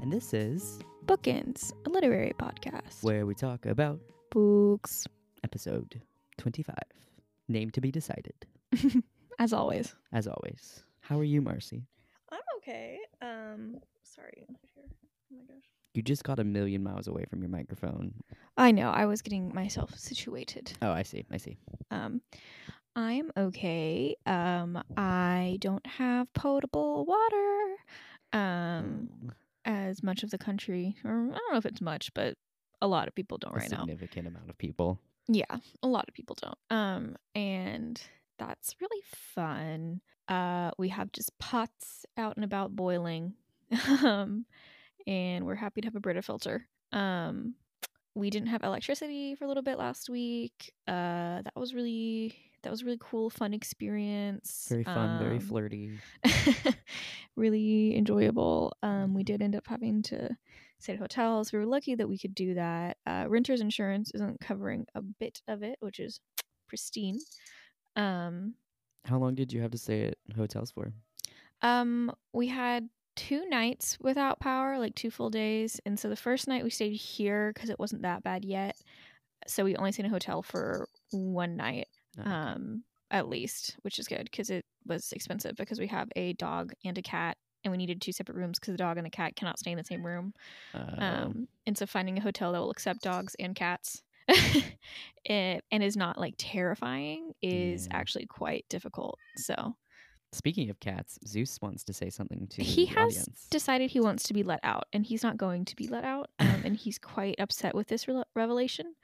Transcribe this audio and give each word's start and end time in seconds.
and 0.00 0.12
this 0.12 0.32
is 0.34 0.80
Bookends, 1.06 1.72
a 1.86 1.90
literary 1.90 2.32
podcast. 2.38 3.02
where 3.02 3.26
we 3.26 3.34
talk 3.34 3.66
about 3.66 4.00
Books. 4.30 5.06
episode 5.44 6.00
25. 6.38 6.74
Name 7.48 7.70
to 7.70 7.80
be 7.80 7.90
decided. 7.90 8.34
As 9.38 9.52
always. 9.52 9.94
As 10.12 10.26
always. 10.26 10.84
How 11.00 11.18
are 11.18 11.24
you, 11.24 11.42
Marcy? 11.42 11.82
I'm 12.30 12.40
okay. 12.58 12.98
Um, 13.20 13.76
sorry. 14.02 14.46
Oh 14.48 14.54
my 15.30 15.40
gosh. 15.48 15.64
You 15.94 16.02
just 16.02 16.24
got 16.24 16.38
a 16.38 16.44
million 16.44 16.82
miles 16.82 17.08
away 17.08 17.24
from 17.28 17.42
your 17.42 17.50
microphone. 17.50 18.14
I 18.56 18.70
know. 18.70 18.90
I 18.90 19.04
was 19.06 19.20
getting 19.20 19.54
myself 19.54 19.96
situated. 19.98 20.72
Oh, 20.80 20.90
I 20.92 21.02
see. 21.02 21.26
I 21.30 21.36
see. 21.36 21.58
Um, 21.90 22.22
I'm 22.96 23.30
okay. 23.36 24.16
Um, 24.24 24.82
I 24.96 25.58
don't 25.60 25.86
have 25.86 26.32
potable 26.32 27.04
water. 27.04 27.76
Um, 28.32 29.08
Mm, 29.24 29.30
as 29.64 30.02
much 30.02 30.22
of 30.22 30.30
the 30.30 30.38
country, 30.38 30.96
or 31.04 31.10
I 31.10 31.38
don't 31.38 31.52
know 31.52 31.58
if 31.58 31.66
it's 31.66 31.80
much, 31.80 32.12
but 32.14 32.36
a 32.80 32.86
lot 32.86 33.08
of 33.08 33.14
people 33.14 33.38
don't 33.38 33.54
a 33.54 33.58
right 33.58 33.70
now. 33.70 33.78
significant 33.78 34.26
amount 34.26 34.50
of 34.50 34.58
people. 34.58 34.98
Yeah, 35.28 35.56
a 35.82 35.86
lot 35.86 36.08
of 36.08 36.14
people 36.14 36.36
don't. 36.40 36.58
Um, 36.70 37.16
and 37.34 38.00
that's 38.38 38.74
really 38.80 39.02
fun. 39.04 40.00
Uh, 40.28 40.72
we 40.78 40.88
have 40.88 41.12
just 41.12 41.36
pots 41.38 42.04
out 42.16 42.36
and 42.36 42.44
about 42.44 42.74
boiling. 42.74 43.34
um, 44.04 44.46
and 45.06 45.46
we're 45.46 45.54
happy 45.54 45.80
to 45.80 45.86
have 45.86 45.96
a 45.96 46.00
Brita 46.00 46.22
filter. 46.22 46.66
Um, 46.92 47.54
we 48.14 48.30
didn't 48.30 48.48
have 48.48 48.62
electricity 48.62 49.34
for 49.34 49.44
a 49.44 49.48
little 49.48 49.62
bit 49.62 49.78
last 49.78 50.10
week. 50.10 50.72
Uh, 50.86 51.42
that 51.42 51.56
was 51.56 51.74
really 51.74 52.34
that 52.62 52.70
was 52.70 52.82
a 52.82 52.84
really 52.84 52.98
cool, 53.00 53.30
fun 53.30 53.52
experience. 53.54 54.66
Very 54.68 54.84
fun, 54.84 55.18
very 55.18 55.36
Um, 55.36 55.40
flirty. 55.40 55.98
really 57.36 57.96
enjoyable. 57.96 58.72
Um, 58.82 59.14
we 59.14 59.22
did 59.22 59.42
end 59.42 59.56
up 59.56 59.66
having 59.66 60.02
to 60.04 60.36
stay 60.78 60.94
at 60.94 60.98
hotels. 60.98 61.52
We 61.52 61.58
were 61.58 61.66
lucky 61.66 61.94
that 61.94 62.08
we 62.08 62.18
could 62.18 62.34
do 62.34 62.54
that. 62.54 62.96
Uh, 63.06 63.26
renter's 63.28 63.60
insurance 63.60 64.10
isn't 64.14 64.40
covering 64.40 64.86
a 64.94 65.02
bit 65.02 65.40
of 65.48 65.62
it, 65.62 65.76
which 65.80 65.98
is 66.00 66.20
pristine. 66.68 67.18
Um, 67.96 68.54
How 69.04 69.18
long 69.18 69.34
did 69.34 69.52
you 69.52 69.60
have 69.62 69.70
to 69.72 69.78
stay 69.78 70.06
at 70.06 70.16
hotels 70.36 70.70
for? 70.70 70.92
um, 71.62 72.10
we 72.32 72.48
had 72.48 72.88
two 73.14 73.46
nights 73.48 73.96
without 74.00 74.40
power, 74.40 74.78
like 74.78 74.94
two 74.96 75.10
full 75.10 75.30
days. 75.30 75.80
And 75.86 75.98
so 75.98 76.08
the 76.08 76.16
first 76.16 76.48
night 76.48 76.64
we 76.64 76.70
stayed 76.70 76.94
here 76.96 77.52
because 77.54 77.70
it 77.70 77.78
wasn't 77.78 78.02
that 78.02 78.22
bad 78.24 78.44
yet. 78.44 78.76
So 79.46 79.64
we 79.64 79.76
only 79.76 79.92
stayed 79.92 80.06
in 80.06 80.10
a 80.10 80.14
hotel 80.14 80.42
for 80.42 80.88
one 81.12 81.56
night. 81.56 81.86
Okay. 82.18 82.28
um, 82.30 82.84
at 83.10 83.28
least, 83.28 83.76
which 83.82 83.98
is 83.98 84.06
good 84.08 84.24
because 84.24 84.48
it 84.50 84.64
was 84.86 85.12
expensive 85.12 85.54
because 85.56 85.78
we 85.78 85.86
have 85.88 86.08
a 86.16 86.32
dog 86.34 86.72
and 86.84 86.96
a 86.98 87.02
cat, 87.02 87.36
and 87.64 87.70
we 87.70 87.76
needed 87.78 88.00
two 88.00 88.12
separate 88.12 88.36
rooms 88.36 88.58
because 88.58 88.72
the 88.72 88.78
dog 88.78 88.96
and 88.96 89.04
the 89.06 89.10
cat 89.10 89.36
cannot 89.36 89.58
stay 89.58 89.70
in 89.72 89.78
the 89.78 89.84
same 89.84 90.04
room. 90.04 90.32
Uh, 90.74 90.96
Um, 90.98 91.48
and 91.66 91.76
so 91.76 91.86
finding 91.86 92.18
a 92.18 92.22
hotel 92.22 92.52
that 92.52 92.60
will 92.60 92.70
accept 92.70 93.02
dogs 93.02 93.34
and 93.38 93.54
cats 93.54 94.02
it, 94.28 95.64
and 95.70 95.82
is 95.82 95.96
not 95.96 96.18
like 96.18 96.34
terrifying 96.38 97.32
is 97.42 97.86
Yeah. 97.90 97.98
actually 97.98 98.26
quite 98.26 98.64
difficult. 98.68 99.18
So 99.36 99.76
Speaking 100.34 100.70
of 100.70 100.80
cats, 100.80 101.18
Zeus 101.26 101.58
wants 101.60 101.84
to 101.84 101.92
say 101.92 102.08
something 102.08 102.46
to 102.48 102.62
he 102.62 102.86
has 102.86 103.18
audience. 103.18 103.46
decided 103.50 103.90
he 103.90 104.00
wants 104.00 104.22
to 104.24 104.32
be 104.32 104.42
let 104.42 104.60
out, 104.62 104.86
and 104.94 105.04
he's 105.04 105.22
not 105.22 105.36
going 105.36 105.66
to 105.66 105.76
be 105.76 105.88
let 105.88 106.04
out, 106.04 106.30
um, 106.38 106.62
and 106.64 106.74
he's 106.74 106.98
quite 106.98 107.38
upset 107.38 107.74
with 107.74 107.86
this 107.88 108.08
re- 108.08 108.22
revelation. 108.34 108.94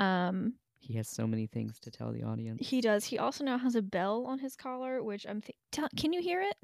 Um, 0.00 0.54
he 0.82 0.94
has 0.94 1.08
so 1.08 1.28
many 1.28 1.46
things 1.46 1.78
to 1.80 1.90
tell 1.90 2.10
the 2.12 2.24
audience. 2.24 2.66
he 2.66 2.80
does. 2.80 3.04
He 3.04 3.16
also 3.18 3.44
now 3.44 3.56
has 3.56 3.76
a 3.76 3.82
bell 3.82 4.26
on 4.26 4.40
his 4.40 4.56
collar, 4.56 5.02
which 5.02 5.24
I'm. 5.28 5.40
Th- 5.40 5.56
tell- 5.70 5.88
can 5.96 6.12
you 6.12 6.20
hear 6.20 6.42
it? 6.42 6.56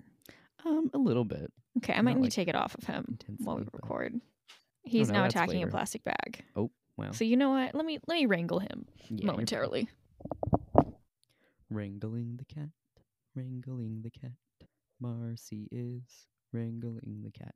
Um, 0.65 0.91
a 0.93 0.99
little 0.99 1.25
bit. 1.25 1.53
Okay, 1.79 1.95
I 1.95 2.01
might 2.01 2.17
need 2.17 2.23
like, 2.23 2.31
to 2.31 2.37
take 2.37 2.49
it 2.49 2.57
off 2.57 2.75
of 2.75 2.85
him 2.85 3.19
while 3.39 3.57
we 3.57 3.63
record. 3.73 4.21
He's 4.83 5.09
no, 5.09 5.21
now 5.21 5.27
attacking 5.27 5.55
flavor. 5.55 5.69
a 5.69 5.71
plastic 5.71 6.03
bag. 6.03 6.45
Oh, 6.57 6.71
well. 6.97 7.13
So 7.13 7.25
you 7.25 7.37
know 7.37 7.51
what? 7.51 7.77
Let 7.77 7.87
me 7.87 8.01
let 8.09 8.17
me 8.17 8.27
wrangle 8.27 8.59
him 8.59 8.87
yeah, 9.09 9.27
momentarily. 9.27 9.89
Wrangling 11.71 12.39
the 12.39 12.45
cat, 12.45 12.71
wrangling 13.37 14.01
the 14.03 14.11
cat. 14.11 14.33
Marcy 15.01 15.69
is 15.71 16.27
wrangling 16.53 17.23
the 17.23 17.31
cat. 17.31 17.55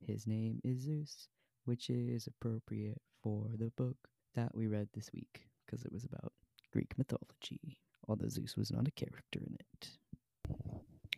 His 0.00 0.26
name 0.26 0.60
is 0.64 0.80
Zeus, 0.80 1.28
which 1.66 1.90
is 1.90 2.26
appropriate 2.26 3.02
for 3.22 3.50
the 3.58 3.70
book 3.76 3.96
that 4.34 4.54
we 4.54 4.66
read 4.66 4.88
this 4.94 5.10
week 5.12 5.42
because 5.66 5.84
it 5.84 5.92
was 5.92 6.04
about 6.04 6.32
Greek 6.72 6.96
mythology, 6.96 7.78
although 8.08 8.28
Zeus 8.28 8.56
was 8.56 8.70
not 8.70 8.88
a 8.88 8.92
character 8.92 9.40
in 9.46 9.56
it. 9.60 9.88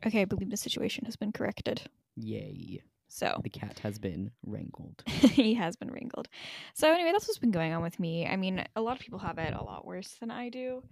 Okay, 0.06 0.22
I 0.22 0.24
believe 0.26 0.50
the 0.50 0.56
situation 0.56 1.04
has 1.06 1.16
been 1.16 1.32
corrected. 1.32 1.82
Yay. 2.16 2.82
So 3.08 3.40
The 3.42 3.50
cat 3.50 3.78
has 3.80 3.98
been 3.98 4.32
wrangled. 4.44 5.02
he 5.06 5.54
has 5.54 5.76
been 5.76 5.90
wrinkled. 5.90 6.28
So 6.74 6.92
anyway, 6.92 7.12
that's 7.12 7.28
what's 7.28 7.38
been 7.38 7.52
going 7.52 7.72
on 7.72 7.82
with 7.82 8.00
me. 8.00 8.26
I 8.26 8.36
mean, 8.36 8.64
a 8.74 8.80
lot 8.80 8.96
of 8.96 9.02
people 9.02 9.20
have 9.20 9.38
it 9.38 9.54
a 9.54 9.62
lot 9.62 9.86
worse 9.86 10.16
than 10.20 10.30
I 10.30 10.48
do. 10.48 10.82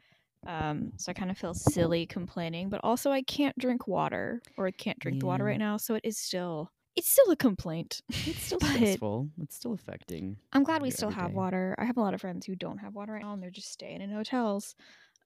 Um, 0.46 0.92
so 0.96 1.10
I 1.10 1.14
kind 1.14 1.30
of 1.30 1.38
feel 1.38 1.54
silly 1.54 2.06
complaining, 2.06 2.68
but 2.68 2.80
also 2.82 3.10
I 3.10 3.22
can't 3.22 3.56
drink 3.58 3.86
water 3.86 4.40
or 4.56 4.66
I 4.66 4.72
can't 4.72 4.98
drink 4.98 5.20
the 5.20 5.26
water 5.26 5.44
right 5.44 5.58
now, 5.58 5.76
so 5.76 5.94
it 5.94 6.02
is 6.04 6.18
still 6.18 6.70
it's 6.94 7.08
still 7.08 7.30
a 7.30 7.36
complaint. 7.36 8.02
It's 8.08 8.42
still 8.46 8.60
stressful. 8.60 9.28
It's 9.42 9.56
still 9.56 9.72
affecting. 9.72 10.36
I'm 10.52 10.62
glad 10.64 10.82
we 10.82 10.90
still 10.90 11.10
have 11.10 11.32
water. 11.32 11.74
I 11.78 11.84
have 11.84 11.96
a 11.96 12.00
lot 12.00 12.14
of 12.14 12.20
friends 12.20 12.46
who 12.46 12.54
don't 12.54 12.78
have 12.78 12.94
water 12.94 13.12
right 13.12 13.22
now 13.22 13.32
and 13.32 13.42
they're 13.42 13.50
just 13.50 13.72
staying 13.72 14.02
in 14.02 14.10
hotels. 14.10 14.74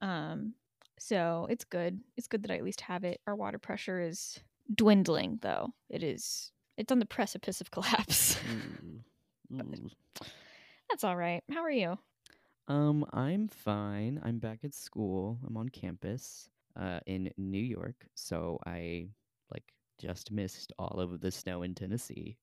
Um, 0.00 0.54
so 0.98 1.46
it's 1.50 1.64
good. 1.64 2.00
It's 2.16 2.28
good 2.28 2.42
that 2.42 2.50
I 2.50 2.56
at 2.56 2.64
least 2.64 2.80
have 2.82 3.04
it. 3.04 3.20
Our 3.26 3.34
water 3.34 3.58
pressure 3.58 4.00
is 4.00 4.38
dwindling 4.74 5.38
though. 5.42 5.72
It 5.88 6.02
is 6.02 6.52
it's 6.76 6.92
on 6.92 6.98
the 6.98 7.06
precipice 7.06 7.60
of 7.60 7.70
collapse. 7.72 8.38
Ooh. 9.52 9.60
Ooh. 9.62 9.90
That's 10.88 11.04
all 11.04 11.16
right. 11.16 11.42
How 11.50 11.62
are 11.62 11.70
you? 11.70 11.98
Um, 12.68 13.04
I'm 13.12 13.48
fine. 13.48 14.20
I'm 14.24 14.38
back 14.38 14.60
at 14.64 14.74
school. 14.74 15.38
I'm 15.46 15.56
on 15.56 15.68
campus 15.68 16.48
uh 16.78 17.00
in 17.06 17.30
New 17.36 17.62
York, 17.62 18.06
so 18.14 18.60
I 18.66 19.08
like 19.50 19.64
just 19.98 20.30
missed 20.30 20.72
all 20.78 21.00
of 21.00 21.20
the 21.20 21.30
snow 21.30 21.62
in 21.62 21.74
Tennessee. 21.74 22.36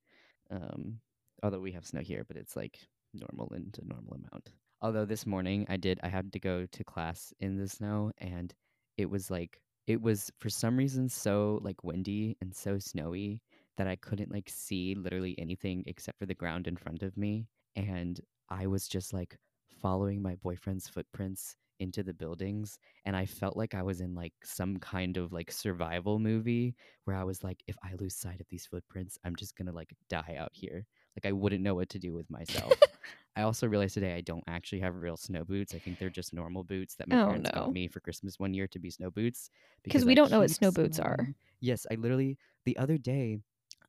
Um, 0.52 1.00
although 1.42 1.60
we 1.60 1.72
have 1.72 1.86
snow 1.86 2.02
here, 2.02 2.24
but 2.28 2.38
it's 2.38 2.56
like 2.56 2.80
normal 3.14 3.52
and 3.54 3.78
a 3.82 3.86
normal 3.86 4.14
amount. 4.16 4.52
Although 4.82 5.06
this 5.06 5.26
morning 5.26 5.66
I 5.70 5.78
did 5.78 6.00
I 6.04 6.10
had 6.10 6.34
to 6.34 6.40
go 6.40 6.66
to 6.66 6.84
class 6.84 7.34
in 7.40 7.58
the 7.58 7.68
snow 7.68 8.12
and 8.18 8.54
it 8.98 9.10
was 9.10 9.32
like 9.32 9.60
it 9.88 10.02
was 10.02 10.32
for 10.40 10.50
some 10.50 10.78
reason 10.78 11.10
so 11.10 11.60
like 11.62 11.84
windy 11.84 12.38
and 12.42 12.54
so 12.54 12.80
snowy 12.80 13.42
that 13.78 13.88
I 13.88 13.96
couldn't 13.96 14.32
like 14.32 14.50
see 14.50 14.96
literally 14.96 15.36
anything 15.38 15.84
except 15.88 16.20
for 16.20 16.26
the 16.26 16.34
ground 16.34 16.68
in 16.68 16.76
front 16.76 17.02
of 17.02 17.18
me 17.18 17.48
and 17.76 18.20
I 18.50 18.68
was 18.68 18.88
just 18.88 19.14
like 19.14 19.38
following 19.82 20.22
my 20.22 20.36
boyfriend's 20.36 20.88
footprints 20.88 21.56
into 21.80 22.04
the 22.04 22.14
buildings 22.14 22.78
and 23.06 23.16
I 23.16 23.26
felt 23.26 23.58
like 23.58 23.74
I 23.74 23.84
was 23.84 24.02
in 24.02 24.16
like 24.16 24.34
some 24.44 24.78
kind 24.78 25.18
of 25.18 25.32
like 25.34 25.52
survival 25.52 26.20
movie 26.20 26.76
where 27.06 27.16
I 27.16 27.24
was 27.24 27.44
like 27.44 27.64
if 27.68 27.76
I 27.84 27.94
lose 27.96 28.16
sight 28.16 28.40
of 28.40 28.48
these 28.50 28.66
footprints 28.66 29.18
I'm 29.24 29.36
just 29.36 29.56
going 29.56 29.68
to 29.68 29.74
like 29.74 29.94
die 30.10 30.36
out 30.38 30.52
here. 30.54 30.86
Like 31.16 31.30
I 31.30 31.32
wouldn't 31.32 31.64
know 31.64 31.76
what 31.76 31.90
to 31.90 32.00
do 32.00 32.14
with 32.14 32.30
myself. 32.30 32.74
I 33.36 33.42
also 33.42 33.68
realized 33.68 33.96
today 33.96 34.14
I 34.16 34.22
don't 34.22 34.44
actually 34.48 34.80
have 34.82 34.96
real 34.96 35.18
snow 35.18 35.44
boots. 35.44 35.74
I 35.74 35.80
think 35.80 35.98
they're 35.98 36.10
just 36.10 36.34
normal 36.34 36.64
boots 36.64 36.96
that 36.96 37.08
my 37.08 37.16
Oh, 37.16 37.26
parents 37.26 37.50
no. 37.54 37.62
got 37.62 37.72
me 37.72 37.88
for 37.88 38.00
Christmas 38.00 38.40
one 38.40 38.54
year 38.54 38.68
to 38.68 38.80
be 38.80 38.92
snow 38.92 39.10
boots. 39.10 39.50
Because 39.84 40.06
we 40.06 40.12
I 40.12 40.16
don't 40.16 40.32
know 40.32 40.40
what 40.40 40.52
snow 40.52 40.72
boots 40.72 41.00
are. 41.00 41.34
Yes, 41.60 41.86
I 41.90 41.96
literally 41.96 42.38
the 42.66 42.78
other 42.78 42.98
day 42.98 43.40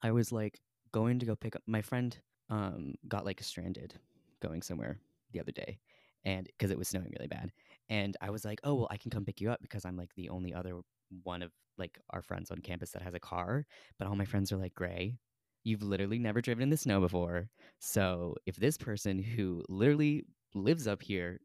I 0.02 0.12
was 0.12 0.32
like 0.32 0.60
going 0.92 1.18
to 1.18 1.26
go 1.26 1.36
pick 1.36 1.56
up 1.56 1.62
my 1.66 1.82
friend 1.82 2.16
um 2.50 2.94
got 3.08 3.24
like 3.24 3.42
stranded 3.42 3.94
going 4.40 4.62
somewhere 4.62 4.98
the 5.32 5.40
other 5.40 5.52
day 5.52 5.78
and 6.24 6.46
because 6.46 6.70
it 6.70 6.78
was 6.78 6.88
snowing 6.88 7.12
really 7.18 7.26
bad 7.26 7.50
and 7.88 8.16
I 8.20 8.30
was 8.30 8.44
like, 8.44 8.60
"Oh, 8.64 8.74
well 8.74 8.88
I 8.90 8.96
can 8.96 9.10
come 9.10 9.24
pick 9.24 9.40
you 9.40 9.50
up 9.50 9.60
because 9.62 9.84
I'm 9.84 9.96
like 9.96 10.14
the 10.16 10.28
only 10.30 10.54
other 10.54 10.80
one 11.22 11.42
of 11.42 11.52
like 11.78 11.98
our 12.10 12.22
friends 12.22 12.50
on 12.50 12.58
campus 12.60 12.90
that 12.92 13.02
has 13.02 13.14
a 13.14 13.20
car, 13.20 13.66
but 13.98 14.08
all 14.08 14.16
my 14.16 14.24
friends 14.24 14.52
are 14.52 14.56
like 14.58 14.74
gray. 14.74 15.18
You've 15.64 15.82
literally 15.82 16.18
never 16.18 16.40
driven 16.42 16.62
in 16.62 16.70
the 16.70 16.76
snow 16.76 17.00
before. 17.00 17.48
So, 17.80 18.36
if 18.46 18.56
this 18.56 18.76
person 18.78 19.18
who 19.18 19.64
literally 19.68 20.24
lives 20.54 20.86
up 20.86 21.02
here 21.02 21.40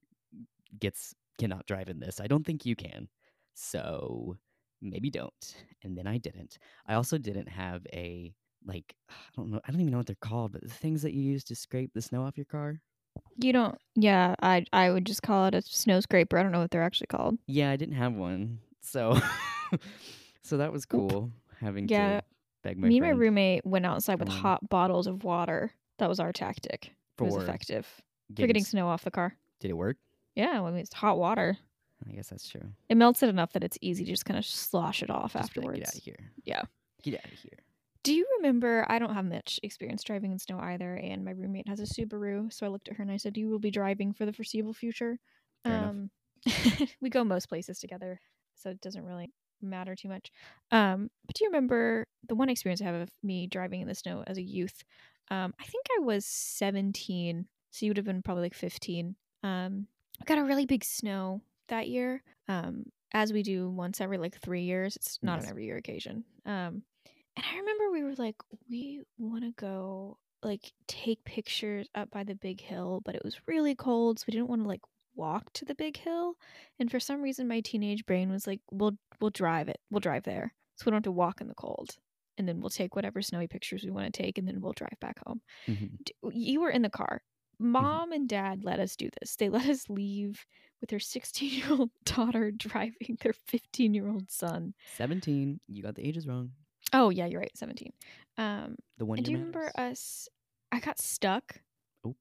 gets 0.80 1.14
cannot 1.38 1.66
drive 1.68 1.90
in 1.90 2.00
this, 2.00 2.20
I 2.20 2.28
don't 2.28 2.46
think 2.46 2.66
you 2.66 2.76
can. 2.76 3.10
So, 3.56 4.38
maybe 4.82 5.10
don't. 5.10 5.66
And 5.84 5.98
then 5.98 6.08
I 6.08 6.18
didn't. 6.18 6.58
I 6.88 6.96
also 6.96 7.18
didn't 7.18 7.50
have 7.50 7.86
a 7.94 8.34
like 8.66 8.96
I 9.10 9.14
don't 9.38 9.52
know 9.52 9.62
I 9.66 9.72
don't 9.72 9.82
even 9.82 9.92
know 9.92 9.98
what 10.00 10.08
they're 10.08 10.16
called, 10.22 10.52
but 10.54 10.62
the 10.64 10.70
things 10.70 11.02
that 11.04 11.14
you 11.14 11.22
use 11.22 11.44
to 11.46 11.56
scrape 11.56 11.94
the 11.94 12.02
snow 12.02 12.24
off 12.24 12.38
your 12.38 12.46
car. 12.46 12.82
You 13.42 13.54
don't 13.54 13.78
yeah, 13.96 14.36
I 14.42 14.66
I 14.74 14.92
would 14.92 15.06
just 15.06 15.22
call 15.24 15.46
it 15.46 15.56
a 15.56 15.62
snow 15.62 16.00
scraper. 16.02 16.38
I 16.38 16.44
don't 16.44 16.52
know 16.52 16.60
what 16.60 16.72
they're 16.72 16.84
actually 16.84 17.08
called. 17.08 17.38
Yeah, 17.48 17.72
I 17.72 17.76
didn't 17.78 17.96
have 17.96 18.14
one. 18.14 18.60
So 18.82 19.20
so 20.44 20.58
that 20.58 20.72
was 20.72 20.84
Oop. 20.84 20.90
cool 20.90 21.32
having 21.60 21.88
Yeah, 21.88 22.20
to 22.20 22.24
beg 22.64 22.78
my 22.78 22.88
Me 22.88 22.98
and 22.98 23.06
my 23.06 23.12
roommate 23.12 23.66
went 23.66 23.86
outside 23.86 24.20
with 24.20 24.30
on. 24.30 24.36
hot 24.36 24.70
bottles 24.70 25.08
of 25.08 25.24
water. 25.24 25.72
That 26.00 26.10
was 26.10 26.20
our 26.20 26.32
tactic. 26.32 26.92
It 27.20 27.24
was 27.24 27.36
for 27.36 27.44
effective. 27.44 27.86
For 27.86 28.34
getting 28.34 28.48
getting 28.48 28.64
s- 28.64 28.70
snow 28.70 28.88
off 28.88 29.04
the 29.04 29.12
car. 29.12 29.36
Did 29.60 29.72
it 29.72 29.78
work? 29.78 29.98
Yeah, 30.36 30.62
I 30.62 30.70
mean 30.72 30.80
it's 30.80 30.94
hot 30.94 31.18
water. 31.18 31.58
I 32.08 32.14
guess 32.14 32.30
that's 32.30 32.48
true. 32.48 32.62
It 32.88 32.96
melts 32.96 33.22
it 33.24 33.30
enough 33.30 33.52
that 33.54 33.64
it's 33.64 33.78
easy 33.82 34.06
to 34.06 34.12
just 34.12 34.24
kind 34.26 34.38
of 34.38 34.46
slosh 34.46 35.04
it 35.04 35.10
off 35.10 35.34
Just 35.34 35.36
like, 35.36 35.44
afterwards. 35.44 35.80
Get 35.80 35.88
out 35.90 35.96
of 35.96 36.04
here. 36.04 36.32
Yeah. 36.46 36.62
Get 37.04 37.14
out 37.16 37.26
of 37.34 37.40
here. 37.40 37.60
Do 38.04 38.14
you 38.14 38.26
remember? 38.38 38.86
I 38.90 38.98
don't 39.00 39.14
have 39.14 39.26
much 39.26 39.60
experience 39.62 40.04
driving 40.04 40.32
in 40.32 40.40
snow 40.40 40.60
either, 40.60 40.96
and 40.96 41.26
my 41.26 41.32
roommate 41.32 41.68
has 41.68 41.80
a 41.80 41.84
Subaru. 41.84 42.52
So 42.52 42.66
I 42.66 42.70
looked 42.70 42.88
at 42.88 42.96
her 42.96 43.02
and 43.04 43.12
I 43.12 43.18
said, 43.18 43.38
"You 43.38 43.50
will 43.50 43.60
be 43.60 43.72
driving 43.72 44.14
for 44.14 44.26
the 44.26 44.34
foreseeable 44.34 44.74
future." 44.74 45.20
Um, 45.66 46.10
we 47.02 47.10
go 47.10 47.24
most 47.24 47.48
places 47.50 47.80
together, 47.80 48.20
so 48.56 48.70
it 48.70 48.82
doesn't 48.82 49.04
really 49.06 49.34
matter 49.62 49.96
too 49.96 50.08
much. 50.08 50.32
Um, 50.72 51.10
but 51.26 51.36
do 51.36 51.44
you 51.44 51.50
remember 51.50 52.08
the 52.28 52.36
one 52.36 52.50
experience 52.50 52.82
I 52.82 52.86
have 52.86 52.96
of 52.96 53.12
me 53.22 53.48
driving 53.48 53.82
in 53.82 53.88
the 53.88 53.96
snow 53.96 54.24
as 54.26 54.38
a 54.38 54.42
youth? 54.44 54.84
Um, 55.30 55.54
I 55.60 55.66
think 55.66 55.86
I 55.98 56.00
was 56.02 56.26
17, 56.26 57.50
so 57.72 57.86
you 57.86 57.90
would 57.92 57.98
have 57.98 58.06
been 58.06 58.22
probably 58.24 58.44
like 58.44 58.54
15. 58.54 59.18
Um, 59.44 59.88
we 60.20 60.26
got 60.26 60.38
a 60.38 60.44
really 60.46 60.66
big 60.66 60.84
snow 60.86 61.42
that 61.68 61.90
year, 61.90 62.24
um, 62.48 62.86
as 63.14 63.34
we 63.34 63.44
do 63.44 63.70
once 63.70 64.00
every 64.02 64.18
like 64.18 64.40
three 64.40 64.64
years. 64.64 64.96
It's 64.96 65.20
not 65.22 65.40
Yes. 65.40 65.44
an 65.44 65.46
every 65.48 65.66
year 65.66 65.78
occasion. 65.78 66.24
Um, 66.46 66.84
and 67.40 67.46
I 67.56 67.58
remember 67.58 67.92
we 67.92 68.04
were 68.04 68.16
like, 68.16 68.36
we 68.70 69.02
want 69.18 69.44
to 69.44 69.52
go 69.52 70.18
like 70.44 70.72
take 70.88 71.24
pictures 71.26 71.88
up 71.96 72.12
by 72.12 72.24
the 72.24 72.36
big 72.36 72.62
hill, 72.62 73.02
but 73.06 73.16
it 73.16 73.24
was 73.24 73.40
really 73.48 73.76
cold, 73.76 74.20
so 74.20 74.26
we 74.28 74.32
didn't 74.34 74.50
want 74.50 74.62
to 74.64 74.68
like 74.68 74.82
walk 75.16 75.52
to 75.54 75.66
the 75.66 75.76
big 75.76 75.98
hill. 75.98 76.36
And 76.80 76.90
for 76.92 77.00
some 77.00 77.22
reason, 77.22 77.48
my 77.48 77.62
teenage 77.62 78.06
brain 78.06 78.30
was 78.32 78.48
like, 78.48 78.62
we'll 78.72 78.98
we'll 79.22 79.32
drive 79.32 79.70
it, 79.70 79.80
we'll 79.90 80.00
drive 80.02 80.24
there, 80.24 80.54
so 80.76 80.84
we 80.86 80.92
don't 80.92 80.98
have 80.98 81.04
to 81.04 81.12
walk 81.12 81.42
in 81.42 81.48
the 81.48 81.56
cold. 81.56 81.98
And 82.38 82.48
then 82.48 82.62
we'll 82.62 82.70
take 82.70 82.96
whatever 82.96 83.22
snowy 83.22 83.48
pictures 83.48 83.84
we 83.84 83.92
want 83.92 84.14
to 84.14 84.22
take, 84.24 84.38
and 84.38 84.48
then 84.48 84.62
we'll 84.62 84.72
drive 84.74 84.98
back 85.02 85.20
home. 85.26 85.42
Mhm. 85.68 85.98
You 86.34 86.62
were 86.62 86.70
in 86.70 86.82
the 86.84 86.90
car. 86.90 87.22
Mom 87.60 88.14
and 88.14 88.30
dad 88.30 88.64
let 88.64 88.80
us 88.80 88.96
do 88.96 89.10
this. 89.20 89.36
They 89.36 89.50
let 89.50 89.68
us 89.68 89.90
leave 89.90 90.46
with 90.82 90.90
their 90.90 91.00
16 91.00 91.52
year 91.52 91.72
old 91.72 91.92
daughter 92.06 92.52
driving 92.52 93.18
their 93.22 93.34
15 93.34 93.94
year 93.94 94.08
old 94.10 94.32
son. 94.32 94.74
17. 94.96 95.60
You 95.68 95.84
got 95.84 95.96
the 95.96 96.08
ages 96.08 96.28
wrong. 96.28 96.52
Oh, 96.94 97.10
yeah, 97.10 97.26
you're 97.26 97.40
right, 97.42 97.56
17. 97.58 97.92
Um, 98.38 98.76
The 98.98 99.06
one 99.06 99.18
and 99.20 99.26
do 99.26 99.32
you 99.32 99.38
remember 99.38 99.72
us? 99.76 100.28
I 100.72 100.80
got 100.80 101.00
stuck. 101.00 101.62
Oh. 102.06 102.16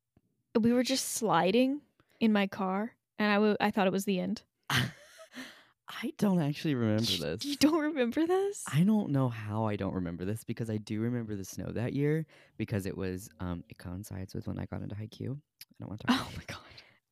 We 0.58 0.72
were 0.72 0.82
just 0.82 1.12
sliding 1.12 1.80
in 2.20 2.32
my 2.32 2.46
car, 2.46 2.92
and 3.18 3.30
I 3.30 3.34
w- 3.34 3.56
I 3.60 3.70
thought 3.70 3.86
it 3.86 3.92
was 3.92 4.04
the 4.04 4.18
end. 4.20 4.42
I 4.70 6.12
don't 6.18 6.40
actually 6.40 6.74
remember 6.74 7.02
this. 7.20 7.44
You 7.44 7.56
don't 7.56 7.80
remember 7.80 8.26
this? 8.26 8.64
I 8.72 8.82
don't 8.82 9.10
know 9.10 9.28
how 9.28 9.64
I 9.66 9.76
don't 9.76 9.94
remember 9.94 10.24
this 10.24 10.44
because 10.44 10.68
I 10.68 10.76
do 10.76 11.00
remember 11.00 11.34
the 11.34 11.44
snow 11.44 11.66
that 11.72 11.94
year 11.94 12.26
because 12.58 12.84
it 12.86 12.96
was 12.96 13.28
um 13.40 13.64
it 13.68 13.78
coincides 13.78 14.34
with 14.34 14.46
when 14.46 14.58
I 14.58 14.66
got 14.66 14.82
into 14.82 14.94
haiku. 14.94 15.30
I 15.36 15.74
don't 15.80 15.88
want 15.88 16.00
to 16.02 16.06
talk 16.08 16.20
oh 16.20 16.30
my 16.36 16.42
god. 16.46 16.58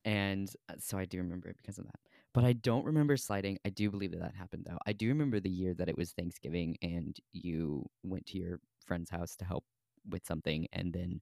And 0.05 0.49
uh, 0.69 0.73
so 0.79 0.97
I 0.97 1.05
do 1.05 1.17
remember 1.17 1.49
it 1.49 1.57
because 1.57 1.79
of 1.79 1.85
that. 1.85 1.99
But 2.37 2.45
I 2.45 2.53
don't 2.53 2.85
remember 2.85 3.17
sliding. 3.17 3.57
I 3.65 3.69
do 3.69 3.89
believe 3.89 4.11
that 4.11 4.19
that 4.21 4.35
happened 4.35 4.65
though. 4.69 4.77
I 4.85 4.93
do 4.93 5.07
remember 5.07 5.39
the 5.39 5.49
year 5.49 5.73
that 5.73 5.89
it 5.89 5.97
was 5.97 6.11
Thanksgiving 6.11 6.77
and 6.81 7.17
you 7.33 7.87
went 8.03 8.27
to 8.27 8.37
your 8.37 8.59
friend's 8.85 9.09
house 9.09 9.35
to 9.37 9.45
help 9.45 9.63
with 10.09 10.25
something 10.25 10.67
and 10.71 10.93
then 10.93 11.19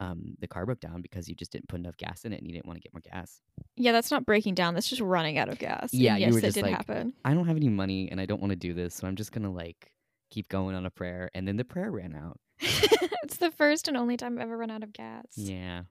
um 0.00 0.34
the 0.40 0.46
car 0.48 0.66
broke 0.66 0.80
down 0.80 1.00
because 1.00 1.26
you 1.28 1.34
just 1.34 1.50
didn't 1.52 1.68
put 1.68 1.80
enough 1.80 1.96
gas 1.96 2.24
in 2.26 2.32
it 2.32 2.38
and 2.40 2.46
you 2.46 2.52
didn't 2.52 2.66
want 2.66 2.76
to 2.76 2.82
get 2.82 2.92
more 2.92 3.00
gas. 3.12 3.40
Yeah, 3.76 3.92
that's 3.92 4.10
not 4.10 4.26
breaking 4.26 4.54
down. 4.54 4.74
That's 4.74 4.88
just 4.90 5.00
running 5.00 5.38
out 5.38 5.48
of 5.48 5.58
gas. 5.58 5.92
And 5.92 6.02
Yeah, 6.02 6.16
you 6.16 6.26
yes, 6.26 6.34
were 6.34 6.40
that 6.40 6.46
just 6.48 6.54
did 6.56 6.62
like- 6.64 6.72
happen. 6.76 7.14
I 7.24 7.32
don't 7.32 7.46
have 7.46 7.56
any 7.56 7.68
money 7.70 8.10
and 8.10 8.20
I 8.20 8.26
don't 8.26 8.40
want 8.42 8.50
to 8.50 8.56
do 8.56 8.74
this, 8.74 8.94
so 8.94 9.06
I'm 9.06 9.16
just 9.16 9.32
going 9.32 9.44
to 9.44 9.50
like 9.50 9.92
keep 10.30 10.48
going 10.48 10.74
on 10.74 10.84
a 10.84 10.90
prayer 10.90 11.30
and 11.34 11.46
then 11.48 11.56
the 11.56 11.64
prayer 11.64 11.90
ran 11.90 12.14
out. 12.14 12.38
it's 12.60 13.36
the 13.36 13.50
first 13.50 13.88
and 13.88 13.96
only 13.96 14.16
time 14.16 14.36
I've 14.38 14.44
ever 14.44 14.56
run 14.56 14.70
out 14.70 14.82
of 14.82 14.92
gas. 14.92 15.24
Yeah. 15.36 15.82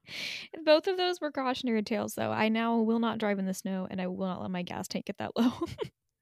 Both 0.63 0.87
of 0.87 0.97
those 0.97 1.21
were 1.21 1.31
cautionary 1.31 1.83
tales, 1.83 2.15
though. 2.15 2.31
I 2.31 2.49
now 2.49 2.79
will 2.79 2.99
not 2.99 3.17
drive 3.17 3.39
in 3.39 3.45
the 3.45 3.53
snow, 3.53 3.87
and 3.89 4.01
I 4.01 4.07
will 4.07 4.25
not 4.25 4.41
let 4.41 4.51
my 4.51 4.63
gas 4.63 4.87
tank 4.87 5.05
get 5.05 5.17
that 5.19 5.31
low. 5.37 5.51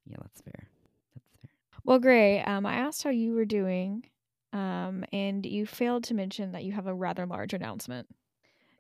Yeah, 0.06 0.18
that's 0.22 0.42
fair. 0.42 0.68
That's 1.16 1.28
fair. 1.42 1.50
well, 1.86 2.00
Gray, 2.00 2.42
um, 2.42 2.66
I 2.66 2.76
asked 2.76 3.04
how 3.04 3.10
you 3.10 3.34
were 3.34 3.46
doing, 3.46 4.06
um, 4.52 5.06
and 5.14 5.46
you 5.46 5.66
failed 5.66 6.04
to 6.06 6.14
mention 6.14 6.52
that 6.52 6.64
you 6.64 6.74
have 6.74 6.88
a 6.88 6.94
rather 6.94 7.26
large 7.26 7.54
announcement. 7.54 8.08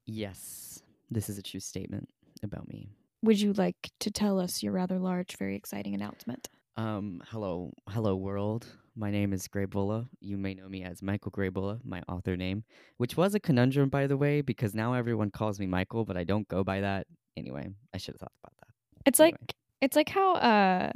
Yes, 0.05 0.81
this 1.09 1.29
is 1.29 1.37
a 1.37 1.41
true 1.41 1.61
statement 1.61 2.09
about 2.43 2.67
me. 2.67 2.89
Would 3.21 3.39
you 3.39 3.53
like 3.53 3.89
to 4.01 4.11
tell 4.11 4.37
us 4.37 4.61
your 4.61 4.73
rather 4.73 4.99
large, 4.99 5.37
very 5.37 5.55
exciting 5.55 5.93
announcement? 5.93 6.49
Um, 6.75 7.21
hello, 7.29 7.71
hello 7.89 8.15
world. 8.17 8.67
My 8.95 9.09
name 9.09 9.33
is 9.33 9.47
Gray 9.47 9.65
Bulla. 9.65 10.07
You 10.19 10.37
may 10.37 10.53
know 10.53 10.69
me 10.69 10.83
as 10.83 11.01
Michael 11.01 11.31
Gray 11.31 11.49
Bulla, 11.49 11.79
my 11.83 12.03
author 12.07 12.37
name, 12.37 12.63
which 12.97 13.17
was 13.17 13.33
a 13.33 13.39
conundrum, 13.39 13.89
by 13.89 14.05
the 14.05 14.17
way, 14.17 14.41
because 14.41 14.75
now 14.75 14.93
everyone 14.93 15.31
calls 15.31 15.59
me 15.59 15.65
Michael, 15.65 16.05
but 16.05 16.15
I 16.15 16.23
don't 16.23 16.47
go 16.47 16.63
by 16.63 16.81
that. 16.81 17.07
Anyway, 17.35 17.67
I 17.93 17.97
should 17.97 18.13
have 18.13 18.19
thought 18.19 18.31
about 18.43 18.53
that. 18.59 18.67
It's 19.07 19.19
Anyway. 19.19 19.37
like 19.41 19.55
it's 19.81 19.95
like 19.95 20.09
how 20.09 20.35
uh, 20.35 20.91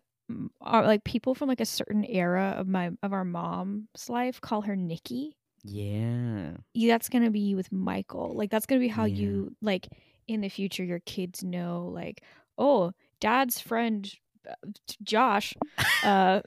are 0.62 0.86
like 0.86 1.04
people 1.06 1.34
from 1.34 1.50
like 1.50 1.60
a 1.62 1.66
certain 1.66 2.06
era 2.06 2.56
of 2.58 2.68
my 2.68 2.92
of 3.02 3.14
our 3.14 3.26
mom's 3.26 3.88
life 4.10 4.40
call 4.42 4.62
her 4.62 4.76
Nikki. 4.76 5.36
Yeah, 5.64 6.52
you- 6.76 6.88
that's 6.88 7.10
gonna 7.10 7.32
be 7.32 7.56
with 7.56 7.72
Michael. 7.72 8.34
Like 8.36 8.52
that's 8.52 8.68
gonna 8.68 8.80
be 8.80 8.88
how 8.90 9.06
Yeah. 9.06 9.16
you 9.16 9.56
like 9.62 9.88
in 10.28 10.42
the 10.42 10.50
future 10.50 10.84
your 10.84 11.00
kids 11.00 11.44
know 11.44 11.90
like 11.94 12.22
oh 12.60 12.92
dad's 13.20 13.60
friend 13.60 14.14
uh, 14.48 14.54
Josh 15.02 15.56
uh 16.04 16.42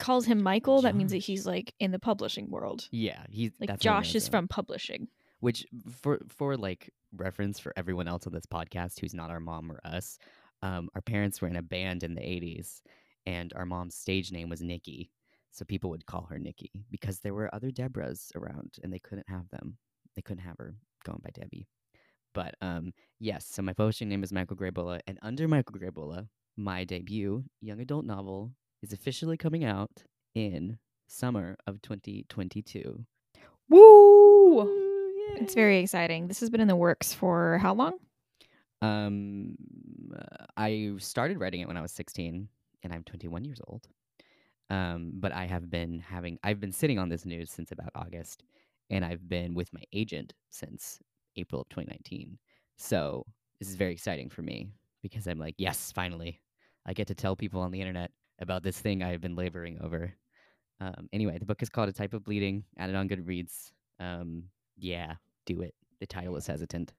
calls 0.00 0.26
him 0.26 0.42
Michael. 0.42 0.82
That 0.82 0.96
means 0.96 1.12
that 1.12 1.18
he's 1.18 1.46
like 1.46 1.72
in 1.78 1.90
the 1.92 1.98
publishing 1.98 2.50
world. 2.50 2.88
yeah. 2.90 3.24
He's 3.30 3.52
Like 3.60 3.78
Josh 3.78 4.14
is 4.14 4.26
from 4.28 4.48
publishing. 4.48 5.08
which 5.40 5.66
for 5.90 6.18
for 6.28 6.56
like 6.56 6.90
reference 7.16 7.58
for 7.58 7.72
everyone 7.76 8.08
else 8.08 8.26
on 8.26 8.32
this 8.32 8.46
podcast 8.46 8.98
who's 9.00 9.14
not 9.14 9.30
our 9.30 9.40
mom 9.40 9.70
or 9.70 9.80
us 9.84 10.18
um, 10.62 10.88
our 10.94 11.00
parents 11.00 11.40
were 11.40 11.48
in 11.48 11.56
a 11.56 11.62
band 11.62 12.02
in 12.04 12.14
the 12.14 12.20
80s 12.20 12.82
and 13.26 13.52
our 13.54 13.64
mom's 13.66 13.94
stage 13.96 14.30
name 14.30 14.48
was 14.48 14.60
nikki 14.62 15.10
so 15.50 15.64
people 15.64 15.90
would 15.90 16.06
call 16.06 16.26
her 16.30 16.38
nikki 16.38 16.70
because 16.90 17.18
there 17.20 17.34
were 17.34 17.52
other 17.54 17.70
debras 17.72 18.30
around 18.36 18.76
and 18.82 18.92
they 18.92 18.98
couldn't 19.00 19.28
have 19.28 19.48
them 19.50 19.76
they 20.14 20.22
couldn't 20.22 20.44
have 20.44 20.56
her 20.58 20.74
going 21.04 21.20
by 21.24 21.30
debbie 21.30 21.66
but 22.32 22.54
um 22.60 22.92
yes 23.18 23.46
so 23.50 23.60
my 23.62 23.72
publishing 23.72 24.08
name 24.08 24.22
is 24.22 24.32
michael 24.32 24.54
gray 24.56 24.70
bulla 24.70 25.00
and 25.08 25.18
under 25.22 25.48
michael 25.48 25.76
gray 25.78 25.88
bulla 25.90 26.28
my 26.56 26.84
debut 26.84 27.42
young 27.60 27.80
adult 27.80 28.04
novel 28.04 28.52
is 28.82 28.92
officially 28.92 29.36
coming 29.36 29.64
out 29.64 30.04
in 30.34 30.78
summer 31.06 31.56
of 31.66 31.82
2022 31.82 33.04
Woo! 33.70 34.68
It's 35.36 35.54
very 35.54 35.78
exciting. 35.78 36.26
This 36.26 36.40
has 36.40 36.50
been 36.50 36.60
in 36.60 36.66
the 36.66 36.76
works 36.76 37.14
for 37.14 37.58
how 37.58 37.72
long? 37.72 37.98
Um, 38.82 39.56
I 40.56 40.92
started 40.98 41.38
writing 41.38 41.60
it 41.60 41.68
when 41.68 41.76
I 41.76 41.82
was 41.82 41.92
16, 41.92 42.48
and 42.82 42.92
I'm 42.92 43.04
21 43.04 43.44
years 43.44 43.60
old. 43.68 43.86
Um, 44.70 45.12
but 45.14 45.32
I 45.32 45.46
have 45.46 45.70
been 45.70 46.00
having, 46.00 46.38
I've 46.42 46.60
been 46.60 46.72
sitting 46.72 46.98
on 46.98 47.08
this 47.08 47.24
news 47.24 47.50
since 47.50 47.70
about 47.70 47.90
August, 47.94 48.42
and 48.90 49.04
I've 49.04 49.28
been 49.28 49.54
with 49.54 49.72
my 49.72 49.82
agent 49.92 50.32
since 50.50 50.98
April 51.36 51.62
of 51.62 51.68
2019. 51.68 52.38
So 52.76 53.24
this 53.60 53.68
is 53.68 53.76
very 53.76 53.92
exciting 53.92 54.30
for 54.30 54.42
me 54.42 54.72
because 55.02 55.28
I'm 55.28 55.38
like, 55.38 55.54
yes, 55.58 55.92
finally, 55.92 56.40
I 56.86 56.92
get 56.92 57.06
to 57.06 57.14
tell 57.14 57.36
people 57.36 57.60
on 57.60 57.70
the 57.70 57.80
internet 57.80 58.10
about 58.40 58.62
this 58.62 58.78
thing 58.78 59.02
I've 59.02 59.20
been 59.20 59.36
laboring 59.36 59.78
over. 59.82 60.14
Um, 60.80 61.08
anyway, 61.12 61.38
the 61.38 61.44
book 61.44 61.62
is 61.62 61.68
called 61.68 61.88
A 61.88 61.92
Type 61.92 62.14
of 62.14 62.24
Bleeding, 62.24 62.64
added 62.78 62.96
on 62.96 63.08
Goodreads. 63.08 63.72
Um, 63.98 64.44
yeah, 64.78 65.14
do 65.46 65.60
it. 65.60 65.74
The 66.00 66.06
title 66.06 66.36
is 66.36 66.46
hesitant. 66.46 66.92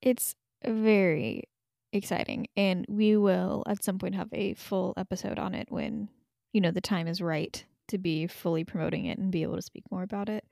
It's 0.00 0.34
very 0.64 1.44
exciting 1.92 2.46
and 2.56 2.86
we 2.88 3.16
will 3.16 3.62
at 3.66 3.84
some 3.84 3.98
point 3.98 4.14
have 4.14 4.28
a 4.32 4.54
full 4.54 4.94
episode 4.96 5.38
on 5.38 5.54
it 5.54 5.66
when 5.70 6.08
you 6.54 6.60
know 6.60 6.70
the 6.70 6.80
time 6.80 7.06
is 7.06 7.20
right 7.20 7.64
to 7.88 7.98
be 7.98 8.26
fully 8.26 8.64
promoting 8.64 9.04
it 9.04 9.18
and 9.18 9.30
be 9.30 9.42
able 9.42 9.56
to 9.56 9.62
speak 9.62 9.84
more 9.90 10.02
about 10.02 10.28
it. 10.30 10.44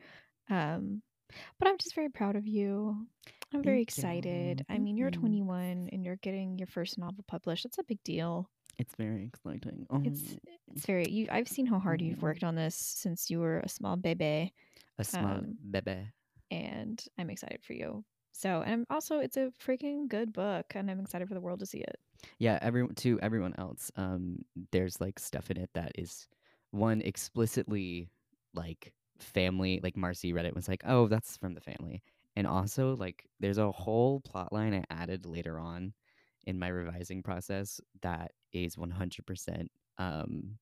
Um 0.51 1.03
but 1.59 1.69
I'm 1.69 1.79
just 1.79 1.95
very 1.95 2.09
proud 2.11 2.37
of 2.37 2.47
you. 2.47 3.07
I'm 3.55 3.63
very 3.63 3.85
Thank 3.85 3.97
you. 3.97 4.01
excited. 4.01 4.67
I 4.69 4.79
mean, 4.79 4.97
you're 4.97 5.11
21 5.11 5.89
and 5.93 6.05
you're 6.05 6.17
getting 6.17 6.59
your 6.59 6.67
first 6.67 6.99
novel 6.99 7.25
published. 7.27 7.65
That's 7.65 7.79
a 7.79 7.85
big 7.85 8.03
deal. 8.05 8.51
It's 8.79 8.95
very 8.97 9.25
exciting. 9.25 9.87
It's 10.05 10.37
Oh, 10.37 10.41
it's 10.75 10.87
very 10.87 11.09
you 11.11 11.27
I've 11.31 11.49
seen 11.49 11.67
how 11.67 11.79
hard 11.79 12.01
you've 12.01 12.23
Mhm. 12.23 12.23
worked 12.23 12.43
on 12.45 12.55
this 12.55 12.75
since 12.77 13.31
you 13.31 13.39
were 13.41 13.59
a 13.61 13.69
small 13.69 13.97
baby 13.97 14.55
a 14.99 15.05
small 15.05 15.41
um, 15.41 15.59
bebe. 15.71 16.13
and 16.51 17.05
I'm 17.19 17.31
excited 17.31 17.65
for 17.65 17.75
you. 17.75 18.05
So, 18.33 18.63
and 18.63 18.73
I'm 18.75 18.87
also 18.91 19.21
it's 19.21 19.37
a 19.39 19.53
freaking 19.61 20.09
good 20.09 20.33
book 20.33 20.75
and 20.77 20.91
I'm 20.91 21.01
excited 21.01 21.29
for 21.29 21.35
the 21.35 21.41
world 21.43 21.61
to 21.61 21.67
see 21.67 21.81
it. 21.81 22.01
Yeah, 22.39 22.59
everyone 22.63 22.95
to 22.97 23.19
everyone 23.21 23.55
else. 23.59 23.91
Um, 23.97 24.45
there's 24.73 25.01
like 25.01 25.19
stuff 25.19 25.51
in 25.51 25.57
it 25.59 25.71
that 25.75 25.93
is 25.97 26.29
one 26.71 27.01
explicitly 27.03 28.09
like 28.55 28.95
family. 29.19 29.81
Like 29.83 29.97
Marcy 29.97 30.33
read 30.33 30.45
it 30.45 30.49
and 30.49 30.57
was 30.57 30.69
like, 30.69 30.83
oh, 30.85 31.09
that's 31.09 31.37
from 31.37 31.55
the 31.55 31.61
family, 31.61 32.03
and 32.37 32.47
also 32.47 32.95
like 32.97 33.27
there's 33.41 33.59
a 33.59 33.73
whole 33.73 34.21
plot 34.21 34.53
line 34.53 34.75
I 34.75 34.85
added 34.91 35.27
later 35.27 35.59
on 35.59 35.95
in 36.47 36.59
my 36.59 36.69
revising 36.69 37.23
process 37.23 37.81
that 38.03 38.33
is 38.53 38.79
100% 38.79 39.71
um 39.99 40.59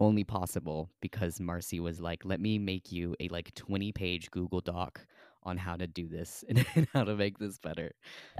only 0.00 0.22
possible 0.24 0.90
because 1.00 1.40
Marcy 1.40 1.80
was 1.80 2.00
like, 2.00 2.24
let 2.24 2.40
me 2.40 2.58
make 2.58 2.92
you 2.92 3.16
a 3.20 3.28
like 3.28 3.52
20 3.54 3.92
page 3.92 4.30
Google 4.30 4.60
Doc 4.60 5.06
on 5.42 5.56
how 5.56 5.76
to 5.76 5.86
do 5.86 6.08
this 6.08 6.44
and, 6.48 6.64
and 6.76 6.88
how 6.92 7.04
to 7.04 7.16
make 7.16 7.38
this 7.38 7.58
better. 7.58 7.92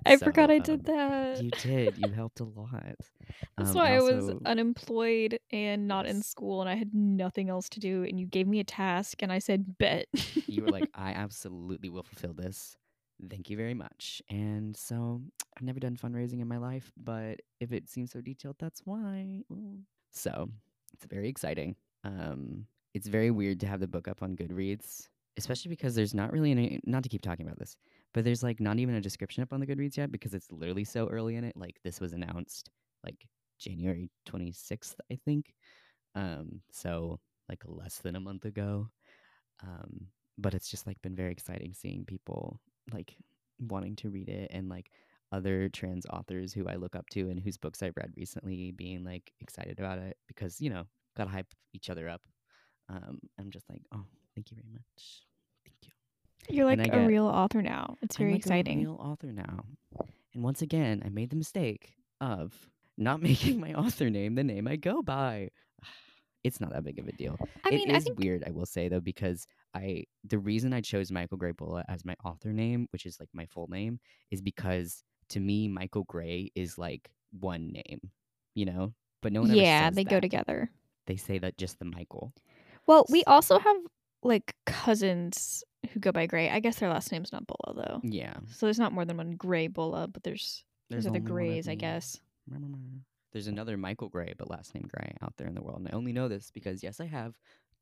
I 0.04 0.16
So, 0.16 0.26
forgot 0.26 0.50
I 0.50 0.58
um, 0.58 0.60
did 0.60 0.84
that. 0.86 1.44
You 1.44 1.52
did. 1.52 1.98
You 1.98 2.12
helped 2.12 2.40
a 2.40 2.44
lot. 2.44 2.96
That's 3.56 3.74
Um, 3.74 3.74
why 3.74 3.96
I 3.96 4.00
was 4.00 4.30
unemployed 4.44 5.40
and 5.50 5.88
not 5.88 6.06
in 6.06 6.22
school, 6.22 6.60
and 6.60 6.70
I 6.70 6.74
had 6.76 6.94
nothing 6.94 7.50
else 7.50 7.68
to 7.70 7.80
do. 7.80 8.04
And 8.04 8.18
you 8.20 8.26
gave 8.26 8.46
me 8.46 8.60
a 8.60 8.64
task, 8.64 9.22
and 9.22 9.32
I 9.32 9.40
said, 9.40 9.76
"Bet." 9.78 10.06
you 10.46 10.62
were 10.62 10.68
like, 10.70 10.88
I 10.94 11.12
absolutely 11.12 11.88
will 11.88 12.02
fulfill 12.02 12.34
this. 12.34 12.76
Thank 13.28 13.50
you 13.50 13.56
very 13.56 13.74
much. 13.74 14.22
And 14.30 14.76
so 14.76 15.20
I've 15.56 15.64
never 15.64 15.80
done 15.80 15.96
fundraising 15.96 16.40
in 16.40 16.46
my 16.48 16.58
life, 16.58 16.92
but 16.96 17.40
if 17.58 17.72
it 17.72 17.88
seems 17.88 18.12
so 18.12 18.20
detailed, 18.20 18.56
that's 18.58 18.82
why. 18.84 19.42
So 20.12 20.48
it's 20.92 21.06
very 21.06 21.28
exciting. 21.28 21.74
Um, 22.04 22.66
it's 22.94 23.08
very 23.08 23.30
weird 23.30 23.60
to 23.60 23.66
have 23.66 23.80
the 23.80 23.88
book 23.88 24.06
up 24.06 24.22
on 24.22 24.36
Goodreads, 24.36 25.08
especially 25.36 25.68
because 25.68 25.94
there's 25.94 26.14
not 26.14 26.32
really 26.32 26.52
any, 26.52 26.80
not 26.84 27.02
to 27.02 27.08
keep 27.08 27.22
talking 27.22 27.44
about 27.46 27.58
this, 27.58 27.76
but 28.14 28.24
there's 28.24 28.42
like 28.42 28.60
not 28.60 28.78
even 28.78 28.94
a 28.94 29.00
description 29.00 29.42
up 29.42 29.52
on 29.52 29.60
the 29.60 29.66
Goodreads 29.66 29.96
yet 29.96 30.12
because 30.12 30.32
it's 30.32 30.52
literally 30.52 30.84
so 30.84 31.08
early 31.08 31.34
in 31.36 31.44
it. 31.44 31.56
Like 31.56 31.80
this 31.82 32.00
was 32.00 32.12
announced 32.12 32.70
like 33.04 33.26
January 33.58 34.10
26th, 34.26 34.94
I 35.10 35.18
think. 35.24 35.54
Um, 36.14 36.60
so 36.70 37.18
like 37.48 37.62
less 37.66 37.98
than 37.98 38.16
a 38.16 38.20
month 38.20 38.44
ago. 38.44 38.88
Um, 39.62 40.06
but 40.38 40.54
it's 40.54 40.70
just 40.70 40.86
like 40.86 41.02
been 41.02 41.16
very 41.16 41.32
exciting 41.32 41.74
seeing 41.74 42.04
people 42.04 42.60
like 42.92 43.14
wanting 43.60 43.96
to 43.96 44.08
read 44.10 44.28
it 44.28 44.50
and 44.52 44.68
like 44.68 44.90
other 45.32 45.68
trans 45.68 46.06
authors 46.06 46.52
who 46.52 46.66
I 46.68 46.76
look 46.76 46.96
up 46.96 47.08
to 47.10 47.28
and 47.28 47.38
whose 47.38 47.58
books 47.58 47.82
I've 47.82 47.96
read 47.96 48.12
recently 48.16 48.72
being 48.72 49.04
like 49.04 49.32
excited 49.40 49.78
about 49.78 49.98
it 49.98 50.16
because 50.26 50.60
you 50.60 50.70
know 50.70 50.84
gotta 51.16 51.30
hype 51.30 51.52
each 51.74 51.90
other 51.90 52.08
up. 52.08 52.22
Um, 52.88 53.18
I'm 53.38 53.50
just 53.50 53.68
like, 53.68 53.82
oh, 53.92 54.04
thank 54.34 54.50
you 54.50 54.56
very 54.56 54.72
much, 54.72 55.22
thank 55.64 55.76
you. 55.82 56.56
You're 56.56 56.64
like 56.64 56.80
a 56.80 56.84
get- 56.90 57.06
real 57.06 57.26
author 57.26 57.60
now. 57.60 57.96
It's 58.00 58.16
very 58.16 58.30
I'm 58.30 58.34
like 58.36 58.40
exciting. 58.40 58.78
A 58.78 58.82
real 58.82 58.96
author 59.00 59.32
now, 59.32 59.64
and 60.34 60.42
once 60.42 60.62
again, 60.62 61.02
I 61.04 61.10
made 61.10 61.30
the 61.30 61.36
mistake 61.36 61.92
of 62.20 62.54
not 62.96 63.20
making 63.28 63.60
my 63.60 63.74
author 63.74 64.08
name 64.08 64.34
the 64.34 64.44
name 64.44 64.66
I 64.68 64.76
go 64.76 65.02
by. 65.02 65.50
It's 66.44 66.60
not 66.60 66.72
that 66.72 66.84
big 66.84 67.00
of 67.00 67.08
a 67.08 67.12
deal. 67.12 67.36
I 67.64 67.70
mean, 67.70 67.90
it 67.90 67.96
I 67.96 68.00
think 68.00 68.18
weird, 68.18 68.44
I 68.46 68.52
will 68.52 68.64
say 68.64 68.88
though, 68.88 69.00
because 69.00 69.44
I 69.74 70.04
the 70.24 70.38
reason 70.38 70.72
I 70.72 70.80
chose 70.80 71.10
Michael 71.10 71.36
Gray 71.38 71.52
Bulla 71.52 71.84
as 71.88 72.04
my 72.04 72.14
author 72.24 72.52
name, 72.52 72.86
which 72.90 73.06
is 73.06 73.18
like 73.20 73.28
my 73.32 73.46
full 73.46 73.66
name, 73.68 74.00
is 74.30 74.40
because 74.40 75.02
to 75.30 75.40
me 75.40 75.68
Michael 75.68 76.04
Gray 76.04 76.50
is 76.54 76.78
like 76.78 77.10
one 77.38 77.72
name, 77.72 78.10
you 78.54 78.64
know. 78.64 78.94
But 79.20 79.32
no 79.32 79.40
one. 79.40 79.50
ever 79.50 79.58
yeah, 79.58 79.90
they 79.90 80.04
go 80.04 80.20
together. 80.20 80.70
They 81.06 81.16
say 81.16 81.38
that 81.38 81.58
just 81.58 81.78
the 81.78 81.84
Michael. 81.84 82.32
Well, 82.86 83.04
we 83.10 83.24
also 83.24 83.58
have 83.58 83.76
like 84.22 84.54
cousins 84.66 85.64
who 85.92 86.00
go 86.00 86.12
by 86.12 86.26
Gray. 86.26 86.50
I 86.50 86.60
guess 86.60 86.78
their 86.78 86.88
last 86.88 87.12
name's 87.12 87.32
not 87.32 87.44
Bulla 87.46 87.74
though. 87.74 88.00
Yeah, 88.02 88.34
So 88.50 88.66
there's 88.66 88.78
not 88.78 88.92
more 88.92 89.04
than 89.04 89.16
one 89.16 89.32
Gray 89.32 89.66
Bulla, 89.66 90.08
but 90.08 90.22
there's 90.22 90.64
there's, 90.90 91.06
other 91.06 91.18
only 91.18 91.20
one 91.20 91.30
of 91.30 91.36
Grays, 91.36 91.68
I 91.68 91.74
guess. 91.74 92.20
There's 93.32 93.46
another 93.46 93.76
Michael 93.76 94.08
Gray, 94.08 94.34
but 94.36 94.48
last 94.50 94.74
name 94.74 94.88
Gray 94.88 95.14
out 95.22 95.34
there 95.36 95.46
in 95.46 95.54
the 95.54 95.62
world. 95.62 95.80
And 95.80 95.88
I 95.92 95.96
only 95.96 96.12
know 96.12 96.28
this 96.28 96.50
because, 96.50 96.82
yes, 96.82 96.98
I 97.00 97.06
have 97.06 97.34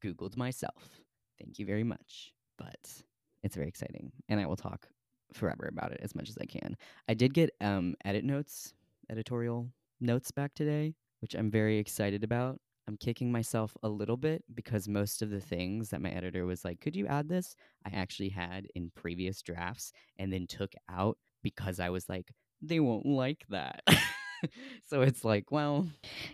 Googled 0.05 0.37
myself. 0.37 1.00
Thank 1.38 1.59
you 1.59 1.66
very 1.66 1.85
much. 1.85 2.33
But 2.59 3.02
it's 3.43 3.57
very 3.57 3.69
exciting. 3.69 4.12
And 4.28 4.40
I 4.40 4.47
will 4.47 4.57
talk 4.57 4.88
forever 5.33 5.69
about 5.71 5.93
it 5.93 6.00
as 6.02 6.14
much 6.14 6.28
as 6.28 6.38
I 6.38 6.47
can. 6.47 6.76
I 7.09 7.14
did 7.14 7.35
get 7.35 7.50
um, 7.61 7.95
edit 8.05 8.25
notes, 8.25 8.75
editorial 9.11 9.69
notes 10.00 10.31
back 10.31 10.55
today, 10.55 10.95
which 11.21 11.35
I'm 11.35 11.50
very 11.50 11.78
excited 11.78 12.25
about. 12.25 12.61
I'm 12.88 12.97
kicking 12.97 13.33
myself 13.33 13.76
a 13.83 13.88
little 13.88 14.16
bit 14.16 14.45
because 14.55 14.87
most 14.87 15.21
of 15.21 15.31
the 15.31 15.40
things 15.40 15.90
that 15.90 16.00
my 16.00 16.11
editor 16.11 16.47
was 16.47 16.64
like, 16.64 16.81
could 16.81 16.95
you 16.95 17.07
add 17.09 17.28
this? 17.28 17.57
I 17.85 17.90
actually 17.97 18.28
had 18.28 18.69
in 18.76 18.93
previous 18.95 19.43
drafts 19.43 19.93
and 20.19 20.33
then 20.33 20.47
took 20.47 20.73
out 20.88 21.19
because 21.43 21.81
I 21.81 21.90
was 21.90 22.09
like, 22.09 22.31
they 22.62 22.78
won't 22.81 23.07
like 23.07 23.45
that. 23.50 23.83
so 24.87 25.02
it's 25.02 25.25
like, 25.25 25.50
well, 25.50 25.87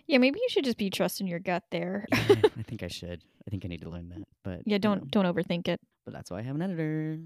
Yeah, 0.07 0.17
maybe 0.17 0.39
you 0.41 0.49
should 0.49 0.65
just 0.65 0.77
be 0.77 0.89
trusting 0.89 1.27
your 1.27 1.39
gut 1.39 1.63
there. 1.71 2.05
yeah, 2.11 2.19
I 2.57 2.63
think 2.63 2.83
I 2.83 2.87
should. 2.87 3.23
I 3.47 3.49
think 3.51 3.65
I 3.65 3.67
need 3.67 3.81
to 3.81 3.89
learn 3.89 4.09
that. 4.09 4.23
But 4.43 4.61
yeah, 4.65 4.77
don't 4.77 5.03
know, 5.03 5.07
don't 5.09 5.25
overthink 5.25 5.67
it. 5.67 5.79
but 6.05 6.13
that's 6.13 6.31
why 6.31 6.39
I 6.39 6.41
have 6.43 6.55
an 6.55 6.61
editor. 6.61 7.19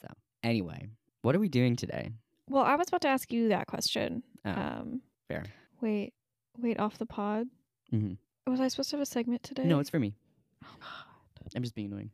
So 0.00 0.08
anyway, 0.42 0.88
what 1.22 1.34
are 1.34 1.40
we 1.40 1.48
doing 1.48 1.76
today? 1.76 2.10
Well, 2.48 2.62
I 2.64 2.76
was 2.76 2.88
about 2.88 3.00
to 3.02 3.08
ask 3.08 3.32
you 3.32 3.48
that 3.48 3.66
question. 3.66 4.22
Oh, 4.44 4.50
Um, 4.50 5.00
fair. 5.28 5.44
wait, 5.80 6.12
wait, 6.58 6.78
off 6.78 6.98
the 6.98 7.06
pod. 7.06 7.46
Mm-hmm. 7.92 8.14
Was 8.50 8.60
I 8.60 8.68
supposed 8.68 8.90
to 8.90 8.96
have 8.96 9.02
a 9.02 9.06
segment 9.06 9.42
today? 9.42 9.64
No, 9.64 9.80
it's 9.80 9.90
for 9.90 9.98
me. 9.98 10.14
Oh 10.64 10.68
god. 10.80 11.52
I'm 11.56 11.62
just 11.62 11.74
being 11.74 11.88
annoying. 11.90 12.10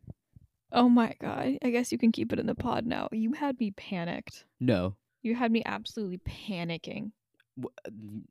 Oh 0.72 0.88
my 0.88 1.14
god. 1.20 1.58
I 1.62 1.68
guess 1.70 1.92
you 1.92 1.98
can 1.98 2.12
keep 2.12 2.32
it 2.32 2.38
in 2.38 2.46
the 2.46 2.54
pod 2.54 2.86
now. 2.86 3.08
You 3.12 3.32
had 3.34 3.60
me 3.60 3.70
panicked. 3.72 4.44
No. 4.60 4.94
You 5.22 5.34
had 5.34 5.52
me 5.52 5.62
absolutely 5.66 6.18
panicking. 6.18 7.12
Uh, 7.62 7.90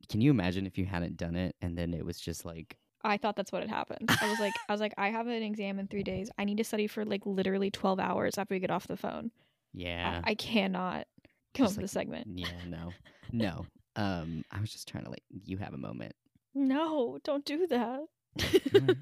Can 0.09 0.21
you 0.21 0.31
imagine 0.31 0.65
if 0.65 0.77
you 0.77 0.85
hadn't 0.85 1.17
done 1.17 1.35
it 1.35 1.55
and 1.61 1.77
then 1.77 1.93
it 1.93 2.05
was 2.05 2.19
just 2.19 2.45
like, 2.45 2.77
I 3.03 3.17
thought 3.17 3.35
that's 3.35 3.51
what 3.51 3.61
had 3.61 3.69
happened. 3.69 4.09
I 4.21 4.29
was 4.29 4.39
like, 4.39 4.53
I 4.69 4.71
was 4.73 4.81
like, 4.81 4.93
I 4.97 5.09
have 5.09 5.27
an 5.27 5.41
exam 5.43 5.79
in 5.79 5.87
three 5.87 6.03
days. 6.03 6.29
I 6.37 6.43
need 6.43 6.57
to 6.57 6.63
study 6.63 6.87
for 6.87 7.03
like 7.05 7.25
literally 7.25 7.71
twelve 7.71 7.99
hours 7.99 8.37
after 8.37 8.53
we 8.55 8.59
get 8.59 8.71
off 8.71 8.87
the 8.87 8.97
phone. 8.97 9.31
yeah, 9.73 10.21
I, 10.23 10.31
I 10.31 10.35
cannot 10.35 11.07
come 11.55 11.65
Just 11.65 11.77
up 11.77 11.81
with 11.81 11.91
a 11.91 11.93
segment. 11.93 12.27
yeah, 12.35 12.47
no, 12.67 12.91
no. 13.31 13.65
Um, 13.95 14.43
I 14.51 14.61
was 14.61 14.71
just 14.71 14.87
trying 14.87 15.03
to 15.05 15.09
like, 15.09 15.23
you 15.45 15.57
have 15.57 15.73
a 15.73 15.77
moment. 15.77 16.13
No, 16.55 17.17
don't 17.23 17.43
do 17.45 17.65
that. 17.67 17.99
Alright. 18.75 18.97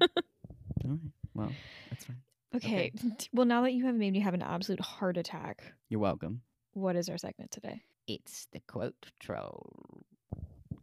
All 0.84 0.90
right. 0.90 0.98
Well, 1.34 1.52
that's 1.90 2.04
fine. 2.04 2.16
okay. 2.56 2.92
Well, 3.32 3.46
now 3.46 3.62
that 3.62 3.72
you 3.72 3.86
have 3.86 3.94
made 3.94 4.12
me 4.12 4.20
have 4.20 4.34
an 4.34 4.42
absolute 4.42 4.80
heart 4.80 5.16
attack, 5.16 5.62
You're 5.88 6.00
welcome. 6.00 6.40
what 6.72 6.96
is 6.96 7.08
our 7.08 7.18
segment 7.18 7.50
today? 7.52 7.82
It's 8.10 8.48
the 8.52 8.58
quote 8.66 9.12
troll. 9.20 10.04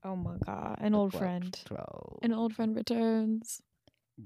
Oh 0.01 0.15
my 0.15 0.38
god, 0.46 0.77
an 0.79 0.93
The 0.93 0.98
old 0.98 1.12
quote 1.12 1.22
friend. 1.22 1.60
Troll. 1.65 2.19
An 2.24 2.31
old 2.31 2.55
friend 2.55 2.74
returns. 2.74 3.62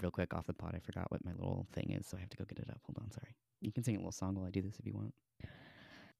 Real 0.00 0.12
quick 0.12 0.32
off 0.32 0.46
the 0.46 0.52
pot, 0.52 0.74
I 0.76 0.78
forgot 0.78 1.10
what 1.10 1.24
my 1.24 1.32
little 1.32 1.66
thing 1.72 1.90
is, 1.90 2.06
so 2.06 2.16
I 2.16 2.20
have 2.20 2.30
to 2.30 2.36
go 2.36 2.44
get 2.44 2.60
it 2.60 2.70
up. 2.70 2.80
Hold 2.86 2.98
on, 3.02 3.10
sorry. 3.10 3.34
You 3.60 3.72
can 3.72 3.82
sing 3.82 3.96
a 3.96 3.98
little 3.98 4.12
song 4.12 4.36
while 4.36 4.46
I 4.46 4.50
do 4.50 4.62
this 4.62 4.78
if 4.78 4.86
you 4.86 4.94
want. 4.94 5.14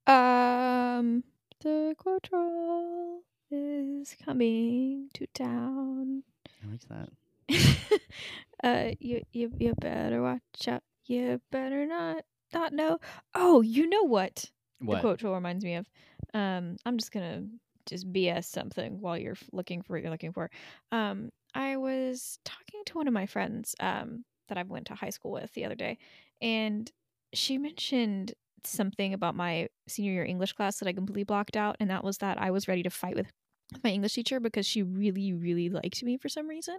Um, 0.08 1.22
the 1.60 1.94
Quotro 2.04 3.18
is 3.50 4.16
coming 4.24 5.08
to 5.14 5.26
town. 5.28 6.24
I 6.64 6.70
like 6.70 6.88
that. 6.88 8.00
uh, 8.64 8.94
you 8.98 9.22
you 9.32 9.52
you 9.56 9.74
better 9.80 10.20
watch 10.20 10.66
out. 10.66 10.82
You 11.06 11.40
better 11.52 11.86
not 11.86 12.24
not 12.52 12.72
know. 12.72 12.98
Oh, 13.34 13.60
you 13.60 13.88
know 13.88 14.02
what? 14.02 14.50
What? 14.80 14.96
The 14.96 15.00
quote 15.00 15.18
troll 15.20 15.34
reminds 15.34 15.64
me 15.64 15.76
of. 15.76 15.86
Um, 16.34 16.76
I'm 16.86 16.98
just 16.98 17.12
gonna 17.12 17.44
just 17.86 18.12
BS 18.12 18.44
something 18.44 19.00
while 19.00 19.18
you're 19.18 19.36
looking 19.52 19.82
for 19.82 19.94
what 19.94 20.02
you're 20.02 20.10
looking 20.10 20.32
for. 20.32 20.50
Um, 20.92 21.30
I 21.54 21.76
was 21.76 22.38
talking 22.44 22.82
to 22.86 22.94
one 22.94 23.08
of 23.08 23.14
my 23.14 23.26
friends 23.26 23.74
um 23.80 24.24
that 24.48 24.58
I 24.58 24.62
went 24.64 24.86
to 24.86 24.94
high 24.94 25.10
school 25.10 25.32
with 25.32 25.52
the 25.54 25.64
other 25.64 25.74
day, 25.74 25.98
and 26.40 26.90
she 27.34 27.58
mentioned 27.58 28.34
something 28.64 29.14
about 29.14 29.34
my 29.34 29.68
senior 29.88 30.12
year 30.12 30.24
English 30.24 30.52
class 30.52 30.78
that 30.78 30.88
I 30.88 30.92
completely 30.92 31.24
blocked 31.24 31.56
out, 31.56 31.76
and 31.80 31.90
that 31.90 32.04
was 32.04 32.18
that 32.18 32.40
I 32.40 32.50
was 32.50 32.68
ready 32.68 32.82
to 32.84 32.90
fight 32.90 33.16
with 33.16 33.30
my 33.82 33.90
English 33.90 34.14
teacher 34.14 34.40
because 34.40 34.66
she 34.66 34.82
really, 34.82 35.32
really 35.32 35.68
liked 35.70 36.02
me 36.02 36.16
for 36.18 36.28
some 36.28 36.48
reason, 36.48 36.78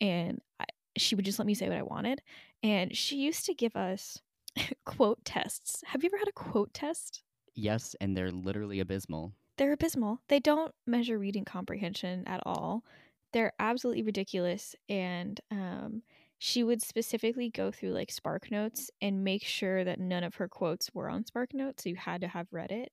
and 0.00 0.40
I, 0.60 0.64
she 0.96 1.14
would 1.14 1.24
just 1.24 1.38
let 1.38 1.46
me 1.46 1.54
say 1.54 1.68
what 1.68 1.78
I 1.78 1.82
wanted. 1.82 2.22
And 2.62 2.96
she 2.96 3.16
used 3.16 3.46
to 3.46 3.54
give 3.54 3.76
us 3.76 4.18
quote 4.86 5.24
tests. 5.24 5.82
Have 5.86 6.02
you 6.02 6.08
ever 6.10 6.18
had 6.18 6.28
a 6.28 6.32
quote 6.32 6.72
test? 6.74 7.22
Yes, 7.56 7.96
and 8.00 8.16
they're 8.16 8.30
literally 8.30 8.80
abysmal. 8.80 9.32
They're 9.56 9.72
abysmal. 9.72 10.20
They 10.28 10.38
don't 10.38 10.72
measure 10.86 11.18
reading 11.18 11.44
comprehension 11.44 12.22
at 12.26 12.42
all. 12.44 12.84
They're 13.32 13.54
absolutely 13.58 14.02
ridiculous. 14.02 14.76
And 14.88 15.40
um, 15.50 16.02
she 16.38 16.62
would 16.62 16.82
specifically 16.82 17.48
go 17.48 17.70
through 17.70 17.92
like 17.92 18.10
Spark 18.10 18.50
Notes 18.50 18.90
and 19.00 19.24
make 19.24 19.42
sure 19.42 19.82
that 19.84 19.98
none 19.98 20.22
of 20.22 20.34
her 20.34 20.48
quotes 20.48 20.94
were 20.94 21.08
on 21.08 21.24
Spark 21.24 21.54
Notes. 21.54 21.82
So 21.82 21.88
you 21.88 21.96
had 21.96 22.20
to 22.20 22.28
have 22.28 22.46
read 22.52 22.70
it. 22.70 22.92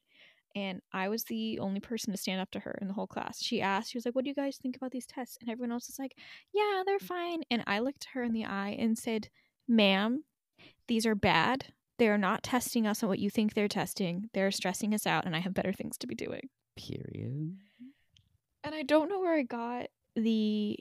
And 0.56 0.82
I 0.94 1.10
was 1.10 1.24
the 1.26 1.60
only 1.60 1.80
person 1.80 2.14
to 2.14 2.18
stand 2.18 2.40
up 2.40 2.52
to 2.52 2.60
her 2.60 2.78
in 2.80 2.88
the 2.88 2.94
whole 2.94 3.08
class. 3.08 3.42
She 3.42 3.62
asked, 3.62 3.92
she 3.92 3.98
was 3.98 4.06
like, 4.06 4.16
What 4.16 4.24
do 4.24 4.30
you 4.30 4.36
guys 4.36 4.58
think 4.58 4.78
about 4.78 4.92
these 4.92 5.08
tests? 5.08 5.38
And 5.42 5.50
everyone 5.50 5.72
else 5.72 5.88
was 5.88 6.00
like, 6.00 6.16
Yeah, 6.54 6.84
they're 6.86 7.00
fine. 7.00 7.42
And 7.52 7.64
I 7.68 7.80
looked 7.80 8.08
her 8.14 8.24
in 8.24 8.34
the 8.34 8.46
eye 8.46 8.78
and 8.80 8.98
said, 8.98 9.30
Ma'am, 9.68 10.24
these 10.88 11.06
are 11.06 11.16
bad. 11.16 11.74
They 12.00 12.10
are 12.10 12.18
not 12.18 12.44
testing 12.44 12.88
us 12.88 13.04
on 13.04 13.10
what 13.10 13.20
you 13.20 13.30
think 13.30 13.54
they're 13.54 13.68
testing. 13.68 14.30
They're 14.34 14.52
stressing 14.52 14.94
us 14.94 15.06
out, 15.06 15.26
and 15.26 15.36
I 15.36 15.40
have 15.40 15.54
better 15.54 15.74
things 15.74 15.98
to 16.00 16.08
be 16.08 16.16
doing. 16.16 16.50
Period. 16.76 17.58
And 18.64 18.74
I 18.76 18.82
don't 18.84 19.10
know 19.10 19.20
where 19.20 19.36
I 19.36 19.44
got 19.44 19.88
the 20.16 20.78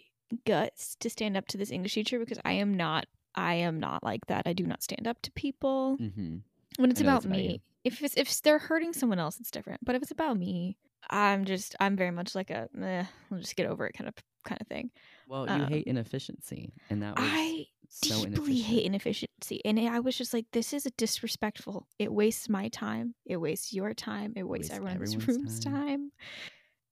guts 0.46 0.96
to 1.00 1.10
stand 1.10 1.36
up 1.36 1.46
to 1.48 1.58
this 1.58 1.70
English 1.70 1.94
teacher 1.94 2.18
because 2.18 2.38
I 2.44 2.52
am 2.52 2.74
not 2.74 3.06
I 3.34 3.54
am 3.54 3.80
not 3.80 4.02
like 4.02 4.26
that. 4.26 4.42
I 4.46 4.52
do 4.52 4.64
not 4.64 4.82
stand 4.82 5.06
up 5.06 5.20
to 5.22 5.30
people 5.32 5.96
Mm-hmm. 6.00 6.36
when 6.78 6.90
it's 6.90 7.00
about 7.00 7.24
about 7.24 7.36
me. 7.36 7.52
you. 7.52 7.58
If 7.84 8.02
it's 8.02 8.16
if 8.16 8.40
they're 8.42 8.58
hurting 8.58 8.92
someone 8.92 9.18
else, 9.18 9.38
it's 9.40 9.50
different. 9.50 9.80
But 9.84 9.94
if 9.96 10.02
it's 10.02 10.10
about 10.10 10.38
me, 10.38 10.76
I'm 11.10 11.44
just 11.44 11.74
I'm 11.80 11.96
very 11.96 12.10
much 12.12 12.34
like 12.34 12.50
a 12.50 12.68
eh, 12.80 13.04
I'll 13.30 13.38
just 13.38 13.56
get 13.56 13.66
over 13.66 13.86
it 13.86 13.94
kind 13.96 14.08
of 14.08 14.14
kind 14.44 14.60
of 14.60 14.66
thing. 14.68 14.90
Well, 15.26 15.46
you 15.46 15.64
Um, 15.64 15.68
hate 15.68 15.86
inefficiency, 15.86 16.72
and 16.90 17.02
that 17.02 17.16
was 17.18 17.28
I 17.30 17.66
so 17.88 18.24
deeply 18.24 18.60
hate 18.60 18.84
inefficiency, 18.84 19.60
and 19.64 19.78
I 19.80 20.00
was 20.00 20.16
just 20.16 20.32
like, 20.32 20.46
this 20.52 20.72
is 20.72 20.86
disrespectful. 20.96 21.86
It 21.98 22.12
wastes 22.12 22.48
my 22.48 22.68
time. 22.68 23.14
It 23.24 23.36
wastes 23.38 23.72
your 23.72 23.94
time. 23.94 24.32
It 24.36 24.44
wastes 24.44 24.70
wastes 24.70 24.76
everyone 24.76 24.96
in 24.96 25.00
this 25.00 25.14
everyone's 25.14 25.38
room's 25.38 25.60
time. 25.60 25.72
time. 25.74 26.12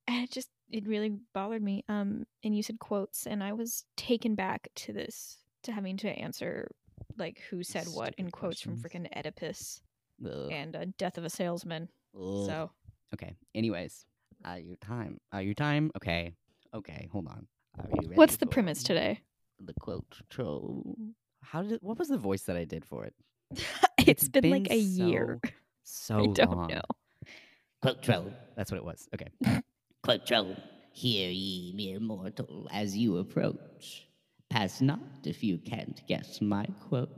And 0.08 0.24
it 0.24 0.30
just 0.30 0.50
it 0.70 0.86
really 0.86 1.12
bothered 1.34 1.62
me. 1.62 1.84
Um, 1.88 2.26
and 2.44 2.56
you 2.56 2.62
said 2.62 2.78
quotes, 2.78 3.26
and 3.26 3.42
I 3.42 3.52
was 3.52 3.84
taken 3.96 4.34
back 4.34 4.68
to 4.76 4.92
this 4.92 5.38
to 5.64 5.72
having 5.72 5.96
to 5.98 6.08
answer 6.08 6.70
like 7.18 7.40
who 7.50 7.62
said 7.62 7.86
what 7.86 8.14
in 8.18 8.26
Stupid 8.26 8.32
quotes 8.32 8.60
from 8.60 8.76
freaking 8.76 9.06
Oedipus 9.16 9.80
Ugh. 10.24 10.48
and 10.50 10.76
uh, 10.76 10.86
Death 10.96 11.18
of 11.18 11.24
a 11.24 11.30
Salesman. 11.30 11.88
Ugh. 12.16 12.46
So 12.46 12.70
okay. 13.14 13.34
Anyways, 13.54 14.04
uh, 14.48 14.54
your 14.54 14.76
time. 14.76 15.20
Uh, 15.34 15.38
your 15.38 15.54
time. 15.54 15.90
Okay. 15.96 16.34
Okay. 16.74 17.08
Hold 17.12 17.28
on. 17.28 17.46
Are 17.78 17.86
you 17.88 18.08
ready 18.08 18.16
what's 18.16 18.36
the 18.36 18.46
premise 18.46 18.82
today? 18.82 19.20
The 19.64 19.74
quote 19.80 20.20
troll. 20.28 20.96
How 21.42 21.62
did? 21.62 21.80
What 21.82 21.98
was 21.98 22.08
the 22.08 22.18
voice 22.18 22.42
that 22.42 22.56
I 22.56 22.64
did 22.64 22.84
for 22.84 23.04
it? 23.04 23.14
it's 24.06 24.28
been, 24.28 24.50
like 24.50 24.68
a 24.70 24.80
so- 24.80 25.06
year. 25.06 25.40
So 25.84 26.18
I 26.20 26.26
don't 26.26 26.56
long. 26.56 26.68
know. 26.68 26.82
Quote 27.82 28.02
troll, 28.02 28.32
That's 28.56 28.70
what 28.70 28.76
it 28.78 28.84
was. 28.84 29.08
Okay. 29.14 29.28
quote 30.02 30.26
troll. 30.26 30.56
Hear 30.92 31.30
ye, 31.30 31.72
mere 31.74 32.00
mortal, 32.00 32.68
as 32.72 32.96
you 32.96 33.18
approach. 33.18 34.06
Pass 34.50 34.80
not 34.80 35.00
if 35.24 35.42
you 35.44 35.56
can't 35.58 36.02
guess 36.08 36.40
my 36.40 36.66
quote. 36.88 37.10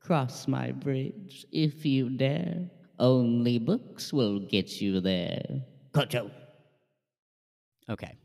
Cross 0.00 0.48
my 0.48 0.72
bridge 0.72 1.46
if 1.52 1.86
you 1.86 2.10
dare. 2.10 2.68
Only 2.98 3.58
books 3.58 4.12
will 4.12 4.40
get 4.40 4.80
you 4.80 5.00
there. 5.00 5.62
Quote 5.94 6.10
troll. 6.10 6.30
Okay. 7.88 8.16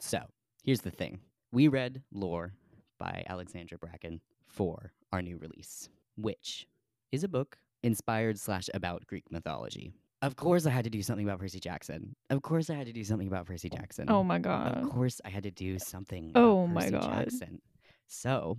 So 0.00 0.18
here's 0.64 0.80
the 0.80 0.90
thing. 0.90 1.20
We 1.52 1.68
read 1.68 2.02
Lore 2.10 2.54
by 2.98 3.22
Alexandra 3.28 3.76
Bracken 3.76 4.20
for 4.48 4.92
our 5.12 5.20
new 5.20 5.36
release, 5.36 5.90
which 6.16 6.66
is 7.12 7.22
a 7.22 7.28
book 7.28 7.58
inspired 7.82 8.38
slash 8.38 8.68
about 8.72 9.06
Greek 9.06 9.30
mythology. 9.30 9.92
Of 10.22 10.36
course, 10.36 10.66
I 10.66 10.70
had 10.70 10.84
to 10.84 10.90
do 10.90 11.02
something 11.02 11.26
about 11.26 11.38
Percy 11.38 11.60
Jackson. 11.60 12.14
Of 12.30 12.42
course, 12.42 12.70
I 12.70 12.74
had 12.74 12.86
to 12.86 12.92
do 12.92 13.04
something 13.04 13.28
about 13.28 13.46
Percy 13.46 13.68
Jackson. 13.68 14.10
Oh 14.10 14.22
my 14.24 14.38
god. 14.38 14.78
Of 14.78 14.90
course, 14.90 15.20
I 15.24 15.28
had 15.28 15.42
to 15.44 15.50
do 15.50 15.78
something. 15.78 16.32
Oh 16.34 16.66
my 16.66 16.82
Percy 16.82 16.92
God. 16.92 17.02
Jackson. 17.02 17.60
So, 18.06 18.56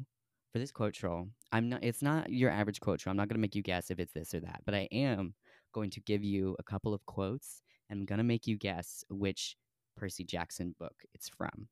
for 0.53 0.59
this 0.59 0.71
quote 0.71 0.93
troll, 0.93 1.27
I'm 1.51 1.69
not. 1.69 1.83
It's 1.83 2.01
not 2.03 2.31
your 2.31 2.51
average 2.51 2.79
quote 2.79 2.99
troll. 2.99 3.11
I'm 3.11 3.17
not 3.17 3.29
going 3.29 3.35
to 3.35 3.41
make 3.41 3.55
you 3.55 3.63
guess 3.63 3.89
if 3.89 3.99
it's 3.99 4.13
this 4.13 4.33
or 4.33 4.41
that, 4.41 4.61
but 4.65 4.75
I 4.75 4.87
am 4.91 5.33
going 5.73 5.89
to 5.91 6.01
give 6.01 6.23
you 6.23 6.55
a 6.59 6.63
couple 6.63 6.93
of 6.93 7.05
quotes, 7.05 7.61
and 7.89 7.99
I'm 7.99 8.05
going 8.05 8.17
to 8.17 8.23
make 8.23 8.47
you 8.47 8.57
guess 8.57 9.03
which 9.09 9.55
Percy 10.01 10.23
Jackson 10.23 10.73
book 10.79 10.95
it's 11.13 11.29
from, 11.29 11.67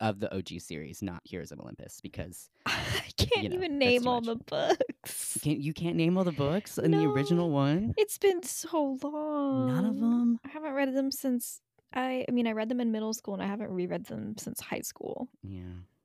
of 0.00 0.18
the 0.18 0.34
OG 0.34 0.60
series, 0.60 1.02
not 1.02 1.20
Heroes 1.24 1.52
of 1.52 1.60
Olympus, 1.60 2.00
because 2.02 2.48
I 2.64 3.02
can't 3.18 3.42
you 3.42 3.48
know, 3.50 3.56
even 3.56 3.78
name 3.78 4.08
all 4.08 4.22
the 4.22 4.36
books. 4.36 5.34
you 5.34 5.40
can't 5.42 5.58
you 5.60 5.74
can't 5.74 5.94
name 5.96 6.16
all 6.16 6.24
the 6.24 6.32
books 6.32 6.78
in 6.78 6.90
the 6.90 7.04
original 7.04 7.50
one. 7.50 7.92
It's 7.98 8.16
been 8.16 8.42
so 8.42 8.96
long. 9.02 9.66
None 9.66 9.84
of 9.84 10.00
them. 10.00 10.40
I 10.42 10.48
haven't 10.48 10.72
read 10.72 10.94
them 10.94 11.10
since 11.10 11.60
I 11.92 12.24
I 12.26 12.32
mean 12.32 12.46
I 12.46 12.52
read 12.52 12.70
them 12.70 12.80
in 12.80 12.92
middle 12.92 13.12
school 13.12 13.34
and 13.34 13.42
I 13.42 13.46
haven't 13.46 13.70
reread 13.70 14.06
them 14.06 14.36
since 14.38 14.58
high 14.58 14.80
school. 14.80 15.28
Yeah. 15.42 15.60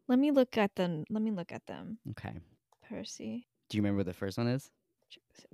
Let 0.09 0.19
me 0.19 0.31
look 0.31 0.57
at 0.57 0.75
them. 0.75 1.05
Let 1.09 1.23
me 1.23 1.31
look 1.31 1.53
at 1.53 1.65
them. 1.67 1.99
Okay. 2.11 2.33
Percy. 2.89 3.47
Do 3.69 3.77
you 3.77 3.81
remember 3.81 3.99
what 3.99 4.07
the 4.07 4.13
first 4.13 4.37
one 4.37 4.47
is? 4.47 4.69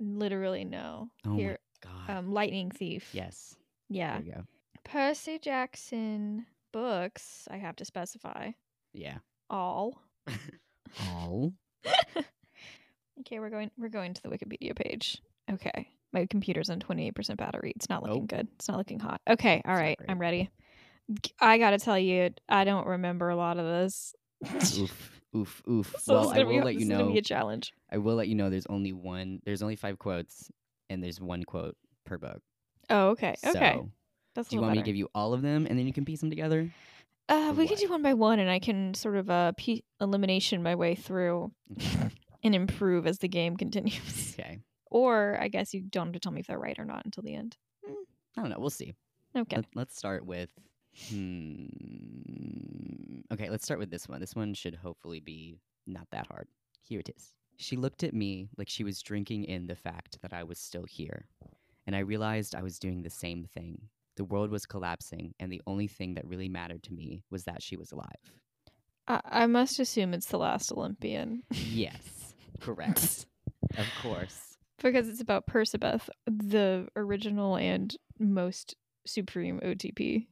Literally 0.00 0.64
no. 0.64 1.10
Oh 1.24 1.36
Here 1.36 1.58
my 1.84 1.90
god. 2.08 2.18
um 2.18 2.32
Lightning 2.32 2.72
Thief. 2.72 3.08
yes. 3.12 3.54
Yeah. 3.88 4.18
There 4.18 4.26
you 4.26 4.32
go. 4.32 4.44
Percy 4.90 5.38
Jackson 5.38 6.46
books, 6.72 7.46
I 7.50 7.56
have 7.58 7.76
to 7.76 7.84
specify. 7.84 8.50
Yeah. 8.92 9.18
All. 9.50 10.00
All. 11.10 11.52
Okay, 13.22 13.40
we're 13.40 13.50
going 13.50 13.68
we're 13.76 13.88
going 13.88 14.14
to 14.14 14.22
the 14.22 14.28
Wikipedia 14.28 14.76
page. 14.76 15.20
Okay. 15.50 15.88
My 16.12 16.26
computer's 16.26 16.70
on 16.70 16.78
28% 16.78 17.36
battery. 17.36 17.72
It's 17.74 17.88
not 17.90 18.04
looking 18.04 18.22
Oh. 18.22 18.26
good. 18.26 18.46
It's 18.54 18.68
not 18.68 18.78
looking 18.78 19.00
hot. 19.00 19.20
Okay, 19.28 19.60
all 19.64 19.74
right. 19.74 19.98
I'm 20.08 20.20
ready. 20.20 20.50
I 21.40 21.58
got 21.58 21.70
to 21.70 21.78
tell 21.78 21.98
you, 21.98 22.30
I 22.48 22.62
don't 22.62 22.86
remember 22.86 23.28
a 23.28 23.34
lot 23.34 23.58
of 23.58 23.66
this. 23.66 24.14
oof, 24.78 25.20
oof, 25.36 25.62
oof. 25.68 25.94
So 26.00 26.14
well, 26.14 26.30
I 26.30 26.44
will 26.44 26.60
be, 26.60 26.62
let 26.62 26.74
you 26.76 26.84
know. 26.86 27.10
be 27.10 27.18
a 27.18 27.22
challenge. 27.22 27.72
I 27.90 27.98
will 27.98 28.14
let 28.14 28.28
you 28.28 28.36
know. 28.36 28.50
There's 28.50 28.66
only 28.70 28.92
one. 28.92 29.40
There's 29.44 29.62
only 29.62 29.74
five 29.76 29.98
quotes, 29.98 30.48
and 30.88 31.02
there's 31.02 31.20
one 31.20 31.42
quote 31.42 31.76
per 32.06 32.18
book. 32.18 32.40
Oh, 32.88 33.08
okay. 33.08 33.34
Okay. 33.44 33.80
That's 34.38 34.50
do 34.50 34.54
you 34.54 34.62
want 34.62 34.74
me 34.74 34.78
to 34.78 34.84
give 34.84 34.94
you 34.94 35.10
all 35.16 35.34
of 35.34 35.42
them, 35.42 35.66
and 35.68 35.76
then 35.76 35.84
you 35.88 35.92
can 35.92 36.04
piece 36.04 36.20
them 36.20 36.30
together? 36.30 36.70
Uh, 37.28 37.52
we 37.56 37.66
could 37.66 37.78
do 37.78 37.88
one 37.88 38.02
by 38.02 38.14
one, 38.14 38.38
and 38.38 38.48
I 38.48 38.60
can 38.60 38.94
sort 38.94 39.16
of 39.16 39.28
uh, 39.28 39.50
pe- 39.56 39.80
elimination 40.00 40.62
my 40.62 40.76
way 40.76 40.94
through 40.94 41.50
and 42.44 42.54
improve 42.54 43.08
as 43.08 43.18
the 43.18 43.26
game 43.26 43.56
continues. 43.56 44.36
okay. 44.38 44.60
or 44.86 45.36
I 45.40 45.48
guess 45.48 45.74
you 45.74 45.80
don't 45.80 46.06
have 46.06 46.12
to 46.12 46.20
tell 46.20 46.30
me 46.30 46.38
if 46.38 46.46
they're 46.46 46.56
right 46.56 46.78
or 46.78 46.84
not 46.84 47.04
until 47.04 47.24
the 47.24 47.34
end. 47.34 47.56
I 47.84 48.40
don't 48.40 48.50
know. 48.50 48.60
We'll 48.60 48.70
see. 48.70 48.94
Okay. 49.36 49.56
Let, 49.56 49.66
let's 49.74 49.98
start 49.98 50.24
with. 50.24 50.50
Hmm. 51.10 51.66
Okay, 53.32 53.50
let's 53.50 53.64
start 53.64 53.80
with 53.80 53.90
this 53.90 54.08
one. 54.08 54.20
This 54.20 54.36
one 54.36 54.54
should 54.54 54.76
hopefully 54.76 55.18
be 55.18 55.58
not 55.84 56.06
that 56.12 56.28
hard. 56.28 56.46
Here 56.80 57.00
it 57.00 57.10
is. 57.16 57.34
She 57.56 57.76
looked 57.76 58.04
at 58.04 58.14
me 58.14 58.50
like 58.56 58.68
she 58.68 58.84
was 58.84 59.02
drinking 59.02 59.46
in 59.46 59.66
the 59.66 59.74
fact 59.74 60.22
that 60.22 60.32
I 60.32 60.44
was 60.44 60.60
still 60.60 60.84
here. 60.84 61.26
And 61.88 61.96
I 61.96 62.00
realized 62.00 62.54
I 62.54 62.62
was 62.62 62.78
doing 62.78 63.02
the 63.02 63.10
same 63.10 63.44
thing. 63.44 63.80
The 64.18 64.24
world 64.24 64.50
was 64.50 64.66
collapsing, 64.66 65.32
and 65.38 65.50
the 65.52 65.62
only 65.66 65.86
thing 65.86 66.14
that 66.14 66.26
really 66.26 66.48
mattered 66.48 66.82
to 66.84 66.92
me 66.92 67.22
was 67.30 67.44
that 67.44 67.62
she 67.62 67.76
was 67.76 67.92
alive. 67.92 68.32
I, 69.06 69.20
I 69.24 69.46
must 69.46 69.78
assume 69.78 70.12
it's 70.12 70.26
the 70.26 70.38
last 70.38 70.72
Olympian 70.72 71.44
Yes, 71.52 72.34
correct. 72.60 73.26
of 73.76 73.86
course. 74.02 74.56
because 74.82 75.08
it's 75.08 75.20
about 75.20 75.46
Percabeth, 75.46 76.08
the 76.26 76.88
original 76.96 77.56
and 77.56 77.96
most 78.18 78.74
supreme 79.06 79.60
OTP. 79.60 80.26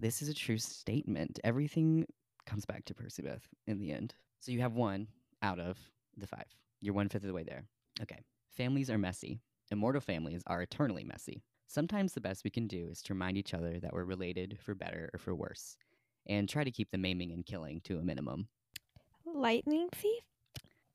This 0.00 0.22
is 0.22 0.30
a 0.30 0.34
true 0.34 0.56
statement. 0.58 1.38
Everything 1.44 2.06
comes 2.46 2.64
back 2.64 2.86
to 2.86 2.94
Percabeth 2.94 3.42
in 3.66 3.78
the 3.78 3.92
end. 3.92 4.14
So 4.40 4.50
you 4.50 4.60
have 4.62 4.72
one 4.76 5.08
out 5.42 5.60
of 5.60 5.76
the 6.16 6.26
five. 6.26 6.46
You're 6.80 6.94
one 6.94 7.10
fifth 7.10 7.22
of 7.22 7.28
the 7.28 7.34
way 7.34 7.44
there. 7.44 7.64
Okay. 8.00 8.22
Families 8.56 8.88
are 8.88 8.96
messy. 8.98 9.40
Immortal 9.70 10.00
families 10.00 10.42
are 10.46 10.62
eternally 10.62 11.04
messy. 11.04 11.42
Sometimes 11.66 12.12
the 12.12 12.20
best 12.20 12.44
we 12.44 12.50
can 12.50 12.66
do 12.66 12.88
is 12.90 13.02
to 13.02 13.14
remind 13.14 13.36
each 13.36 13.54
other 13.54 13.78
that 13.80 13.92
we're 13.92 14.04
related 14.04 14.58
for 14.64 14.74
better 14.74 15.10
or 15.12 15.18
for 15.18 15.34
worse, 15.34 15.76
and 16.26 16.48
try 16.48 16.64
to 16.64 16.70
keep 16.70 16.90
the 16.90 16.98
maiming 16.98 17.32
and 17.32 17.44
killing 17.44 17.80
to 17.82 17.98
a 17.98 18.02
minimum. 18.02 18.48
Lightning 19.24 19.88
Thief? 19.92 20.22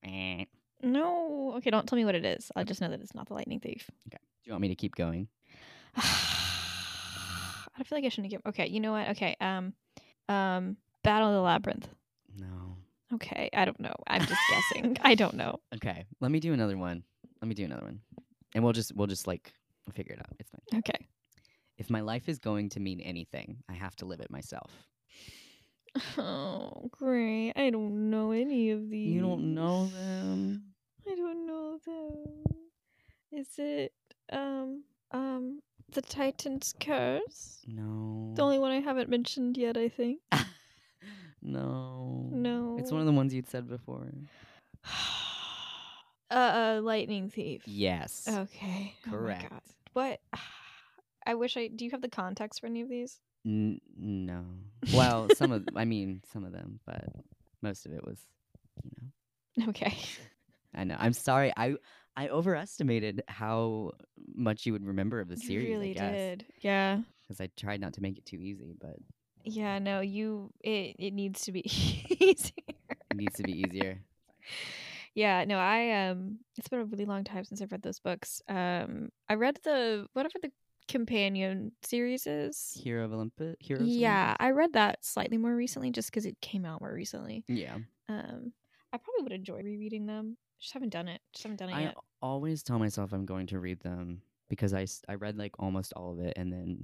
Eh. 0.04 0.46
No. 0.82 1.54
Okay, 1.58 1.70
don't 1.70 1.88
tell 1.88 1.98
me 1.98 2.06
what 2.06 2.16
it 2.16 2.26
is. 2.26 2.52
I 2.56 2.64
just 2.64 2.82
know 2.82 2.90
that 2.90 3.02
it's 3.02 3.14
not 3.14 3.28
the 3.28 3.34
Lightning 3.34 3.60
Thief. 3.60 3.90
Okay. 4.08 4.18
Do 4.44 4.50
you 4.50 4.54
want 4.54 4.62
me 4.62 4.70
to 4.70 4.76
keep 4.76 4.96
going? 4.96 5.28
I 5.96 7.84
feel 7.84 7.98
like 7.98 8.06
I 8.06 8.10
shouldn't 8.10 8.32
give. 8.32 8.42
Okay, 8.48 8.68
you 8.68 8.80
know 8.80 8.92
what? 8.94 9.10
Okay, 9.10 9.36
um, 9.42 9.74
um, 10.30 10.78
Battle 11.04 11.30
of 11.30 11.34
the 11.34 11.42
Labyrinth. 11.42 11.88
No. 12.38 12.78
Okay, 13.14 13.50
I 13.54 13.66
don't 13.66 13.80
know. 13.80 13.94
I'm 14.08 14.26
just 14.26 14.42
guessing. 14.50 14.98
I 15.02 15.16
don't 15.16 15.34
know. 15.34 15.60
Okay. 15.76 16.06
Let 16.20 16.32
me 16.32 16.40
do 16.40 16.54
another 16.54 16.78
one. 16.78 17.04
Let 17.42 17.50
me 17.50 17.56
do 17.56 17.66
another 17.66 17.84
one. 17.84 18.00
And 18.56 18.64
we'll 18.64 18.74
just 18.74 18.96
we'll 18.96 19.08
just 19.08 19.28
like 19.28 19.52
figure 19.94 20.14
it 20.14 20.20
out. 20.20 20.36
It's 20.40 20.50
fine. 20.50 20.80
Okay. 20.80 21.08
If 21.78 21.90
my 21.90 22.02
life 22.02 22.30
is 22.30 22.40
going 22.40 22.70
to 22.70 22.80
mean 22.80 23.00
anything, 23.02 23.58
I 23.70 23.74
have 23.74 23.96
to 23.98 24.06
live 24.06 24.20
it 24.20 24.30
myself. 24.30 24.72
Oh, 26.18 26.90
great. 26.92 27.54
I 27.56 27.70
don't 27.70 28.10
know 28.10 28.32
any 28.32 28.72
of 28.72 28.90
these. 28.90 29.14
You 29.14 29.22
don't 29.22 29.54
know 29.54 29.88
them. 29.88 30.64
I 31.10 31.16
don't 31.16 31.46
know 31.48 31.80
them. 31.86 32.44
Is 33.32 33.48
it 33.58 33.94
um 34.32 34.84
um 35.12 35.60
the 35.92 36.02
Titan's 36.02 36.74
Curse? 36.80 37.62
No. 37.68 38.32
The 38.36 38.44
only 38.44 38.60
one 38.60 38.72
I 38.72 38.80
haven't 38.80 39.10
mentioned 39.10 39.58
yet, 39.58 39.76
I 39.76 39.90
think. 39.90 40.20
no. 41.42 42.30
No. 42.32 42.78
It's 42.80 42.92
one 42.92 43.02
of 43.02 43.08
the 43.08 43.12
ones 43.12 43.34
you'd 43.34 43.50
said 43.50 43.68
before. 43.68 44.08
uh, 46.32 46.78
uh 46.78 46.82
Lightning 46.82 47.30
Thief. 47.30 47.64
Yes. 47.66 48.28
Okay. 48.28 48.96
Oh 49.08 49.12
Correct. 49.12 49.50
God. 49.50 49.62
What? 49.94 50.20
I 51.26 51.36
wish 51.36 51.56
I. 51.58 51.68
Do 51.68 51.86
you 51.86 51.92
have 51.92 52.02
the 52.02 52.10
context 52.10 52.62
for 52.62 52.68
any 52.68 52.82
of 52.82 52.90
these? 52.90 53.20
N- 53.46 53.82
no. 53.98 54.44
Well, 54.94 55.30
some 55.36 55.52
of 55.52 55.68
I 55.76 55.86
mean 55.86 56.22
some 56.32 56.46
of 56.46 56.52
them, 56.52 56.80
but 56.86 57.06
most 57.62 57.86
of 57.86 57.94
it 57.94 58.06
was, 58.06 58.20
you 58.84 58.92
know. 58.98 59.08
Okay. 59.70 59.96
I 60.74 60.86
know. 60.86 60.96
I'm 60.98 61.14
sorry. 61.14 61.52
I 61.58 61.76
I 62.16 62.30
overestimated 62.30 63.24
how 63.28 63.92
much 64.34 64.66
you 64.66 64.74
would 64.74 64.86
remember 64.86 65.20
of 65.20 65.28
the 65.28 65.38
series. 65.38 65.68
you 65.68 65.74
really 65.74 65.94
did. 65.94 66.46
Yeah. 66.62 67.02
Because 67.22 67.42
I 67.42 67.50
tried 67.58 67.82
not 67.82 67.94
to 67.94 68.02
make 68.02 68.18
it 68.18 68.26
too 68.26 68.38
easy, 68.38 68.76
but 68.80 68.96
Yeah. 69.44 69.80
No. 69.80 70.00
You. 70.00 70.52
It. 70.62 70.96
It 70.98 71.14
needs 71.14 71.42
to 71.42 71.52
be 71.52 71.62
easier. 72.20 72.52
it 73.12 73.18
needs 73.18 73.36
to 73.36 73.44
be 73.44 73.64
easier. 73.68 74.00
Yeah, 75.16 75.44
no, 75.46 75.58
I 75.58 76.08
um 76.10 76.40
it's 76.58 76.68
been 76.70 76.80
a 76.80 76.86
really 76.86 77.06
long 77.06 77.24
time 77.24 77.44
since 77.44 77.62
I've 77.62 77.72
read 77.72 77.82
those 77.82 78.00
books. 78.00 78.42
Um 78.48 79.10
I 79.30 79.36
read 79.36 79.58
the 79.64 80.08
whatever 80.14 80.36
the 80.42 80.52
companion 80.88 81.72
series 81.84 82.28
is. 82.28 82.72
Hero 82.82 83.06
of 83.06 83.14
Olympus. 83.14 83.56
Hero. 83.60 83.82
of 83.82 83.88
Yeah, 83.88 84.24
Olympus? 84.24 84.38
I 84.40 84.50
read 84.52 84.74
that 84.74 85.06
slightly 85.06 85.38
more 85.38 85.56
recently 85.56 85.92
just 85.92 86.10
because 86.12 86.26
it 86.26 86.40
came 86.42 86.66
out 86.66 86.82
more 86.82 86.94
recently. 86.94 87.44
Yeah. 87.48 87.76
Um, 88.10 88.52
I 88.94 88.98
probably 88.98 89.24
would 89.24 89.32
enjoy 89.32 89.62
rereading 89.64 90.06
them. 90.06 90.38
Just 90.60 90.74
haven't 90.74 90.90
done 90.90 91.08
it. 91.08 91.22
Just 91.34 91.44
haven't 91.44 91.58
done 91.60 91.70
it 91.70 91.76
I 91.76 91.82
yet. 91.82 91.96
always 92.22 92.62
tell 92.62 92.78
myself 92.78 93.14
I'm 93.14 93.26
going 93.26 93.48
to 93.48 93.60
read 93.60 93.80
them 93.82 94.22
because 94.50 94.74
I, 94.74 94.86
I 95.08 95.16
read 95.16 95.38
like 95.38 95.54
almost 95.60 95.94
all 95.96 96.12
of 96.12 96.20
it 96.20 96.34
and 96.36 96.52
then 96.52 96.84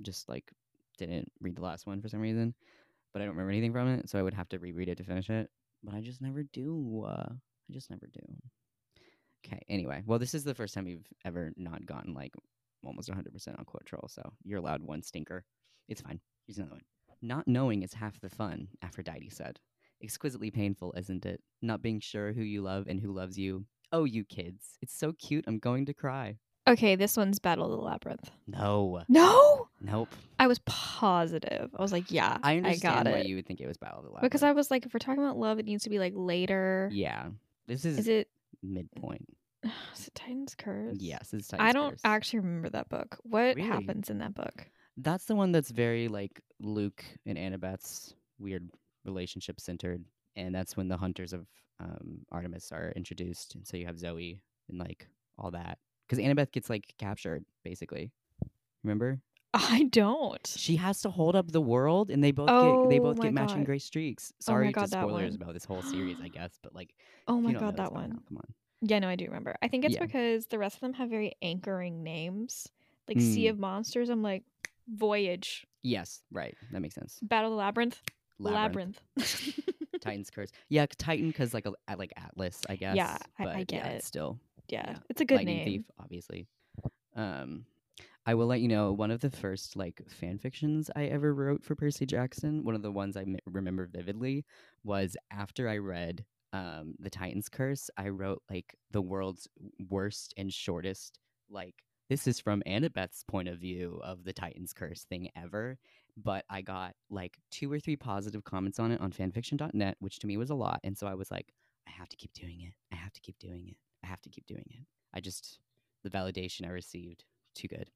just 0.00 0.28
like 0.28 0.50
didn't 0.98 1.30
read 1.40 1.56
the 1.56 1.62
last 1.62 1.86
one 1.86 2.00
for 2.00 2.08
some 2.08 2.20
reason. 2.20 2.54
But 3.12 3.20
I 3.20 3.24
don't 3.26 3.34
remember 3.34 3.50
anything 3.52 3.72
from 3.72 3.88
it, 3.88 4.08
so 4.08 4.18
I 4.18 4.22
would 4.22 4.32
have 4.34 4.48
to 4.50 4.58
reread 4.58 4.88
it 4.88 4.96
to 4.96 5.04
finish 5.04 5.28
it. 5.28 5.50
But 5.84 5.94
I 5.94 6.00
just 6.00 6.22
never 6.22 6.42
do. 6.44 7.04
Uh, 7.06 7.32
I 7.68 7.72
just 7.72 7.90
never 7.90 8.06
do. 8.12 8.20
Okay. 9.46 9.60
Anyway, 9.68 10.02
well, 10.06 10.18
this 10.18 10.34
is 10.34 10.44
the 10.44 10.54
first 10.54 10.74
time 10.74 10.84
we've 10.84 11.06
ever 11.24 11.52
not 11.56 11.84
gotten 11.86 12.14
like 12.14 12.32
almost 12.84 13.08
100% 13.08 13.58
on 13.58 13.64
quote 13.64 13.88
so 14.08 14.32
you're 14.44 14.58
allowed 14.58 14.82
one 14.82 15.02
stinker. 15.02 15.44
It's 15.88 16.00
fine. 16.00 16.20
Here's 16.46 16.58
another 16.58 16.72
one. 16.72 16.82
Not 17.20 17.46
knowing 17.46 17.82
is 17.82 17.94
half 17.94 18.20
the 18.20 18.28
fun, 18.28 18.68
Aphrodite 18.82 19.30
said. 19.30 19.58
Exquisitely 20.02 20.50
painful, 20.50 20.92
isn't 20.96 21.24
it? 21.24 21.40
Not 21.60 21.82
being 21.82 22.00
sure 22.00 22.32
who 22.32 22.42
you 22.42 22.62
love 22.62 22.86
and 22.88 22.98
who 23.00 23.12
loves 23.12 23.38
you. 23.38 23.64
Oh, 23.92 24.04
you 24.04 24.24
kids. 24.24 24.78
It's 24.80 24.94
so 24.96 25.12
cute. 25.12 25.44
I'm 25.46 25.58
going 25.58 25.86
to 25.86 25.94
cry. 25.94 26.38
Okay, 26.68 26.94
this 26.96 27.16
one's 27.16 27.38
Battle 27.40 27.64
of 27.66 27.70
the 27.72 27.76
Labyrinth. 27.84 28.30
No. 28.46 29.02
No, 29.08 29.68
Nope. 29.80 30.08
I 30.38 30.46
was 30.46 30.60
positive. 30.60 31.70
I 31.76 31.82
was 31.82 31.92
like, 31.92 32.10
yeah, 32.10 32.38
I 32.42 32.54
I, 32.54 32.56
understand 32.58 33.04
got 33.06 33.12
why 33.12 33.18
it. 33.18 33.26
you 33.26 33.36
would 33.36 33.46
think 33.46 33.60
it 33.60 33.66
was 33.66 33.76
Battle 33.76 33.98
of 33.98 34.04
the 34.04 34.10
Labyrinth. 34.10 34.30
because 34.30 34.42
I 34.44 34.52
was 34.52 34.70
like, 34.70 34.86
if 34.86 34.94
we're 34.94 34.98
talking 34.98 35.22
about 35.22 35.36
love, 35.36 35.58
it 35.58 35.64
needs 35.66 35.84
to 35.84 35.90
be 35.90 35.98
like 35.98 36.12
later. 36.16 36.88
Yeah. 36.92 37.28
This 37.66 37.84
is, 37.84 37.98
Is 38.00 38.08
it? 38.08 38.28
midpoint. 38.62 39.26
Is 39.96 40.08
it 40.08 40.14
Titan's 40.14 40.54
Curse? 40.54 40.96
Yes, 40.98 41.32
it's 41.32 41.52
I 41.54 41.72
don't 41.72 41.92
Curse. 41.92 42.00
actually 42.04 42.40
remember 42.40 42.70
that 42.70 42.88
book. 42.88 43.18
What 43.22 43.56
Really? 43.56 43.62
happens 43.62 44.10
in 44.10 44.18
that 44.18 44.34
book? 44.34 44.66
That's 44.96 45.24
the 45.24 45.34
one 45.36 45.52
that's 45.52 45.70
very 45.70 46.08
like 46.08 46.40
Luke 46.60 47.04
and 47.26 47.38
Annabeth's 47.38 48.14
weird 48.38 48.68
relationship 49.04 49.60
centered, 49.60 50.04
and 50.36 50.54
that's 50.54 50.76
when 50.76 50.88
the 50.88 50.96
hunters 50.96 51.32
of 51.32 51.46
um, 51.80 52.18
Artemis 52.30 52.70
are 52.72 52.92
introduced, 52.94 53.54
and 53.54 53.66
so 53.66 53.76
you 53.76 53.86
have 53.86 53.98
Zoe 53.98 54.40
and 54.68 54.78
like 54.78 55.08
all 55.38 55.50
that. 55.52 55.78
Because 56.08 56.22
Annabeth 56.22 56.52
gets 56.52 56.68
like 56.68 56.92
captured, 56.98 57.44
basically. 57.64 58.10
Remember? 58.84 59.20
I 59.54 59.84
don't. 59.90 60.46
She 60.46 60.76
has 60.76 61.02
to 61.02 61.10
hold 61.10 61.36
up 61.36 61.52
the 61.52 61.60
world, 61.60 62.10
and 62.10 62.24
they 62.24 62.30
both 62.32 62.48
Oh 62.50 62.84
get 62.84 62.90
they 62.90 62.98
both 62.98 63.20
get 63.20 63.34
matching 63.34 63.58
God. 63.58 63.66
gray 63.66 63.78
streaks. 63.78 64.32
Oh 64.32 64.36
Sorry 64.40 64.72
God, 64.72 64.82
to 64.82 64.88
spoilers 64.88 65.34
about 65.34 65.52
this 65.54 65.64
whole 65.64 65.82
series, 65.82 66.16
I 66.22 66.28
guess, 66.28 66.58
but 66.62 66.74
like, 66.74 66.94
Oh 67.28 67.40
my 67.40 67.50
you 67.50 67.54
don't 67.54 67.62
know 67.62 67.68
god, 67.72 67.76
that 67.78 67.92
one. 67.92 68.10
now, 68.10 68.18
come 68.28 68.38
on. 68.38 68.54
Yeah, 68.80 68.98
no, 68.98 69.08
I 69.08 69.16
do 69.16 69.26
remember. 69.26 69.54
I 69.62 69.68
think 69.68 69.84
it's 69.84 69.94
Yeah. 69.94 70.06
because 70.06 70.46
the 70.46 70.58
rest 70.58 70.76
of 70.76 70.80
them 70.80 70.94
have 70.94 71.10
very 71.10 71.32
anchoring 71.42 72.02
names. 72.02 72.66
Like 73.08 73.20
Sea 73.20 73.46
Mm. 73.46 73.50
of 73.50 73.58
Monsters, 73.58 74.08
I'm 74.08 74.22
like 74.22 74.42
Voyage, 74.88 75.66
Yes, 75.84 76.22
right. 76.32 76.56
That 76.72 76.80
makes 76.80 76.94
sense. 76.94 77.18
Battle 77.22 77.50
of 77.50 77.56
the 77.56 77.58
Labyrinth, 77.58 78.00
Labyrinth. 78.38 79.00
Labyrinth. 79.16 79.60
Titan's 80.00 80.30
curse. 80.30 80.50
Yeah, 80.68 80.86
Titan 80.98 81.28
because 81.28 81.52
like 81.54 81.66
a, 81.66 81.72
like 81.96 82.12
Atlas, 82.16 82.60
I 82.68 82.76
guess. 82.76 82.96
Yeah, 82.96 83.18
I- 83.38 83.46
I 83.46 83.64
get 83.64 83.72
yeah, 83.84 83.86
it. 83.88 83.96
it's 83.96 84.06
still 84.06 84.38
yeah, 84.68 84.84
Yeah. 84.92 84.98
it's 85.10 85.20
a 85.20 85.24
good 85.24 85.36
Lightning 85.36 85.56
name. 85.58 85.64
Thief, 85.66 85.82
obviously. 86.00 86.46
Um, 87.14 87.66
I 88.24 88.34
will 88.34 88.46
let 88.46 88.60
you 88.60 88.68
know 88.68 88.92
one 88.92 89.10
of 89.10 89.20
the 89.20 89.30
first 89.30 89.76
like 89.76 90.02
fan 90.08 90.38
fictions 90.38 90.90
I 90.94 91.06
ever 91.06 91.34
wrote 91.34 91.64
for 91.64 91.74
Percy 91.74 92.06
Jackson. 92.06 92.64
One 92.64 92.74
of 92.74 92.82
the 92.82 92.92
ones 92.92 93.16
I 93.16 93.22
m- 93.22 93.36
remember 93.46 93.86
vividly 93.86 94.44
was 94.84 95.16
after 95.32 95.68
I 95.68 95.78
read 95.78 96.24
um 96.52 96.94
the 96.98 97.10
Titan's 97.10 97.48
Curse. 97.48 97.90
I 97.96 98.08
wrote 98.08 98.42
like 98.48 98.76
the 98.90 99.02
world's 99.02 99.48
worst 99.88 100.34
and 100.36 100.52
shortest 100.52 101.18
like. 101.50 101.74
This 102.08 102.26
is 102.26 102.40
from 102.40 102.62
Annabeth's 102.66 103.24
point 103.24 103.48
of 103.48 103.58
view 103.58 103.98
of 104.04 104.24
the 104.24 104.34
Titan's 104.34 104.74
Curse 104.74 105.04
thing 105.04 105.30
ever, 105.34 105.78
but 106.16 106.44
I 106.50 106.60
got 106.60 106.94
like 107.08 107.38
two 107.50 107.72
or 107.72 107.80
three 107.80 107.96
positive 107.96 108.44
comments 108.44 108.78
on 108.78 108.92
it 108.92 109.00
on 109.00 109.12
fanfiction.net, 109.12 109.96
which 109.98 110.18
to 110.18 110.26
me 110.26 110.36
was 110.36 110.50
a 110.50 110.54
lot. 110.54 110.80
And 110.84 110.98
so 110.98 111.06
I 111.06 111.14
was 111.14 111.30
like, 111.30 111.54
I 111.88 111.90
have 111.92 112.10
to 112.10 112.16
keep 112.16 112.34
doing 112.34 112.60
it. 112.60 112.74
I 112.92 112.96
have 112.96 113.14
to 113.14 113.20
keep 113.22 113.38
doing 113.38 113.66
it. 113.68 113.76
I 114.04 114.08
have 114.08 114.20
to 114.22 114.28
keep 114.28 114.46
doing 114.46 114.66
it. 114.68 114.84
I 115.14 115.20
just 115.20 115.58
the 116.04 116.10
validation 116.10 116.66
I 116.66 116.70
received 116.70 117.24
too 117.54 117.68
good. 117.68 117.88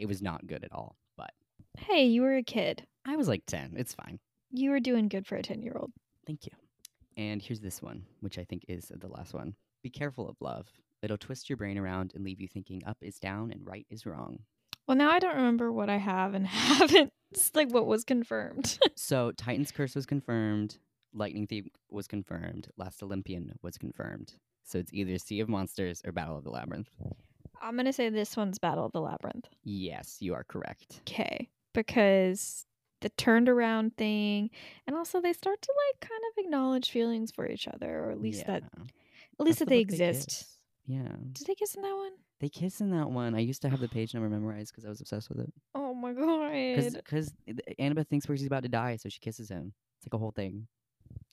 It 0.00 0.08
was 0.08 0.22
not 0.22 0.46
good 0.46 0.64
at 0.64 0.72
all, 0.72 0.96
but 1.16 1.30
Hey, 1.78 2.06
you 2.06 2.22
were 2.22 2.36
a 2.36 2.42
kid. 2.42 2.86
I 3.06 3.16
was 3.16 3.28
like 3.28 3.44
10. 3.46 3.74
It's 3.76 3.92
fine. 3.94 4.18
You 4.50 4.70
were 4.70 4.80
doing 4.80 5.08
good 5.08 5.26
for 5.26 5.36
a 5.36 5.42
10 5.42 5.62
year 5.62 5.76
old. 5.78 5.92
Thank 6.26 6.46
you. 6.46 6.52
And 7.16 7.42
here's 7.42 7.60
this 7.60 7.82
one, 7.82 8.04
which 8.20 8.38
I 8.38 8.44
think 8.44 8.64
is 8.66 8.90
the 8.94 9.08
last 9.08 9.34
one. 9.34 9.54
Be 9.82 9.90
careful 9.90 10.28
of 10.28 10.36
love. 10.40 10.66
It'll 11.02 11.18
twist 11.18 11.50
your 11.50 11.58
brain 11.58 11.76
around 11.76 12.12
and 12.14 12.24
leave 12.24 12.40
you 12.40 12.48
thinking 12.48 12.82
up 12.86 12.96
is 13.02 13.18
down 13.18 13.50
and 13.52 13.66
right 13.66 13.86
is 13.90 14.06
wrong. 14.06 14.40
Well, 14.86 14.96
now 14.96 15.10
I 15.10 15.18
don't 15.18 15.36
remember 15.36 15.70
what 15.70 15.90
I 15.90 15.98
have 15.98 16.34
and 16.34 16.46
haven't. 16.46 17.10
It's 17.30 17.54
like 17.54 17.70
what 17.70 17.86
was 17.86 18.04
confirmed. 18.04 18.78
so 18.96 19.32
Titan's 19.32 19.70
Curse 19.70 19.94
was 19.94 20.06
confirmed, 20.06 20.78
Lightning 21.12 21.46
Thief 21.46 21.66
was 21.90 22.06
confirmed, 22.06 22.68
Last 22.76 23.02
Olympian 23.02 23.52
was 23.62 23.76
confirmed. 23.76 24.34
So 24.64 24.78
it's 24.78 24.92
either 24.92 25.18
Sea 25.18 25.40
of 25.40 25.48
Monsters 25.48 26.00
or 26.06 26.12
Battle 26.12 26.38
of 26.38 26.44
the 26.44 26.50
Labyrinth. 26.50 26.90
I'm 27.60 27.74
going 27.74 27.86
to 27.86 27.92
say 27.92 28.08
this 28.08 28.36
one's 28.36 28.58
Battle 28.58 28.86
of 28.86 28.92
the 28.92 29.00
Labyrinth. 29.00 29.48
Yes, 29.64 30.16
you 30.20 30.34
are 30.34 30.44
correct. 30.44 31.00
Okay. 31.08 31.48
Because 31.74 32.66
the 33.00 33.08
turned 33.10 33.48
around 33.48 33.96
thing, 33.96 34.50
and 34.86 34.96
also 34.96 35.20
they 35.20 35.32
start 35.32 35.60
to 35.62 35.72
like 35.88 36.08
kind 36.08 36.20
of 36.32 36.44
acknowledge 36.44 36.90
feelings 36.90 37.30
for 37.30 37.46
each 37.48 37.68
other, 37.68 38.04
or 38.04 38.10
at 38.10 38.20
least 38.20 38.46
that, 38.46 38.62
at 38.64 38.80
least 39.38 39.58
That's 39.58 39.58
that 39.60 39.64
the 39.66 39.74
they 39.76 39.80
exist. 39.80 40.28
kiss. 40.28 40.46
Yeah. 40.86 41.08
Did 41.32 41.46
they 41.46 41.54
kiss 41.54 41.74
in 41.74 41.82
that 41.82 41.94
one? 41.94 42.12
They 42.40 42.48
kiss 42.48 42.80
in 42.80 42.90
that 42.90 43.10
one. 43.10 43.34
I 43.34 43.40
used 43.40 43.62
to 43.62 43.68
have 43.68 43.80
the 43.80 43.88
page 43.88 44.14
number 44.14 44.28
memorized 44.28 44.72
because 44.72 44.84
I 44.84 44.88
was 44.88 45.00
obsessed 45.00 45.28
with 45.28 45.40
it. 45.40 45.52
Oh 45.74 45.94
my 45.94 46.12
god. 46.12 46.50
Because 46.94 47.32
Annabeth 47.78 48.08
thinks 48.08 48.28
where 48.28 48.36
she's 48.36 48.46
about 48.46 48.62
to 48.64 48.68
die, 48.68 48.96
so 48.96 49.08
she 49.08 49.20
kisses 49.20 49.48
him. 49.48 49.72
It's 49.98 50.06
like 50.06 50.14
a 50.16 50.18
whole 50.18 50.32
thing. 50.32 50.66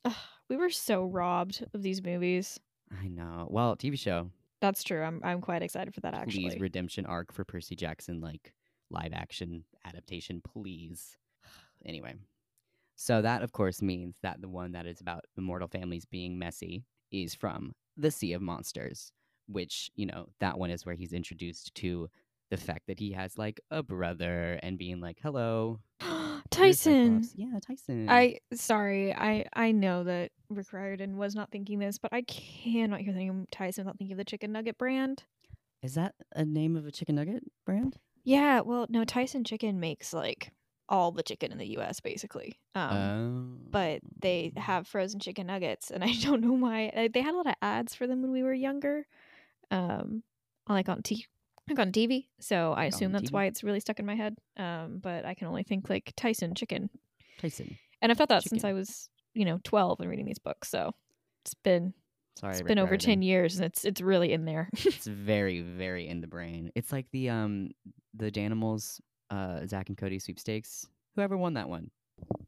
Ugh, 0.05 0.13
we 0.49 0.57
were 0.57 0.69
so 0.69 1.05
robbed 1.05 1.65
of 1.73 1.81
these 1.81 2.03
movies. 2.03 2.59
I 3.01 3.07
know. 3.07 3.47
Well, 3.49 3.75
TV 3.75 3.97
show. 3.99 4.29
That's 4.61 4.83
true. 4.83 5.03
I'm 5.03 5.21
I'm 5.23 5.41
quite 5.41 5.61
excited 5.61 5.93
for 5.93 6.01
that 6.01 6.13
actually. 6.13 6.49
Please, 6.49 6.59
redemption 6.59 7.05
arc 7.05 7.31
for 7.31 7.45
Percy 7.45 7.75
Jackson, 7.75 8.21
like 8.21 8.53
live 8.89 9.13
action 9.13 9.63
adaptation, 9.85 10.41
please. 10.41 11.17
Anyway, 11.85 12.15
so 12.95 13.21
that 13.21 13.43
of 13.43 13.51
course 13.51 13.83
means 13.83 14.17
that 14.23 14.41
the 14.41 14.49
one 14.49 14.71
that 14.71 14.87
is 14.87 14.99
about 14.99 15.23
the 15.35 15.43
mortal 15.43 15.67
families 15.67 16.05
being 16.05 16.39
messy 16.39 16.83
is 17.11 17.35
from 17.35 17.73
the 17.95 18.09
Sea 18.09 18.33
of 18.33 18.41
Monsters, 18.41 19.11
which 19.47 19.91
you 19.95 20.07
know 20.07 20.25
that 20.39 20.57
one 20.57 20.71
is 20.71 20.87
where 20.87 20.95
he's 20.95 21.13
introduced 21.13 21.75
to 21.75 22.09
the 22.49 22.57
fact 22.57 22.87
that 22.87 22.99
he 22.99 23.11
has 23.11 23.37
like 23.37 23.59
a 23.71 23.83
brother 23.83 24.59
and 24.63 24.77
being 24.77 24.99
like, 25.01 25.17
"Hello, 25.21 25.79
Tyson. 26.49 27.23
Yeah, 27.35 27.59
Tyson. 27.65 28.09
I 28.09 28.39
sorry. 28.53 29.13
I 29.13 29.45
I 29.53 29.71
know 29.71 30.03
that 30.03 30.31
Rick 30.49 30.71
Riordan 30.73 31.17
was 31.17 31.35
not 31.35 31.51
thinking 31.51 31.79
this, 31.79 31.97
but 31.97 32.13
I 32.13 32.21
cannot 32.23 33.01
hear 33.01 33.13
the 33.13 33.19
name 33.19 33.45
Tyson 33.51 33.85
without 33.85 33.97
thinking 33.97 34.13
of 34.13 34.17
the 34.17 34.25
chicken 34.25 34.51
nugget 34.51 34.77
brand. 34.77 35.23
Is 35.83 35.95
that 35.95 36.15
a 36.35 36.43
name 36.45 36.75
of 36.75 36.85
a 36.85 36.91
chicken 36.91 37.15
nugget 37.15 37.43
brand? 37.65 37.97
Yeah, 38.23 38.61
well, 38.61 38.87
no, 38.89 39.05
Tyson 39.05 39.43
Chicken 39.43 39.79
makes 39.79 40.11
like 40.13 40.51
all 40.89 41.11
the 41.11 41.23
chicken 41.23 41.51
in 41.51 41.57
the 41.57 41.67
U.S. 41.71 41.99
basically. 41.99 42.59
Um, 42.75 43.59
Oh. 43.61 43.67
but 43.71 43.99
they 44.21 44.53
have 44.57 44.87
frozen 44.87 45.19
chicken 45.19 45.47
nuggets, 45.47 45.91
and 45.91 46.03
I 46.03 46.13
don't 46.21 46.41
know 46.41 46.53
why. 46.53 47.09
They 47.13 47.21
had 47.21 47.33
a 47.33 47.37
lot 47.37 47.47
of 47.47 47.55
ads 47.61 47.93
for 47.95 48.07
them 48.07 48.21
when 48.21 48.31
we 48.31 48.43
were 48.43 48.53
younger, 48.53 49.05
um, 49.71 50.23
like 50.67 50.89
on 50.89 51.03
t 51.03 51.25
like 51.69 51.79
on 51.79 51.91
TV. 51.91 52.25
So 52.39 52.73
I 52.73 52.85
assume 52.85 53.11
that's 53.11 53.29
TV? 53.29 53.33
why 53.33 53.45
it's 53.45 53.63
really 53.63 53.79
stuck 53.79 53.99
in 53.99 54.05
my 54.05 54.15
head. 54.15 54.37
Um, 54.57 54.99
but 55.01 55.25
I 55.25 55.33
can 55.33 55.47
only 55.47 55.63
think 55.63 55.89
like 55.89 56.13
Tyson 56.15 56.55
Chicken, 56.55 56.89
Tyson. 57.39 57.77
and 58.01 58.11
I've 58.11 58.17
thought 58.17 58.29
that 58.29 58.43
since 58.43 58.63
I 58.63 58.73
was 58.73 59.09
you 59.33 59.45
know 59.45 59.59
twelve 59.63 59.99
and 59.99 60.09
reading 60.09 60.25
these 60.25 60.39
books. 60.39 60.69
So 60.69 60.91
it's 61.43 61.53
been 61.53 61.93
Sorry, 62.39 62.53
it's 62.53 62.61
been 62.61 62.77
over 62.79 62.91
Riordan. 62.91 63.05
ten 63.05 63.21
years, 63.21 63.55
and 63.57 63.65
it's 63.65 63.83
it's 63.85 64.01
really 64.01 64.31
in 64.33 64.45
there. 64.45 64.69
it's 64.85 65.07
very 65.07 65.61
very 65.61 66.07
in 66.07 66.21
the 66.21 66.27
brain 66.27 66.71
it's 66.75 66.91
like 66.91 67.05
the 67.11 67.29
um 67.29 67.71
the 68.13 68.31
danimals 68.31 68.99
uh 69.29 69.65
zack 69.67 69.89
and 69.89 69.97
cody 69.97 70.19
sweepstakes 70.19 70.87
whoever 71.15 71.35
won 71.37 71.55
that 71.55 71.67
one 71.69 71.91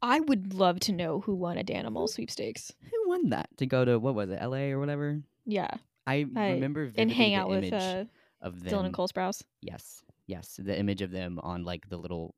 I 0.02 0.18
would 0.20 0.54
love 0.54 0.80
to 0.80 0.92
know 0.92 1.20
who 1.20 1.34
won 1.34 1.58
a 1.58 1.62
Danimal 1.62 2.08
sweepstakes. 2.08 2.72
who 2.90 3.08
won 3.08 3.28
that 3.30 3.48
to 3.58 3.66
go 3.66 3.84
to 3.84 3.98
what 3.98 4.14
was 4.14 4.30
it 4.30 4.40
la 4.42 4.56
or 4.56 4.78
whatever 4.80 5.20
Yeah, 5.44 5.68
i 6.06 6.24
I- 6.36 6.52
remember 6.52 6.90
and 6.96 7.10
hang 7.12 7.34
out 7.34 7.48
with 7.50 7.72
uh, 7.72 8.04
of 8.42 8.62
them 8.62 8.72
Dylan 8.72 8.84
and 8.86 8.94
Cole 8.94 9.08
Sprouse. 9.08 9.42
yes 9.60 10.02
yes 10.26 10.58
the 10.62 10.78
image 10.78 11.02
of 11.02 11.10
them 11.10 11.38
on 11.42 11.64
like 11.64 11.88
the 11.88 11.96
little 11.96 12.34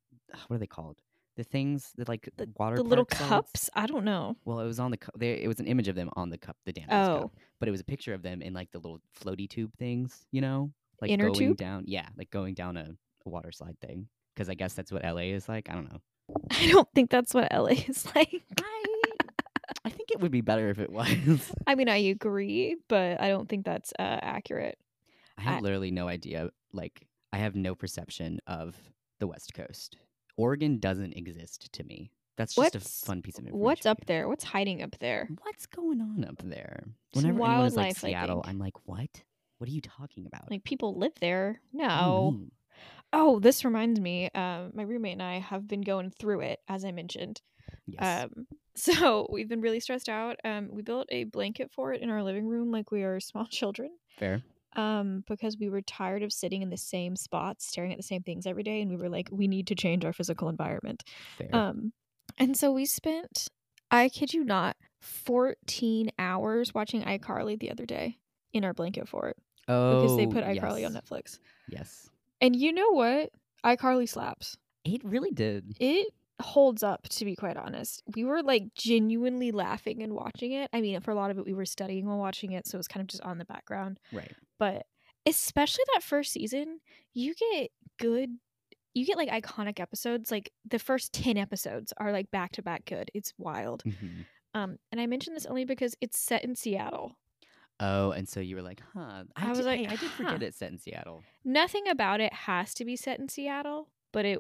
what 0.49 0.57
are 0.57 0.59
they 0.59 0.67
called 0.67 0.97
the 1.37 1.45
things 1.45 1.93
that 1.97 2.09
like 2.09 2.29
The- 2.37 2.49
water 2.59 2.77
The 2.77 2.83
little 2.83 3.05
park 3.07 3.19
slides? 3.19 3.31
cups. 3.31 3.71
I 3.75 3.87
don't 3.87 4.05
know. 4.05 4.37
well 4.45 4.61
it 4.61 4.67
was 4.67 4.79
on 4.79 4.91
the 4.91 4.97
cup 4.99 5.15
they, 5.19 5.33
it 5.43 5.49
was 5.49 5.61
an 5.61 5.67
image 5.67 5.89
of 5.89 5.95
them 5.95 6.11
on 6.15 6.31
the 6.31 6.39
cup 6.39 6.57
the 6.67 6.73
danimals 6.73 7.09
Oh, 7.09 7.21
cup 7.23 7.31
but 7.59 7.69
it 7.69 7.73
was 7.73 7.81
a 7.81 7.85
picture 7.85 8.15
of 8.15 8.23
them 8.23 8.43
in 8.43 8.53
like 8.53 8.71
the 8.73 8.79
little 8.79 9.01
floaty 9.21 9.49
tube 9.49 9.73
things 9.79 10.27
you 10.31 10.41
know 10.41 10.71
like 11.01 11.11
Inner 11.11 11.27
going 11.27 11.39
tube? 11.39 11.57
down 11.57 11.85
yeah 11.87 12.07
like 12.19 12.31
going 12.31 12.55
down 12.55 12.77
a, 12.77 12.89
a 13.27 13.29
water 13.29 13.51
slide 13.53 13.77
thing 13.81 14.09
because 14.35 14.49
i 14.49 14.55
guess 14.55 14.75
that's 14.75 14.93
what 14.93 15.03
la 15.05 15.17
is 15.19 15.49
like 15.49 15.69
i 15.71 15.75
don't 15.75 15.91
know 15.93 16.01
I 16.51 16.69
don't 16.71 16.89
think 16.95 17.11
that's 17.11 17.35
what 17.35 17.53
LA 17.53 17.75
is 17.89 18.07
like. 18.15 18.43
I 18.61 18.85
I 19.85 19.91
think 19.91 20.13
it 20.13 20.21
would 20.21 20.31
be 20.31 20.41
better 20.41 20.71
if 20.71 20.79
it 20.79 20.91
was. 20.91 21.53
I 21.67 21.75
mean, 21.75 21.89
I 21.89 21.97
agree, 21.97 22.77
but 22.89 23.21
I 23.21 23.29
don't 23.29 23.49
think 23.49 23.65
that's 23.67 23.93
uh, 23.99 24.03
accurate. 24.23 24.79
I 25.39 25.43
have 25.43 25.59
I- 25.59 25.61
literally 25.61 25.91
no 25.91 26.09
idea. 26.09 26.51
Like 26.73 27.07
I 27.33 27.39
have 27.39 27.55
no 27.55 27.75
perception 27.75 28.41
of 28.47 28.77
the 29.21 29.27
West 29.27 29.55
Coast. 29.55 29.97
Oregon 30.37 30.79
doesn't 30.79 31.13
exist 31.13 31.73
to 31.73 31.85
me. 31.85 32.11
That's 32.37 32.55
just 32.55 32.75
a 32.75 32.81
fun 32.81 33.21
piece 33.21 33.39
of 33.39 33.45
information. 33.45 33.63
What's 33.63 33.87
up 33.87 34.07
there? 34.07 34.29
What's 34.29 34.45
hiding 34.45 34.83
up 34.83 34.97
there? 35.01 35.29
What's 35.43 35.67
going 35.67 36.01
on 36.01 36.25
up 36.25 36.43
there? 36.43 36.85
Some 37.15 37.25
Whenever 37.25 37.45
anyone 37.45 37.67
is 37.67 37.77
like 37.77 37.97
Seattle. 37.97 38.43
I'm 38.47 38.59
like, 38.59 38.75
what? 38.87 39.23
What 39.59 39.69
are 39.69 39.73
you 39.73 39.83
talking 39.83 40.27
about? 40.27 40.51
Like 40.51 40.65
people 40.65 40.99
live 40.99 41.13
there? 41.21 41.61
What 41.73 41.79
do 41.79 41.85
you 41.85 41.91
No. 41.91 42.41
Oh, 43.13 43.39
this 43.39 43.65
reminds 43.65 44.01
me. 44.01 44.31
Um, 44.35 44.73
my 44.75 44.83
roommate 44.83 45.13
and 45.13 45.23
I 45.23 45.39
have 45.39 45.69
been 45.69 45.83
going 45.83 46.11
through 46.11 46.41
it, 46.41 46.61
as 46.69 46.85
I 46.85 46.93
mentioned. 46.93 47.43
Yes. 47.87 48.25
Um, 48.25 48.47
so 48.75 49.29
we've 49.31 49.49
been 49.49 49.61
really 49.61 49.81
stressed 49.81 50.09
out. 50.09 50.37
Um, 50.45 50.71
we 50.73 50.81
built 50.83 51.07
a 51.11 51.25
blanket 51.25 51.71
for 51.71 51.93
it 51.93 52.01
in 52.01 52.09
our 52.09 52.23
living 52.23 52.47
room, 52.47 52.71
like 52.71 52.91
we 52.91 53.03
are 53.03 53.21
small 53.21 53.47
children. 53.51 53.91
Fair. 54.19 54.43
Um, 54.75 55.23
because 55.29 55.59
we 55.59 55.69
were 55.69 55.83
tired 55.83 56.23
of 56.23 56.33
sitting 56.33 56.63
in 56.63 56.71
the 56.71 56.79
same 56.79 57.15
spots, 57.15 57.67
staring 57.67 57.93
at 57.93 57.99
the 57.99 58.03
same 58.03 58.23
things 58.23 58.47
every 58.47 58.63
day, 58.63 58.81
and 58.81 58.91
we 58.91 58.97
were 58.97 59.11
like, 59.11 59.29
we 59.31 59.47
need 59.47 59.67
to 59.67 59.75
change 59.75 60.05
our 60.05 60.15
physical 60.15 60.49
environment. 60.49 61.03
Fair. 61.37 61.51
Um, 61.53 61.93
and 62.39 62.57
so 62.57 62.73
we 62.73 62.87
spent, 62.87 63.49
I 63.91 64.09
kid 64.09 64.33
you 64.33 64.45
not, 64.45 64.77
14 65.03 66.11
hours 66.19 66.73
watching 66.73 67.03
iCarly 67.03 67.59
the 67.59 67.71
other 67.71 67.85
day 67.85 68.19
in 68.53 68.65
our 68.65 68.73
blanket 68.73 69.09
fort 69.09 69.37
oh, 69.69 70.01
because 70.01 70.17
they 70.17 70.27
put 70.27 70.45
iCarly 70.45 70.87
on. 70.87 70.95
Netflix. 70.95 71.39
Yes. 71.69 72.09
And 72.41 72.57
you 72.57 72.73
know 72.73 72.91
what? 72.91 73.31
iCarly 73.65 74.09
slaps. 74.09 74.57
It 74.85 75.05
really 75.05 75.31
did. 75.31 75.77
It 75.79 76.09
holds 76.41 76.83
up, 76.83 77.09
to 77.09 77.25
be 77.25 77.37
quite 77.37 77.57
honest. 77.57 78.03
We 78.15 78.25
were 78.25 78.43
like 78.43 78.75
genuinely 78.75 79.53
laughing 79.53 80.03
and 80.03 80.13
watching 80.13 80.53
it. 80.53 80.69
I 80.73 80.81
mean, 80.81 81.01
for 81.01 81.13
a 81.13 81.15
lot 81.15 81.31
of 81.31 81.39
it, 81.39 81.45
we 81.45 81.55
were 81.55 81.65
studying 81.65 82.07
while 82.07 82.19
watching 82.19 82.53
it, 82.53 82.67
so 82.67 82.77
it 82.77 82.79
was 82.81 82.89
kind 82.89 83.03
of 83.03 83.07
just 83.07 83.23
on 83.23 83.39
the 83.39 83.45
background. 83.45 84.01
Right. 84.13 84.33
But 84.63 84.87
especially 85.27 85.83
that 85.95 86.05
first 86.05 86.33
season, 86.33 86.79
you 87.15 87.35
get 87.35 87.71
good. 87.99 88.31
You 88.95 89.05
get 89.05 89.17
like 89.17 89.29
iconic 89.29 89.81
episodes. 89.81 90.31
Like 90.31 90.53
the 90.71 90.79
first 90.79 91.13
10 91.13 91.37
episodes 91.37 91.93
are 91.97 92.13
like 92.13 92.31
back 92.31 92.53
to 92.53 92.63
back 92.63 92.85
good. 92.85 93.11
It's 93.13 93.33
wild. 93.39 93.83
Mhm. 93.85 94.25
Um, 94.55 94.77
and 94.93 95.01
I 95.01 95.07
mention 95.07 95.35
this 95.35 95.47
only 95.47 95.65
because 95.65 95.97
it's 96.01 96.17
set 96.17 96.45
in 96.45 96.55
Seattle. 96.55 97.17
Oh, 97.81 98.13
and 98.13 98.29
so 98.29 98.39
you 98.39 98.55
were 98.55 98.63
like, 98.63 98.83
huh. 98.95 99.25
I 99.35 99.47
did- 99.47 99.57
was 99.57 99.67
like, 99.67 99.81
hey, 99.81 99.87
I 99.87 99.97
did 99.97 100.11
forget 100.11 100.39
huh. 100.39 100.39
it's 100.47 100.59
set 100.59 100.71
in 100.71 100.79
Seattle. 100.79 101.25
Nothing 101.45 101.89
about 101.89 102.21
it 102.21 102.33
has 102.33 102.73
to 102.75 102.85
be 102.85 102.95
set 102.95 103.19
in 103.19 103.29
Seattle, 103.29 103.89
but 104.13 104.25
it 104.25 104.39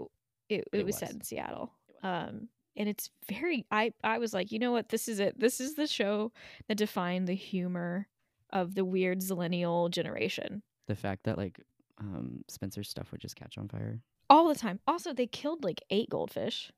it, 0.48 0.68
it, 0.72 0.80
It 0.80 0.86
was, 0.86 0.98
set 0.98 1.10
in 1.12 1.22
Seattle. 1.22 1.72
Um, 2.04 2.48
and 2.76 2.88
it's 2.88 3.10
very. 3.28 3.66
I 3.72 3.92
I 4.04 4.18
was 4.18 4.32
like, 4.32 4.52
you 4.52 4.60
know 4.60 4.70
what? 4.70 4.90
This 4.90 5.08
is 5.08 5.18
it. 5.18 5.40
This 5.40 5.60
is 5.60 5.74
the 5.74 5.86
show 5.88 6.30
that 6.68 6.76
defined 6.76 7.26
the 7.26 7.34
humor 7.34 8.06
of 8.52 8.74
the 8.74 8.84
weird 8.84 9.20
zillennial 9.20 9.90
generation 9.90 10.62
The 10.88 10.96
fact 10.96 11.24
that 11.24 11.38
like 11.38 11.60
um 11.98 12.44
Spencer's 12.48 12.88
stuff 12.88 13.12
would 13.12 13.20
just 13.20 13.36
catch 13.36 13.56
on 13.58 13.68
fire. 13.68 14.00
all 14.30 14.48
the 14.48 14.54
time. 14.54 14.80
Also, 14.86 15.12
they 15.12 15.26
killed 15.26 15.62
like 15.64 15.82
eight 15.90 16.08
goldfish. 16.10 16.72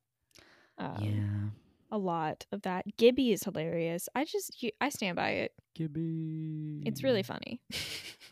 Um, 0.79 0.97
yeah. 1.01 1.97
a 1.97 1.99
lot 1.99 2.47
of 2.51 2.63
that. 2.63 2.85
Gibby 2.97 3.31
is 3.33 3.45
hilarious. 3.45 4.09
I 4.15 4.25
just 4.25 4.61
you- 4.63 4.73
I 4.81 4.89
stand 4.89 5.15
by 5.17 5.31
it. 5.31 5.53
Gibby. 5.75 6.83
It's 6.87 7.03
really 7.03 7.23
funny. 7.23 7.61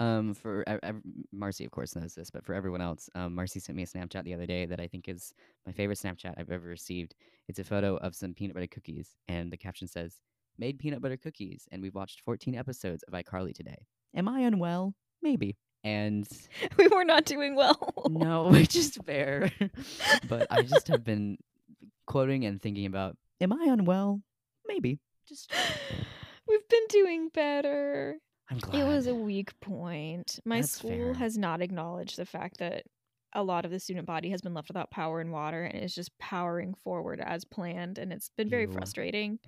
Um, 0.01 0.33
for 0.33 0.65
ev- 0.67 0.81
ev- 0.83 1.03
Marcy, 1.33 1.67
of 1.67 1.71
course, 1.71 1.95
knows 1.95 2.15
this, 2.15 2.31
but 2.31 2.45
for 2.47 2.55
everyone 2.55 2.81
else, 2.81 3.11
um, 3.15 3.35
Marcy 3.35 3.61
sent 3.61 3.77
me 3.77 3.83
a 3.83 3.87
Snapchat 3.87 4.25
the 4.25 4.33
other 4.33 4.47
day 4.47 4.65
that 4.65 4.81
I 4.81 4.89
think 4.89 5.07
is 5.07 5.35
my 5.67 5.71
favorite 5.73 5.99
Snapchat 5.99 6.35
I've 6.39 6.51
ever 6.51 6.67
received. 6.67 7.15
It's 7.47 7.59
a 7.59 7.65
photo 7.65 7.99
of 7.99 8.15
some 8.17 8.33
peanut 8.33 8.55
butter 8.55 8.67
cookies, 8.67 9.15
and 9.29 9.53
the 9.53 9.57
caption 9.59 9.87
says, 9.87 10.17
"Made 10.59 10.79
peanut 10.79 11.03
butter 11.03 11.17
cookies, 11.17 11.67
and 11.73 11.83
we've 11.83 11.95
watched 11.95 12.21
14 12.21 12.55
episodes 12.55 13.03
of 13.05 13.15
iCarly 13.15 13.55
today. 13.55 13.87
Am 14.15 14.29
I 14.29 14.41
unwell? 14.41 14.95
Maybe." 15.23 15.57
And 15.85 16.29
we 16.79 16.87
were 16.89 17.05
not 17.05 17.25
doing 17.25 17.55
well. 17.57 17.93
no, 18.11 18.45
which 18.51 18.77
is 18.77 18.97
fair, 19.05 19.51
but 20.29 20.47
I 20.51 20.63
just 20.63 20.89
have 20.89 21.05
been 21.05 21.39
quoting 22.07 22.45
and 22.45 22.61
thinking 22.61 22.87
about, 22.87 23.17
"Am 23.41 23.53
I 23.53 23.65
unwell? 23.69 24.23
Maybe." 24.67 25.01
Just 25.29 25.53
We've 26.49 26.69
been 26.69 26.87
doing 26.89 27.31
better. 27.33 28.19
I'm 28.51 28.59
glad 28.59 28.81
It 28.81 28.85
was 28.87 29.07
a 29.07 29.15
weak 29.15 29.59
point. 29.61 30.39
My 30.45 30.61
That's 30.61 30.73
school 30.73 30.91
fair. 30.91 31.15
has 31.15 31.39
not 31.39 31.63
acknowledged 31.63 32.17
the 32.17 32.27
fact 32.27 32.59
that 32.59 32.83
a 33.35 33.43
lot 33.43 33.65
of 33.65 33.71
the 33.71 33.79
student 33.81 34.07
body 34.07 34.29
has 34.31 34.43
been 34.43 34.53
left 34.53 34.69
without 34.69 34.91
power 34.91 35.21
and 35.21 35.33
water 35.33 35.63
and 35.63 35.83
is 35.83 35.95
just 35.95 36.11
powering 36.19 36.75
forward 36.75 37.21
as 37.21 37.45
planned 37.47 37.97
and 37.97 38.13
it's 38.13 38.31
been 38.37 38.51
very 38.51 38.65
Ew. 38.67 38.73
frustrating. 38.73 39.39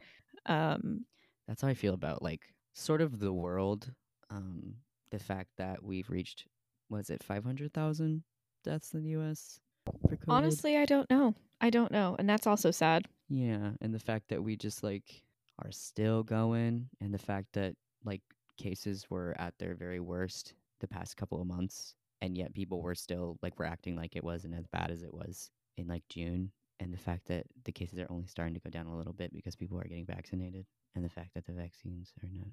Um 0.46 1.04
That's 1.48 1.62
how 1.62 1.68
I 1.68 1.74
feel 1.74 1.94
about 1.94 2.22
like 2.22 2.54
sort 2.72 3.00
of 3.00 3.18
the 3.20 3.32
world. 3.32 3.92
Um, 4.30 4.76
the 5.10 5.18
fact 5.18 5.50
that 5.58 5.82
we've 5.82 6.08
reached, 6.10 6.46
was 6.88 7.10
it 7.10 7.22
five 7.22 7.44
hundred 7.44 7.72
thousand 7.72 8.24
deaths 8.64 8.94
in 8.94 9.02
the 9.02 9.10
U.S. 9.10 9.60
for 10.08 10.16
COVID? 10.16 10.24
honestly, 10.28 10.76
I 10.76 10.84
don't 10.86 11.08
know. 11.10 11.34
I 11.60 11.70
don't 11.70 11.92
know, 11.92 12.16
and 12.18 12.28
that's 12.28 12.46
also 12.46 12.70
sad. 12.70 13.06
yeah, 13.28 13.70
and 13.80 13.94
the 13.94 13.98
fact 13.98 14.28
that 14.28 14.42
we 14.42 14.56
just 14.56 14.82
like 14.82 15.22
are 15.62 15.70
still 15.70 16.22
going, 16.22 16.88
and 17.00 17.12
the 17.14 17.18
fact 17.18 17.48
that 17.52 17.74
like 18.04 18.22
cases 18.58 19.06
were 19.10 19.34
at 19.38 19.54
their 19.58 19.74
very 19.74 20.00
worst 20.00 20.54
the 20.80 20.88
past 20.88 21.16
couple 21.16 21.40
of 21.40 21.46
months, 21.46 21.94
and 22.22 22.36
yet 22.36 22.54
people 22.54 22.82
were 22.82 22.94
still 22.94 23.38
like 23.42 23.58
we're 23.58 23.64
acting 23.66 23.94
like 23.96 24.16
it 24.16 24.24
wasn't 24.24 24.54
as 24.54 24.66
bad 24.66 24.90
as 24.90 25.02
it 25.02 25.14
was 25.14 25.50
in 25.76 25.86
like 25.86 26.02
June, 26.08 26.50
and 26.80 26.92
the 26.92 26.98
fact 26.98 27.26
that 27.28 27.46
the 27.64 27.72
cases 27.72 27.98
are 27.98 28.06
only 28.10 28.26
starting 28.26 28.54
to 28.54 28.60
go 28.60 28.70
down 28.70 28.86
a 28.86 28.96
little 28.96 29.12
bit 29.12 29.32
because 29.32 29.56
people 29.56 29.78
are 29.80 29.84
getting 29.88 30.06
vaccinated, 30.06 30.66
and 30.94 31.04
the 31.04 31.08
fact 31.08 31.34
that 31.34 31.46
the 31.46 31.52
vaccines 31.52 32.12
are 32.22 32.28
not, 32.32 32.48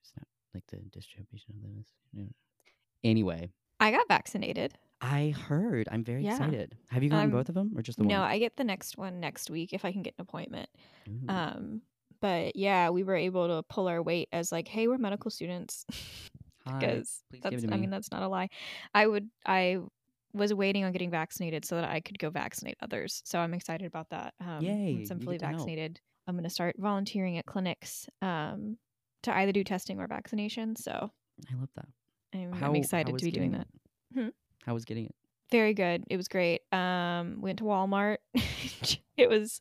it's 0.00 0.12
not 0.16 0.26
like 0.54 0.64
the 0.68 0.78
distribution 0.90 1.54
of 1.56 1.62
them 1.62 1.76
is. 1.80 1.92
You 2.12 2.22
know. 2.24 2.30
Anyway, 3.04 3.50
I 3.80 3.90
got 3.90 4.08
vaccinated. 4.08 4.74
I 5.00 5.28
heard. 5.30 5.88
I'm 5.92 6.02
very 6.04 6.24
Yeah. 6.24 6.32
excited. 6.36 6.76
Have 6.88 7.02
you 7.02 7.10
gotten 7.10 7.26
Um, 7.26 7.30
both 7.30 7.48
of 7.50 7.54
them 7.54 7.72
or 7.76 7.82
just 7.82 7.98
the 7.98 8.04
No, 8.04 8.08
one? 8.08 8.18
No, 8.20 8.22
I 8.24 8.38
get 8.38 8.56
the 8.56 8.64
next 8.64 8.96
one 8.96 9.20
next 9.20 9.50
week 9.50 9.74
if 9.74 9.84
I 9.84 9.92
can 9.92 10.02
get 10.02 10.14
an 10.18 10.22
appointment. 10.22 10.70
Ooh. 11.08 11.28
Um 11.28 11.82
but 12.20 12.56
yeah, 12.56 12.88
we 12.88 13.02
were 13.04 13.14
able 13.14 13.46
to 13.46 13.62
pull 13.64 13.88
our 13.88 14.02
weight 14.02 14.30
as 14.32 14.50
like, 14.50 14.68
hey, 14.68 14.88
we're 14.88 14.96
medical 14.98 15.30
students. 15.30 15.84
Because 16.64 17.22
that's 17.42 17.64
I 17.64 17.76
mean 17.76 17.90
that's 17.90 18.10
not 18.10 18.22
a 18.24 18.28
lie. 18.28 18.48
I 18.92 19.06
would 19.06 19.30
I 19.46 19.78
was 20.36 20.52
waiting 20.54 20.84
on 20.84 20.92
getting 20.92 21.10
vaccinated 21.10 21.64
so 21.64 21.76
that 21.76 21.88
I 21.90 22.00
could 22.00 22.18
go 22.18 22.30
vaccinate 22.30 22.76
others. 22.82 23.22
So 23.24 23.38
I'm 23.38 23.54
excited 23.54 23.86
about 23.86 24.10
that. 24.10 24.34
Um, 24.40 24.62
Yay, 24.62 24.94
Once 24.94 25.10
I'm 25.10 25.20
fully 25.20 25.38
vaccinated, 25.38 26.00
I'm 26.26 26.34
going 26.34 26.44
to 26.44 26.50
start 26.50 26.76
volunteering 26.78 27.38
at 27.38 27.46
clinics 27.46 28.08
um, 28.22 28.76
to 29.22 29.36
either 29.36 29.52
do 29.52 29.64
testing 29.64 29.98
or 30.00 30.06
vaccination. 30.06 30.76
So 30.76 31.10
I 31.50 31.54
love 31.58 31.70
that. 31.76 31.86
I'm, 32.34 32.52
How- 32.52 32.68
I'm 32.68 32.76
excited 32.76 33.16
to 33.16 33.24
be 33.24 33.30
doing 33.30 33.52
that. 33.52 33.66
it? 34.14 34.34
How 34.64 34.74
was 34.74 34.84
getting 34.84 35.06
it? 35.06 35.14
Very 35.50 35.74
good. 35.74 36.04
It 36.10 36.16
was 36.16 36.26
great. 36.28 36.62
Um, 36.72 37.40
went 37.40 37.58
to 37.58 37.64
Walmart. 37.64 38.16
it 39.16 39.28
was. 39.28 39.60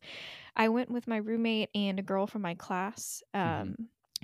I 0.56 0.70
went 0.70 0.90
with 0.90 1.08
my 1.08 1.18
roommate 1.18 1.70
and 1.76 2.00
a 2.00 2.02
girl 2.04 2.26
from 2.28 2.42
my 2.42 2.56
class, 2.56 3.22
um, 3.34 3.42
Mhm. 3.42 3.76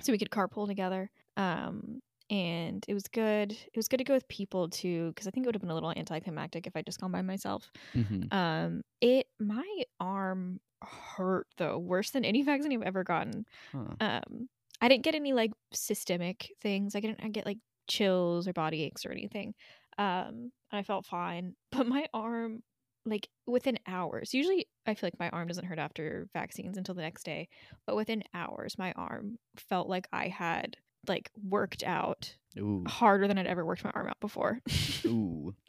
so 0.02 0.10
we 0.12 0.18
could 0.18 0.30
carpool 0.30 0.66
together. 0.66 1.10
Um, 1.36 2.00
and 2.32 2.82
it 2.88 2.94
was 2.94 3.04
good. 3.08 3.52
It 3.52 3.76
was 3.76 3.88
good 3.88 3.98
to 3.98 4.04
go 4.04 4.14
with 4.14 4.26
people 4.26 4.70
too, 4.70 5.08
because 5.08 5.26
I 5.26 5.30
think 5.30 5.44
it 5.44 5.48
would 5.48 5.54
have 5.54 5.60
been 5.60 5.70
a 5.70 5.74
little 5.74 5.92
anticlimactic 5.94 6.66
if 6.66 6.74
I 6.74 6.80
just 6.80 6.98
gone 6.98 7.12
by 7.12 7.20
myself. 7.20 7.70
Mm-hmm. 7.94 8.36
Um, 8.36 8.82
it 9.02 9.26
my 9.38 9.82
arm 10.00 10.58
hurt 10.82 11.46
though, 11.58 11.78
worse 11.78 12.10
than 12.10 12.24
any 12.24 12.42
vaccine 12.42 12.72
I've 12.72 12.86
ever 12.86 13.04
gotten. 13.04 13.44
Huh. 13.70 13.94
Um, 14.00 14.48
I 14.80 14.88
didn't 14.88 15.04
get 15.04 15.14
any 15.14 15.34
like 15.34 15.52
systemic 15.74 16.48
things. 16.62 16.96
I 16.96 17.00
didn't 17.00 17.20
I 17.22 17.28
get 17.28 17.44
like 17.44 17.58
chills 17.86 18.48
or 18.48 18.54
body 18.54 18.82
aches 18.82 19.04
or 19.04 19.12
anything. 19.12 19.54
Um, 19.98 20.52
and 20.70 20.78
I 20.78 20.82
felt 20.82 21.04
fine. 21.04 21.54
But 21.70 21.86
my 21.86 22.06
arm, 22.14 22.62
like 23.04 23.28
within 23.46 23.78
hours, 23.86 24.32
usually 24.32 24.68
I 24.86 24.94
feel 24.94 25.08
like 25.08 25.20
my 25.20 25.28
arm 25.30 25.48
doesn't 25.48 25.66
hurt 25.66 25.78
after 25.78 26.28
vaccines 26.32 26.78
until 26.78 26.94
the 26.94 27.02
next 27.02 27.24
day. 27.24 27.48
But 27.86 27.96
within 27.96 28.22
hours, 28.32 28.78
my 28.78 28.92
arm 28.92 29.36
felt 29.58 29.88
like 29.88 30.08
I 30.14 30.28
had 30.28 30.78
like 31.08 31.30
worked 31.48 31.82
out 31.82 32.34
Ooh. 32.58 32.84
harder 32.86 33.26
than 33.28 33.38
I'd 33.38 33.46
ever 33.46 33.64
worked 33.64 33.84
my 33.84 33.90
arm 33.94 34.08
out 34.08 34.20
before. 34.20 34.60
Ooh. 35.06 35.54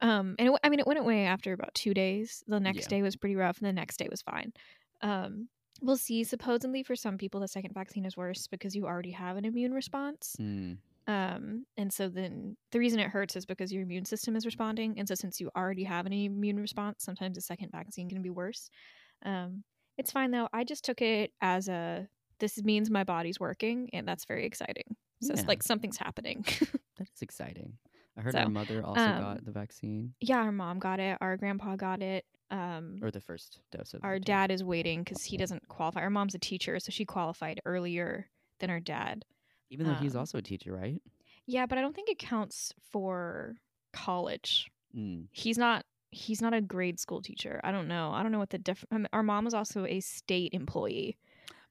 Um, 0.00 0.34
and 0.38 0.48
it, 0.48 0.60
I 0.64 0.68
mean, 0.68 0.80
it 0.80 0.86
went 0.86 0.98
away 0.98 1.26
after 1.26 1.52
about 1.52 1.74
two 1.74 1.94
days. 1.94 2.42
The 2.48 2.58
next 2.58 2.82
Yeah. 2.82 2.88
day 2.96 3.02
was 3.02 3.14
pretty 3.14 3.36
rough, 3.36 3.58
and 3.58 3.68
the 3.68 3.72
next 3.72 3.98
day 3.98 4.08
was 4.10 4.20
fine. 4.22 4.52
Um, 5.00 5.48
we'll 5.80 5.96
see. 5.96 6.24
Supposedly, 6.24 6.82
for 6.82 6.96
some 6.96 7.18
people, 7.18 7.38
the 7.40 7.46
second 7.46 7.72
vaccine 7.72 8.04
is 8.04 8.16
worse 8.16 8.48
because 8.48 8.74
you 8.74 8.84
already 8.86 9.12
have 9.12 9.36
an 9.36 9.44
immune 9.44 9.72
response. 9.72 10.34
Mm. 10.40 10.78
Um, 11.06 11.66
and 11.76 11.92
so 11.92 12.08
then 12.08 12.56
the 12.70 12.78
reason 12.78 12.98
it 13.00 13.10
hurts 13.10 13.36
is 13.36 13.46
because 13.46 13.72
your 13.72 13.82
immune 13.82 14.04
system 14.04 14.34
is 14.34 14.44
responding. 14.46 14.98
And 14.98 15.06
so, 15.06 15.14
since 15.14 15.40
you 15.40 15.50
already 15.56 15.84
have 15.84 16.06
an 16.06 16.12
immune 16.12 16.58
response, 16.58 17.04
sometimes 17.04 17.36
the 17.36 17.40
second 17.42 17.70
vaccine 17.70 18.08
can 18.08 18.22
be 18.22 18.30
worse. 18.30 18.68
Um, 19.24 19.62
it's 19.98 20.10
fine 20.10 20.30
though. 20.32 20.48
I 20.52 20.64
just 20.64 20.84
took 20.84 21.00
it 21.02 21.32
as 21.40 21.68
a 21.68 22.08
this 22.42 22.60
means 22.62 22.90
my 22.90 23.04
body's 23.04 23.38
working, 23.38 23.88
and 23.92 24.06
that's 24.06 24.24
very 24.24 24.44
exciting. 24.44 24.96
So 25.22 25.32
it's 25.32 25.46
like 25.46 25.62
something's 25.62 25.96
happening. 25.96 26.44
That 26.98 27.08
is 27.16 27.22
exciting. 27.22 27.78
I 28.18 28.20
heard 28.20 28.34
So, 28.34 28.40
our 28.40 28.50
mother 28.50 28.84
also 28.84 29.00
um, 29.00 29.20
got 29.20 29.44
the 29.46 29.50
vaccine 29.50 30.12
yeah, 30.20 30.36
our 30.36 30.52
mom 30.52 30.78
got 30.78 31.00
it. 31.00 31.16
Our 31.22 31.38
grandpa 31.38 31.74
got 31.74 32.02
it. 32.02 32.26
Um, 32.50 32.98
or 33.02 33.10
the 33.10 33.22
first 33.22 33.60
dose 33.72 33.94
of 33.94 34.04
our 34.04 34.18
dad 34.18 34.50
is 34.50 34.62
waiting 34.62 35.02
because 35.02 35.24
he 35.24 35.38
doesn't 35.38 35.66
qualify. 35.68 36.02
Our 36.02 36.10
mom's 36.10 36.34
a 36.34 36.38
teacher, 36.38 36.78
so 36.78 36.90
she 36.90 37.06
qualified 37.06 37.60
earlier 37.64 38.28
than 38.58 38.68
our 38.68 38.78
dad. 38.78 39.24
Even 39.70 39.86
though 39.86 39.94
he's 39.94 40.14
um, 40.14 40.20
also 40.20 40.36
a 40.36 40.42
teacher, 40.42 40.72
right? 40.74 41.00
Yeah, 41.46 41.64
but 41.64 41.78
I 41.78 41.80
don't 41.80 41.94
think 41.94 42.10
it 42.10 42.18
counts 42.18 42.74
for 42.90 43.56
college. 43.92 44.70
Mm. 44.94 45.28
he's 45.30 45.56
not 45.56 45.86
he's 46.10 46.42
not 46.42 46.52
a 46.52 46.60
grade 46.60 47.00
school 47.00 47.22
teacher. 47.22 47.58
I 47.64 47.72
don't 47.72 47.88
know. 47.88 48.12
I 48.12 48.22
don't 48.22 48.32
know 48.32 48.38
what 48.38 48.50
the 48.50 48.58
diff- 48.58 48.84
our 49.14 49.22
mom 49.22 49.46
was 49.46 49.54
also 49.54 49.86
a 49.86 50.00
state 50.00 50.52
employee. 50.52 51.16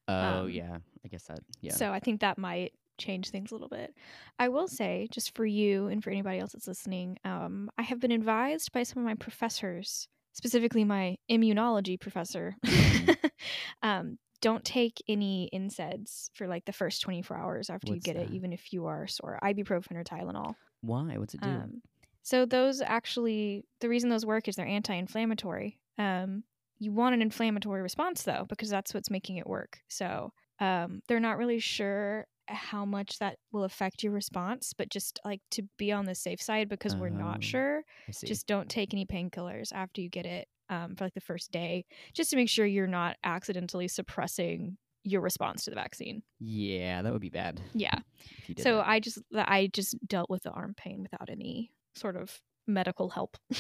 Oh 0.08 0.44
Um, 0.44 0.50
yeah, 0.50 0.78
I 1.06 1.08
guess 1.08 1.24
that. 1.26 1.40
Yeah. 1.62 1.74
So 1.74 1.92
I 1.92 2.00
think 2.00 2.22
that 2.22 2.38
might 2.38 2.74
change 2.98 3.30
things 3.30 3.52
a 3.52 3.56
little 3.56 3.70
bit. 3.70 3.96
I 4.38 4.50
will 4.50 4.68
say, 4.68 5.08
just 5.12 5.36
for 5.36 5.46
you 5.46 5.88
and 5.88 6.04
for 6.04 6.10
anybody 6.12 6.40
else 6.40 6.52
that's 6.54 6.68
listening, 6.68 7.18
um, 7.26 7.70
I 7.78 7.82
have 7.84 8.00
been 8.00 8.12
advised 8.12 8.72
by 8.72 8.84
some 8.84 9.00
of 9.00 9.06
my 9.06 9.16
professors, 9.16 10.08
specifically 10.34 10.84
my 10.84 11.18
immunology 11.30 12.00
professor, 12.00 12.56
um, 13.82 14.18
don't 14.42 14.64
take 14.66 15.02
any 15.08 15.50
NSAIDs 15.54 16.32
for 16.34 16.48
like 16.48 16.66
the 16.66 16.74
first 16.74 17.02
24 17.04 17.38
hours 17.38 17.70
after 17.70 17.90
you 17.90 17.94
What's 17.96 18.06
get 18.06 18.16
it, 18.16 18.30
even 18.32 18.54
if 18.54 18.74
you 18.74 18.88
are 18.88 19.08
sore. 19.08 19.40
Ibuprofen 19.44 19.96
or 19.96 20.04
Tylenol. 20.04 20.56
Why? 20.82 21.18
What's 21.18 21.36
it 21.36 21.42
do? 21.42 21.50
Um, 21.50 21.82
so 22.24 22.46
those 22.46 22.82
actually, 22.82 23.66
the 23.82 23.90
reason 23.90 24.10
those 24.10 24.26
work 24.26 24.48
is 24.48 24.56
they're 24.56 24.66
anti-inflammatory. 24.66 25.80
Um, 25.98 26.44
you 26.82 26.92
want 26.92 27.14
an 27.14 27.22
inflammatory 27.22 27.82
response 27.82 28.24
though, 28.24 28.46
because 28.50 28.70
that's 28.70 28.94
what's 28.94 29.10
making 29.12 29.38
it 29.38 29.46
work. 29.48 29.80
So 29.88 30.32
um, 30.60 31.02
they're 31.08 31.20
not 31.20 31.38
really 31.38 31.60
sure 31.60 32.26
how 32.48 32.84
much 32.86 33.20
that 33.20 33.38
will 33.52 33.64
affect 33.64 34.04
your 34.04 34.12
response, 34.14 34.74
but 34.78 34.90
just 34.90 35.20
like 35.24 35.42
to 35.52 35.64
be 35.78 35.92
on 35.92 36.06
the 36.06 36.16
safe 36.16 36.42
side 36.42 36.68
because 36.70 36.96
we're 36.96 37.08
Oh, 37.08 37.12
not 37.28 37.44
sure. 37.44 37.84
Just 38.26 38.48
don't 38.48 38.68
take 38.68 38.94
any 38.94 39.06
painkillers 39.06 39.72
after 39.74 40.02
you 40.02 40.10
get 40.10 40.26
it 40.26 40.48
um, 40.70 40.96
for 40.96 41.06
like 41.06 41.14
the 41.14 41.22
first 41.22 41.52
day, 41.52 41.86
just 42.14 42.30
to 42.32 42.36
make 42.36 42.50
sure 42.50 42.66
you're 42.66 42.88
not 42.88 43.16
accidentally 43.24 43.88
suppressing 43.88 44.78
your 45.04 45.22
response 45.22 45.64
to 45.66 45.70
the 45.70 45.76
vaccine. 45.76 46.22
yeah, 46.40 47.02
that 47.02 47.12
would 47.14 47.22
be 47.22 47.30
bad. 47.30 47.62
Yeah. 47.74 48.00
If 48.40 48.50
you 48.50 48.56
did 48.56 48.64
So 48.64 48.78
that. 48.78 48.88
I 48.88 49.00
just 49.00 49.20
I 49.34 49.70
just 49.72 49.96
dealt 50.08 50.30
with 50.30 50.44
the 50.44 50.52
arm 50.52 50.74
pain 50.76 51.02
without 51.04 51.30
any 51.30 51.72
sort 51.96 52.16
of 52.16 52.40
medical 52.68 53.10
help. 53.10 53.38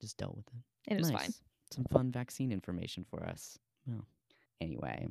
just 0.00 0.16
dealt 0.16 0.36
with 0.36 0.46
it. 0.48 0.92
it 0.94 0.98
was 0.98 1.10
fine. 1.10 1.32
Some 1.70 1.84
fun 1.84 2.10
vaccine 2.10 2.50
information 2.50 3.04
for 3.08 3.24
us. 3.24 3.58
Well, 3.86 4.04
anyway, 4.60 5.06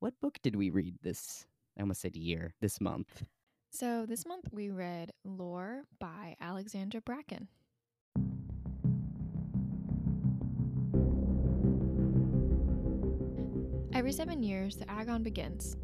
what 0.00 0.20
book 0.20 0.38
did 0.42 0.56
we 0.56 0.70
read 0.70 0.96
this? 1.02 1.44
I 1.76 1.82
almost 1.82 2.00
said 2.00 2.16
year. 2.16 2.54
This 2.60 2.80
month. 2.80 3.24
So 3.70 4.06
this 4.06 4.26
month 4.26 4.48
we 4.52 4.70
read 4.70 5.12
Lore 5.24 5.84
by 5.98 6.36
Alexandra 6.40 7.00
Bracken. 7.00 7.48
Every 13.92 14.12
seven 14.12 14.42
years, 14.42 14.76
the 14.76 14.88
Agon 14.88 15.22
begins. 15.22 15.76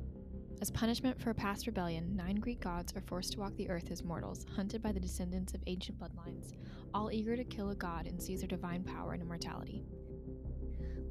As 0.62 0.70
punishment 0.70 1.20
for 1.20 1.30
a 1.30 1.34
past 1.34 1.66
rebellion, 1.66 2.14
nine 2.14 2.36
Greek 2.36 2.60
gods 2.60 2.94
are 2.96 3.02
forced 3.02 3.32
to 3.32 3.40
walk 3.40 3.54
the 3.56 3.68
earth 3.68 3.90
as 3.90 4.04
mortals, 4.04 4.46
hunted 4.54 4.80
by 4.82 4.92
the 4.92 5.00
descendants 5.00 5.52
of 5.52 5.60
ancient 5.66 5.98
bloodlines, 5.98 6.52
all 6.94 7.10
eager 7.10 7.36
to 7.36 7.44
kill 7.44 7.70
a 7.70 7.74
god 7.74 8.06
and 8.06 8.22
seize 8.22 8.40
their 8.40 8.48
divine 8.48 8.84
power 8.84 9.12
and 9.12 9.20
immortality. 9.20 9.82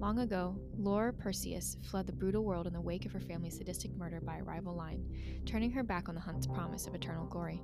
Long 0.04 0.20
ago, 0.20 0.54
Lore 0.78 1.14
Perseus 1.14 1.78
fled 1.82 2.08
the 2.08 2.12
brutal 2.12 2.44
world 2.44 2.68
in 2.68 2.74
the 2.74 2.82
wake 2.82 3.06
of 3.06 3.14
her 3.14 3.22
family's 3.22 3.56
sadistic 3.56 3.96
murder 3.96 4.20
by 4.20 4.36
a 4.36 4.44
rival 4.44 4.76
line, 4.76 5.02
turning 5.46 5.72
her 5.72 5.82
back 5.82 6.10
on 6.10 6.16
the 6.16 6.20
hunt's 6.20 6.46
promise 6.46 6.88
of 6.88 6.94
eternal 6.94 7.26
glory. 7.26 7.62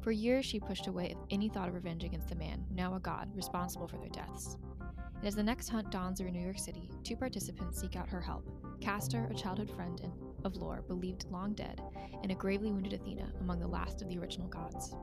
For 0.00 0.10
years, 0.10 0.44
she 0.44 0.58
pushed 0.58 0.88
away 0.88 1.14
any 1.30 1.48
thought 1.48 1.68
of 1.68 1.76
revenge 1.76 2.02
against 2.02 2.28
the 2.28 2.34
man, 2.34 2.66
now 2.72 2.96
a 2.96 2.98
god, 2.98 3.30
responsible 3.36 3.86
for 3.86 3.98
their 3.98 4.08
deaths. 4.08 4.56
And 5.16 5.28
as 5.28 5.36
the 5.36 5.44
next 5.44 5.68
hunt 5.68 5.92
dawns 5.92 6.20
over 6.20 6.28
New 6.28 6.42
York 6.42 6.58
City, 6.58 6.90
two 7.04 7.14
participants 7.14 7.80
seek 7.80 7.94
out 7.94 8.08
her 8.08 8.20
help 8.20 8.50
Castor, 8.80 9.28
a 9.30 9.34
childhood 9.34 9.70
friend 9.70 10.10
of 10.42 10.56
Lore, 10.56 10.82
believed 10.88 11.30
long 11.30 11.52
dead, 11.52 11.80
and 12.24 12.32
a 12.32 12.34
gravely 12.34 12.72
wounded 12.72 12.94
Athena, 12.94 13.32
among 13.40 13.60
the 13.60 13.68
last 13.68 14.02
of 14.02 14.08
the 14.08 14.18
original 14.18 14.48
gods. 14.48 14.96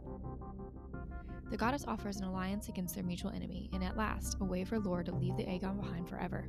The 1.52 1.58
goddess 1.58 1.84
offers 1.86 2.16
an 2.16 2.24
alliance 2.24 2.70
against 2.70 2.96
their 2.96 3.04
mutual 3.04 3.32
enemy, 3.32 3.70
and 3.74 3.84
at 3.84 3.98
last, 3.98 4.38
a 4.40 4.46
way 4.46 4.64
for 4.64 4.80
Lore 4.80 5.04
to 5.04 5.14
leave 5.14 5.36
the 5.36 5.50
Agon 5.50 5.76
behind 5.76 6.08
forever. 6.08 6.48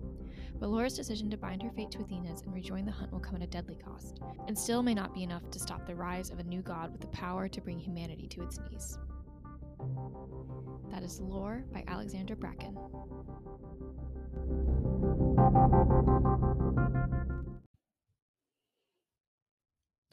But 0.61 0.69
Lore's 0.69 0.95
decision 0.95 1.29
to 1.31 1.37
bind 1.37 1.61
her 1.61 1.73
fate 1.73 1.91
to 1.91 1.99
Athena's 1.99 2.43
and 2.43 2.55
rejoin 2.55 2.85
the 2.85 2.93
hunt 2.93 3.11
will 3.11 3.19
come 3.19 3.35
at 3.35 3.43
a 3.43 3.49
deadly 3.49 3.75
cost, 3.75 4.21
and 4.47 4.57
still 4.57 4.81
may 4.81 4.95
not 4.95 5.13
be 5.13 5.25
enough 5.25 5.51
to 5.51 5.59
stop 5.59 5.89
the 5.89 5.95
rise 5.97 6.31
of 6.31 6.39
a 6.39 6.45
new 6.45 6.63
god 6.63 6.93
with 6.93 7.01
the 7.01 7.09
power 7.09 7.49
to 7.49 7.61
bring 7.61 7.81
humanity 7.81 8.29
to 8.29 8.43
its 8.45 8.61
knees. 8.61 8.97
That 10.93 11.03
is 11.03 11.21
Lore 11.21 11.65
by 11.73 11.83
Alexander 11.89 12.37
Bracken. 12.37 12.79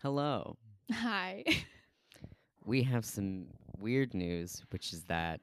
Hello. 0.02 0.58
Hi. 0.92 1.44
We 2.66 2.84
have 2.84 3.04
some 3.04 3.48
weird 3.80 4.14
news, 4.14 4.62
which 4.72 4.94
is 4.94 5.04
that 5.04 5.40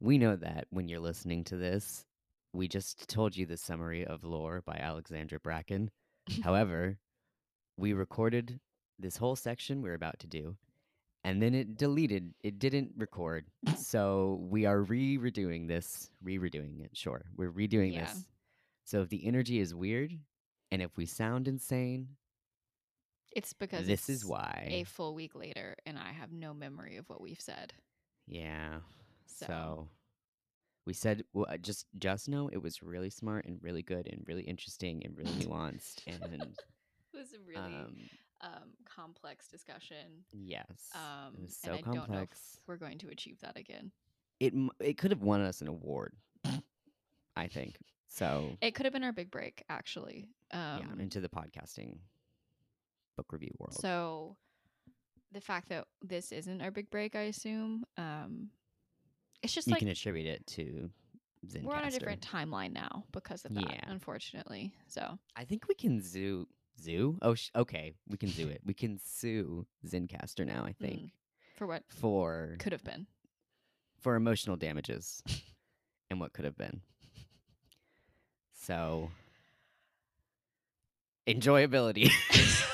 we 0.00 0.18
know 0.18 0.36
that 0.36 0.66
when 0.70 0.88
you're 0.88 1.00
listening 1.00 1.44
to 1.44 1.56
this, 1.56 2.04
we 2.52 2.68
just 2.68 3.08
told 3.08 3.36
you 3.36 3.46
the 3.46 3.56
summary 3.56 4.04
of 4.06 4.24
Lore 4.24 4.62
by 4.64 4.74
Alexandra 4.74 5.40
Bracken. 5.40 5.90
However, 6.44 6.98
we 7.76 7.92
recorded 7.92 8.60
this 8.98 9.16
whole 9.16 9.36
section 9.36 9.82
we're 9.82 9.94
about 9.94 10.18
to 10.20 10.26
do, 10.26 10.56
and 11.24 11.42
then 11.42 11.54
it 11.54 11.76
deleted. 11.76 12.34
It 12.42 12.58
didn't 12.58 12.92
record. 12.96 13.46
So 13.76 14.38
we 14.48 14.64
are 14.64 14.80
re 14.82 15.18
redoing 15.18 15.68
this, 15.68 16.10
re 16.22 16.38
redoing 16.38 16.84
it. 16.84 16.90
Sure. 16.94 17.22
We're 17.36 17.52
redoing 17.52 17.92
Yeah. 17.94 18.06
this. 18.06 18.26
So 18.84 19.02
if 19.02 19.08
the 19.10 19.26
energy 19.26 19.60
is 19.60 19.74
weird 19.74 20.12
and 20.70 20.80
if 20.82 20.96
we 20.96 21.06
sound 21.06 21.46
insane, 21.46 22.08
It's 23.34 23.52
because 23.52 23.86
this 23.86 24.08
is 24.08 24.24
why. 24.24 24.68
a 24.70 24.84
full 24.84 25.14
week 25.14 25.34
later, 25.34 25.76
and 25.86 25.98
I 25.98 26.12
have 26.12 26.32
no 26.32 26.52
memory 26.54 26.96
of 26.96 27.08
what 27.08 27.20
we've 27.20 27.40
said. 27.40 27.72
Yeah. 28.26 28.80
So, 29.26 29.46
So, 29.46 29.88
we 30.86 30.92
said 30.92 31.24
well, 31.32 31.46
just 31.60 31.86
just 31.98 32.28
know 32.28 32.48
it 32.48 32.62
was 32.62 32.82
really 32.82 33.10
smart 33.10 33.44
and 33.46 33.58
really 33.62 33.82
good 33.82 34.06
and 34.10 34.22
really 34.26 34.42
interesting 34.42 35.02
and 35.04 35.16
really 35.16 35.30
nuanced 35.44 36.00
and 36.06 36.22
it 36.34 37.18
was 37.18 37.32
a 37.32 37.38
really 37.46 37.58
um, 37.74 37.96
um, 38.40 38.70
complex 38.84 39.48
discussion. 39.48 40.24
yes, 40.32 40.90
Um, 40.94 41.34
it 41.34 41.42
was 41.42 41.58
and 41.64 41.72
so 41.72 41.72
I 41.72 41.76
don't 41.80 41.94
know 41.94 42.00
if 42.02 42.06
complex. 42.08 42.58
we're 42.66 42.76
going 42.76 42.98
to 42.98 43.08
achieve 43.08 43.40
that 43.40 43.56
again. 43.56 43.92
It 44.40 44.52
m- 44.54 44.70
it 44.80 44.98
could 44.98 45.10
have 45.12 45.22
won 45.22 45.40
us 45.40 45.60
an 45.60 45.68
award, 45.68 46.14
I 47.36 47.46
think. 47.46 47.76
So 48.08 48.56
It 48.60 48.74
could 48.74 48.84
have 48.84 48.92
been 48.92 49.04
our 49.04 49.12
big 49.12 49.30
break, 49.30 49.62
actually. 49.68 50.28
Um, 50.50 50.60
yeah, 50.60 51.02
into 51.02 51.20
the 51.20 51.28
podcasting 51.28 51.96
book 53.16 53.32
review 53.32 53.52
world. 53.58 53.74
So 53.74 54.36
the 55.32 55.40
fact 55.40 55.68
that 55.70 55.86
this 56.02 56.32
isn't 56.32 56.60
our 56.62 56.70
big 56.70 56.90
break, 56.90 57.14
I 57.16 57.22
assume, 57.22 57.84
um, 57.96 58.50
it's 59.42 59.52
just 59.52 59.66
you 59.66 59.72
like 59.72 59.80
can 59.80 59.88
attribute 59.88 60.26
it 60.26 60.46
to 60.48 60.90
Zencastr. 61.46 61.64
we're 61.64 61.74
on 61.74 61.84
a 61.84 61.90
different 61.90 62.20
timeline 62.20 62.72
now 62.72 63.04
because 63.12 63.44
of 63.44 63.54
that, 63.54 63.62
Yeah. 63.68 63.80
unfortunately. 63.86 64.72
So 64.86 65.18
I 65.34 65.44
think 65.44 65.66
we 65.68 65.74
can 65.74 66.00
zoo 66.00 66.46
zoo. 66.80 67.18
Oh, 67.22 67.34
sh- 67.34 67.50
okay, 67.56 67.92
we 68.08 68.16
can 68.16 68.28
zoo 68.30 68.48
it. 68.48 68.60
We 68.64 68.74
can 68.74 68.98
sue 68.98 69.66
Zencastr 69.86 70.46
now. 70.46 70.64
I 70.64 70.72
think 70.72 71.00
Mm. 71.00 71.10
for 71.56 71.66
what 71.66 71.82
for 71.88 72.56
could 72.58 72.72
have 72.72 72.84
been. 72.84 73.06
for 74.00 74.14
emotional 74.16 74.56
damages 74.56 75.22
and 76.10 76.18
what 76.20 76.32
could 76.32 76.44
have 76.44 76.56
been. 76.56 76.82
So, 78.54 79.10
enjoyability. 81.26 82.10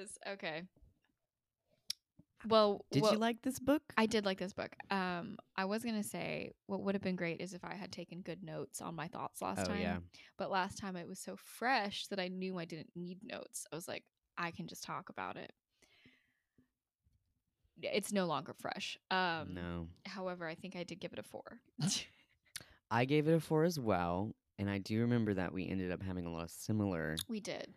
Jesus. 0.00 0.18
Okay. 0.28 0.62
Well, 2.48 2.84
Did 2.90 3.02
what- 3.02 3.12
you 3.12 3.18
like 3.18 3.40
this 3.42 3.60
book? 3.60 3.82
I 3.96 4.06
did 4.06 4.24
like 4.24 4.38
this 4.38 4.52
book. 4.52 4.74
Um, 4.90 5.36
I 5.56 5.64
was 5.64 5.84
gonna 5.84 6.02
say 6.02 6.52
what 6.66 6.82
would 6.82 6.94
have 6.96 7.02
been 7.02 7.14
great 7.14 7.40
is 7.40 7.54
if 7.54 7.64
I 7.64 7.74
had 7.74 7.92
taken 7.92 8.20
good 8.20 8.42
notes 8.42 8.80
on 8.80 8.96
my 8.96 9.06
thoughts 9.06 9.40
last 9.40 9.60
oh 9.60 9.64
time. 9.66 9.80
yeah, 9.80 9.98
But 10.38 10.50
last 10.50 10.76
time 10.78 10.96
it 10.96 11.06
was 11.06 11.20
so 11.20 11.36
fresh 11.36 12.06
that 12.08 12.18
I 12.18 12.28
knew 12.28 12.58
I 12.58 12.64
didn't 12.64 12.90
need 12.96 13.18
notes. 13.22 13.66
I 13.72 13.76
was 13.76 13.86
like, 13.86 14.04
I 14.36 14.50
can 14.50 14.66
just 14.66 14.82
talk 14.82 15.08
about 15.08 15.36
it. 15.36 15.52
It's 17.80 18.12
no 18.12 18.26
longer 18.26 18.54
fresh. 18.54 18.98
Um, 19.10 19.54
no. 19.54 19.88
However, 20.06 20.46
I 20.46 20.54
think 20.54 20.74
I 20.76 20.82
did 20.84 21.00
give 21.00 21.12
it 21.12 21.18
a 21.18 21.22
four. 21.22 21.60
I 22.90 23.04
gave 23.04 23.26
it 23.28 23.34
a 23.34 23.40
four 23.40 23.64
as 23.64 23.78
well, 23.78 24.34
and 24.58 24.68
I 24.68 24.78
do 24.78 25.00
remember 25.00 25.34
that 25.34 25.52
we 25.52 25.66
ended 25.68 25.90
up 25.90 26.02
having 26.02 26.26
a 26.26 26.30
lot 26.30 26.44
of 26.44 26.50
similar 26.50 27.16
we 27.28 27.40
did. 27.40 27.72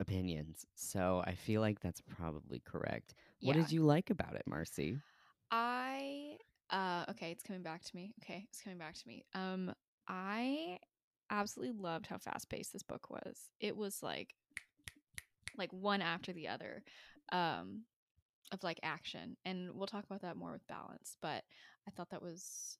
Opinions. 0.00 0.66
So 0.74 1.22
I 1.26 1.34
feel 1.34 1.60
like 1.60 1.80
that's 1.80 2.00
probably 2.00 2.60
correct. 2.60 3.14
What 3.42 3.54
Yeah. 3.54 3.56
did 3.56 3.70
you 3.70 3.82
like 3.84 4.10
about 4.10 4.34
it, 4.34 4.42
Marcy? 4.46 5.02
I 5.50 6.36
uh 6.70 7.04
okay, 7.10 7.30
it's 7.30 7.42
coming 7.42 7.62
back 7.62 7.82
to 7.84 7.96
me. 7.96 8.14
Okay, 8.22 8.46
it's 8.50 8.60
coming 8.62 8.78
back 8.78 8.94
to 8.94 9.08
me. 9.08 9.24
Um 9.34 9.72
I 10.08 10.78
absolutely 11.30 11.76
loved 11.80 12.06
how 12.06 12.18
fast 12.18 12.48
paced 12.48 12.72
this 12.72 12.82
book 12.82 13.10
was. 13.10 13.50
It 13.60 13.76
was 13.76 14.02
like 14.02 14.34
like 15.56 15.72
one 15.72 16.02
after 16.02 16.32
the 16.32 16.48
other 16.48 16.82
um 17.32 17.82
of 18.52 18.62
like 18.62 18.80
action. 18.82 19.36
And 19.44 19.70
we'll 19.74 19.86
talk 19.86 20.04
about 20.04 20.22
that 20.22 20.36
more 20.36 20.52
with 20.52 20.66
balance, 20.66 21.16
but 21.22 21.44
I 21.86 21.90
thought 21.90 22.10
that 22.10 22.22
was 22.22 22.78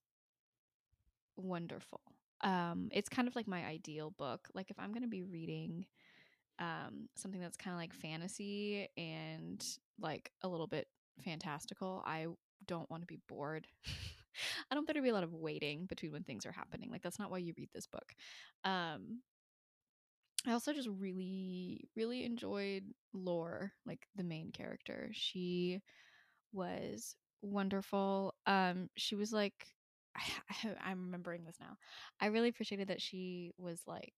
wonderful. 1.37 2.01
Um 2.43 2.89
it's 2.93 3.09
kind 3.09 3.29
of 3.29 3.37
like 3.37 3.47
my 3.49 3.65
ideal 3.65 4.11
book. 4.17 4.49
Like 4.55 4.71
if 4.71 4.79
I'm 4.79 4.91
going 4.93 5.03
to 5.03 5.09
be 5.09 5.23
reading 5.23 5.87
um, 6.59 7.09
something 7.17 7.41
that's 7.41 7.57
kind 7.57 7.75
of 7.75 7.81
like 7.81 7.93
fantasy 7.93 8.89
and 8.97 9.65
like 10.01 10.31
a 10.43 10.49
little 10.49 10.67
bit 10.67 10.87
fantastical, 11.25 12.03
I 12.07 12.27
don't 12.67 12.91
want 12.91 13.03
to 13.03 13.07
be 13.07 13.21
bored. 13.29 13.67
I 14.71 14.75
don't 14.75 14.85
think 14.85 14.95
there'd 14.95 15.05
be 15.05 15.11
a 15.11 15.15
lot 15.15 15.25
of 15.25 15.33
waiting 15.33 15.87
between 15.87 16.13
when 16.13 16.25
things 16.25 16.47
are 16.47 16.53
happening. 16.53 16.91
Like 16.91 17.03
that's 17.03 17.19
not 17.19 17.31
why 17.31 17.39
you 17.39 17.55
read 17.57 17.71
this 17.73 17.87
book. 17.87 18.15
Um, 18.65 19.21
I 20.47 20.53
also 20.53 20.73
just 20.73 20.89
really, 20.89 21.89
really 21.97 22.25
enjoyed 22.25 22.85
Lore, 23.13 23.73
like 23.87 24.07
the 24.17 24.25
main 24.25 24.51
character. 24.53 25.11
She 25.13 25.81
was 26.53 27.17
wonderful. 27.43 28.35
Um, 28.47 28.91
she 28.97 29.15
was 29.15 29.33
like, 29.33 29.55
I, 30.17 30.91
am 30.91 31.07
remembering 31.07 31.45
this 31.45 31.57
now. 31.61 31.77
I 32.21 32.27
really 32.27 32.49
appreciated 32.49 32.89
that 32.89 33.01
she 33.01 33.53
was 33.59 33.81
like 33.87 34.15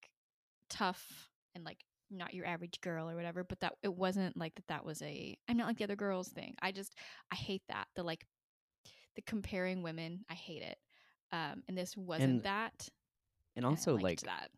tough 0.69 1.29
and 1.55 1.65
like 1.65 1.85
not 2.11 2.35
your 2.35 2.47
average 2.47 2.81
girl 2.81 3.09
or 3.11 3.17
whatever, 3.17 3.45
but 3.45 3.61
that 3.61 3.75
it 3.83 3.95
wasn't 3.95 4.37
like 4.37 4.55
that. 4.57 4.67
That 4.69 4.85
was 4.85 5.03
a 5.03 5.37
I'm 5.49 5.57
not 5.57 5.67
like 5.67 5.79
the 5.79 5.85
other 5.85 5.97
girls 5.97 6.29
thing. 6.29 6.55
I 6.61 6.73
just 6.73 6.95
I 7.33 7.37
hate 7.37 7.63
that 7.69 7.87
the 7.97 8.03
like 8.03 8.25
the 9.17 9.23
comparing 9.23 9.83
women. 9.83 10.25
I 10.31 10.35
hate 10.35 10.63
it. 10.63 10.79
Um, 11.33 11.63
and 11.69 11.77
this 11.77 11.97
wasn't 11.97 12.31
And- 12.31 12.43
that. 12.45 12.89
And 13.57 13.65
also 13.65 13.95
liked 13.95 14.03
like 14.03 14.21
that. 14.23 14.51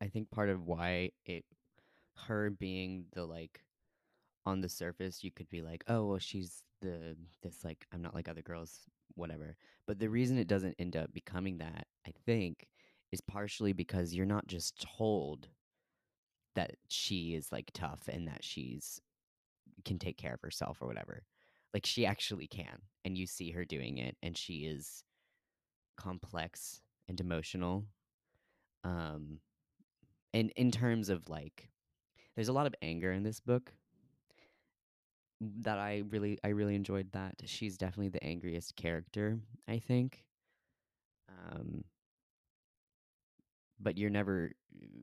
I 0.00 0.08
think 0.08 0.30
part 0.30 0.48
of 0.48 0.66
why 0.66 1.10
it 1.24 1.44
her 2.26 2.50
being 2.50 3.04
the 3.12 3.24
like 3.24 3.62
on 4.44 4.60
the 4.60 4.68
surface 4.68 5.22
you 5.22 5.30
could 5.30 5.48
be 5.48 5.62
like, 5.62 5.84
"Oh, 5.86 6.06
well 6.06 6.18
she's 6.18 6.62
the 6.80 7.16
this 7.42 7.62
like 7.64 7.86
I'm 7.92 8.02
not 8.02 8.14
like 8.14 8.28
other 8.28 8.42
girls, 8.42 8.80
whatever." 9.14 9.56
But 9.86 9.98
the 10.00 10.08
reason 10.10 10.36
it 10.38 10.48
doesn't 10.48 10.74
end 10.78 10.96
up 10.96 11.12
becoming 11.12 11.58
that, 11.58 11.86
I 12.06 12.12
think, 12.26 12.66
is 13.12 13.20
partially 13.20 13.72
because 13.72 14.14
you're 14.14 14.26
not 14.26 14.46
just 14.48 14.84
told 14.98 15.48
that 16.54 16.72
she 16.88 17.34
is 17.34 17.52
like 17.52 17.70
tough 17.72 18.08
and 18.08 18.28
that 18.28 18.44
she's 18.44 19.00
can 19.84 19.98
take 19.98 20.18
care 20.18 20.34
of 20.34 20.40
herself 20.42 20.78
or 20.80 20.86
whatever. 20.88 21.22
Like 21.72 21.86
she 21.86 22.04
actually 22.04 22.46
can 22.46 22.80
and 23.04 23.16
you 23.16 23.26
see 23.26 23.50
her 23.52 23.64
doing 23.64 23.98
it 23.98 24.16
and 24.22 24.36
she 24.36 24.64
is 24.66 25.04
complex 25.96 26.80
and 27.08 27.20
emotional. 27.20 27.84
Um 28.84 29.38
and 30.32 30.52
in 30.56 30.70
terms 30.70 31.08
of 31.08 31.28
like 31.28 31.70
there's 32.34 32.48
a 32.48 32.52
lot 32.52 32.66
of 32.66 32.74
anger 32.82 33.12
in 33.12 33.22
this 33.22 33.40
book 33.40 33.72
that 35.40 35.78
I 35.78 36.02
really 36.10 36.38
I 36.44 36.48
really 36.48 36.74
enjoyed 36.74 37.12
that. 37.12 37.36
She's 37.44 37.78
definitely 37.78 38.10
the 38.10 38.24
angriest 38.24 38.76
character, 38.76 39.38
I 39.68 39.78
think. 39.78 40.24
Um 41.28 41.84
but 43.80 43.96
you're 43.96 44.10
never 44.10 44.52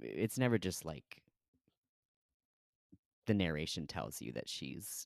it's 0.02 0.38
never 0.38 0.58
just 0.58 0.86
like 0.86 1.22
the 3.28 3.34
narration 3.34 3.86
tells 3.88 4.22
you 4.22 4.32
that 4.34 4.50
she's 4.50 5.06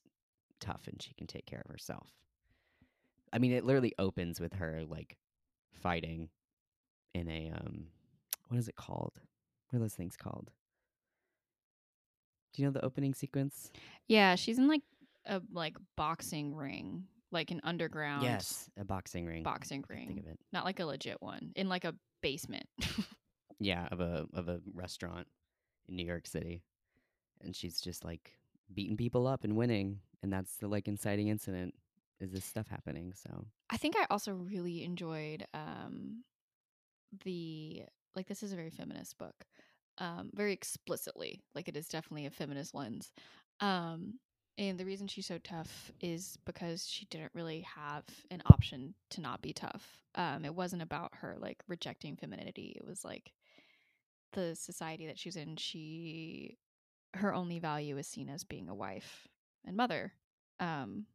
tough 0.60 0.86
and 0.86 1.00
she 1.02 1.12
can 1.14 1.26
take 1.26 1.44
care 1.46 1.60
of 1.64 1.70
herself. 1.70 2.08
I 3.32 3.38
mean, 3.38 3.52
it 3.52 3.64
literally 3.64 3.94
opens 3.98 4.40
with 4.40 4.54
her 4.54 4.82
like 4.88 5.18
fighting 5.72 6.28
in 7.14 7.28
a 7.28 7.52
um 7.54 7.86
what 8.48 8.58
is 8.58 8.68
it 8.68 8.76
called? 8.76 9.12
What 9.68 9.76
are 9.78 9.80
those 9.80 9.94
things 9.94 10.16
called? 10.16 10.50
Do 12.52 12.62
you 12.62 12.68
know 12.68 12.72
the 12.72 12.84
opening 12.84 13.14
sequence? 13.14 13.70
Yeah, 14.08 14.34
she's 14.34 14.58
in 14.58 14.68
like 14.68 14.82
a 15.26 15.40
like 15.52 15.76
boxing 15.96 16.54
ring, 16.54 17.04
like 17.30 17.50
an 17.50 17.60
underground 17.64 18.24
Yes, 18.24 18.68
a 18.78 18.84
boxing 18.84 19.24
ring. 19.26 19.42
boxing 19.42 19.84
ring, 19.88 20.06
think 20.08 20.20
of 20.20 20.26
it. 20.26 20.38
not 20.52 20.64
like 20.64 20.78
a 20.80 20.84
legit 20.84 21.22
one, 21.22 21.52
in 21.56 21.68
like 21.68 21.84
a 21.84 21.94
basement. 22.22 22.66
Yeah, 23.60 23.86
of 23.92 24.00
a 24.00 24.26
of 24.34 24.48
a 24.48 24.60
restaurant 24.74 25.28
in 25.88 25.94
New 25.94 26.04
York 26.04 26.26
City. 26.26 26.62
And 27.42 27.54
she's 27.54 27.80
just 27.80 28.04
like 28.04 28.32
beating 28.72 28.96
people 28.96 29.26
up 29.26 29.44
and 29.44 29.56
winning, 29.56 30.00
and 30.22 30.32
that's 30.32 30.56
the 30.56 30.68
like 30.68 30.88
inciting 30.88 31.28
incident 31.28 31.74
is 32.22 32.32
this 32.32 32.44
stuff 32.44 32.68
happening. 32.68 33.12
So 33.14 33.44
I 33.68 33.76
think 33.76 33.96
I 33.96 34.06
also 34.10 34.32
really 34.32 34.84
enjoyed 34.84 35.46
um 35.52 36.22
the 37.24 37.82
like 38.14 38.28
this 38.28 38.42
is 38.42 38.52
a 38.52 38.56
very 38.56 38.70
feminist 38.70 39.18
book. 39.18 39.44
Um 39.98 40.30
very 40.32 40.52
explicitly. 40.52 41.42
Like 41.54 41.68
it 41.68 41.76
is 41.76 41.88
definitely 41.88 42.26
a 42.26 42.30
feminist 42.30 42.74
lens. 42.74 43.10
Um 43.60 44.18
and 44.58 44.78
the 44.78 44.84
reason 44.84 45.08
she's 45.08 45.26
so 45.26 45.38
tough 45.38 45.90
is 46.00 46.38
because 46.44 46.86
she 46.86 47.06
didn't 47.06 47.32
really 47.34 47.62
have 47.62 48.04
an 48.30 48.42
option 48.46 48.94
to 49.10 49.20
not 49.20 49.42
be 49.42 49.52
tough. 49.52 50.02
Um 50.14 50.44
it 50.44 50.54
wasn't 50.54 50.82
about 50.82 51.10
her 51.16 51.36
like 51.38 51.62
rejecting 51.68 52.16
femininity. 52.16 52.74
It 52.76 52.86
was 52.86 53.04
like 53.04 53.32
the 54.32 54.54
society 54.54 55.06
that 55.08 55.18
she's 55.18 55.36
in, 55.36 55.56
she 55.56 56.56
her 57.14 57.34
only 57.34 57.58
value 57.58 57.98
is 57.98 58.06
seen 58.06 58.28
as 58.28 58.44
being 58.44 58.68
a 58.68 58.74
wife 58.74 59.28
and 59.64 59.76
mother. 59.76 60.12
Um 60.60 61.06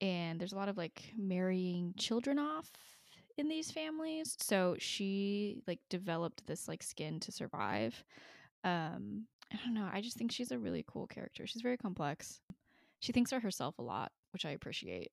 and 0.00 0.40
there's 0.40 0.52
a 0.52 0.56
lot 0.56 0.68
of 0.68 0.76
like 0.76 1.12
marrying 1.16 1.94
children 1.96 2.38
off 2.38 2.70
in 3.38 3.48
these 3.48 3.70
families 3.70 4.36
so 4.38 4.76
she 4.78 5.62
like 5.66 5.78
developed 5.88 6.44
this 6.46 6.68
like 6.68 6.82
skin 6.82 7.18
to 7.20 7.32
survive 7.32 8.04
um 8.64 9.24
i 9.52 9.56
don't 9.64 9.72
know 9.72 9.88
i 9.90 10.00
just 10.00 10.16
think 10.16 10.30
she's 10.30 10.50
a 10.50 10.58
really 10.58 10.84
cool 10.86 11.06
character 11.06 11.46
she's 11.46 11.62
very 11.62 11.78
complex 11.78 12.40
she 12.98 13.12
thinks 13.12 13.32
of 13.32 13.42
herself 13.42 13.78
a 13.78 13.82
lot 13.82 14.12
which 14.32 14.44
i 14.44 14.50
appreciate 14.50 15.12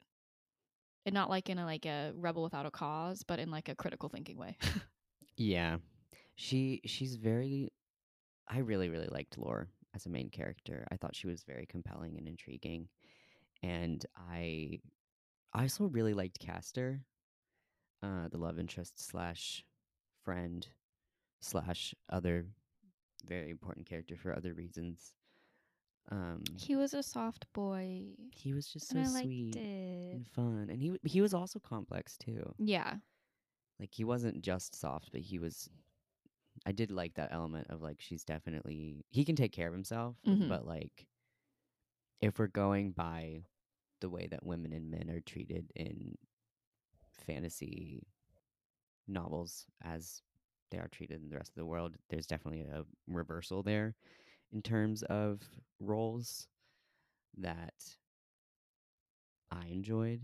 and 1.05 1.13
not 1.13 1.29
like 1.29 1.49
in 1.49 1.59
a 1.59 1.65
like 1.65 1.85
a 1.85 2.11
rebel 2.17 2.43
without 2.43 2.65
a 2.65 2.71
cause 2.71 3.23
but 3.23 3.39
in 3.39 3.49
like 3.49 3.69
a 3.69 3.75
critical 3.75 4.09
thinking 4.09 4.37
way 4.37 4.57
yeah, 5.39 5.77
she 6.35 6.81
she's 6.85 7.15
very. 7.15 7.71
I 8.49 8.59
really 8.59 8.89
really 8.89 9.07
liked 9.11 9.37
Lore 9.37 9.67
as 9.95 10.05
a 10.05 10.09
main 10.09 10.29
character. 10.29 10.85
I 10.91 10.97
thought 10.97 11.15
she 11.15 11.27
was 11.27 11.43
very 11.43 11.65
compelling 11.67 12.17
and 12.17 12.27
intriguing, 12.27 12.87
and 13.63 14.03
I 14.17 14.79
I 15.53 15.63
also 15.63 15.85
really 15.85 16.13
liked 16.13 16.39
Castor, 16.39 17.01
uh, 18.03 18.27
the 18.29 18.37
love 18.37 18.59
interest 18.59 18.99
slash 18.99 19.63
friend 20.23 20.67
slash 21.41 21.93
other 22.09 22.45
very 23.25 23.49
important 23.49 23.85
character 23.87 24.15
for 24.15 24.35
other 24.35 24.53
reasons. 24.53 25.13
Um, 26.11 26.43
He 26.57 26.75
was 26.75 26.93
a 26.93 27.03
soft 27.03 27.45
boy. 27.53 28.15
he 28.31 28.53
was 28.53 28.67
just 28.67 28.89
so 28.89 28.97
and 28.97 29.07
I 29.07 29.11
liked 29.11 29.25
sweet 29.25 29.55
and 29.57 30.27
fun, 30.27 30.67
and 30.71 30.81
he 30.81 30.87
w- 30.89 30.99
he 31.03 31.21
was 31.21 31.33
also 31.33 31.59
complex 31.59 32.17
too. 32.17 32.53
yeah 32.57 32.95
Like 33.79 33.93
he 33.93 34.03
wasn't 34.03 34.41
just 34.41 34.75
soft, 34.75 35.11
but 35.11 35.21
he 35.21 35.37
was. 35.39 35.69
I 36.65 36.71
did 36.71 36.91
like 36.91 37.15
that 37.15 37.31
element 37.31 37.67
of 37.69 37.81
like 37.81 38.01
she's 38.01 38.23
definitely 38.23 39.05
he 39.09 39.25
can 39.25 39.35
take 39.35 39.51
care 39.51 39.67
of 39.67 39.73
himself, 39.73 40.17
Mhm. 40.23 40.49
but 40.49 40.65
like 40.65 41.07
if 42.21 42.39
we're 42.39 42.47
going 42.47 42.91
by 42.91 43.45
the 44.01 44.09
way 44.09 44.27
that 44.27 44.45
women 44.45 44.73
and 44.73 44.91
men 44.91 45.09
are 45.09 45.21
treated 45.21 45.71
in 45.75 46.17
fantasy 47.11 48.07
novels 49.07 49.65
as 49.81 50.21
they 50.71 50.77
are 50.77 50.87
treated 50.87 51.21
in 51.21 51.29
the 51.29 51.35
rest 51.35 51.49
of 51.51 51.55
the 51.55 51.65
world, 51.65 51.97
there's 52.09 52.27
definitely 52.27 52.61
a 52.61 52.85
reversal 53.07 53.63
there 53.63 53.95
in 54.51 54.61
terms 54.61 55.03
of 55.03 55.41
roles 55.79 56.47
that 57.37 57.97
I 59.51 59.67
enjoyed. 59.67 60.21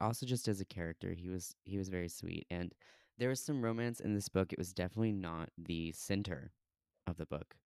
Also 0.00 0.26
just 0.26 0.48
as 0.48 0.60
a 0.60 0.64
character, 0.64 1.14
he 1.14 1.28
was 1.28 1.56
he 1.64 1.78
was 1.78 1.88
very 1.88 2.08
sweet 2.08 2.46
and 2.50 2.74
there 3.18 3.28
was 3.28 3.40
some 3.40 3.62
romance 3.62 4.00
in 4.00 4.14
this 4.14 4.28
book. 4.28 4.52
It 4.52 4.58
was 4.58 4.72
definitely 4.72 5.12
not 5.12 5.50
the 5.58 5.92
center 5.92 6.52
of 7.06 7.16
the 7.16 7.26
book, 7.26 7.56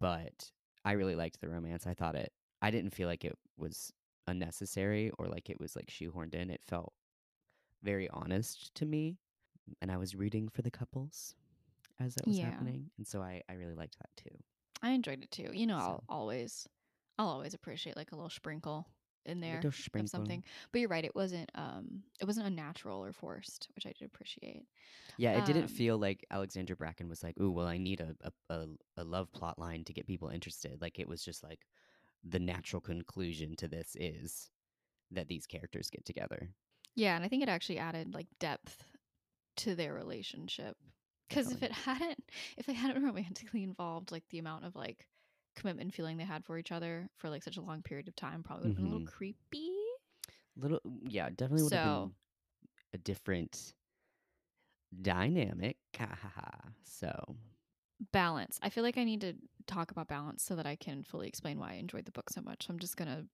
but 0.00 0.52
I 0.84 0.92
really 0.92 1.14
liked 1.16 1.40
the 1.40 1.48
romance. 1.48 1.86
I 1.86 1.94
thought 1.94 2.16
it 2.16 2.32
I 2.62 2.70
didn't 2.70 2.94
feel 2.94 3.08
like 3.08 3.24
it 3.24 3.36
was 3.56 3.92
unnecessary 4.26 5.10
or 5.18 5.28
like 5.28 5.50
it 5.50 5.60
was 5.60 5.76
like 5.76 5.88
shoehorned 5.88 6.34
in. 6.34 6.50
It 6.50 6.62
felt 6.64 6.92
very 7.82 8.08
honest 8.10 8.74
to 8.76 8.86
me 8.86 9.18
and 9.82 9.90
I 9.92 9.96
was 9.98 10.14
rooting 10.16 10.48
for 10.48 10.62
the 10.62 10.70
couples 10.70 11.34
as 12.00 12.14
that 12.16 12.26
was 12.26 12.38
Yeah. 12.38 12.50
happening. 12.50 12.90
And 12.98 13.06
so 13.06 13.22
I, 13.22 13.42
I 13.48 13.54
really 13.54 13.74
liked 13.74 13.98
that 13.98 14.10
too. 14.16 14.36
i 14.82 14.90
enjoyed 14.90 15.22
it 15.22 15.30
too 15.30 15.50
you 15.52 15.66
know 15.66 15.76
i'll 15.76 16.02
always 16.08 16.68
i'll 17.18 17.28
always 17.28 17.54
appreciate 17.54 17.96
like 17.96 18.12
a 18.12 18.16
little 18.16 18.30
sprinkle 18.30 18.86
in 19.26 19.40
there 19.40 19.68
of 19.96 20.08
something 20.08 20.42
but 20.72 20.80
you're 20.80 20.88
right 20.88 21.04
it 21.04 21.14
wasn't 21.14 21.50
um 21.54 22.02
it 22.20 22.24
wasn't 22.26 22.46
unnatural 22.46 23.04
or 23.04 23.12
forced 23.12 23.68
which 23.74 23.86
i 23.86 23.92
did 23.98 24.06
appreciate 24.06 24.66
Yeah, 25.16 25.32
it 25.32 25.44
didn't 25.44 25.68
Um, 25.68 25.68
feel 25.68 25.98
like 25.98 26.24
Alexandra 26.30 26.76
Bracken 26.76 27.08
was 27.08 27.22
like, 27.22 27.38
"Ooh, 27.40 27.50
well, 27.50 27.66
I 27.66 27.76
need 27.78 28.00
a, 28.00 28.16
a 28.20 28.32
a 28.50 28.68
a 28.98 29.04
love 29.04 29.32
plot 29.32 29.58
line 29.58 29.84
to 29.84 29.92
get 29.92 30.06
people 30.06 30.28
interested." 30.28 30.80
Like 30.80 30.98
it 30.98 31.08
was 31.08 31.24
just 31.24 31.42
like 31.42 31.66
the 32.24 32.38
natural 32.40 32.80
conclusion 32.82 33.56
to 33.56 33.68
this 33.68 33.96
is 34.00 34.50
that 35.12 35.28
these 35.28 35.46
characters 35.46 35.90
get 35.90 36.04
together. 36.06 36.54
Yeah, 36.94 37.14
and 37.14 37.24
I 37.24 37.28
think 37.28 37.42
it 37.42 37.48
actually 37.48 37.78
added 37.78 38.14
like 38.14 38.26
depth 38.38 38.84
to 39.58 39.74
their 39.74 39.94
relationship. 39.94 40.76
Because 41.28 41.52
if 41.52 41.62
it 41.62 41.72
hadn't, 41.72 42.30
if 42.58 42.66
they 42.66 42.74
hadn't 42.74 43.04
romantically 43.04 43.62
involved, 43.64 44.12
like 44.12 44.28
the 44.30 44.38
amount 44.38 44.64
of 44.64 44.76
like 44.76 45.08
commitment 45.58 45.92
feeling 45.94 46.16
they 46.16 46.24
had 46.24 46.44
for 46.44 46.56
each 46.58 46.72
other 46.72 47.08
for 47.16 47.28
like 47.28 47.42
such 47.42 47.56
a 47.56 47.60
long 47.60 47.82
period 47.82 48.08
of 48.08 48.14
time, 48.16 48.42
probably 48.42 48.68
would 48.68 48.70
have 48.70 48.76
been 48.76 48.86
a 48.86 48.88
little 48.90 49.06
Mhm. 49.06 49.10
creepy. 49.12 49.72
Little, 50.56 50.80
yeah, 51.08 51.28
definitely 51.30 51.64
would 51.64 51.72
have 51.72 51.84
So- 51.86 52.06
been 52.06 52.68
a 52.94 52.98
different 52.98 53.74
dynamic. 55.02 55.76
So 56.84 57.36
balance. 58.12 58.58
I 58.62 58.70
feel 58.70 58.82
like 58.84 58.96
I 58.96 59.04
need 59.04 59.20
to 59.22 59.34
talk 59.66 59.90
about 59.90 60.08
balance 60.08 60.42
so 60.42 60.56
that 60.56 60.66
I 60.66 60.76
can 60.76 61.02
fully 61.02 61.28
explain 61.28 61.58
why 61.58 61.72
I 61.72 61.74
enjoyed 61.74 62.04
the 62.04 62.12
book 62.12 62.30
so 62.30 62.40
much. 62.40 62.66
So 62.66 62.72
I'm 62.72 62.78
just 62.78 62.96
gonna 62.96 63.26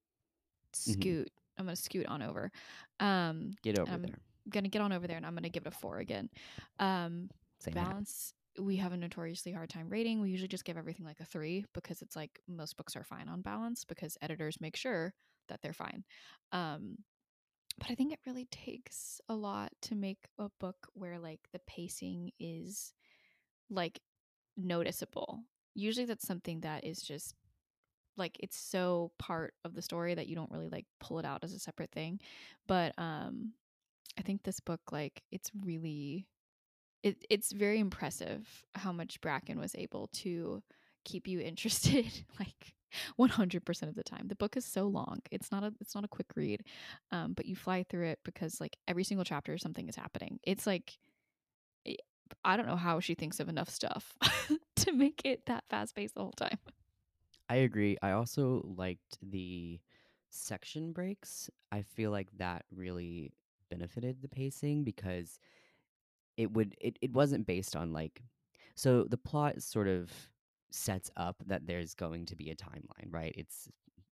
scoot. 0.72 1.30
I'm 1.56 1.66
gonna 1.66 1.76
scoot 1.76 2.06
on 2.06 2.22
over. 2.22 2.50
Um, 2.98 3.52
Get 3.62 3.78
over 3.78 3.92
Um, 3.92 4.02
there. 4.02 4.18
gonna 4.48 4.68
get 4.68 4.80
on 4.82 4.92
over 4.92 5.06
there, 5.06 5.16
and 5.16 5.24
I'm 5.26 5.34
gonna 5.34 5.48
give 5.48 5.64
it 5.66 5.68
a 5.68 5.76
four 5.76 5.98
again. 5.98 6.28
Um, 6.78 7.30
Same 7.60 7.74
balance. 7.74 8.34
We 8.58 8.76
have 8.76 8.92
a 8.92 8.96
notoriously 8.96 9.52
hard 9.52 9.70
time 9.70 9.88
rating. 9.88 10.20
We 10.20 10.30
usually 10.30 10.48
just 10.48 10.64
give 10.64 10.76
everything 10.76 11.04
like 11.06 11.20
a 11.20 11.24
three 11.24 11.64
because 11.74 12.02
it's 12.02 12.16
like 12.16 12.40
most 12.48 12.76
books 12.76 12.96
are 12.96 13.04
fine 13.04 13.28
on 13.28 13.42
balance 13.42 13.84
because 13.84 14.16
editors 14.22 14.60
make 14.60 14.76
sure 14.76 15.12
that 15.48 15.60
they're 15.62 15.72
fine. 15.72 16.04
Um, 16.52 16.98
but 17.78 17.90
I 17.90 17.94
think 17.94 18.12
it 18.12 18.20
really 18.26 18.46
takes 18.46 19.20
a 19.28 19.34
lot 19.34 19.72
to 19.82 19.94
make 19.94 20.28
a 20.38 20.48
book 20.60 20.76
where 20.94 21.18
like 21.18 21.40
the 21.52 21.60
pacing 21.66 22.30
is 22.38 22.92
like 23.70 24.00
noticeable. 24.56 25.40
Usually 25.74 26.06
that's 26.06 26.26
something 26.26 26.60
that 26.60 26.84
is 26.84 27.02
just 27.02 27.34
like 28.16 28.36
it's 28.40 28.56
so 28.56 29.10
part 29.18 29.54
of 29.64 29.74
the 29.74 29.82
story 29.82 30.14
that 30.14 30.28
you 30.28 30.36
don't 30.36 30.50
really 30.50 30.68
like 30.68 30.86
pull 31.00 31.18
it 31.18 31.24
out 31.24 31.42
as 31.42 31.52
a 31.52 31.58
separate 31.58 31.90
thing. 31.92 32.20
But 32.68 32.94
um 32.98 33.52
I 34.18 34.22
think 34.22 34.42
this 34.42 34.60
book 34.60 34.80
like 34.92 35.22
it's 35.32 35.50
really 35.64 36.28
it, 37.04 37.24
it's 37.30 37.52
very 37.52 37.78
impressive 37.78 38.64
how 38.74 38.90
much 38.90 39.20
Bracken 39.20 39.60
was 39.60 39.76
able 39.76 40.08
to 40.14 40.62
keep 41.04 41.28
you 41.28 41.38
interested 41.52 42.24
like 42.40 42.74
100% 43.16 43.88
of 43.88 43.94
the 43.94 44.02
time. 44.04 44.26
The 44.28 44.36
book 44.36 44.56
is 44.56 44.64
so 44.64 44.86
long. 44.86 45.20
It's 45.30 45.52
not 45.52 45.62
a 45.64 45.72
it's 45.80 45.94
not 45.94 46.04
a 46.04 46.08
quick 46.08 46.28
read. 46.34 46.64
Um 47.12 47.34
but 47.34 47.46
you 47.46 47.54
fly 47.56 47.84
through 47.88 48.06
it 48.08 48.20
because 48.24 48.60
like 48.60 48.76
every 48.88 49.04
single 49.04 49.24
chapter 49.24 49.56
something 49.58 49.88
is 49.88 49.96
happening. 49.96 50.40
It's 50.42 50.66
like 50.66 50.98
I- 51.86 51.96
I 52.44 52.56
don't 52.56 52.66
know 52.66 52.76
how 52.76 53.00
she 53.00 53.14
thinks 53.14 53.38
of 53.38 53.48
enough 53.50 53.68
stuff 53.68 54.16
to 54.76 54.92
make 54.92 55.20
it 55.24 55.44
that 55.46 55.64
fast 55.68 55.94
paced 55.94 56.14
the 56.14 56.22
whole 56.22 56.32
time. 56.32 56.58
I 57.48 57.56
agree. 57.56 57.98
I 58.02 58.12
also 58.12 58.64
liked 58.76 59.18
the 59.22 59.78
section 60.30 60.92
breaks. 60.92 61.50
I 61.70 61.82
feel 61.82 62.10
like 62.10 62.30
that 62.38 62.64
really 62.74 63.32
benefited 63.70 64.22
the 64.22 64.28
pacing 64.28 64.84
because 64.84 65.38
it 66.36 66.52
would 66.52 66.74
it, 66.80 66.98
it 67.00 67.12
wasn't 67.12 67.46
based 67.46 67.76
on 67.76 67.92
like 67.92 68.22
so 68.74 69.04
the 69.04 69.16
plot 69.16 69.62
sort 69.62 69.88
of 69.88 70.10
sets 70.70 71.10
up 71.16 71.36
that 71.46 71.66
there's 71.66 71.94
going 71.94 72.26
to 72.26 72.36
be 72.36 72.50
a 72.50 72.56
timeline, 72.56 73.10
right? 73.10 73.34
It's 73.36 73.68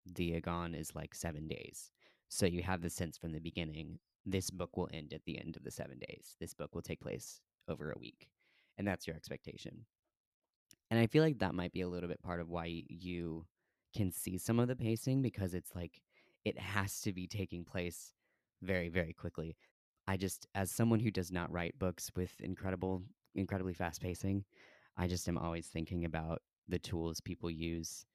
the 0.05 0.35
Agon 0.35 0.75
is 0.75 0.95
like 0.95 1.15
seven 1.15 1.47
days. 1.47 1.91
So 2.29 2.45
you 2.45 2.61
have 2.63 2.81
the 2.81 2.89
sense 2.89 3.17
from 3.17 3.33
the 3.33 3.39
beginning, 3.39 3.99
this 4.25 4.49
book 4.49 4.77
will 4.77 4.89
end 4.93 5.13
at 5.13 5.25
the 5.25 5.39
end 5.39 5.57
of 5.57 5.63
the 5.63 5.71
seven 5.71 5.99
days. 5.99 6.35
This 6.39 6.53
book 6.53 6.73
will 6.73 6.81
take 6.81 7.01
place 7.01 7.41
over 7.67 7.91
a 7.91 7.99
week. 7.99 8.29
And 8.77 8.87
that's 8.87 9.07
your 9.07 9.15
expectation. 9.15 9.85
And 10.89 10.99
I 10.99 11.07
feel 11.07 11.23
like 11.23 11.39
that 11.39 11.55
might 11.55 11.73
be 11.73 11.81
a 11.81 11.87
little 11.87 12.09
bit 12.09 12.21
part 12.21 12.39
of 12.39 12.49
why 12.49 12.83
you 12.87 13.45
can 13.95 14.11
see 14.11 14.37
some 14.37 14.59
of 14.59 14.67
the 14.67 14.75
pacing 14.75 15.21
because 15.21 15.53
it's 15.53 15.75
like 15.75 16.01
it 16.45 16.57
has 16.57 17.01
to 17.01 17.13
be 17.13 17.27
taking 17.27 17.65
place 17.65 18.13
very, 18.61 18.89
very 18.89 19.13
quickly. 19.13 19.57
I 20.11 20.17
just, 20.17 20.45
as 20.55 20.69
someone 20.69 20.99
who 20.99 21.09
does 21.09 21.31
not 21.31 21.49
write 21.53 21.79
books 21.79 22.11
with 22.17 22.33
incredible, 22.41 23.01
incredibly 23.33 23.73
fast 23.73 24.01
pacing, 24.01 24.43
I 24.97 25.07
just 25.07 25.25
am 25.29 25.37
always 25.37 25.67
thinking 25.67 26.03
about 26.03 26.41
the 26.67 26.79
tools 26.79 27.21
people 27.21 27.49
use 27.49 28.05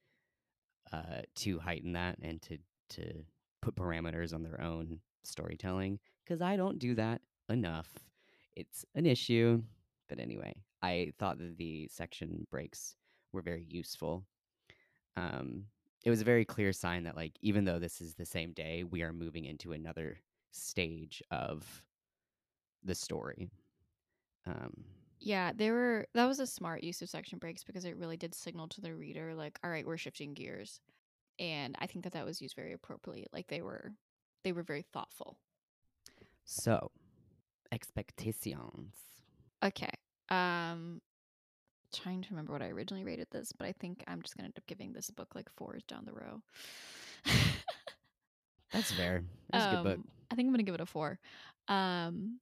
uh, 0.93 1.21
to 1.37 1.57
heighten 1.57 1.93
that 1.93 2.19
and 2.21 2.39
to 2.43 2.59
to 2.89 3.25
put 3.63 3.75
parameters 3.75 4.31
on 4.31 4.43
their 4.43 4.61
own 4.61 4.99
storytelling 5.23 5.97
because 6.23 6.39
I 6.39 6.55
don't 6.55 6.77
do 6.77 6.93
that 6.93 7.21
enough. 7.49 7.89
It's 8.55 8.85
an 8.93 9.07
issue, 9.07 9.63
but 10.07 10.19
anyway, 10.19 10.53
I 10.83 11.13
thought 11.17 11.39
that 11.39 11.57
the 11.57 11.87
section 11.91 12.45
breaks 12.51 12.95
were 13.33 13.41
very 13.41 13.65
useful. 13.67 14.23
Um, 15.15 15.63
it 16.05 16.11
was 16.11 16.21
a 16.21 16.25
very 16.25 16.45
clear 16.45 16.73
sign 16.73 17.05
that 17.05 17.15
like 17.15 17.33
even 17.41 17.65
though 17.65 17.79
this 17.79 18.01
is 18.01 18.13
the 18.13 18.25
same 18.25 18.53
day, 18.53 18.83
we 18.83 19.01
are 19.01 19.13
moving 19.13 19.45
into 19.45 19.71
another 19.71 20.19
stage 20.51 21.23
of 21.31 21.83
the 22.83 22.95
story. 22.95 23.49
Um, 24.45 24.85
Yeah, 25.19 25.51
they 25.55 25.71
were 25.71 26.05
that 26.13 26.25
was 26.25 26.39
a 26.39 26.47
smart 26.47 26.83
use 26.83 27.01
of 27.01 27.09
section 27.09 27.39
breaks 27.39 27.63
because 27.63 27.85
it 27.85 27.97
really 27.97 28.17
did 28.17 28.35
signal 28.35 28.67
to 28.69 28.81
the 28.81 28.93
reader 28.95 29.33
like 29.35 29.59
all 29.63 29.69
right, 29.69 29.85
we're 29.85 29.97
shifting 29.97 30.33
gears. 30.33 30.79
And 31.39 31.75
I 31.79 31.87
think 31.87 32.03
that 32.03 32.13
that 32.13 32.25
was 32.25 32.41
used 32.41 32.55
very 32.55 32.73
appropriately. 32.73 33.27
Like 33.33 33.47
they 33.47 33.61
were 33.61 33.93
they 34.43 34.51
were 34.53 34.63
very 34.63 34.83
thoughtful. 34.93 35.37
so, 36.45 36.91
expectations. 37.71 38.95
Okay. 39.63 39.91
Um 40.29 41.01
trying 41.93 42.21
to 42.21 42.29
remember 42.31 42.51
what 42.53 42.61
I 42.61 42.67
originally 42.67 43.03
rated 43.05 43.27
this, 43.31 43.51
but 43.53 43.65
I 43.67 43.71
think 43.71 44.03
I'm 44.07 44.21
just 44.21 44.35
going 44.35 44.43
to 44.43 44.47
end 44.47 44.57
up 44.57 44.67
giving 44.67 44.91
this 44.91 45.09
book 45.09 45.33
like 45.35 45.47
4s 45.55 45.87
down 45.87 46.03
the 46.05 46.13
row. 46.13 46.41
That's 48.71 48.91
fair. 48.91 49.23
That's 49.51 49.65
a 49.65 49.69
good 49.69 49.83
book. 49.83 49.95
Um, 49.95 50.07
I 50.29 50.35
think 50.35 50.47
I'm 50.47 50.53
gonna 50.53 50.63
give 50.63 50.75
it 50.75 50.81
a 50.81 50.85
four. 50.85 51.19
Um, 51.69 52.39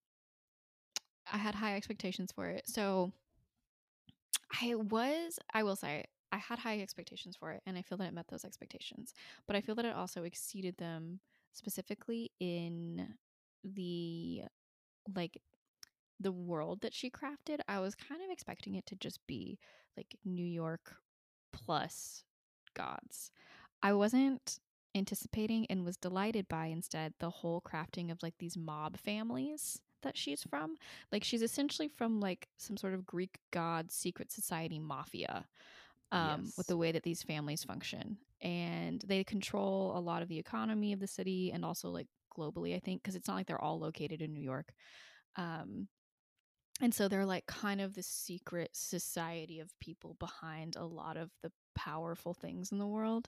I 1.32 1.38
had 1.38 1.56
high 1.56 1.76
expectations 1.76 2.32
for 2.32 2.48
it, 2.48 2.68
so 2.68 3.12
I 4.62 4.76
was. 4.76 5.40
I 5.54 5.64
will 5.64 5.76
say 5.76 6.06
I 6.32 6.38
had 6.38 6.60
high 6.60 6.80
expectations 6.80 7.36
for 7.36 7.52
it, 7.52 7.62
and 7.66 7.78
I 7.78 7.82
feel 7.82 7.98
that 8.00 8.08
it 8.08 8.14
met 8.14 8.28
those 8.28 8.46
expectations. 8.46 9.14
But 9.48 9.56
I 9.56 9.62
feel 9.62 9.76
that 9.76 9.86
it 9.86 9.96
also 9.96 10.24
exceeded 10.24 10.78
them, 10.78 11.20
specifically 11.54 12.32
in 12.40 13.16
the 13.64 14.44
like 15.16 15.42
the 16.20 16.32
world 16.32 16.82
that 16.82 16.94
she 16.94 17.10
crafted. 17.10 17.60
I 17.68 17.80
was 17.80 17.96
kind 17.96 18.22
of 18.22 18.30
expecting 18.32 18.76
it 18.76 18.86
to 18.88 18.96
just 18.96 19.26
be 19.28 19.60
like 19.98 20.16
New 20.24 20.46
York 20.46 20.96
plus 21.52 22.24
gods. 22.74 23.32
I 23.82 23.94
wasn't 23.94 24.60
anticipating 24.96 25.66
and 25.70 25.84
was 25.84 25.98
delighted 25.98 26.48
by 26.48 26.68
instead 26.68 27.14
the 27.20 27.30
whole 27.30 27.62
crafting 27.62 28.12
of 28.12 28.24
like 28.24 28.36
these 28.40 28.58
mob 28.58 28.98
families 28.98 29.82
that 30.06 30.18
she's 30.18 30.44
from. 30.44 30.76
Like 31.12 31.24
she's 31.24 31.42
essentially 31.42 31.88
from 31.88 32.20
like 32.20 32.48
some 32.58 32.78
sort 32.78 32.94
of 32.94 33.06
Greek 33.06 33.40
god 33.52 33.92
secret 33.92 34.32
society 34.32 34.80
mafia. 34.80 35.46
Um, 36.12 36.54
with 36.58 36.68
the 36.68 36.78
way 36.78 36.94
that 36.94 37.04
these 37.04 37.24
families 37.24 37.66
function. 37.66 38.18
And 38.40 39.04
they 39.06 39.26
control 39.26 39.98
a 39.98 40.00
lot 40.00 40.22
of 40.22 40.30
the 40.30 40.40
economy 40.40 40.94
of 40.94 41.02
the 41.02 41.08
city 41.08 41.52
and 41.52 41.66
also 41.66 41.90
like 41.90 42.08
globally, 42.38 42.74
I 42.74 42.80
think, 42.80 43.02
because 43.02 43.16
it's 43.16 43.28
not 43.28 43.36
like 43.36 43.48
they're 43.48 43.62
all 43.62 43.80
located 43.80 44.22
in 44.22 44.32
New 44.32 44.42
York. 44.42 44.72
Um, 45.36 45.90
and 46.82 46.94
so 46.94 47.08
they're 47.08 47.26
like 47.26 47.46
kind 47.48 47.82
of 47.82 47.94
the 47.94 48.04
secret 48.04 48.70
society 48.74 49.60
of 49.60 49.78
people 49.80 50.16
behind 50.20 50.76
a 50.76 50.86
lot 50.86 51.18
of 51.18 51.30
the 51.42 51.52
powerful 51.76 52.34
things 52.34 52.72
in 52.72 52.78
the 52.78 52.88
world 52.88 53.28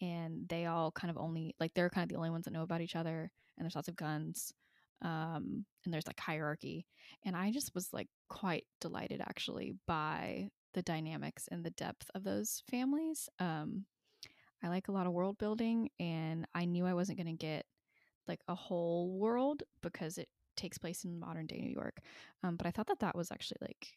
and 0.00 0.48
they 0.48 0.66
all 0.66 0.90
kind 0.90 1.10
of 1.10 1.16
only 1.16 1.54
like 1.60 1.72
they're 1.74 1.90
kind 1.90 2.04
of 2.04 2.08
the 2.08 2.16
only 2.16 2.30
ones 2.30 2.44
that 2.44 2.52
know 2.52 2.62
about 2.62 2.80
each 2.80 2.96
other 2.96 3.30
and 3.56 3.64
there's 3.64 3.76
lots 3.76 3.88
of 3.88 3.96
guns 3.96 4.52
um 5.02 5.64
and 5.84 5.92
there's 5.92 6.06
like 6.06 6.20
hierarchy 6.20 6.86
and 7.24 7.36
i 7.36 7.50
just 7.50 7.74
was 7.74 7.92
like 7.92 8.08
quite 8.28 8.64
delighted 8.80 9.20
actually 9.20 9.74
by 9.86 10.48
the 10.74 10.82
dynamics 10.82 11.48
and 11.50 11.64
the 11.64 11.70
depth 11.70 12.10
of 12.14 12.24
those 12.24 12.62
families 12.70 13.28
um 13.38 13.84
i 14.62 14.68
like 14.68 14.88
a 14.88 14.92
lot 14.92 15.06
of 15.06 15.12
world 15.12 15.38
building 15.38 15.88
and 16.00 16.46
i 16.54 16.64
knew 16.64 16.86
i 16.86 16.94
wasn't 16.94 17.18
going 17.18 17.26
to 17.26 17.46
get 17.46 17.66
like 18.26 18.40
a 18.48 18.54
whole 18.54 19.10
world 19.10 19.62
because 19.82 20.16
it 20.18 20.28
takes 20.56 20.78
place 20.78 21.04
in 21.04 21.18
modern 21.18 21.46
day 21.46 21.58
new 21.58 21.72
york 21.72 21.98
um, 22.42 22.56
but 22.56 22.66
I 22.66 22.70
thought 22.70 22.86
that 22.86 23.00
that 23.00 23.16
was 23.16 23.32
actually 23.32 23.58
like 23.60 23.88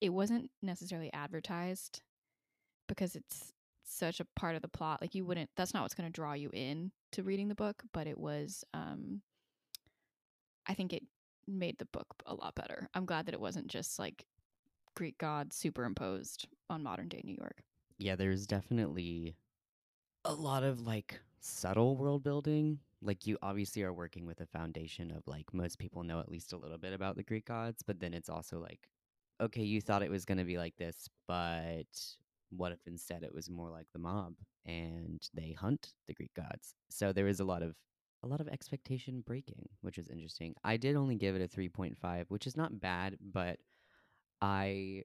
it 0.00 0.10
wasn't 0.10 0.50
necessarily 0.62 1.12
advertised 1.12 2.02
because 2.88 3.16
it's 3.16 3.52
such 3.84 4.20
a 4.20 4.26
part 4.36 4.56
of 4.56 4.62
the 4.62 4.68
plot. 4.68 5.00
Like 5.00 5.14
you 5.14 5.24
wouldn't. 5.24 5.50
That's 5.56 5.74
not 5.74 5.82
what's 5.82 5.94
going 5.94 6.08
to 6.08 6.12
draw 6.12 6.32
you 6.32 6.50
in 6.52 6.92
to 7.12 7.22
reading 7.22 7.48
the 7.48 7.54
book. 7.54 7.82
But 7.92 8.06
it 8.06 8.18
was. 8.18 8.64
Um, 8.72 9.22
I 10.66 10.74
think 10.74 10.92
it 10.92 11.04
made 11.46 11.78
the 11.78 11.86
book 11.86 12.22
a 12.26 12.34
lot 12.34 12.54
better. 12.54 12.88
I'm 12.94 13.06
glad 13.06 13.26
that 13.26 13.34
it 13.34 13.40
wasn't 13.40 13.68
just 13.68 13.98
like 13.98 14.26
Greek 14.96 15.18
gods 15.18 15.56
superimposed 15.56 16.48
on 16.70 16.82
modern 16.82 17.08
day 17.08 17.22
New 17.24 17.36
York. 17.38 17.64
yeah, 17.98 18.16
there's 18.16 18.46
definitely 18.46 19.36
a 20.24 20.34
lot 20.34 20.64
of 20.64 20.80
like 20.82 21.20
subtle 21.40 21.96
world 21.96 22.22
building. 22.24 22.80
Like 23.02 23.26
you 23.26 23.38
obviously 23.42 23.82
are 23.82 23.92
working 23.92 24.26
with 24.26 24.40
a 24.40 24.46
foundation 24.46 25.10
of 25.12 25.26
like 25.26 25.54
most 25.54 25.78
people 25.78 26.04
know 26.04 26.20
at 26.20 26.30
least 26.30 26.52
a 26.52 26.56
little 26.58 26.78
bit 26.78 26.92
about 26.92 27.16
the 27.16 27.22
Greek 27.24 27.46
gods, 27.46 27.82
but 27.86 28.00
then 28.00 28.14
it's 28.14 28.30
also 28.30 28.60
like, 28.60 28.88
okay, 29.40 29.62
you 29.62 29.80
thought 29.80 30.02
it 30.02 30.10
was 30.10 30.24
going 30.24 30.38
to 30.38 30.44
be 30.44 30.58
like 30.58 30.76
this, 30.76 31.08
but 31.28 31.86
what 32.50 32.72
if 32.72 32.80
instead 32.86 33.22
it 33.22 33.34
was 33.34 33.50
more 33.50 33.70
like 33.70 33.88
the 33.92 33.98
mob 33.98 34.34
and 34.66 35.28
they 35.34 35.52
hunt 35.52 35.94
the 36.08 36.14
Greek 36.14 36.34
gods? 36.34 36.74
So 36.90 37.12
there 37.12 37.28
is 37.28 37.40
a 37.40 37.44
lot 37.44 37.62
of 37.62 37.76
a 38.24 38.28
lot 38.28 38.40
of 38.40 38.48
expectation 38.48 39.22
breaking, 39.26 39.68
which 39.82 39.98
is 39.98 40.08
interesting. 40.08 40.54
I 40.64 40.76
did 40.76 40.96
only 40.96 41.14
give 41.14 41.36
it 41.36 41.42
a 41.42 41.48
3.5, 41.48 42.24
which 42.28 42.46
is 42.46 42.56
not 42.56 42.80
bad, 42.80 43.16
but 43.20 43.58
I 44.40 45.02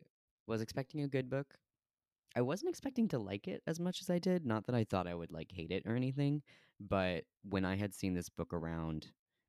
was 0.47 0.61
expecting 0.61 1.01
a 1.01 1.07
good 1.07 1.29
book. 1.29 1.55
I 2.35 2.41
wasn't 2.41 2.69
expecting 2.69 3.07
to 3.09 3.19
like 3.19 3.47
it 3.47 3.61
as 3.67 3.79
much 3.79 4.01
as 4.01 4.09
I 4.09 4.19
did. 4.19 4.45
Not 4.45 4.65
that 4.67 4.75
I 4.75 4.83
thought 4.83 5.07
I 5.07 5.15
would 5.15 5.31
like 5.31 5.51
hate 5.51 5.71
it 5.71 5.83
or 5.85 5.95
anything, 5.95 6.41
but 6.79 7.25
when 7.43 7.65
I 7.65 7.75
had 7.75 7.93
seen 7.93 8.13
this 8.13 8.29
book 8.29 8.53
around 8.53 9.07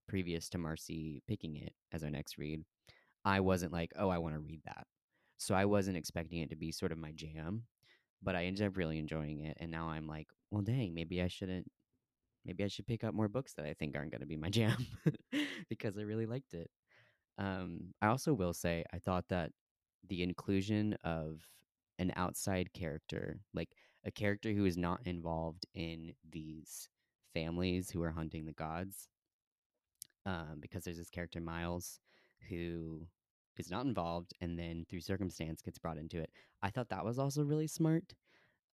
previous 0.08 0.48
to 0.50 0.58
Marcy 0.58 1.22
picking 1.28 1.56
it 1.56 1.72
as 1.92 2.02
our 2.02 2.10
next 2.10 2.38
read, 2.38 2.64
I 3.24 3.40
wasn't 3.40 3.72
like, 3.72 3.92
oh, 3.98 4.08
I 4.08 4.18
want 4.18 4.34
to 4.34 4.40
read 4.40 4.62
that. 4.64 4.86
So 5.36 5.54
I 5.54 5.64
wasn't 5.64 5.96
expecting 5.96 6.40
it 6.40 6.50
to 6.50 6.56
be 6.56 6.72
sort 6.72 6.92
of 6.92 6.98
my 6.98 7.12
jam, 7.12 7.64
but 8.22 8.34
I 8.34 8.44
ended 8.44 8.66
up 8.66 8.76
really 8.76 8.98
enjoying 8.98 9.40
it. 9.44 9.56
And 9.60 9.70
now 9.70 9.88
I'm 9.88 10.06
like, 10.06 10.28
well, 10.50 10.62
dang, 10.62 10.94
maybe 10.94 11.22
I 11.22 11.28
shouldn't. 11.28 11.70
Maybe 12.44 12.64
I 12.64 12.68
should 12.68 12.86
pick 12.86 13.04
up 13.04 13.14
more 13.14 13.28
books 13.28 13.52
that 13.54 13.66
I 13.66 13.74
think 13.74 13.96
aren't 13.96 14.10
going 14.10 14.22
to 14.22 14.26
be 14.26 14.36
my 14.36 14.50
jam 14.50 14.86
because 15.68 15.98
I 15.98 16.02
really 16.02 16.26
liked 16.26 16.54
it. 16.54 16.70
Um, 17.38 17.94
I 18.02 18.08
also 18.08 18.32
will 18.32 18.52
say 18.52 18.84
I 18.92 18.98
thought 18.98 19.28
that 19.28 19.50
the 20.08 20.22
inclusion 20.22 20.96
of 21.04 21.40
an 21.98 22.12
outside 22.16 22.72
character, 22.72 23.40
like 23.54 23.70
a 24.04 24.10
character 24.10 24.52
who 24.52 24.64
is 24.64 24.76
not 24.76 25.00
involved 25.04 25.66
in 25.74 26.12
these 26.30 26.88
families 27.34 27.90
who 27.90 28.02
are 28.02 28.10
hunting 28.10 28.46
the 28.46 28.52
gods, 28.52 29.08
um, 30.26 30.58
because 30.60 30.84
there's 30.84 30.98
this 30.98 31.10
character 31.10 31.40
Miles 31.40 32.00
who 32.48 33.06
is 33.58 33.70
not 33.70 33.84
involved 33.84 34.32
and 34.40 34.58
then 34.58 34.86
through 34.88 35.00
circumstance 35.00 35.60
gets 35.62 35.78
brought 35.78 35.98
into 35.98 36.18
it. 36.18 36.30
I 36.62 36.70
thought 36.70 36.88
that 36.88 37.04
was 37.04 37.18
also 37.18 37.42
really 37.42 37.66
smart. 37.66 38.14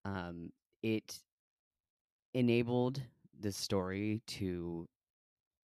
Um, 0.05 0.51
it 0.83 1.19
enabled 2.33 3.01
the 3.39 3.51
story 3.51 4.21
to 4.27 4.87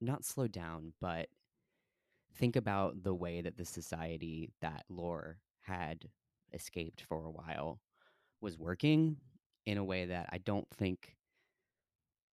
not 0.00 0.24
slow 0.24 0.46
down, 0.46 0.92
but 1.00 1.28
think 2.34 2.56
about 2.56 3.02
the 3.02 3.14
way 3.14 3.40
that 3.40 3.56
the 3.56 3.64
society 3.64 4.50
that 4.60 4.84
Lore 4.88 5.38
had 5.60 6.08
escaped 6.52 7.02
for 7.02 7.24
a 7.24 7.30
while 7.30 7.80
was 8.40 8.58
working 8.58 9.16
in 9.66 9.78
a 9.78 9.84
way 9.84 10.06
that 10.06 10.28
I 10.32 10.38
don't 10.38 10.68
think 10.70 11.16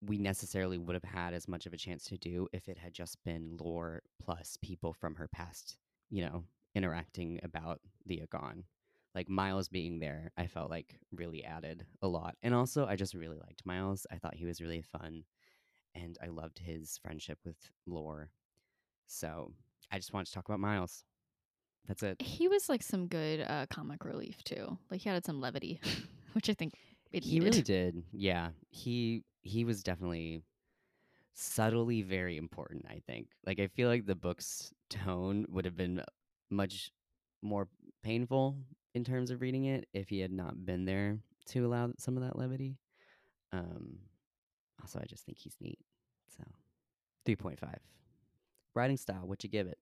we 0.02 0.18
necessarily 0.18 0.76
would 0.76 0.94
have 0.94 1.04
had 1.04 1.32
as 1.32 1.48
much 1.48 1.66
of 1.66 1.72
a 1.72 1.78
chance 1.78 2.04
to 2.04 2.18
do 2.18 2.46
if 2.52 2.68
it 2.68 2.76
had 2.76 2.92
just 2.92 3.16
been 3.24 3.56
Lore 3.58 4.02
plus 4.22 4.58
people 4.60 4.92
from 4.92 5.14
her 5.14 5.28
past, 5.28 5.78
you 6.10 6.22
know, 6.22 6.44
interacting 6.74 7.40
about 7.42 7.80
the 8.04 8.20
Agon. 8.20 8.64
Like 9.14 9.28
Miles 9.28 9.68
being 9.68 10.00
there, 10.00 10.32
I 10.36 10.46
felt 10.46 10.70
like 10.70 10.98
really 11.12 11.44
added 11.44 11.86
a 12.02 12.08
lot. 12.08 12.36
And 12.42 12.54
also, 12.54 12.86
I 12.86 12.96
just 12.96 13.14
really 13.14 13.38
liked 13.38 13.64
Miles. 13.64 14.06
I 14.10 14.16
thought 14.16 14.34
he 14.34 14.44
was 14.44 14.60
really 14.60 14.82
fun 14.82 15.24
and 15.94 16.18
I 16.22 16.26
loved 16.26 16.58
his 16.58 16.98
friendship 17.02 17.38
with 17.44 17.56
Lore. 17.86 18.30
So 19.06 19.52
I 19.92 19.98
just 19.98 20.12
wanted 20.12 20.26
to 20.26 20.32
talk 20.32 20.48
about 20.48 20.60
Miles. 20.60 21.04
That's 21.86 22.02
it. 22.02 22.20
He 22.20 22.48
was 22.48 22.68
like 22.68 22.82
some 22.82 23.06
good 23.06 23.42
uh, 23.46 23.66
comic 23.70 24.04
relief 24.04 24.42
too. 24.42 24.78
Like 24.90 25.02
he 25.02 25.10
added 25.10 25.24
some 25.24 25.40
levity, 25.40 25.80
which 26.32 26.48
I 26.50 26.54
think 26.54 26.74
it 27.12 27.22
he 27.22 27.38
needed. 27.38 27.44
really 27.44 27.62
did. 27.62 28.02
Yeah. 28.12 28.48
He 28.70 29.22
he 29.42 29.64
was 29.64 29.82
definitely 29.82 30.42
subtly 31.34 32.02
very 32.02 32.36
important, 32.36 32.86
I 32.88 33.02
think. 33.06 33.28
Like 33.46 33.60
I 33.60 33.66
feel 33.66 33.88
like 33.88 34.06
the 34.06 34.14
book's 34.14 34.72
tone 34.88 35.46
would 35.50 35.64
have 35.66 35.76
been 35.76 36.02
much 36.50 36.90
more 37.42 37.68
painful 38.02 38.56
in 38.94 39.04
terms 39.04 39.30
of 39.30 39.40
reading 39.40 39.64
it 39.66 39.88
if 39.92 40.08
he 40.08 40.20
had 40.20 40.32
not 40.32 40.64
been 40.64 40.84
there 40.84 41.18
to 41.46 41.66
allow 41.66 41.90
some 41.98 42.16
of 42.16 42.22
that 42.22 42.38
levity. 42.38 42.78
Um 43.52 43.98
also 44.80 44.98
I 45.00 45.04
just 45.06 45.24
think 45.24 45.38
he's 45.38 45.56
neat. 45.60 45.78
So 46.36 46.44
3.5. 47.26 47.58
Writing 48.74 48.96
style, 48.96 49.22
what 49.24 49.42
you 49.44 49.50
give 49.50 49.66
it? 49.66 49.78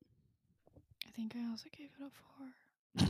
I 1.07 1.11
think 1.11 1.35
I 1.37 1.51
also 1.51 1.67
gave 1.77 1.89
it 1.99 2.05
a 2.05 2.11
four. 2.11 3.09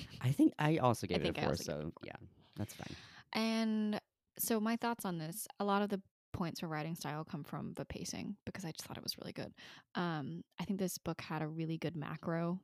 I 0.20 0.30
think 0.32 0.52
I 0.58 0.78
also 0.78 1.06
gave 1.06 1.24
it 1.24 1.36
I 1.36 1.40
a 1.40 1.42
four, 1.42 1.50
also 1.50 1.64
gave 1.64 1.74
it 1.74 1.78
a 1.78 1.82
so 1.82 1.90
four. 1.90 1.92
yeah, 2.04 2.16
that's 2.56 2.74
fine. 2.74 2.96
And 3.32 4.00
so 4.38 4.60
my 4.60 4.76
thoughts 4.76 5.04
on 5.04 5.18
this, 5.18 5.46
a 5.60 5.64
lot 5.64 5.82
of 5.82 5.88
the 5.88 6.00
points 6.32 6.60
for 6.60 6.68
writing 6.68 6.94
style 6.94 7.24
come 7.24 7.42
from 7.44 7.72
the 7.76 7.84
pacing 7.84 8.36
because 8.44 8.64
I 8.64 8.70
just 8.72 8.84
thought 8.86 8.96
it 8.98 9.02
was 9.02 9.16
really 9.18 9.32
good. 9.32 9.52
Um, 9.94 10.44
I 10.60 10.64
think 10.64 10.78
this 10.78 10.98
book 10.98 11.20
had 11.20 11.42
a 11.42 11.48
really 11.48 11.78
good 11.78 11.96
macro. 11.96 12.60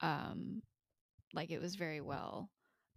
Um, 0.00 0.62
like 1.34 1.50
it 1.50 1.60
was 1.60 1.76
very 1.76 2.00
well 2.00 2.50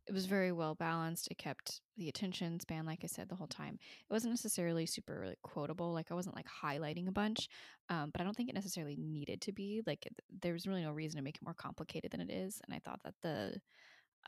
it 0.07 0.13
was 0.13 0.25
very 0.25 0.51
well 0.51 0.75
balanced. 0.75 1.29
It 1.31 1.37
kept 1.37 1.81
the 1.97 2.09
attention 2.09 2.59
span, 2.59 2.85
like 2.85 2.99
I 3.03 3.07
said, 3.07 3.29
the 3.29 3.35
whole 3.35 3.47
time. 3.47 3.79
It 3.81 4.13
wasn't 4.13 4.33
necessarily 4.33 4.85
super 4.85 5.25
like 5.25 5.41
quotable. 5.43 5.93
Like 5.93 6.11
I 6.11 6.13
wasn't 6.13 6.35
like 6.35 6.47
highlighting 6.47 7.07
a 7.07 7.11
bunch, 7.13 7.47
um, 7.89 8.09
but 8.11 8.19
I 8.19 8.23
don't 8.25 8.35
think 8.35 8.49
it 8.49 8.55
necessarily 8.55 8.97
needed 8.97 9.41
to 9.41 9.53
be. 9.53 9.81
Like 9.87 10.01
th- 10.01 10.41
there 10.41 10.53
was 10.53 10.67
really 10.67 10.83
no 10.83 10.91
reason 10.91 11.17
to 11.17 11.23
make 11.23 11.37
it 11.37 11.43
more 11.43 11.53
complicated 11.53 12.11
than 12.11 12.21
it 12.21 12.29
is. 12.29 12.59
And 12.65 12.75
I 12.75 12.79
thought 12.83 12.99
that 13.05 13.13
the 13.21 13.61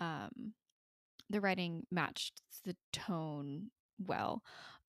um, 0.04 0.54
the 1.30 1.42
writing 1.42 1.84
matched 1.92 2.42
the 2.64 2.76
tone 2.94 3.72
well. 4.00 4.44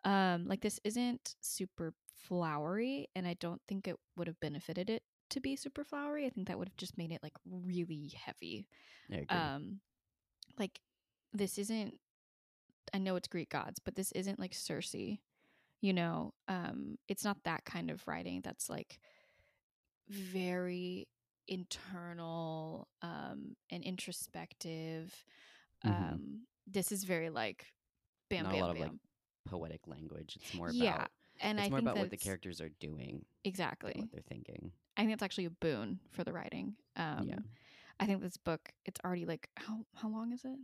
Um, 0.04 0.46
like 0.46 0.60
this 0.60 0.78
isn't 0.84 1.34
super 1.40 1.94
flowery, 2.28 3.08
and 3.16 3.26
I 3.26 3.34
don't 3.40 3.60
think 3.66 3.88
it 3.88 3.96
would 4.16 4.28
have 4.28 4.40
benefited 4.40 4.88
it 4.88 5.02
to 5.30 5.40
be 5.40 5.56
super 5.56 5.84
flowery. 5.84 6.26
I 6.26 6.30
think 6.30 6.48
that 6.48 6.58
would 6.58 6.68
have 6.68 6.76
just 6.76 6.98
made 6.98 7.12
it 7.12 7.22
like 7.22 7.34
really 7.48 8.12
heavy 8.24 8.68
um 9.30 9.80
like 10.58 10.80
this 11.32 11.58
isn't 11.58 11.98
i 12.94 12.98
know 12.98 13.16
it's 13.16 13.28
greek 13.28 13.50
gods 13.50 13.78
but 13.78 13.94
this 13.96 14.12
isn't 14.12 14.38
like 14.38 14.54
circe 14.54 14.94
you 15.80 15.92
know 15.92 16.32
um 16.48 16.96
it's 17.08 17.24
not 17.24 17.36
that 17.44 17.64
kind 17.64 17.90
of 17.90 18.06
writing 18.06 18.40
that's 18.42 18.68
like 18.70 18.98
very 20.08 21.08
internal 21.48 22.88
um 23.02 23.54
and 23.70 23.84
introspective 23.84 25.24
Mhm. 25.84 26.12
um 26.12 26.46
this 26.66 26.90
is 26.92 27.04
very 27.04 27.30
like 27.30 27.66
bam 28.30 28.44
Not 28.44 28.52
bam 28.52 28.54
a 28.54 28.56
lot 28.58 28.70
bam 28.70 28.76
of 28.76 28.78
like 28.80 28.92
poetic 29.44 29.86
language. 29.86 30.36
It's 30.36 30.52
more 30.52 30.70
about 30.70 31.02
yeah 31.02 31.06
and 31.40 31.58
it's 31.58 31.66
i 31.66 31.70
more 31.70 31.78
think 31.78 31.86
about 31.86 31.98
what 31.98 32.10
the 32.10 32.16
characters 32.16 32.60
are 32.60 32.70
doing 32.80 33.24
exactly 33.44 33.94
what 33.94 34.10
they're 34.12 34.22
thinking. 34.28 34.72
I 34.96 35.02
think 35.02 35.12
it's 35.12 35.22
actually 35.22 35.44
a 35.46 35.50
boon 35.50 36.00
for 36.10 36.24
the 36.24 36.32
writing 36.32 36.74
um 36.96 37.26
yeah. 37.28 37.38
i 38.00 38.06
think 38.06 38.20
this 38.22 38.36
book 38.36 38.70
it's 38.84 39.00
already 39.04 39.24
like 39.26 39.48
how 39.56 39.84
how 39.94 40.08
long 40.08 40.32
is 40.32 40.44
it 40.44 40.58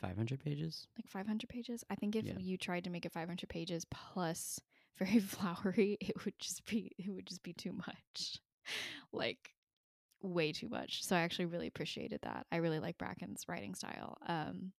500 0.00 0.40
pages? 0.44 0.86
like 0.98 1.08
500 1.08 1.48
pages. 1.48 1.82
I 1.88 1.94
think 1.94 2.16
if 2.16 2.26
Yeah. 2.26 2.34
you 2.38 2.58
tried 2.58 2.84
to 2.84 2.90
make 2.90 3.06
it 3.06 3.12
500 3.12 3.48
pages 3.48 3.86
plus 3.90 4.60
very 4.98 5.18
flowery, 5.20 5.96
it 6.00 6.24
would 6.24 6.38
just 6.38 6.66
be 6.66 6.92
it 6.98 7.10
would 7.10 7.26
just 7.26 7.42
be 7.42 7.54
too 7.54 7.72
much. 7.72 8.38
like 9.12 9.54
way 10.20 10.52
too 10.52 10.68
much. 10.68 11.02
So 11.02 11.16
I 11.16 11.20
actually 11.20 11.46
really 11.46 11.66
appreciated 11.66 12.20
that. 12.24 12.46
I 12.52 12.56
really 12.56 12.78
like 12.78 12.98
Bracken's 12.98 13.44
writing 13.48 13.74
style. 13.74 14.18
Um 14.26 14.72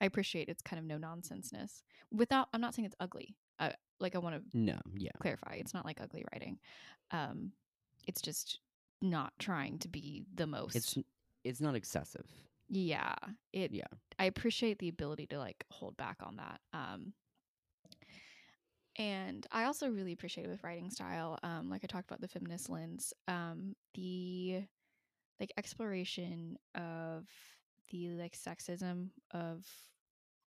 I 0.00 0.06
appreciate 0.06 0.48
its 0.48 0.62
kind 0.62 0.80
of 0.80 0.86
no 0.86 0.98
nonsenseness. 0.98 1.82
Without 2.10 2.48
I'm 2.52 2.60
not 2.60 2.74
saying 2.74 2.86
it's 2.86 2.96
ugly. 2.98 3.36
Uh, 3.60 3.70
like 4.00 4.16
I 4.16 4.18
want 4.18 4.36
to 4.36 4.58
No, 4.58 4.78
yeah. 4.96 5.10
clarify. 5.20 5.54
It's 5.54 5.74
not 5.74 5.84
like 5.84 6.00
ugly 6.00 6.24
writing. 6.32 6.58
Um 7.12 7.52
it's 8.08 8.20
just 8.20 8.58
not 9.00 9.32
trying 9.38 9.78
to 9.78 9.88
be 9.88 10.24
the 10.34 10.46
most 10.46 10.74
It's 10.74 10.98
it's 11.44 11.60
not 11.60 11.76
excessive. 11.76 12.26
yeah 12.68 13.14
it 13.52 13.70
Yeah. 13.72 13.84
i 14.18 14.24
appreciate 14.24 14.78
the 14.80 14.88
ability 14.88 15.26
to 15.28 15.38
like 15.38 15.64
hold 15.70 15.96
back 15.96 16.16
on 16.22 16.36
that 16.36 16.60
um 16.72 17.12
and 18.96 19.46
i 19.52 19.64
also 19.64 19.88
really 19.88 20.12
appreciate 20.12 20.48
with 20.48 20.62
writing 20.64 20.90
style 20.90 21.38
um 21.44 21.70
like 21.70 21.82
i 21.84 21.86
talked 21.86 22.10
about 22.10 22.20
the 22.20 22.26
feminist 22.28 22.68
lens 22.68 23.12
um 23.28 23.76
the 23.94 24.62
like 25.38 25.52
exploration 25.56 26.56
of 26.74 27.28
the 27.90 28.10
like 28.10 28.36
sexism 28.36 29.10
of 29.32 29.64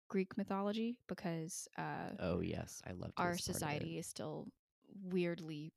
greek 0.09 0.38
mythology 0.38 0.97
because 1.07 1.68
uh 1.78 2.09
Oh 2.20 2.41
yes, 2.41 2.82
I 2.86 2.91
love 2.91 3.12
our 3.18 3.38
society 3.38 3.97
is 3.97 4.05
still 4.05 4.47
weirdly 5.03 5.72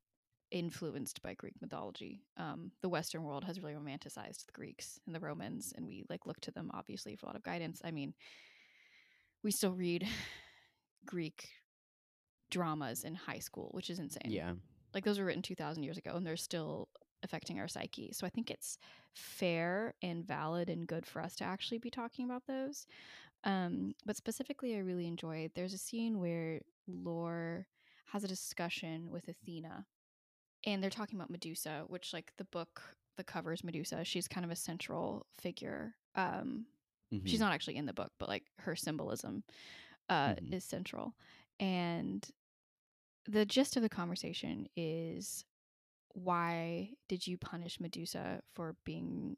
influenced 0.55 1.21
by 1.21 1.33
Greek 1.33 1.53
mythology. 1.61 2.23
Um, 2.37 2.71
the 2.81 2.87
Western 2.87 3.23
world 3.23 3.43
has 3.43 3.59
really 3.59 3.75
romanticized 3.75 4.45
the 4.45 4.53
Greeks 4.53 4.99
and 5.05 5.13
the 5.13 5.19
Romans, 5.19 5.73
and 5.75 5.85
we 5.85 6.05
like 6.09 6.25
look 6.25 6.39
to 6.41 6.51
them 6.51 6.71
obviously 6.73 7.17
for 7.17 7.25
a 7.25 7.29
lot 7.29 7.35
of 7.35 7.43
guidance. 7.43 7.81
I 7.83 7.91
mean, 7.91 8.13
we 9.43 9.51
still 9.51 9.73
read 9.73 10.07
Greek 11.05 11.49
dramas 12.49 13.03
in 13.03 13.15
high 13.15 13.39
school, 13.39 13.69
which 13.73 13.89
is 13.89 13.99
insane. 13.99 14.31
Yeah. 14.31 14.53
Like 14.93 15.03
those 15.03 15.19
were 15.19 15.25
written 15.25 15.41
2000 15.41 15.83
years 15.83 15.97
ago 15.97 16.13
and 16.15 16.25
they're 16.25 16.37
still 16.37 16.87
affecting 17.21 17.59
our 17.59 17.67
psyche. 17.67 18.13
So 18.13 18.25
I 18.25 18.29
think 18.29 18.49
it's 18.49 18.77
fair 19.13 19.93
and 20.01 20.25
valid 20.25 20.69
and 20.69 20.87
good 20.87 21.05
for 21.05 21.21
us 21.21 21.35
to 21.37 21.43
actually 21.43 21.79
be 21.79 21.89
talking 21.89 22.23
about 22.23 22.43
those. 22.47 22.87
Um, 23.43 23.93
but 24.05 24.15
specifically, 24.15 24.75
I 24.75 24.79
really 24.79 25.05
enjoyed 25.05 25.51
there's 25.53 25.73
a 25.73 25.77
scene 25.77 26.19
where 26.19 26.61
Lore 26.87 27.67
has 28.13 28.23
a 28.23 28.27
discussion 28.29 29.09
with 29.09 29.27
Athena 29.27 29.85
and 30.65 30.81
they're 30.81 30.89
talking 30.89 31.15
about 31.17 31.29
Medusa, 31.29 31.83
which, 31.87 32.13
like, 32.13 32.31
the 32.37 32.45
book, 32.45 32.81
the 33.17 33.23
covers 33.23 33.63
Medusa. 33.63 34.03
She's 34.03 34.27
kind 34.27 34.43
of 34.45 34.51
a 34.51 34.55
central 34.55 35.25
figure. 35.39 35.95
Um, 36.15 36.65
she's 37.25 37.37
Mhm. 37.39 37.39
not 37.39 37.53
actually 37.53 37.75
in 37.77 37.85
the 37.85 37.93
book, 37.93 38.11
but 38.19 38.27
like 38.29 38.45
her 38.59 38.75
symbolism 38.75 39.43
uh, 40.09 40.35
Mhm. 40.35 40.53
is 40.53 40.63
central. 40.63 41.15
And 41.59 42.29
the 43.25 43.45
gist 43.45 43.75
of 43.75 43.81
the 43.83 43.89
conversation 43.89 44.67
is 44.75 45.45
why 46.13 46.95
did 47.07 47.25
you 47.25 47.37
punish 47.37 47.79
Medusa 47.79 48.41
for 48.53 48.75
being, 48.85 49.37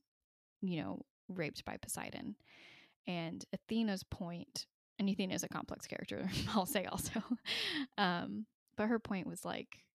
you 0.61 0.81
know, 0.81 1.05
raped 1.29 1.63
by 1.65 1.77
Poseidon? 1.77 2.35
And 3.07 3.45
Athena's 3.53 4.03
point, 4.03 4.67
and 4.99 5.09
Athena 5.09 5.33
is 5.35 5.43
a 5.43 5.47
complex 5.47 5.87
character, 5.87 6.29
I'll 6.49 6.65
say 6.65 6.85
also. 6.85 7.23
um, 7.97 8.45
but 8.75 8.87
her 8.89 8.99
point 8.99 9.25
was 9.27 9.45
like, 9.45 9.85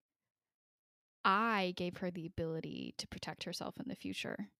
I 1.24 1.74
gave 1.76 1.98
her 1.98 2.10
the 2.10 2.26
ability 2.26 2.94
to 2.98 3.08
protect 3.08 3.44
herself 3.44 3.78
in 3.78 3.88
the 3.88 3.96
future. 3.96 4.50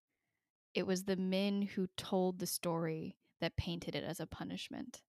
it 0.74 0.86
was 0.86 1.04
the 1.04 1.16
men 1.16 1.62
who 1.62 1.86
told 1.96 2.38
the 2.38 2.46
story 2.46 3.16
that 3.40 3.56
painted 3.56 3.94
it 3.94 4.04
as 4.04 4.20
a 4.20 4.26
punishment. 4.26 5.02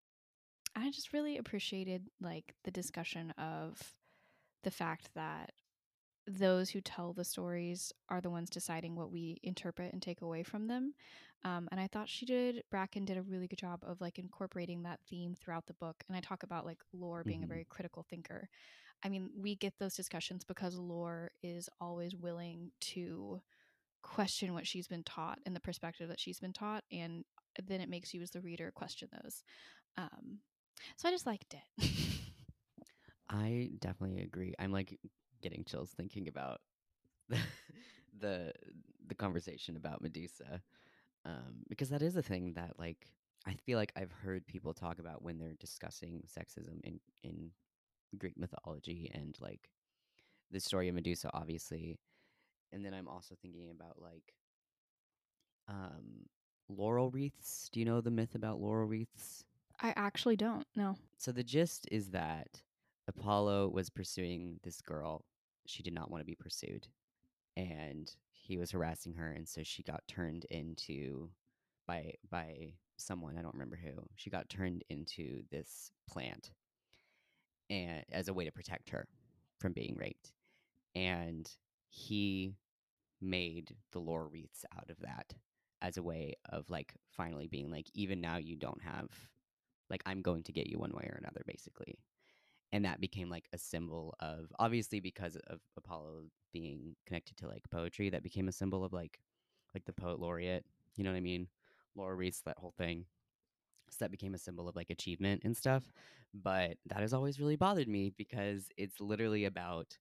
I 0.76 0.90
just 0.92 1.14
really 1.14 1.38
appreciated 1.38 2.10
like 2.20 2.56
the 2.64 2.72
discussion 2.72 3.32
of 3.32 3.96
the 4.64 4.72
fact 4.72 5.10
that 5.16 5.52
those 6.28 6.70
who 6.72 6.82
tell 6.82 7.14
the 7.14 7.26
stories 7.26 7.92
are 8.10 8.22
the 8.22 8.30
ones 8.30 8.50
deciding 8.50 8.96
what 8.96 9.12
we 9.12 9.40
interpret 9.44 9.94
and 9.94 10.02
take 10.02 10.22
away 10.22 10.44
from 10.44 10.68
them. 10.68 10.94
Um, 11.44 11.68
and 11.72 11.80
I 11.82 11.88
thought 11.88 12.10
she 12.10 12.26
did, 12.26 12.64
Bracken 12.72 13.06
did 13.06 13.18
a 13.18 13.24
really 13.24 13.48
good 13.48 13.60
job 13.60 13.82
of 13.84 14.02
like 14.02 14.20
incorporating 14.20 14.84
that 14.84 15.02
theme 15.10 15.36
throughout 15.36 15.66
the 15.68 15.74
book. 15.76 16.04
And 16.08 16.18
I 16.18 16.22
talk 16.22 16.44
about 16.44 16.66
like 16.66 16.80
Lore 16.94 17.24
being 17.26 17.44
Mhm. 17.44 17.46
a 17.46 17.48
very 17.48 17.66
critical 17.66 18.04
thinker. 18.10 18.50
I 19.04 19.10
mean, 19.10 19.30
we 19.36 19.56
get 19.56 19.74
those 19.80 19.96
discussions 19.96 20.44
because 20.46 20.78
Lore 20.78 21.32
is 21.42 21.70
always 21.82 22.16
willing 22.16 22.72
to 22.82 23.42
question 24.02 24.54
what 24.54 24.68
she's 24.68 24.88
been 24.88 25.04
taught 25.04 25.40
and 25.46 25.56
the 25.56 25.60
perspective 25.60 26.08
that 26.10 26.20
she's 26.20 26.40
been 26.40 26.54
taught. 26.54 26.84
And 26.92 27.26
then 27.66 27.82
it 27.82 27.90
makes 27.90 28.14
you 28.14 28.22
as 28.22 28.32
the 28.32 28.42
reader 28.42 28.72
question 28.74 29.10
those. 29.24 29.44
Um, 29.98 30.40
so 30.98 31.08
I 31.08 31.12
just 31.12 31.26
liked 31.26 31.54
it. 31.54 31.90
I 33.30 33.72
definitely 33.80 34.22
agree. 34.22 34.54
I'm 34.60 34.72
like 34.72 35.00
getting 35.42 35.64
chills 35.66 35.92
thinking 35.92 36.28
about 36.28 36.62
the 37.30 37.38
the, 38.20 38.54
the 39.08 39.16
conversation 39.16 39.76
about 39.76 40.02
Medusa, 40.02 40.62
um, 41.26 41.64
because 41.68 41.90
that 41.90 42.02
is 42.02 42.16
a 42.16 42.22
thing 42.22 42.54
that 42.54 42.74
like 42.78 43.08
I 43.46 43.54
feel 43.66 43.78
like 43.78 43.92
I've 43.96 44.12
heard 44.12 44.46
people 44.46 44.74
talk 44.74 45.00
about 45.00 45.24
when 45.24 45.40
they're 45.40 45.56
discussing 45.60 46.24
sexism 46.28 46.80
in 46.84 47.00
in 47.24 47.52
Greek 48.18 48.38
mythology 48.38 49.12
and 49.14 49.38
like 49.40 49.70
the 50.52 50.60
story 50.60 50.88
of 50.88 50.96
Medusa, 50.96 51.30
obviously, 51.34 51.98
and 52.72 52.86
then 52.86 52.94
I'm 52.94 53.08
also 53.08 53.36
thinking 53.42 53.72
about 53.72 54.02
like 54.02 54.34
um, 55.68 56.28
laurel 56.70 57.12
wreaths. 57.12 57.70
Do 57.72 57.80
you 57.80 57.86
know 57.86 58.02
the 58.02 58.12
myth 58.12 58.36
about 58.36 58.60
laurel 58.60 58.88
wreaths? 58.88 59.44
I 59.80 59.94
actually 59.96 60.36
don't 60.36 60.68
know. 60.76 60.96
So 61.18 61.32
the 61.32 61.44
gist 61.44 61.88
is 61.92 62.10
that 62.10 62.62
Apollo 63.08 63.70
was 63.70 63.90
pursuing 63.90 64.60
this 64.64 64.82
girl. 64.82 65.24
She 65.66 65.84
did 65.84 65.94
not 65.94 66.10
want 66.10 66.22
to 66.22 66.26
be 66.26 66.36
pursued. 66.36 66.88
And 67.56 68.14
he 68.32 68.58
was 68.58 68.72
harassing 68.72 69.14
her 69.14 69.32
and 69.32 69.48
so 69.48 69.62
she 69.64 69.84
got 69.84 70.08
turned 70.08 70.46
into 70.50 71.30
by 71.88 72.14
by 72.30 72.74
someone, 72.98 73.38
I 73.38 73.42
don't 73.42 73.54
remember 73.54 73.80
who. 73.82 73.92
She 74.16 74.30
got 74.30 74.50
turned 74.50 74.84
into 74.90 75.44
this 75.52 75.92
plant 76.10 76.52
and 77.70 78.04
as 78.12 78.28
a 78.28 78.34
way 78.34 78.46
to 78.46 78.52
protect 78.52 78.90
her 78.90 79.08
from 79.60 79.74
being 79.74 79.96
raped. 79.98 80.34
And 80.96 81.50
he 81.90 82.56
made 83.22 83.76
the 83.92 84.00
laurel 84.00 84.30
wreaths 84.32 84.66
out 84.76 84.90
of 84.90 85.00
that 85.00 85.34
as 85.82 85.98
a 85.98 86.04
way 86.04 86.36
of 86.50 86.70
like 86.70 86.94
finally 87.10 87.48
being 87.48 87.70
like 87.70 87.88
even 87.94 88.22
now 88.22 88.38
you 88.38 88.56
don't 88.56 88.82
have 88.82 89.10
like 89.90 90.02
I'm 90.06 90.22
going 90.22 90.44
to 90.44 90.52
get 90.52 90.68
you 90.68 90.80
one 90.80 90.92
way 90.92 91.04
or 91.04 91.18
another, 91.18 91.42
basically. 91.46 92.00
And 92.72 92.86
that 92.86 93.02
became 93.02 93.30
like 93.30 93.48
a 93.54 93.58
symbol 93.58 94.16
of 94.20 94.52
obviously 94.58 95.00
because 95.00 95.38
of 95.48 95.60
Apollo 95.78 96.24
being 96.52 96.96
connected 97.06 97.38
to 97.38 97.48
like 97.48 97.64
poetry, 97.70 98.10
that 98.10 98.24
became 98.24 98.48
a 98.48 98.54
symbol 98.54 98.84
of 98.84 98.94
like 98.94 99.20
like 99.74 99.86
the 99.86 99.94
poet 99.94 100.20
laureate. 100.20 100.66
You 100.96 101.04
know 101.04 101.12
what 101.12 101.18
I 101.18 101.22
mean? 101.22 101.48
laurel 101.96 102.18
wreaths, 102.18 102.42
that 102.46 102.58
whole 102.58 102.74
thing. 102.78 103.06
So 103.94 104.06
that 104.06 104.12
became 104.12 104.34
a 104.34 104.40
symbol 104.40 104.68
of 104.68 104.76
like 104.76 104.90
achievement 104.90 105.42
and 105.44 105.56
stuff. 105.56 105.84
But 106.34 106.78
that 106.88 107.00
has 107.00 107.14
always 107.14 107.40
really 107.40 107.56
bothered 107.56 107.88
me 107.88 108.14
because 108.18 108.70
it's 108.78 109.00
literally 109.00 109.46
about 109.46 109.98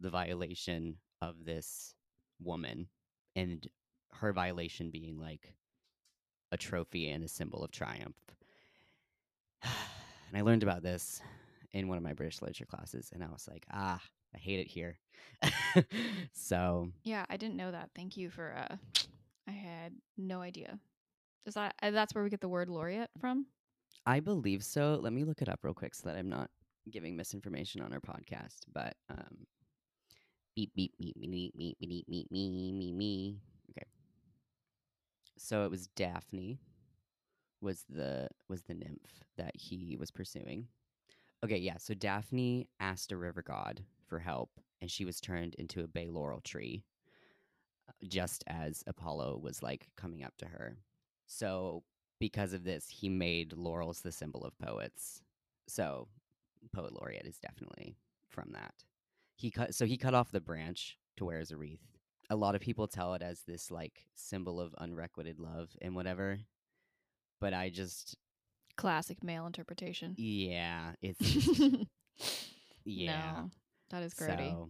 the 0.00 0.10
violation 0.10 0.96
of 1.22 1.44
this 1.44 1.94
woman 2.42 2.88
and 3.34 3.66
her 4.12 4.32
violation 4.32 4.90
being 4.90 5.18
like 5.18 5.54
a 6.52 6.56
trophy 6.56 7.10
and 7.10 7.24
a 7.24 7.28
symbol 7.28 7.62
of 7.64 7.70
triumph. 7.70 8.16
and 9.62 10.36
I 10.36 10.40
learned 10.42 10.62
about 10.62 10.82
this 10.82 11.20
in 11.72 11.88
one 11.88 11.98
of 11.98 12.04
my 12.04 12.12
British 12.12 12.40
literature 12.40 12.64
classes, 12.66 13.10
and 13.12 13.22
I 13.22 13.28
was 13.28 13.48
like, 13.50 13.66
ah, 13.72 14.00
I 14.34 14.38
hate 14.38 14.60
it 14.60 14.68
here. 14.68 14.98
so 16.32 16.90
Yeah, 17.04 17.24
I 17.28 17.36
didn't 17.36 17.56
know 17.56 17.70
that. 17.70 17.90
Thank 17.94 18.16
you 18.16 18.30
for. 18.30 18.54
uh 18.56 18.76
I 19.48 19.52
had 19.52 19.92
no 20.16 20.40
idea. 20.40 20.80
Is 21.46 21.54
that 21.54 21.74
that's 21.80 22.14
where 22.14 22.24
we 22.24 22.30
get 22.30 22.40
the 22.40 22.48
word 22.48 22.68
laureate 22.68 23.10
from? 23.20 23.46
I 24.04 24.20
believe 24.20 24.64
so. 24.64 24.98
Let 25.00 25.12
me 25.12 25.24
look 25.24 25.42
it 25.42 25.48
up 25.48 25.60
real 25.62 25.74
quick 25.74 25.94
so 25.94 26.08
that 26.08 26.16
I'm 26.16 26.28
not 26.28 26.50
giving 26.90 27.16
misinformation 27.16 27.80
on 27.80 27.92
our 27.92 28.00
podcast. 28.00 28.60
But 28.72 28.94
um, 29.10 29.46
beep 30.54 30.72
beep 30.74 30.92
beep 30.98 31.16
beep 31.20 31.54
beep 31.56 31.78
beep 31.80 32.06
beep 32.08 32.30
me 32.30 32.72
me 32.72 32.92
me. 32.92 33.36
Okay. 33.70 33.86
So 35.38 35.64
it 35.64 35.70
was 35.70 35.86
Daphne 35.88 36.58
was 37.60 37.84
the 37.88 38.28
was 38.48 38.62
the 38.62 38.74
nymph 38.74 39.22
that 39.36 39.52
he 39.54 39.96
was 39.98 40.10
pursuing. 40.10 40.66
Okay, 41.44 41.58
yeah. 41.58 41.76
So 41.78 41.94
Daphne 41.94 42.68
asked 42.80 43.12
a 43.12 43.16
river 43.16 43.42
god 43.42 43.84
for 44.08 44.18
help, 44.18 44.50
and 44.80 44.90
she 44.90 45.04
was 45.04 45.20
turned 45.20 45.54
into 45.56 45.84
a 45.84 45.88
bay 45.88 46.08
laurel 46.08 46.40
tree, 46.40 46.84
just 48.08 48.42
as 48.46 48.82
Apollo 48.86 49.40
was 49.42 49.62
like 49.62 49.88
coming 49.96 50.24
up 50.24 50.36
to 50.38 50.46
her. 50.46 50.76
So 51.26 51.82
because 52.18 52.52
of 52.52 52.64
this, 52.64 52.88
he 52.88 53.08
made 53.08 53.52
laurels 53.52 54.00
the 54.00 54.12
symbol 54.12 54.44
of 54.44 54.58
poets. 54.58 55.22
So 55.68 56.08
poet 56.72 56.92
laureate 56.92 57.26
is 57.26 57.38
definitely 57.38 57.96
from 58.28 58.50
that. 58.52 58.74
He 59.34 59.50
cut 59.50 59.74
so 59.74 59.84
he 59.84 59.98
cut 59.98 60.14
off 60.14 60.30
the 60.30 60.40
branch 60.40 60.98
to 61.16 61.24
wear 61.24 61.38
as 61.38 61.50
a 61.50 61.56
wreath. 61.56 61.80
A 62.30 62.36
lot 62.36 62.54
of 62.54 62.60
people 62.60 62.88
tell 62.88 63.14
it 63.14 63.22
as 63.22 63.42
this 63.42 63.70
like 63.70 64.06
symbol 64.14 64.60
of 64.60 64.74
unrequited 64.74 65.38
love 65.38 65.70
and 65.82 65.94
whatever. 65.94 66.38
But 67.40 67.52
I 67.52 67.68
just 67.70 68.16
Classic 68.76 69.22
male 69.24 69.46
interpretation. 69.46 70.14
yeah, 70.18 70.92
it's 71.00 71.48
yeah. 72.84 73.32
No, 73.34 73.50
that 73.90 74.02
is 74.02 74.14
grody. 74.14 74.50
So, 74.50 74.68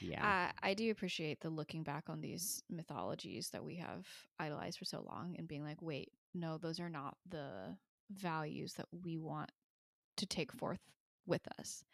yeah. 0.00 0.50
I, 0.62 0.70
I 0.70 0.74
do 0.74 0.90
appreciate 0.90 1.40
the 1.40 1.50
looking 1.50 1.82
back 1.82 2.04
on 2.08 2.20
these 2.20 2.62
mythologies 2.70 3.50
that 3.50 3.64
we 3.64 3.76
have 3.76 4.06
idolized 4.38 4.78
for 4.78 4.84
so 4.84 5.04
long 5.08 5.34
and 5.38 5.48
being 5.48 5.64
like, 5.64 5.80
wait, 5.80 6.10
no, 6.34 6.58
those 6.58 6.80
are 6.80 6.88
not 6.90 7.16
the 7.28 7.76
values 8.10 8.74
that 8.74 8.86
we 9.04 9.16
want 9.18 9.50
to 10.16 10.26
take 10.26 10.52
forth 10.52 10.80
with 11.26 11.42
us. 11.58 11.84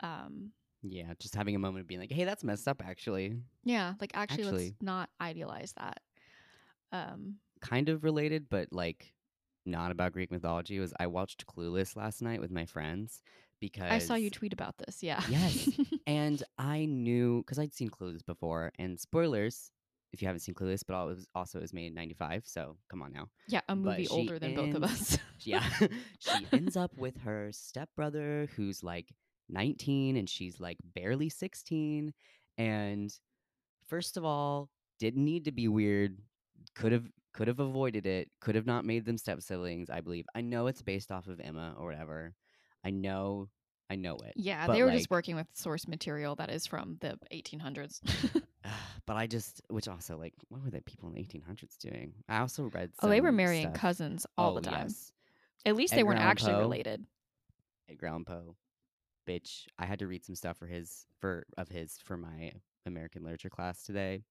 Um, 0.00 0.52
yeah, 0.82 1.14
just 1.18 1.34
having 1.34 1.56
a 1.56 1.58
moment 1.58 1.82
of 1.82 1.86
being 1.86 2.00
like, 2.00 2.12
"Hey, 2.12 2.24
that's 2.24 2.44
messed 2.44 2.68
up 2.68 2.82
actually." 2.84 3.36
yeah, 3.64 3.94
like 4.00 4.10
actually, 4.14 4.44
Actually- 4.44 4.64
let's 4.66 4.82
not 4.82 5.08
idealize 5.20 5.72
that. 5.78 6.00
Um, 6.92 7.36
Kind 7.60 7.88
of 7.88 8.04
related, 8.04 8.48
but 8.50 8.68
like 8.70 9.14
not 9.64 9.90
about 9.90 10.12
Greek 10.12 10.30
mythology 10.30 10.78
was 10.78 10.92
I 11.00 11.06
watched 11.06 11.46
Clueless 11.46 11.96
last 11.96 12.20
night 12.20 12.40
with 12.40 12.50
my 12.50 12.66
friends 12.66 13.22
because 13.60 13.90
I 13.90 13.98
saw 13.98 14.14
you 14.14 14.30
tweet 14.30 14.52
about 14.52 14.76
this. 14.78 15.02
Yeah. 15.02 15.22
Yes. 15.28 15.68
and 16.06 16.42
I 16.58 16.84
knew 16.86 17.42
because 17.42 17.58
I'd 17.58 17.74
seen 17.74 17.90
Clueless 17.90 18.24
before. 18.24 18.72
And 18.78 18.98
spoilers, 18.98 19.70
if 20.12 20.22
you 20.22 20.28
haven't 20.28 20.40
seen 20.40 20.54
Clueless, 20.54 20.82
but 20.86 21.00
it 21.00 21.06
was 21.06 21.28
also 21.34 21.58
it 21.58 21.62
was 21.62 21.72
made 21.72 21.86
in 21.86 21.94
'95, 21.94 22.44
so 22.46 22.76
come 22.88 23.02
on 23.02 23.12
now. 23.12 23.28
yeah, 23.48 23.60
a 23.68 23.76
movie 23.76 24.08
older 24.08 24.38
than 24.38 24.54
both 24.54 24.74
of 24.74 24.84
us. 24.84 25.18
Yeah, 25.40 25.68
she 26.20 26.46
ends 26.52 26.74
up 26.74 26.96
with 26.96 27.18
her 27.18 27.50
stepbrother 27.52 28.48
who's 28.56 28.82
like 28.82 29.12
19 29.50 30.16
and 30.16 30.26
she's 30.26 30.58
like 30.58 30.78
barely 30.94 31.28
16. 31.28 32.14
And 32.56 33.14
first 33.86 34.16
of 34.16 34.24
all, 34.24 34.70
didn't 34.98 35.24
need 35.24 35.44
to 35.44 35.52
be 35.52 35.68
weird. 35.68 36.16
Could 36.74 36.92
have 36.92 37.10
could 37.34 37.48
have 37.48 37.60
avoided 37.60 38.06
it. 38.06 38.30
Could 38.40 38.54
have 38.54 38.64
not 38.64 38.86
made 38.86 39.04
them 39.04 39.18
step 39.18 39.42
siblings. 39.42 39.90
I 39.90 40.00
believe. 40.00 40.24
I 40.34 40.40
know 40.40 40.66
it's 40.68 40.80
based 40.80 41.12
off 41.12 41.26
of 41.26 41.40
Emma 41.40 41.74
or 41.78 41.86
whatever. 41.86 42.34
I 42.84 42.90
know. 42.90 43.48
I 43.90 43.96
know 43.96 44.16
it. 44.16 44.32
yeah, 44.36 44.66
But, 44.66 44.72
they 44.72 44.82
were 44.82 44.88
like- 44.88 44.96
just 44.98 45.10
working 45.10 45.36
with 45.36 45.46
source 45.52 45.86
material 45.86 46.34
that 46.36 46.50
is 46.50 46.66
from 46.66 46.96
the 47.00 47.18
1800s. 47.32 48.00
Ah, 48.64 48.80
but 49.04 49.14
I 49.16 49.26
just, 49.26 49.60
which 49.68 49.88
also 49.88 50.16
like, 50.16 50.32
what 50.48 50.62
were 50.64 50.70
the 50.70 50.80
people 50.80 51.08
in 51.10 51.14
the 51.14 51.20
1800s 51.22 51.76
doing? 51.78 52.14
I 52.28 52.38
also 52.38 52.64
read. 52.72 52.92
oh, 53.02 53.08
they 53.10 53.20
were 53.20 53.30
marrying 53.30 53.64
stuff- 53.68 53.74
cousins 53.74 54.26
all 54.38 54.52
Oh, 54.52 54.54
the 54.60 54.62
time. 54.62 54.84
yes. 54.88 55.12
At 55.66 55.76
least 55.76 55.92
they 55.92 55.98
Edgar 55.98 56.06
weren't 56.08 56.20
Allan 56.20 56.30
actually 56.30 56.52
Poe. 56.54 56.60
related. 56.60 57.06
Edgar 57.90 58.06
Allan 58.06 58.24
Poe, 58.24 58.56
bitch. 59.28 59.66
I 59.78 59.84
had 59.84 59.98
to 59.98 60.06
read 60.06 60.24
some 60.24 60.34
stuff 60.34 60.56
for 60.56 60.66
his 60.66 61.04
for 61.20 61.44
of 61.58 61.68
his 61.68 61.98
for 61.98 62.16
my 62.16 62.52
American 62.86 63.22
literature 63.22 63.50
class 63.50 63.82
today, 63.82 64.22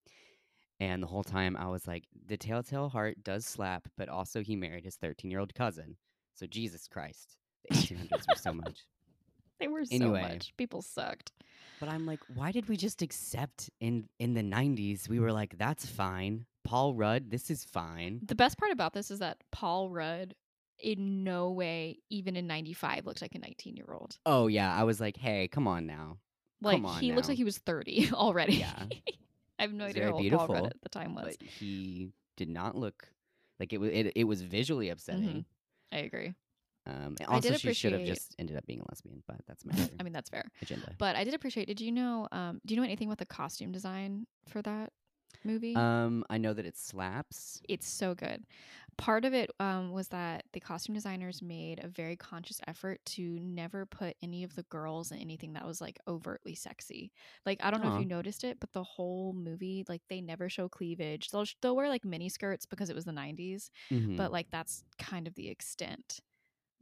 and 0.79 1.01
the 1.03 1.07
whole 1.07 1.23
time 1.23 1.55
I 1.55 1.67
was 1.67 1.87
like, 1.87 2.05
the 2.25 2.37
Telltale 2.37 2.89
Heart 2.89 3.23
does 3.23 3.45
slap, 3.45 3.87
but 3.97 4.09
also 4.09 4.41
he 4.41 4.55
married 4.55 4.83
his 4.83 4.95
thirteen 4.95 5.29
year 5.29 5.39
old 5.39 5.53
cousin. 5.53 5.97
So 6.33 6.47
Jesus 6.47 6.87
Christ, 6.87 7.37
the 7.69 7.77
eighteen 7.77 7.97
hundreds 7.97 8.25
were 8.27 8.35
so 8.35 8.53
much. 8.53 8.79
They 9.59 9.67
were 9.67 9.85
so 9.85 9.95
Anyway. 9.95 10.21
much. 10.21 10.53
People 10.57 10.81
sucked. 10.81 11.31
But 11.79 11.89
I'm 11.89 12.05
like, 12.05 12.19
why 12.33 12.51
did 12.51 12.69
we 12.69 12.77
just 12.77 13.01
accept 13.01 13.69
in 13.79 14.07
in 14.19 14.33
the 14.33 14.41
'90s? 14.43 15.07
We 15.09 15.19
were 15.19 15.31
like, 15.31 15.57
that's 15.57 15.85
fine. 15.85 16.45
Paul 16.63 16.93
Rudd, 16.93 17.29
this 17.29 17.49
is 17.51 17.63
fine. 17.65 18.21
The 18.25 18.35
best 18.35 18.57
part 18.57 18.71
about 18.71 18.93
this 18.93 19.11
is 19.11 19.19
that 19.19 19.37
Paul 19.51 19.89
Rudd, 19.89 20.33
in 20.79 21.23
no 21.25 21.51
way, 21.51 21.99
even 22.09 22.35
in 22.37 22.47
'95, 22.47 23.05
looks 23.05 23.21
like 23.21 23.35
a 23.35 23.39
19 23.39 23.75
year 23.75 23.87
old. 23.91 24.17
Oh 24.25 24.47
yeah, 24.47 24.73
I 24.73 24.83
was 24.83 25.01
like, 25.01 25.17
hey, 25.17 25.47
come 25.49 25.67
on 25.67 25.85
now. 25.85 26.17
Like 26.61 26.81
on 26.83 26.99
he 27.01 27.11
looks 27.11 27.27
like 27.27 27.35
he 27.37 27.43
was 27.43 27.57
30 27.57 28.11
already. 28.13 28.55
Yeah. 28.55 28.83
I 29.59 29.63
have 29.63 29.73
no 29.73 29.85
idea 29.85 30.05
how 30.05 30.13
old 30.13 30.31
Paul 30.31 30.47
Rudd 30.47 30.65
at 30.67 30.81
the 30.81 30.89
time 30.89 31.15
was. 31.15 31.35
He 31.41 32.09
did 32.37 32.49
not 32.49 32.75
look 32.77 33.07
like 33.59 33.71
it 33.73 33.79
was. 33.79 33.91
It, 33.91 34.13
it 34.15 34.23
was 34.23 34.41
visually 34.41 34.89
upsetting. 34.89 35.23
Mm-hmm. 35.27 35.95
I 35.95 35.97
agree. 35.99 36.33
Um, 36.85 36.93
Mm-hmm. 37.15 37.31
I 37.31 37.35
also, 37.35 37.49
did 37.51 37.61
she 37.61 37.73
should 37.73 37.93
have 37.93 38.03
just 38.05 38.35
ended 38.39 38.57
up 38.57 38.65
being 38.65 38.81
a 38.81 38.85
lesbian, 38.89 39.23
but 39.27 39.37
that's 39.47 39.65
my 39.65 39.73
I 39.99 40.03
mean, 40.03 40.13
that's 40.13 40.29
fair. 40.29 40.51
agenda. 40.61 40.93
But 40.97 41.15
I 41.15 41.23
did 41.23 41.33
appreciate. 41.33 41.67
Did 41.67 41.79
you 41.81 41.91
know? 41.91 42.27
Um, 42.31 42.59
do 42.65 42.73
you 42.73 42.79
know 42.79 42.85
anything 42.85 43.07
about 43.07 43.19
the 43.19 43.25
costume 43.25 43.71
design 43.71 44.27
for 44.49 44.61
that 44.63 44.91
movie? 45.45 45.75
Um, 45.75 46.25
I 46.29 46.37
know 46.37 46.53
that 46.53 46.65
it 46.65 46.77
slaps. 46.77 47.61
it's 47.69 47.87
so 47.87 48.13
good. 48.15 48.45
Part 48.97 49.25
of 49.25 49.33
it 49.33 49.49
um, 49.59 49.91
was 49.91 50.09
that 50.09 50.43
the 50.53 50.59
costume 50.59 50.93
designers 50.93 51.41
made 51.41 51.83
a 51.83 51.87
very 51.87 52.15
conscious 52.15 52.61
effort 52.67 52.99
to 53.07 53.39
never 53.39 53.87
put 53.87 54.15
any 54.21 54.43
of 54.43 54.55
the 54.55 54.61
girls 54.63 55.11
in 55.11 55.17
anything 55.17 55.53
that 55.53 55.65
was 55.65 55.81
like 55.81 55.97
overtly 56.07 56.53
sexy. 56.53 57.11
Like 57.45 57.59
I 57.63 57.71
don't 57.71 57.81
know 57.83 57.89
Aw. 57.89 57.95
if 57.95 57.99
you 58.01 58.05
noticed 58.05 58.43
it, 58.43 58.59
but 58.59 58.71
the 58.73 58.83
whole 58.83 59.33
movie, 59.33 59.83
like 59.89 60.01
they 60.09 60.21
never 60.21 60.47
show 60.49 60.69
cleavage. 60.69 61.29
They'll 61.29 61.45
they'll 61.61 61.75
wear 61.75 61.89
like 61.89 62.05
mini 62.05 62.29
skirts 62.29 62.65
because 62.67 62.89
it 62.89 62.95
was 62.95 63.05
the 63.05 63.11
'90s, 63.13 63.71
Mhm. 63.91 64.17
but 64.17 64.31
like 64.31 64.51
that's 64.51 64.83
kind 64.99 65.27
of 65.27 65.33
the 65.35 65.47
extent. 65.49 66.19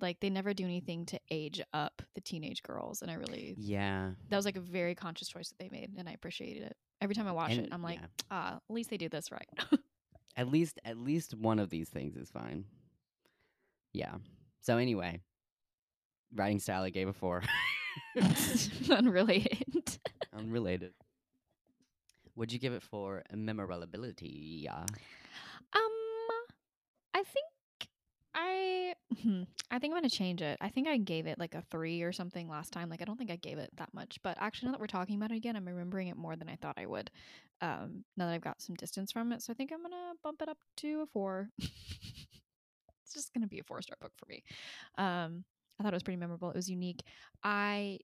Like 0.01 0.19
they 0.19 0.29
never 0.29 0.53
do 0.53 0.63
anything 0.63 1.05
to 1.07 1.19
age 1.29 1.61
up 1.73 2.01
the 2.15 2.21
teenage 2.21 2.63
girls, 2.63 3.01
and 3.01 3.11
I 3.11 3.15
really 3.15 3.55
yeah, 3.57 4.11
that 4.29 4.35
was 4.35 4.45
like 4.45 4.55
a 4.57 4.61
very 4.61 4.95
conscious 4.95 5.27
choice 5.27 5.49
that 5.49 5.59
they 5.59 5.69
made, 5.69 5.91
and 5.97 6.09
I 6.09 6.13
appreciated 6.13 6.63
it. 6.63 6.77
Every 7.01 7.15
time 7.15 7.27
I 7.27 7.31
watch 7.31 7.51
And- 7.51 7.65
it, 7.67 7.69
I'm 7.73 7.81
like, 7.83 7.99
yeah. 7.99 8.07
ah, 8.31 8.55
at 8.57 8.61
least 8.69 8.89
they 8.89 8.97
do 8.97 9.09
this 9.09 9.31
right. 9.31 9.47
at 10.37 10.47
least 10.49 10.79
at 10.85 10.97
least 10.97 11.35
one 11.35 11.59
of 11.59 11.69
these 11.69 11.89
things 11.89 12.15
is 12.15 12.29
fine. 12.31 12.65
Yeah. 13.93 14.15
So 14.61 14.77
anyway, 14.77 15.19
writing 16.33 16.59
style 16.59 16.83
I 16.83 16.89
gave 16.89 17.07
a 17.07 17.13
four. 17.13 17.43
Unrelated. 18.89 19.97
Unrelated. 20.37 20.93
Would 22.35 22.51
you 22.53 22.59
give 22.59 22.73
it 22.73 22.81
for 22.83 23.23
memorability? 23.33 24.61
Yeah. 24.63 24.85
Um, 25.73 25.91
I 27.13 27.23
think 27.23 27.45
I, 29.11 29.15
hmm, 29.21 29.43
I 29.69 29.79
think 29.79 29.93
I'm 29.93 29.97
gonna 29.97 30.09
change 30.09 30.41
it. 30.41 30.57
I 30.61 30.69
think 30.69 30.87
I 30.87 30.97
gave 30.97 31.27
it 31.27 31.39
like 31.39 31.55
a 31.55 31.61
three 31.69 32.01
or 32.01 32.11
something 32.11 32.47
last 32.47 32.71
time. 32.71 32.89
Like 32.89 33.01
I 33.01 33.05
don't 33.05 33.17
think 33.17 33.31
I 33.31 33.35
gave 33.35 33.57
it 33.57 33.69
that 33.77 33.93
much, 33.93 34.19
but 34.23 34.37
actually 34.39 34.67
now 34.67 34.71
that 34.73 34.81
we're 34.81 34.87
talking 34.87 35.15
about 35.15 35.31
it 35.31 35.35
again, 35.37 35.55
I'm 35.55 35.65
remembering 35.67 36.07
it 36.07 36.17
more 36.17 36.35
than 36.35 36.49
I 36.49 36.55
thought 36.55 36.77
I 36.77 36.85
would. 36.85 37.11
Um, 37.61 38.03
now 38.17 38.27
that 38.27 38.33
I've 38.33 38.41
got 38.41 38.61
some 38.61 38.75
distance 38.75 39.11
from 39.11 39.31
it, 39.31 39.41
so 39.41 39.51
I 39.51 39.55
think 39.55 39.71
I'm 39.71 39.81
gonna 39.81 40.13
bump 40.23 40.41
it 40.41 40.49
up 40.49 40.57
to 40.77 41.01
a 41.01 41.05
four. 41.07 41.49
it's 41.59 43.13
just 43.13 43.33
gonna 43.33 43.47
be 43.47 43.59
a 43.59 43.63
four 43.63 43.81
star 43.81 43.97
book 44.01 44.11
for 44.17 44.25
me. 44.27 44.43
Um, 44.97 45.43
I 45.79 45.83
thought 45.83 45.93
it 45.93 45.95
was 45.95 46.03
pretty 46.03 46.19
memorable. 46.19 46.49
It 46.49 46.55
was 46.55 46.69
unique. 46.69 47.01
I 47.43 47.99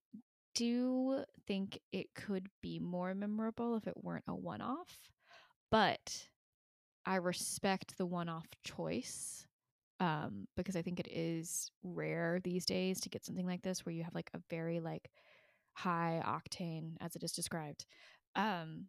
do 0.56 1.24
think 1.48 1.80
it 1.94 2.08
could 2.16 2.48
be 2.62 2.80
more 2.80 3.16
memorable 3.16 3.76
if 3.78 3.88
it 3.88 4.04
weren't 4.04 4.26
a 4.28 4.36
one 4.36 4.62
off, 4.62 4.98
but 5.72 6.28
I 7.08 7.18
respect 7.18 7.98
the 7.98 8.06
one 8.08 8.30
off 8.30 8.48
choice 8.64 9.47
um, 10.00 10.48
because 10.56 10.76
I 10.76 10.82
think 10.82 11.00
it 11.00 11.08
is 11.10 11.72
rare 11.84 12.40
these 12.44 12.66
days 12.66 13.00
to 13.02 13.10
get 13.10 13.26
something 13.26 13.46
like 13.46 13.62
this 13.64 13.86
where 13.86 13.94
you 13.94 14.04
have 14.04 14.16
like 14.16 14.30
a 14.34 14.42
very 14.50 14.80
like 14.80 15.12
high 15.74 16.22
octane, 16.26 16.98
as 17.02 17.16
it 17.16 17.24
is 17.24 17.32
described, 17.34 17.86
um, 18.36 18.88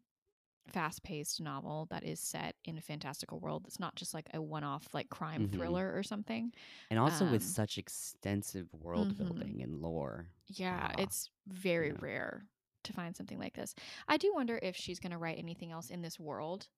fast 0.72 1.02
paced 1.04 1.40
novel 1.40 1.86
that 1.90 2.04
is 2.04 2.20
set 2.20 2.56
in 2.64 2.78
a 2.78 2.82
fantastical 2.82 3.40
world. 3.40 3.64
That's 3.64 3.80
not 3.80 3.96
just 3.96 4.14
like 4.14 4.28
a 4.34 4.42
one 4.42 4.64
off 4.64 4.88
like 4.94 5.10
crime 5.10 5.46
Mhm. 5.46 5.52
thriller 5.52 5.92
or 5.96 6.02
something. 6.02 6.52
And 6.90 6.98
also 6.98 7.24
with 7.26 7.42
Um, 7.42 7.42
such 7.42 7.78
extensive 7.78 8.72
world 8.74 9.14
mhm. 9.14 9.16
building 9.16 9.62
and 9.62 9.80
lore. 9.80 10.32
Yeah, 10.46 10.88
Ah, 10.96 10.96
it's 10.96 11.30
very 11.46 11.92
yeah. 11.92 12.00
rare 12.00 12.48
to 12.84 12.92
find 12.92 13.16
something 13.16 13.38
like 13.38 13.54
this. 13.54 13.74
I 14.06 14.16
do 14.16 14.32
wonder 14.34 14.58
if 14.62 14.76
she's 14.76 15.00
going 15.00 15.12
to 15.12 15.18
write 15.18 15.38
anything 15.38 15.72
else 15.72 15.90
in 15.90 16.02
this 16.02 16.18
world 16.18 16.68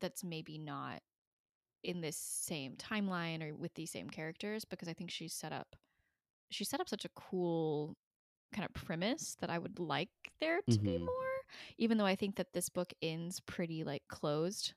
that's 0.00 0.24
maybe 0.24 0.58
not 0.58 1.02
in 1.84 2.00
this 2.00 2.16
same 2.16 2.76
timeline 2.76 3.42
or 3.42 3.54
with 3.56 3.74
these 3.74 3.90
same 3.90 4.10
characters 4.10 4.64
because 4.64 4.88
I 4.88 4.94
think 4.94 5.10
she's 5.10 5.34
set 5.34 5.52
up 5.52 5.76
she 6.50 6.64
set 6.64 6.80
up 6.80 6.88
such 6.88 7.04
a 7.04 7.10
cool 7.10 7.96
kind 8.54 8.66
of 8.66 8.74
premise 8.74 9.36
that 9.40 9.50
I 9.50 9.58
would 9.58 9.78
like 9.78 10.10
there 10.40 10.60
to 10.70 10.80
be 10.82 10.98
Mhm. 10.98 11.06
more 11.06 11.40
even 11.78 11.98
though 11.98 12.06
I 12.06 12.16
think 12.16 12.36
that 12.36 12.52
this 12.52 12.68
book 12.68 12.92
ends 13.02 13.40
pretty 13.40 13.84
like 13.84 14.04
closed. 14.08 14.74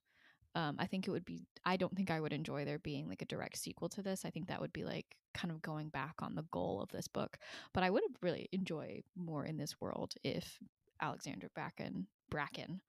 Um, 0.55 0.77
I 0.79 0.87
think 0.87 1.07
it 1.07 1.11
would 1.11 1.25
be. 1.25 1.47
I 1.65 1.77
don't 1.77 1.95
think 1.95 2.11
I 2.11 2.19
would 2.21 2.33
enjoy 2.33 2.65
there 2.65 2.79
being 2.79 3.07
like 3.09 3.21
a 3.21 3.25
direct 3.25 3.57
sequel 3.57 3.89
to 3.89 4.01
this. 4.03 4.25
I 4.25 4.31
think 4.31 4.47
that 4.47 4.61
would 4.61 4.73
be 4.73 4.85
like 4.85 5.17
kind 5.33 5.51
of 5.51 5.61
going 5.61 5.89
back 5.89 6.15
on 6.21 6.35
the 6.35 6.43
goal 6.51 6.81
of 6.81 6.89
this 6.91 7.07
book. 7.09 7.37
But 7.73 7.83
I 7.83 7.89
would 7.89 8.03
really 8.21 8.49
enjoy 8.53 9.01
more 9.15 9.45
in 9.45 9.57
this 9.57 9.79
world 9.81 10.13
if 10.23 10.59
Alexandra 11.01 11.49
Bracken 11.53 12.07
Bracken 12.29 12.81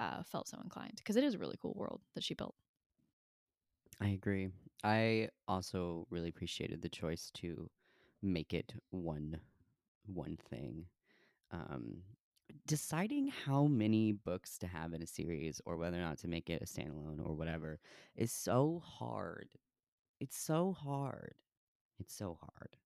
uh, 0.00 0.22
felt 0.24 0.48
so 0.48 0.58
inclined 0.60 0.96
because 0.98 1.16
it 1.16 1.24
is 1.24 1.34
a 1.34 1.38
really 1.38 1.58
cool 1.60 1.74
world 1.74 2.02
that 2.14 2.24
she 2.24 2.34
built. 2.34 2.56
I 4.00 4.08
agree. 4.08 4.48
I 4.84 5.30
also 5.48 6.06
really 6.10 6.28
appreciated 6.28 6.82
the 6.82 6.88
choice 6.88 7.30
to 7.36 7.70
make 8.22 8.52
it 8.52 8.74
one 8.90 9.40
one 10.06 10.38
thing. 10.50 10.86
Um, 11.52 12.02
deciding 12.66 13.28
how 13.28 13.66
many 13.66 14.12
books 14.12 14.58
to 14.58 14.66
have 14.66 14.94
in 14.94 15.02
a 15.02 15.06
series 15.06 15.60
or 15.66 15.76
whether 15.76 15.98
or 15.98 16.02
not 16.02 16.18
to 16.18 16.28
make 16.28 16.50
it 16.50 16.62
a 16.62 16.66
standalone 16.66 17.20
or 17.24 17.34
whatever 17.34 17.80
is 18.16 18.32
so 18.32 18.82
hard. 18.84 19.48
It's 20.20 20.38
so 20.38 20.72
hard. 20.72 21.34
It's 22.00 22.14
so 22.14 22.38
hard. 22.40 22.76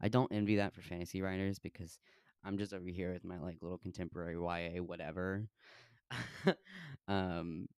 I 0.00 0.08
don't 0.08 0.32
envy 0.32 0.56
that 0.56 0.74
for 0.74 0.82
fantasy 0.82 1.22
writers 1.22 1.58
because 1.58 1.98
I'm 2.44 2.58
just 2.58 2.74
over 2.74 2.88
here 2.88 3.12
with 3.12 3.24
my 3.24 3.38
like 3.38 3.58
little 3.62 3.78
contemporary 3.78 4.36
YA 4.36 4.82
whatever. 4.82 5.48
um 7.08 7.68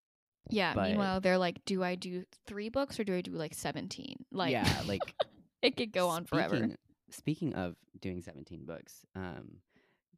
Yeah. 0.50 0.74
But- 0.74 0.88
meanwhile, 0.88 1.20
they're 1.20 1.38
like, 1.38 1.64
do 1.64 1.82
I 1.82 1.94
do 1.94 2.24
three 2.46 2.68
books 2.68 2.98
or 3.00 3.04
do 3.04 3.14
I 3.16 3.20
do 3.20 3.32
like 3.32 3.54
seventeen? 3.54 4.24
Like, 4.30 4.52
yeah, 4.52 4.82
like 4.86 5.14
it 5.62 5.76
could 5.76 5.92
go 5.92 6.08
on 6.08 6.24
forever. 6.24 6.68
Speaking- 7.10 7.54
of 7.54 7.76
doing 8.00 8.20
17 8.20 8.64
books, 8.66 9.06
um, 9.14 9.58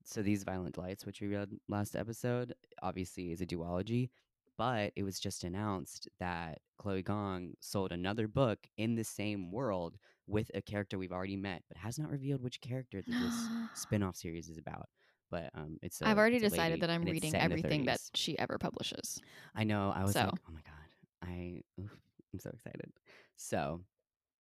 so 0.05 0.23
these 0.23 0.43
Violent 0.43 0.75
Delights, 0.75 1.05
which 1.05 1.21
we 1.21 1.29
read 1.29 1.51
last 1.69 1.95
episode, 1.95 2.55
obviously 2.83 3.31
is 3.31 3.43
a 3.43 3.47
duology, 3.47 4.09
but 4.57 4.93
it 4.97 5.03
was 5.03 5.21
just 5.21 5.45
announced 5.45 6.09
that 6.19 6.61
Chloe 6.79 7.03
Gong 7.03 7.53
sold 7.61 7.93
another 7.93 8.27
book 8.27 8.59
in 8.79 8.95
the 8.95 9.05
same 9.05 9.53
world 9.53 9.99
with 10.27 10.51
a 10.55 10.63
character 10.63 10.99
we've 10.99 11.13
already 11.13 11.37
met, 11.37 11.63
but 11.69 11.77
has 11.77 11.99
not 11.99 12.11
revealed 12.11 12.43
which 12.43 12.61
character 12.63 13.03
that 13.07 13.13
this 13.13 13.49
spin-off 13.75 14.17
series 14.17 14.49
is 14.49 14.57
about. 14.59 14.89
But 15.31 15.51
um, 15.55 15.79
it's 15.83 16.01
i 16.01 16.11
I've 16.11 16.19
already 16.19 16.39
decided 16.39 16.81
that 16.81 16.91
I'm 16.91 17.03
reading 17.05 17.35
everything 17.35 17.85
that 17.85 18.01
she 18.15 18.39
ever 18.39 18.59
publishes. 18.59 19.21
I 19.55 19.65
know. 19.65 19.93
I 19.95 20.03
was 20.05 20.13
So. 20.13 20.21
like, 20.21 20.33
oh 20.49 20.53
my 20.53 20.61
god, 20.65 21.29
I 21.29 21.63
oof, 21.81 22.01
I'm 22.33 22.39
so 22.39 22.51
excited. 22.51 22.91
So, 23.37 23.81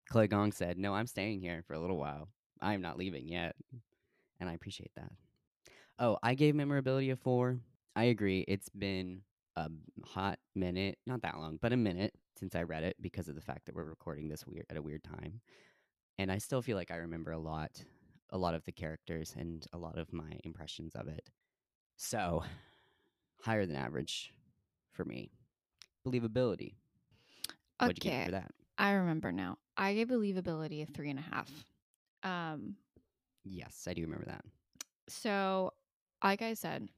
Chloe 0.08 0.28
Gong 0.28 0.52
said, 0.52 0.78
"No, 0.78 0.94
I'm 0.94 1.06
staying 1.06 1.40
here 1.40 1.62
for 1.66 1.74
a 1.74 1.80
little 1.80 1.98
while. 1.98 2.28
I'm 2.60 2.80
not 2.80 2.98
leaving 2.98 3.28
yet," 3.28 3.54
and 4.40 4.48
I 4.48 4.54
appreciate 4.54 4.92
that. 4.96 5.12
Oh, 5.98 6.18
I 6.22 6.34
gave 6.34 6.54
memorability 6.54 7.10
a 7.10 7.16
four. 7.16 7.58
I 7.96 8.04
agree. 8.04 8.44
It's 8.46 8.68
been 8.68 9.22
a 9.56 9.68
hot 10.04 10.38
minute, 10.54 10.98
not 11.06 11.22
that 11.22 11.36
long, 11.36 11.58
but 11.60 11.72
a 11.72 11.76
minute 11.76 12.14
since 12.38 12.54
I 12.54 12.62
read 12.62 12.84
it 12.84 12.96
because 13.00 13.28
of 13.28 13.34
the 13.34 13.40
fact 13.40 13.66
that 13.66 13.74
we're 13.74 13.82
recording 13.84 14.28
this 14.28 14.46
weird 14.46 14.66
at 14.70 14.76
a 14.76 14.82
weird 14.82 15.02
time, 15.02 15.40
and 16.18 16.30
I 16.30 16.38
still 16.38 16.62
feel 16.62 16.76
like 16.76 16.90
I 16.90 16.96
remember 16.96 17.32
a 17.32 17.38
lot, 17.38 17.84
a 18.30 18.38
lot 18.38 18.54
of 18.54 18.64
the 18.64 18.72
characters 18.72 19.34
and 19.36 19.66
a 19.72 19.78
lot 19.78 19.98
of 19.98 20.12
my 20.12 20.38
impressions 20.44 20.94
of 20.94 21.08
it. 21.08 21.28
So, 21.96 22.44
higher 23.42 23.66
than 23.66 23.76
average 23.76 24.32
for 24.92 25.04
me. 25.04 25.30
Believability. 26.06 26.74
What'd 27.80 28.02
you 28.04 28.10
give 28.10 28.12
Okay, 28.12 28.24
for 28.26 28.30
that? 28.32 28.50
I 28.76 28.92
remember 28.92 29.32
now. 29.32 29.58
I 29.76 29.94
gave 29.94 30.08
believability 30.08 30.82
a 30.82 30.86
three 30.86 31.10
and 31.10 31.18
a 31.18 31.22
half. 31.22 31.50
Um, 32.22 32.76
Yes, 33.44 33.86
I 33.88 33.94
do 33.94 34.02
remember 34.02 34.26
that. 34.26 34.44
so 35.08 35.72
like 36.22 36.42
I 36.42 36.54
said, 36.54 36.88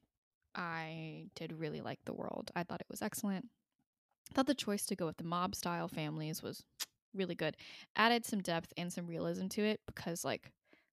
I 0.55 1.27
did 1.37 1.53
really 1.53 1.81
like 1.81 2.01
the 2.05 2.13
world. 2.15 2.51
I 2.57 2.65
thought 2.65 2.81
it 2.81 2.87
was 2.91 3.03
excellent. 3.03 3.49
thought 4.35 4.47
the 4.47 4.55
choice 4.55 4.85
to 4.87 4.97
go 4.97 5.07
with 5.07 5.17
the 5.19 5.25
mob 5.25 5.55
style 5.55 5.87
families 5.89 6.43
was 6.43 6.63
really 7.15 7.35
good. 7.35 7.57
Added 7.97 8.25
some 8.27 8.41
depth 8.41 8.73
and 8.77 8.93
some 8.93 9.07
realism 9.07 9.47
to 9.49 9.63
it 9.63 9.81
because 9.87 10.25
like 10.25 10.51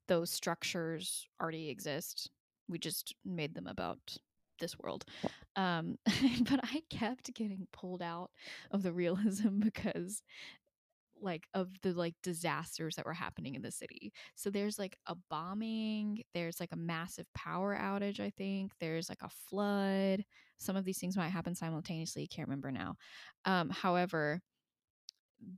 those 0.08 0.30
structures 0.32 1.28
already 1.42 1.70
exist. 1.70 2.32
We 2.68 2.80
just 2.80 3.16
made 3.26 3.56
them 3.56 3.68
about 3.68 4.00
this 4.60 4.78
world. 4.80 5.06
Um 5.56 5.98
but 6.50 6.60
I 6.64 6.82
kept 6.90 7.34
getting 7.34 7.68
pulled 7.72 8.02
out 8.02 8.32
of 8.72 8.84
the 8.84 8.94
realism 8.94 9.60
because 9.64 10.24
like 11.20 11.48
of 11.56 11.70
the 11.82 11.94
like 11.94 12.14
disasters 12.22 12.96
that 12.96 13.06
were 13.06 13.14
happening 13.14 13.56
in 13.56 13.62
the 13.62 13.72
city. 13.72 14.14
So 14.36 14.50
there's 14.52 14.78
like 14.78 14.98
a 15.08 15.16
bombing, 15.30 16.24
there's 16.34 16.60
like 16.60 16.72
a 16.72 16.78
massive 16.78 17.26
power 17.34 17.76
outage, 17.80 18.20
I 18.20 18.30
think. 18.38 18.72
There's 18.80 19.10
like 19.10 19.22
a 19.24 19.30
flood. 19.50 20.24
Some 20.60 20.76
of 20.76 20.86
these 20.86 21.00
things 21.00 21.18
might 21.18 21.30
happen 21.30 21.56
simultaneously, 21.56 22.28
can't 22.28 22.48
remember 22.48 22.72
now. 22.72 22.96
Um 23.46 23.70
however, 23.70 24.42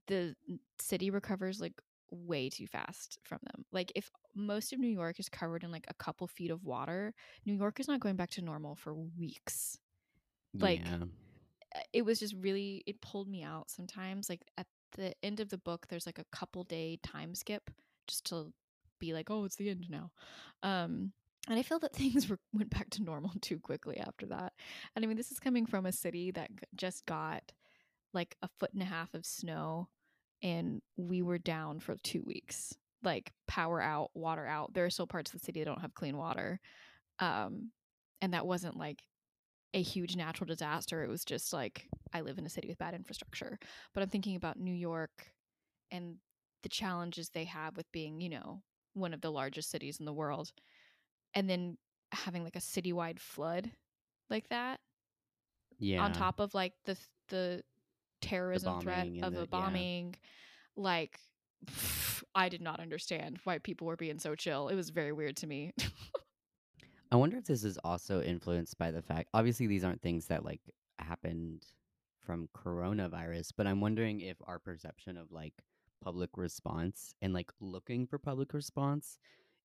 the 0.07 0.35
city 0.79 1.09
recovers 1.09 1.59
like 1.61 1.73
way 2.11 2.49
too 2.49 2.67
fast 2.67 3.19
from 3.23 3.39
them. 3.43 3.65
Like 3.71 3.91
if 3.95 4.09
most 4.35 4.73
of 4.73 4.79
New 4.79 4.89
York 4.89 5.19
is 5.19 5.29
covered 5.29 5.63
in 5.63 5.71
like 5.71 5.85
a 5.87 5.93
couple 5.93 6.27
feet 6.27 6.51
of 6.51 6.63
water, 6.63 7.13
New 7.45 7.53
York 7.53 7.79
is 7.79 7.87
not 7.87 7.99
going 7.99 8.15
back 8.15 8.29
to 8.31 8.41
normal 8.41 8.75
for 8.75 8.93
weeks. 8.93 9.77
Like, 10.53 10.81
yeah. 10.85 10.97
uh, 11.75 11.79
it 11.93 12.03
was 12.03 12.19
just 12.19 12.35
really 12.39 12.83
it 12.87 13.01
pulled 13.01 13.27
me 13.27 13.43
out 13.43 13.69
sometimes. 13.69 14.29
Like 14.29 14.41
at 14.57 14.67
the 14.93 15.13
end 15.23 15.39
of 15.39 15.49
the 15.49 15.57
book, 15.57 15.87
there's 15.87 16.05
like 16.05 16.19
a 16.19 16.25
couple 16.35 16.63
day 16.63 16.99
time 17.03 17.35
skip 17.35 17.69
just 18.07 18.25
to 18.27 18.51
be 18.99 19.13
like, 19.13 19.29
oh, 19.29 19.45
it's 19.45 19.55
the 19.55 19.69
end 19.69 19.87
now. 19.89 20.11
Um, 20.63 21.13
and 21.47 21.57
I 21.57 21.63
feel 21.63 21.79
that 21.79 21.93
things 21.95 22.29
were, 22.29 22.39
went 22.53 22.69
back 22.69 22.89
to 22.91 23.03
normal 23.03 23.31
too 23.41 23.59
quickly 23.59 23.97
after 23.97 24.25
that. 24.27 24.53
And 24.95 25.03
I 25.03 25.07
mean, 25.07 25.17
this 25.17 25.31
is 25.31 25.39
coming 25.39 25.65
from 25.65 25.85
a 25.85 25.91
city 25.91 26.31
that 26.31 26.49
just 26.75 27.05
got 27.05 27.51
like 28.13 28.35
a 28.41 28.49
foot 28.59 28.73
and 28.73 28.81
a 28.81 28.85
half 28.85 29.13
of 29.13 29.25
snow, 29.25 29.87
and 30.41 30.81
we 30.97 31.21
were 31.21 31.37
down 31.37 31.79
for 31.79 31.95
two 32.03 32.23
weeks. 32.25 32.73
Like 33.03 33.31
power 33.47 33.81
out, 33.81 34.09
water 34.13 34.45
out. 34.45 34.73
There 34.73 34.85
are 34.85 34.89
still 34.89 35.07
parts 35.07 35.33
of 35.33 35.39
the 35.39 35.45
city 35.45 35.59
that 35.61 35.65
don't 35.65 35.81
have 35.81 35.93
clean 35.93 36.17
water. 36.17 36.59
Um, 37.19 37.71
and 38.21 38.33
that 38.33 38.45
wasn't 38.45 38.77
like 38.77 39.01
a 39.73 39.81
huge 39.81 40.15
natural 40.15 40.47
disaster. 40.47 41.03
It 41.03 41.09
was 41.09 41.23
just 41.23 41.53
like 41.53 41.87
I 42.13 42.21
live 42.21 42.37
in 42.37 42.45
a 42.45 42.49
city 42.49 42.67
with 42.67 42.77
bad 42.77 42.93
infrastructure. 42.93 43.57
But 43.93 44.03
I'm 44.03 44.09
thinking 44.09 44.35
about 44.35 44.59
New 44.59 44.73
York 44.73 45.31
and 45.91 46.17
the 46.63 46.69
challenges 46.69 47.29
they 47.29 47.45
have 47.45 47.77
with 47.77 47.89
being, 47.91 48.19
you 48.19 48.29
know, 48.29 48.61
one 48.93 49.13
of 49.13 49.21
the 49.21 49.31
largest 49.31 49.69
cities 49.71 49.99
in 49.99 50.05
the 50.05 50.13
world. 50.13 50.51
And 51.33 51.49
then 51.49 51.77
having 52.11 52.43
like 52.43 52.55
a 52.55 52.59
citywide 52.59 53.19
flood 53.19 53.71
like 54.29 54.49
that 54.49 54.79
Yeah. 55.77 56.03
on 56.03 56.11
top 56.13 56.39
of 56.39 56.53
like 56.53 56.73
the 56.85 56.97
the 57.29 57.63
terrorism 58.21 58.81
threat 58.81 59.07
of 59.21 59.33
the- 59.33 59.39
a 59.39 59.41
yeah. 59.41 59.45
bombing 59.49 60.15
like 60.75 61.19
I 62.35 62.49
did 62.49 62.61
not 62.61 62.79
understand 62.79 63.39
why 63.43 63.57
people 63.57 63.87
were 63.87 63.97
being 63.97 64.19
so 64.19 64.35
chill. 64.35 64.69
It 64.69 64.75
was 64.75 64.89
very 64.91 65.11
weird 65.11 65.37
to 65.37 65.47
me. 65.47 65.73
I 67.11 67.15
wonder 67.15 67.37
if 67.37 67.45
this 67.45 67.63
is 67.63 67.79
also 67.83 68.21
influenced 68.21 68.77
by 68.77 68.91
the 68.91 69.01
fact 69.01 69.29
obviously 69.33 69.67
these 69.67 69.83
aren't 69.83 70.01
things 70.01 70.27
that 70.27 70.45
like 70.45 70.61
happened 70.99 71.65
from 72.19 72.47
coronavirus, 72.55 73.51
but 73.57 73.65
I'm 73.65 73.81
wondering 73.81 74.21
if 74.21 74.37
our 74.45 74.59
perception 74.59 75.17
of 75.17 75.31
like 75.31 75.53
public 76.03 76.29
response 76.37 77.13
and 77.21 77.33
like 77.33 77.51
looking 77.59 78.05
for 78.05 78.19
public 78.19 78.53
response 78.53 79.17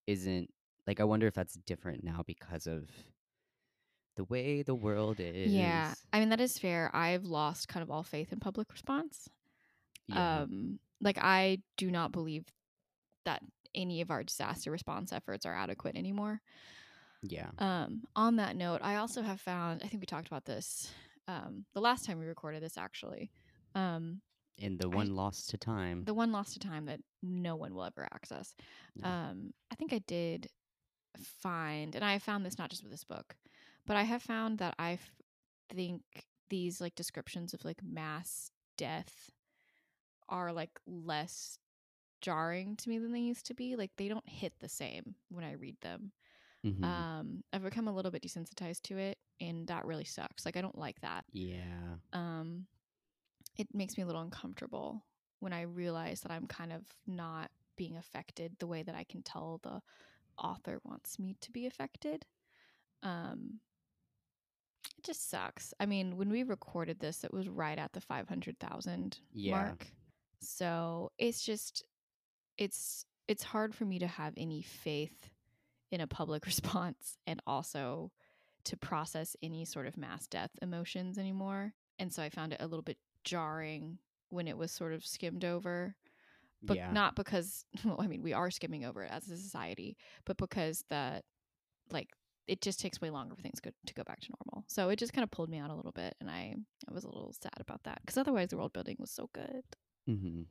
isn't 0.07 0.51
like 0.87 1.01
I 1.01 1.05
wonder 1.05 1.27
if 1.27 1.35
that's 1.35 1.55
different 1.67 2.03
now 2.03 2.23
because 2.27 2.67
of 2.67 2.91
the 4.17 4.25
way 4.25 4.63
the 4.63 4.75
world 4.75 5.19
is. 5.21 5.53
Yeah. 5.53 5.95
I 6.13 6.21
mean 6.21 6.29
that 6.31 6.41
is 6.41 6.59
fair. 6.59 6.91
I've 6.95 7.25
lost 7.25 7.69
kind 7.69 7.83
of 7.83 7.91
all 7.91 8.03
faith 8.03 8.33
in 8.33 8.41
public 8.41 8.71
response. 8.73 9.29
Yeah. 10.07 10.43
Um 10.43 10.79
like 11.01 11.19
I 11.21 11.59
do 11.77 11.91
not 11.91 12.13
believe 12.13 12.45
that 13.25 13.43
any 13.75 14.01
of 14.01 14.11
our 14.11 14.23
disaster 14.23 14.71
response 14.71 15.13
efforts 15.13 15.45
are 15.47 15.55
adequate 15.55 15.97
anymore. 15.97 16.41
yeah. 17.23 17.49
Um, 17.59 18.03
on 18.15 18.37
that 18.37 18.55
note, 18.55 18.81
I 18.83 18.97
also 18.97 19.23
have 19.23 19.41
found, 19.41 19.81
I 19.83 19.89
think 19.89 20.01
we 20.01 20.07
talked 20.07 20.29
about 20.29 20.45
this 20.45 20.91
um, 21.27 21.65
the 21.75 21.81
last 21.81 22.05
time 22.05 22.19
we 22.21 22.27
recorded 22.27 22.63
this 22.63 22.77
actually. 22.79 23.31
Um, 23.75 24.21
In 24.59 24.77
the 24.77 24.89
I- 24.89 24.95
one 24.95 25.15
lost 25.17 25.51
to 25.51 25.57
time. 25.59 26.05
the 26.05 26.15
one 26.15 26.31
lost 26.33 26.53
to 26.53 26.59
time 26.61 26.85
that 26.87 27.01
no 27.23 27.57
one 27.57 27.75
will 27.75 27.85
ever 27.85 28.05
access. 28.15 28.55
No. 28.95 29.09
Um, 29.09 29.53
I 29.73 29.75
think 29.75 29.93
I 29.93 29.99
did 30.07 30.49
find, 31.41 31.95
and 31.95 32.05
I 32.05 32.19
found 32.19 32.45
this 32.47 32.59
not 32.59 32.71
just 32.71 32.83
with 32.83 32.93
this 32.93 33.05
book, 33.05 33.35
but 33.87 33.97
I 33.97 34.03
have 34.05 34.23
found 34.23 34.59
that 34.59 34.75
I 34.79 34.99
think 35.71 36.03
these 36.51 36.81
like 36.81 36.95
descriptions 36.95 37.55
of 37.55 37.65
like 37.65 37.83
mass 37.83 38.53
death 38.77 39.31
are 40.29 40.53
like 40.53 40.81
less 40.87 41.59
jarring 42.23 42.77
to 42.77 42.89
me 42.91 42.99
than 42.99 43.13
they 43.13 43.21
used 43.21 43.47
to 43.47 43.55
be. 43.55 43.77
Like 43.77 43.93
they 43.97 44.09
don't 44.09 44.29
hit 44.29 44.55
the 44.61 44.69
same 44.69 45.17
when 45.31 45.45
I 45.45 45.53
read 45.53 45.81
them. 45.83 46.13
Mhm. 46.63 47.05
Um, 47.23 47.45
I've 47.53 47.65
become 47.65 47.89
a 47.89 47.95
little 47.95 48.13
bit 48.13 48.23
desensitized 48.23 48.83
to 48.85 48.99
it, 48.99 49.19
and 49.41 49.69
that 49.69 49.87
really 49.87 50.05
sucks. 50.05 50.47
Like 50.47 50.57
I 50.57 50.63
don't 50.63 50.79
like 50.79 51.01
that 51.03 51.27
yeah. 51.33 51.97
um 52.13 52.67
it 53.57 53.69
makes 53.75 53.97
me 53.97 54.03
a 54.03 54.07
little 54.07 54.23
uncomfortable 54.23 55.07
when 55.41 55.53
I 55.53 55.63
realize 55.63 56.23
that 56.23 56.33
I'm 56.33 56.47
kind 56.47 56.73
of 56.73 56.87
not 57.07 57.51
being 57.77 57.97
affected 57.97 58.59
the 58.59 58.67
way 58.67 58.83
that 58.83 58.95
I 58.95 59.05
can 59.05 59.23
tell 59.23 59.59
the 59.63 59.83
author 60.39 60.81
wants 60.85 61.19
me 61.19 61.37
to 61.43 61.53
be 61.53 61.67
affected. 61.67 62.27
Um 63.03 63.61
it 64.99 65.05
just 65.05 65.31
sucks. 65.31 65.73
I 65.81 65.87
mean, 65.87 66.17
when 66.17 66.31
we 66.31 66.43
recorded 66.43 66.99
this, 67.01 67.25
it 67.25 67.33
was 67.33 67.49
right 67.49 67.79
at 67.79 67.93
the 67.93 68.01
500,000 68.01 69.19
Yeah. 69.33 69.53
mark. 69.53 69.87
So, 70.41 71.13
it's 71.19 71.43
just 71.45 71.85
it's 72.59 73.07
it's 73.27 73.43
hard 73.43 73.75
for 73.75 73.85
me 73.85 73.99
to 73.99 74.07
have 74.07 74.35
any 74.37 74.63
faith 74.63 75.31
in 75.91 76.01
a 76.01 76.07
public 76.07 76.45
response 76.47 77.17
and 77.27 77.41
also 77.47 78.13
to 78.65 78.77
process 78.77 79.37
any 79.43 79.65
sort 79.65 79.87
of 79.87 79.97
mass 79.97 80.27
death 80.27 80.51
emotions 80.63 81.19
anymore. 81.19 81.75
And 81.99 82.13
so 82.13 82.23
I 82.23 82.31
found 82.31 82.53
it 82.53 82.61
a 82.61 82.67
little 82.67 82.83
bit 82.83 82.99
jarring 83.25 83.99
when 84.31 84.49
it 84.49 84.57
was 84.57 84.73
sort 84.73 84.93
of 84.93 85.05
skimmed 85.07 85.45
over. 85.45 85.95
But 86.63 86.79
yeah. 86.79 86.91
not 86.93 87.15
because 87.15 87.65
well, 87.85 88.01
I 88.01 88.07
mean, 88.07 88.23
we 88.23 88.33
are 88.33 88.51
skimming 88.51 88.85
over 88.85 89.03
it 89.03 89.11
as 89.11 89.29
a 89.29 89.37
society, 89.37 89.97
but 90.25 90.37
because 90.37 90.85
that 90.91 91.25
like 91.91 92.09
it 92.47 92.61
just 92.61 92.81
takes 92.81 93.01
way 93.01 93.11
longer 93.11 93.35
for 93.35 93.43
things 93.43 93.61
go- 93.61 93.71
to 93.87 93.95
go 93.95 94.05
back 94.05 94.21
to 94.21 94.33
normal. 94.41 94.65
So 94.69 94.89
it 94.91 94.99
just 94.99 95.13
kind 95.13 95.23
of 95.25 95.31
pulled 95.31 95.49
me 95.51 95.59
out 95.59 95.71
a 95.71 95.75
little 95.75 95.93
bit 95.93 96.15
and 96.21 96.31
I 96.31 96.55
I 96.89 96.93
was 96.93 97.05
a 97.05 97.09
little 97.09 97.33
sad 97.41 97.59
about 97.61 97.83
that 97.85 98.01
because 98.03 98.19
otherwise 98.19 98.49
the 98.49 98.57
world 98.57 98.73
building 98.73 98.97
was 98.99 99.11
so 99.11 99.31
good. 99.33 99.63
hmm 100.07 100.43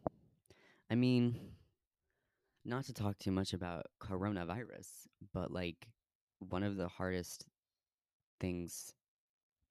I 0.90 0.96
mean, 0.96 1.40
not 2.66 2.86
to 2.86 2.94
talk 2.94 3.18
too 3.20 3.32
much 3.32 3.54
about 3.54 3.86
coronavirus, 4.02 5.08
but 5.34 5.52
like 5.52 5.88
one 6.40 6.64
of 6.64 6.76
the 6.78 6.88
hardest 6.88 7.46
things 8.40 8.94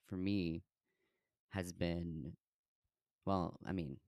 for 0.07 0.16
me 0.16 0.62
has 1.51 1.73
been, 1.73 2.33
well, 3.25 3.59
I 3.66 3.73
mean, 3.73 3.99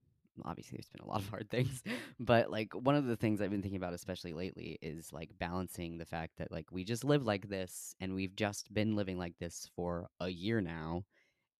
obviously 0.43 0.77
there's 0.77 0.89
been 0.89 1.05
a 1.05 1.09
lot 1.09 1.21
of 1.21 1.29
hard 1.29 1.49
things, 1.49 1.83
but 2.19 2.51
like 2.51 2.73
one 2.73 2.95
of 2.95 3.05
the 3.05 3.15
things 3.15 3.41
I've 3.41 3.51
been 3.51 3.61
thinking 3.61 3.77
about, 3.77 3.93
especially 3.93 4.33
lately, 4.33 4.77
is 4.81 5.13
like 5.13 5.31
balancing 5.39 5.97
the 5.97 6.05
fact 6.05 6.33
that 6.37 6.51
like 6.51 6.65
we 6.71 6.83
just 6.83 7.03
live 7.03 7.25
like 7.25 7.49
this 7.49 7.95
and 7.99 8.15
we've 8.15 8.35
just 8.35 8.73
been 8.73 8.95
living 8.95 9.17
like 9.17 9.37
this 9.39 9.69
for 9.75 10.07
a 10.19 10.29
year 10.29 10.61
now 10.61 11.03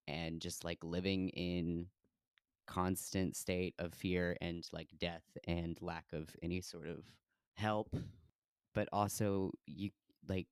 and 0.08 0.40
just 0.40 0.64
like 0.64 0.78
living 0.82 1.30
in 1.30 1.86
constant 2.66 3.36
state 3.36 3.74
of 3.78 3.94
fear 3.94 4.36
and 4.40 4.66
like 4.72 4.88
death 4.98 5.22
and 5.46 5.78
lack 5.80 6.06
of 6.12 6.28
any 6.42 6.60
sort 6.60 6.88
of 6.88 6.98
help 7.54 7.94
but 8.74 8.88
also 8.92 9.50
you 9.66 9.90
like 10.28 10.48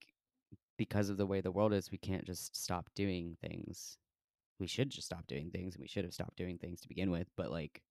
because 0.77 1.09
of 1.09 1.17
the 1.17 1.27
way 1.27 1.41
the 1.41 1.53
world 1.53 1.73
is 1.73 1.91
we 1.91 1.99
can't 1.99 2.25
just 2.25 2.57
stop 2.57 2.89
doing 2.95 3.37
things. 3.41 3.99
We 4.59 4.67
should 4.67 4.91
just 4.91 5.07
stop 5.07 5.27
doing 5.27 5.51
things 5.51 5.75
and 5.75 5.83
we 5.83 5.89
should 5.89 6.05
have 6.05 6.15
stopped 6.15 6.37
doing 6.37 6.59
things 6.59 6.81
to 6.81 6.89
begin 6.89 7.11
with 7.11 7.29
but 7.37 7.51
like 7.51 7.83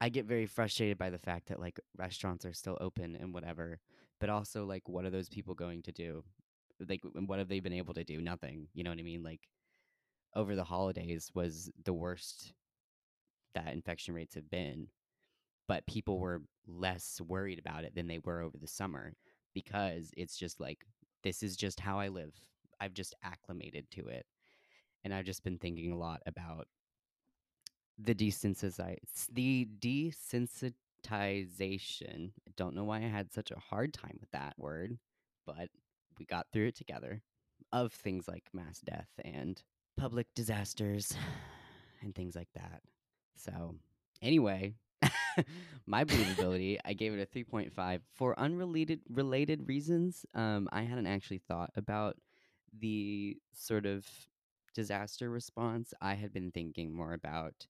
i 0.00 0.08
get 0.08 0.26
very 0.26 0.46
frustrated 0.46 0.98
by 0.98 1.10
the 1.10 1.18
fact 1.18 1.48
that 1.48 1.60
like 1.60 1.78
restaurants 1.96 2.44
are 2.44 2.52
still 2.52 2.78
open 2.80 3.16
and 3.16 3.32
whatever 3.32 3.80
but 4.20 4.30
also 4.30 4.64
like 4.64 4.88
what 4.88 5.04
are 5.04 5.10
those 5.10 5.28
people 5.28 5.54
going 5.54 5.82
to 5.82 5.92
do 5.92 6.22
like 6.88 7.00
what 7.26 7.38
have 7.38 7.48
they 7.48 7.60
been 7.60 7.72
able 7.72 7.94
to 7.94 8.04
do 8.04 8.20
nothing 8.20 8.66
you 8.74 8.82
know 8.82 8.90
what 8.90 8.98
i 8.98 9.02
mean 9.02 9.22
like 9.22 9.48
over 10.34 10.56
the 10.56 10.64
holidays 10.64 11.30
was 11.34 11.70
the 11.84 11.92
worst 11.92 12.52
that 13.54 13.72
infection 13.72 14.14
rates 14.14 14.34
have 14.34 14.50
been 14.50 14.88
but 15.68 15.86
people 15.86 16.18
were 16.18 16.42
less 16.66 17.20
worried 17.26 17.58
about 17.58 17.84
it 17.84 17.94
than 17.94 18.06
they 18.06 18.18
were 18.18 18.40
over 18.40 18.58
the 18.58 18.66
summer 18.66 19.14
because 19.54 20.10
it's 20.16 20.36
just 20.36 20.60
like 20.60 20.84
this 21.22 21.42
is 21.42 21.56
just 21.56 21.80
how 21.80 21.98
I 21.98 22.08
live. 22.08 22.34
I've 22.80 22.94
just 22.94 23.14
acclimated 23.22 23.90
to 23.92 24.08
it. 24.08 24.26
And 25.04 25.12
I've 25.12 25.24
just 25.24 25.44
been 25.44 25.58
thinking 25.58 25.92
a 25.92 25.98
lot 25.98 26.20
about 26.26 26.66
the 27.98 28.14
desensitize 28.14 29.26
the 29.32 29.68
desensitization. 29.78 32.32
Don't 32.56 32.74
know 32.74 32.84
why 32.84 32.98
I 32.98 33.08
had 33.08 33.32
such 33.32 33.50
a 33.50 33.58
hard 33.58 33.92
time 33.92 34.16
with 34.20 34.30
that 34.32 34.54
word, 34.58 34.98
but 35.46 35.68
we 36.18 36.24
got 36.24 36.46
through 36.52 36.68
it 36.68 36.76
together 36.76 37.22
of 37.72 37.92
things 37.92 38.28
like 38.28 38.44
mass 38.52 38.80
death 38.80 39.08
and 39.24 39.62
public 39.96 40.26
disasters 40.34 41.14
and 42.02 42.14
things 42.14 42.36
like 42.36 42.48
that. 42.54 42.82
So, 43.36 43.76
anyway, 44.22 44.74
my 45.86 46.04
believability, 46.04 46.78
I 46.84 46.92
gave 46.92 47.12
it 47.12 47.20
a 47.20 47.38
3.5 47.38 48.00
for 48.14 48.38
unrelated 48.38 49.00
related 49.08 49.68
reasons. 49.68 50.24
Um, 50.34 50.68
I 50.72 50.82
hadn't 50.82 51.06
actually 51.06 51.42
thought 51.48 51.70
about 51.76 52.16
the 52.78 53.36
sort 53.54 53.86
of 53.86 54.06
disaster 54.74 55.30
response. 55.30 55.92
I 56.00 56.14
had 56.14 56.32
been 56.32 56.50
thinking 56.50 56.94
more 56.94 57.12
about 57.12 57.66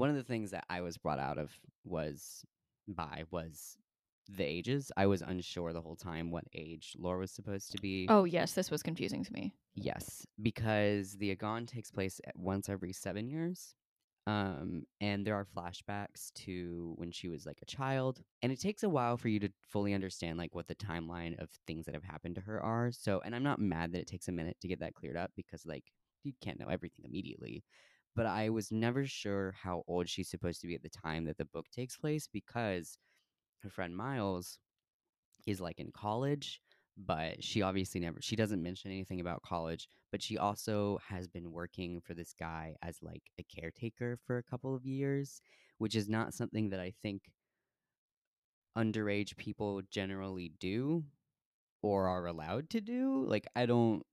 one 0.00 0.10
of 0.10 0.16
the 0.16 0.24
things 0.24 0.50
that 0.50 0.64
I 0.68 0.80
was 0.80 0.98
brought 0.98 1.18
out 1.18 1.38
of 1.38 1.50
was 1.84 2.44
by 2.88 3.24
was 3.30 3.76
the 4.28 4.44
ages. 4.44 4.92
I 4.96 5.06
was 5.06 5.22
unsure 5.22 5.72
the 5.72 5.80
whole 5.80 5.96
time 5.96 6.30
what 6.30 6.44
age 6.54 6.94
Lore 6.98 7.18
was 7.18 7.30
supposed 7.30 7.72
to 7.72 7.78
be. 7.78 8.06
Oh 8.08 8.24
yes, 8.24 8.52
this 8.52 8.70
was 8.70 8.82
confusing 8.82 9.24
to 9.24 9.32
me. 9.32 9.54
Yes, 9.74 10.26
because 10.40 11.16
the 11.16 11.30
Agon 11.30 11.66
takes 11.66 11.90
place 11.90 12.20
once 12.34 12.68
every 12.68 12.92
seven 12.92 13.28
years. 13.28 13.74
Um, 14.26 14.84
and 15.00 15.26
there 15.26 15.34
are 15.34 15.46
flashbacks 15.56 16.32
to 16.34 16.92
when 16.96 17.10
she 17.10 17.28
was 17.28 17.46
like 17.46 17.58
a 17.62 17.66
child. 17.66 18.22
And 18.42 18.52
it 18.52 18.60
takes 18.60 18.82
a 18.82 18.88
while 18.88 19.16
for 19.16 19.28
you 19.28 19.40
to 19.40 19.50
fully 19.70 19.94
understand 19.94 20.38
like 20.38 20.54
what 20.54 20.68
the 20.68 20.74
timeline 20.74 21.40
of 21.42 21.48
things 21.66 21.86
that 21.86 21.94
have 21.94 22.04
happened 22.04 22.36
to 22.36 22.42
her 22.42 22.62
are. 22.62 22.92
So, 22.92 23.20
and 23.24 23.34
I'm 23.34 23.42
not 23.42 23.58
mad 23.58 23.92
that 23.92 24.02
it 24.02 24.06
takes 24.06 24.28
a 24.28 24.32
minute 24.32 24.56
to 24.60 24.68
get 24.68 24.80
that 24.80 24.94
cleared 24.94 25.16
up 25.16 25.32
because 25.36 25.64
like 25.66 25.84
you 26.22 26.32
can't 26.42 26.60
know 26.60 26.68
everything 26.68 27.06
immediately. 27.06 27.64
But 28.16 28.26
I 28.26 28.50
was 28.50 28.72
never 28.72 29.06
sure 29.06 29.54
how 29.62 29.84
old 29.86 30.08
she's 30.08 30.28
supposed 30.30 30.60
to 30.62 30.66
be 30.66 30.74
at 30.74 30.82
the 30.82 30.88
time 30.90 31.24
that 31.26 31.38
the 31.38 31.44
book 31.44 31.66
takes 31.70 31.96
place 31.96 32.28
because 32.32 32.98
her 33.62 33.70
friend 33.70 33.96
Miles 33.96 34.58
is 35.46 35.60
like 35.60 35.78
in 35.78 35.92
college, 35.92 36.60
but 36.96 37.42
she 37.42 37.62
obviously 37.62 38.00
never 38.00 38.18
she 38.20 38.36
doesn't 38.36 38.62
mention 38.62 38.90
anything 38.90 39.20
about 39.20 39.42
college, 39.42 39.88
but 40.12 40.22
she 40.22 40.38
also 40.38 40.98
has 41.08 41.28
been 41.28 41.52
working 41.52 42.00
for 42.00 42.14
this 42.14 42.34
guy 42.38 42.76
as 42.82 42.98
like 43.02 43.22
a 43.38 43.44
caretaker 43.44 44.18
for 44.26 44.38
a 44.38 44.42
couple 44.42 44.74
of 44.74 44.86
years, 44.86 45.40
which 45.78 45.94
is 45.96 46.08
not 46.08 46.34
something 46.34 46.70
that 46.70 46.80
I 46.80 46.92
think 47.02 47.22
underage 48.76 49.36
people 49.36 49.82
generally 49.90 50.52
do 50.60 51.04
or 51.82 52.08
are 52.08 52.26
allowed 52.26 52.70
to 52.70 52.80
do. 52.80 53.24
Like 53.26 53.46
I 53.56 53.66
don't 53.66 54.04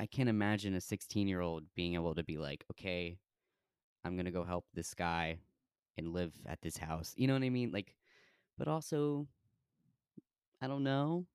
I 0.00 0.06
can't 0.06 0.28
imagine 0.28 0.74
a 0.74 0.80
16-year-old 0.80 1.64
being 1.76 1.94
able 1.94 2.14
to 2.16 2.24
be 2.24 2.38
like, 2.38 2.64
"Okay, 2.72 3.18
I'm 4.06 4.14
to 4.24 4.30
go 4.30 4.44
help 4.44 4.66
this 4.74 4.94
guy 4.94 5.38
and 5.98 6.12
live 6.12 6.32
at 6.46 6.60
this 6.62 6.76
house." 6.76 7.14
You 7.16 7.26
know 7.26 7.34
what 7.34 7.42
I 7.42 7.50
mean? 7.50 7.70
Like 7.72 7.96
but 8.58 8.68
also 8.68 9.26
I 10.60 10.66
don't 10.66 10.84
know. 10.84 11.26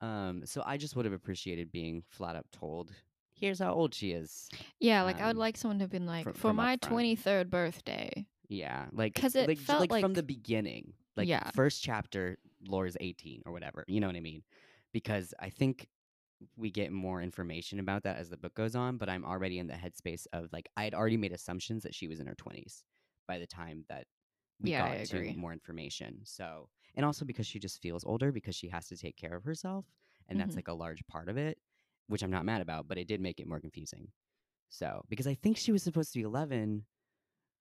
Um 0.00 0.42
so 0.46 0.62
I 0.64 0.76
just 0.76 0.96
would 0.96 1.04
have 1.04 1.14
appreciated 1.14 1.72
being 1.72 2.02
flat 2.08 2.36
up 2.36 2.46
told, 2.50 2.92
"Here's 3.34 3.58
how 3.58 3.72
old 3.74 3.94
she 3.94 4.12
is." 4.12 4.48
Yeah, 4.78 5.02
like 5.02 5.20
I 5.20 5.26
would 5.26 5.36
Um, 5.36 5.40
like 5.40 5.56
someone 5.56 5.78
to 5.78 5.84
have 5.84 5.90
been 5.90 6.06
like, 6.06 6.24
fr- 6.24 6.30
for 6.32 6.38
from 6.38 6.56
my 6.56 6.76
front. 6.76 6.82
twenty 6.82 7.16
third 7.16 7.50
birthday. 7.50 8.26
Yeah, 8.48 8.88
like 8.92 9.14
'Cause 9.14 9.36
it 9.36 9.46
like, 9.48 9.58
j- 9.58 9.64
felt 9.64 9.90
like 9.90 10.00
from 10.02 10.14
the 10.14 10.22
beginning, 10.22 10.94
like 11.16 11.28
Yeah. 11.28 11.50
first 11.52 11.82
chapter, 11.82 12.38
Lore's 12.66 12.96
eighteen 13.00 13.42
or 13.46 13.52
whatever. 13.52 13.84
You 13.88 14.00
know 14.00 14.06
what 14.06 14.16
I 14.16 14.20
mean? 14.20 14.42
Because 14.92 15.32
I 15.38 15.50
think 15.50 15.88
we 16.56 16.70
get 16.70 16.92
more 16.92 17.22
information 17.22 17.80
about 17.80 18.02
that 18.04 18.16
as 18.16 18.30
the 18.30 18.36
book 18.36 18.54
goes 18.54 18.74
on. 18.74 18.96
But 18.96 19.08
I'm 19.08 19.24
already 19.24 19.58
in 19.58 19.66
the 19.66 19.74
headspace 19.74 20.26
of 20.32 20.48
like 20.52 20.68
I 20.76 20.84
had 20.84 20.94
already 20.94 21.16
made 21.16 21.32
assumptions 21.32 21.82
that 21.84 21.94
she 21.94 22.08
was 22.08 22.20
in 22.20 22.26
her 22.26 22.34
twenties 22.34 22.84
by 23.28 23.38
the 23.38 23.46
time 23.46 23.84
that 23.88 24.06
we 24.60 24.70
Yeah, 24.70 24.72
got 24.72 25.02
to 25.04 25.32
more 25.34 25.52
information. 25.52 26.20
So 26.24 26.68
and 26.94 27.04
also 27.06 27.24
because 27.24 27.46
she 27.46 27.58
just 27.58 27.80
feels 27.82 28.04
older 28.04 28.32
because 28.32 28.56
she 28.56 28.68
has 28.68 28.88
to 28.88 28.96
take 28.96 29.16
care 29.16 29.34
of 29.36 29.44
herself, 29.44 29.86
and 30.28 30.38
that's 30.38 30.56
Mhm. 30.56 30.56
like 30.56 30.68
a 30.68 30.74
large 30.74 31.06
part 31.06 31.28
of 31.28 31.36
it, 31.36 31.58
which 32.08 32.22
I'm 32.22 32.30
not 32.30 32.44
mad 32.44 32.62
about. 32.62 32.88
But 32.88 32.98
it 32.98 33.08
did 33.08 33.20
make 33.20 33.40
it 33.40 33.46
more 33.48 33.60
confusing. 33.60 34.08
So 34.70 35.04
because 35.08 35.26
I 35.26 35.34
think 35.34 35.56
she 35.58 35.72
was 35.72 35.82
supposed 35.82 36.12
to 36.12 36.18
be 36.20 36.24
eleven 36.24 36.86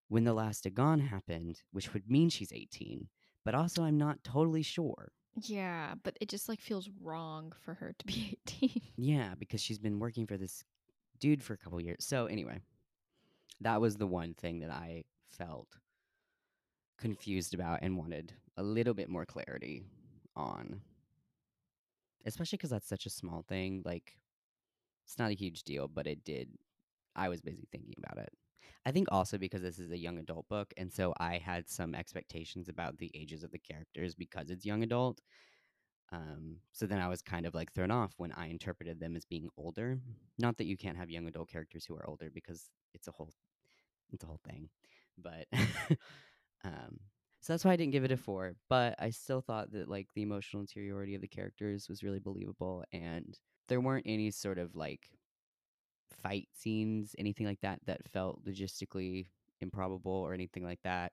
when 0.10 0.24
the 0.26 0.34
last 0.34 0.66
Agon 0.66 1.00
happened, 1.00 1.64
which 1.72 1.94
would 1.94 2.10
mean 2.10 2.30
she's 2.30 2.52
18. 2.54 3.10
But 3.46 3.56
also, 3.56 3.84
I'm 3.84 3.98
not 3.98 4.24
totally 4.24 4.64
sure. 4.64 5.12
Yeah, 5.36 5.96
but 6.04 6.18
it 6.20 6.30
just 6.30 6.50
like 6.50 6.60
feels 6.60 6.90
wrong 7.02 7.54
for 7.62 7.76
her 7.76 7.94
to 7.98 8.06
be 8.06 8.38
eighteen. 8.48 8.82
Yeah, 8.98 9.36
because 9.38 9.62
she's 9.62 9.80
been 9.80 10.00
working 10.00 10.28
for 10.28 10.38
this 10.38 10.64
dude 11.20 11.44
for 11.44 11.54
a 11.54 11.58
couple 11.58 11.80
years. 11.82 12.06
So, 12.06 12.26
anyway, 12.26 12.60
that 13.62 13.82
was 13.82 13.98
the 13.98 14.08
one 14.08 14.34
thing 14.34 14.60
that 14.60 14.72
I 14.72 15.04
felt 15.30 15.68
confused 16.98 17.54
about 17.54 17.80
and 17.82 17.98
wanted 17.98 18.34
a 18.58 18.64
little 18.64 18.94
bit 18.94 19.10
more 19.10 19.26
clarity 19.26 19.84
on. 20.36 20.82
Especially 22.26 22.58
because 22.58 22.70
that's 22.70 22.88
such 22.88 23.06
a 23.06 23.10
small 23.10 23.44
thing. 23.48 23.82
Like, 23.86 24.18
it's 25.06 25.18
not 25.18 25.32
a 25.32 25.36
huge 25.36 25.64
deal, 25.64 25.88
but 25.88 26.08
it 26.08 26.24
did. 26.26 26.50
I 27.16 27.30
was 27.30 27.42
busy 27.42 27.68
thinking 27.72 27.96
about 27.98 28.18
it. 28.24 28.34
I 28.86 28.92
think 28.92 29.08
also 29.12 29.38
because 29.38 29.62
this 29.62 29.80
is 29.80 29.92
a 29.92 29.98
young 29.98 30.18
adult 30.18 30.48
book, 30.48 30.74
and 30.78 30.92
so 30.92 31.14
I 31.20 31.38
had 31.38 31.70
some 31.70 31.96
expectations 31.96 32.70
about 32.70 32.98
the 32.98 33.12
ages 33.14 33.44
of 33.44 33.52
the 33.52 33.60
characters 33.60 34.16
because 34.16 34.50
it's 34.50 34.66
young 34.66 34.84
adult. 34.84 35.22
Um, 36.12 36.58
so 36.72 36.86
then 36.88 37.00
I 37.00 37.08
was 37.08 37.22
kind 37.22 37.46
of 37.46 37.54
like 37.54 37.72
thrown 37.72 37.92
off 37.92 38.14
when 38.18 38.32
I 38.32 38.48
interpreted 38.48 39.00
them 39.00 39.16
as 39.16 39.26
being 39.26 39.50
older. 39.58 40.00
Not 40.40 40.58
that 40.58 40.66
you 40.66 40.78
can't 40.78 40.98
have 40.98 41.10
young 41.10 41.28
adult 41.28 41.50
characters 41.50 41.86
who 41.86 41.96
are 41.96 42.08
older 42.08 42.30
because 42.34 42.70
it's 42.94 43.08
a 43.08 43.12
whole 43.12 43.30
it's 44.12 44.24
a 44.24 44.28
whole 44.28 44.42
thing. 44.48 44.70
But 45.18 45.46
um 46.64 47.00
so 47.42 47.54
that's 47.54 47.64
why 47.64 47.72
I 47.72 47.76
didn't 47.78 47.94
give 47.94 48.04
it 48.04 48.12
a 48.12 48.18
four. 48.18 48.56
But 48.70 48.96
I 49.00 49.12
still 49.12 49.42
thought 49.42 49.72
that 49.72 49.88
like 49.88 50.08
the 50.16 50.24
emotional 50.24 50.62
interiority 50.62 51.16
of 51.16 51.22
the 51.22 51.28
characters 51.28 51.88
was 51.88 52.04
really 52.04 52.20
believable 52.20 52.84
and 52.92 53.38
there 53.68 53.80
weren't 53.80 54.06
any 54.08 54.32
sort 54.32 54.58
of 54.58 54.76
like 54.76 55.10
fight 56.22 56.48
scenes, 56.54 57.16
anything 57.18 57.46
like 57.46 57.62
that 57.62 57.80
that 57.86 58.08
felt 58.08 58.44
logistically 58.46 59.28
improbable 59.62 60.12
or 60.12 60.34
anything 60.34 60.64
like 60.64 60.82
that. 60.84 61.12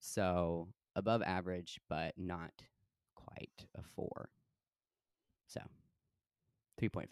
So 0.00 0.68
above 0.94 1.22
average, 1.22 1.80
but 1.88 2.14
not 2.16 2.52
quite 3.14 3.66
a 3.76 3.82
four. 3.82 4.28
So 5.46 5.60
3.5. 6.80 7.06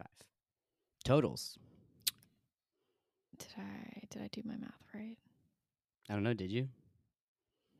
Totals. 1.04 1.58
Did 3.38 3.48
I 3.58 4.02
did 4.10 4.22
I 4.22 4.28
do 4.32 4.42
my 4.44 4.56
math 4.56 4.84
right? 4.94 5.16
I 6.08 6.14
don't 6.14 6.22
know, 6.22 6.34
did 6.34 6.50
you? 6.52 6.68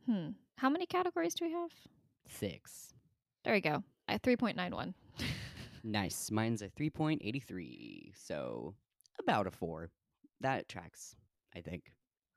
Hmm. 0.06 0.30
How 0.56 0.68
many 0.68 0.86
categories 0.86 1.34
do 1.34 1.44
we 1.46 1.52
have? 1.52 1.70
Six. 2.26 2.92
There 3.44 3.54
we 3.54 3.60
go. 3.60 3.82
I 4.08 4.18
three 4.18 4.36
point 4.36 4.56
nine 4.56 4.74
one. 4.74 4.94
Nice. 5.84 6.30
Mine's 6.30 6.62
a 6.62 6.68
3.83. 6.68 8.12
So 8.16 8.74
about 9.20 9.46
a 9.46 9.50
four. 9.50 9.90
That 10.40 10.68
tracks, 10.68 11.16
I 11.56 11.60
think. 11.60 11.92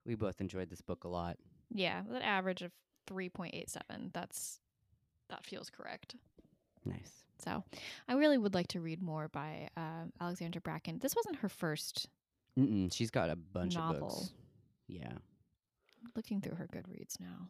We 0.05 0.15
both 0.15 0.39
enjoyed 0.41 0.69
this 0.69 0.81
book 0.81 1.03
a 1.03 1.09
lot. 1.09 1.37
yeah, 1.69 2.01
with 2.07 2.15
an 2.17 2.21
average 2.21 2.61
of 2.61 2.71
three 3.07 3.29
point 3.29 3.53
eight 3.55 3.69
seven. 3.69 4.11
That's 4.13 4.59
that 5.29 5.45
feels 5.45 5.69
correct. 5.69 6.15
Nice. 6.85 7.23
So, 7.43 7.63
I 8.07 8.13
really 8.13 8.37
would 8.37 8.53
like 8.55 8.69
to 8.69 8.79
read 8.79 9.01
more 9.01 9.27
by 9.27 9.67
um, 9.77 10.11
Alexandra 10.19 10.59
Bracken. 10.61 10.99
This 10.99 11.15
wasn't 11.15 11.35
her 11.37 11.49
first. 11.49 12.07
Mm-mm, 12.57 12.91
she's 12.91 13.11
got 13.11 13.29
a 13.29 13.35
bunch 13.35 13.75
of 13.75 13.81
Novel. 13.81 13.99
books. 14.07 14.31
Yeah. 14.87 15.11
Looking 16.15 16.41
through 16.41 16.55
her 16.55 16.67
Goodreads 16.73 17.19
now. 17.19 17.49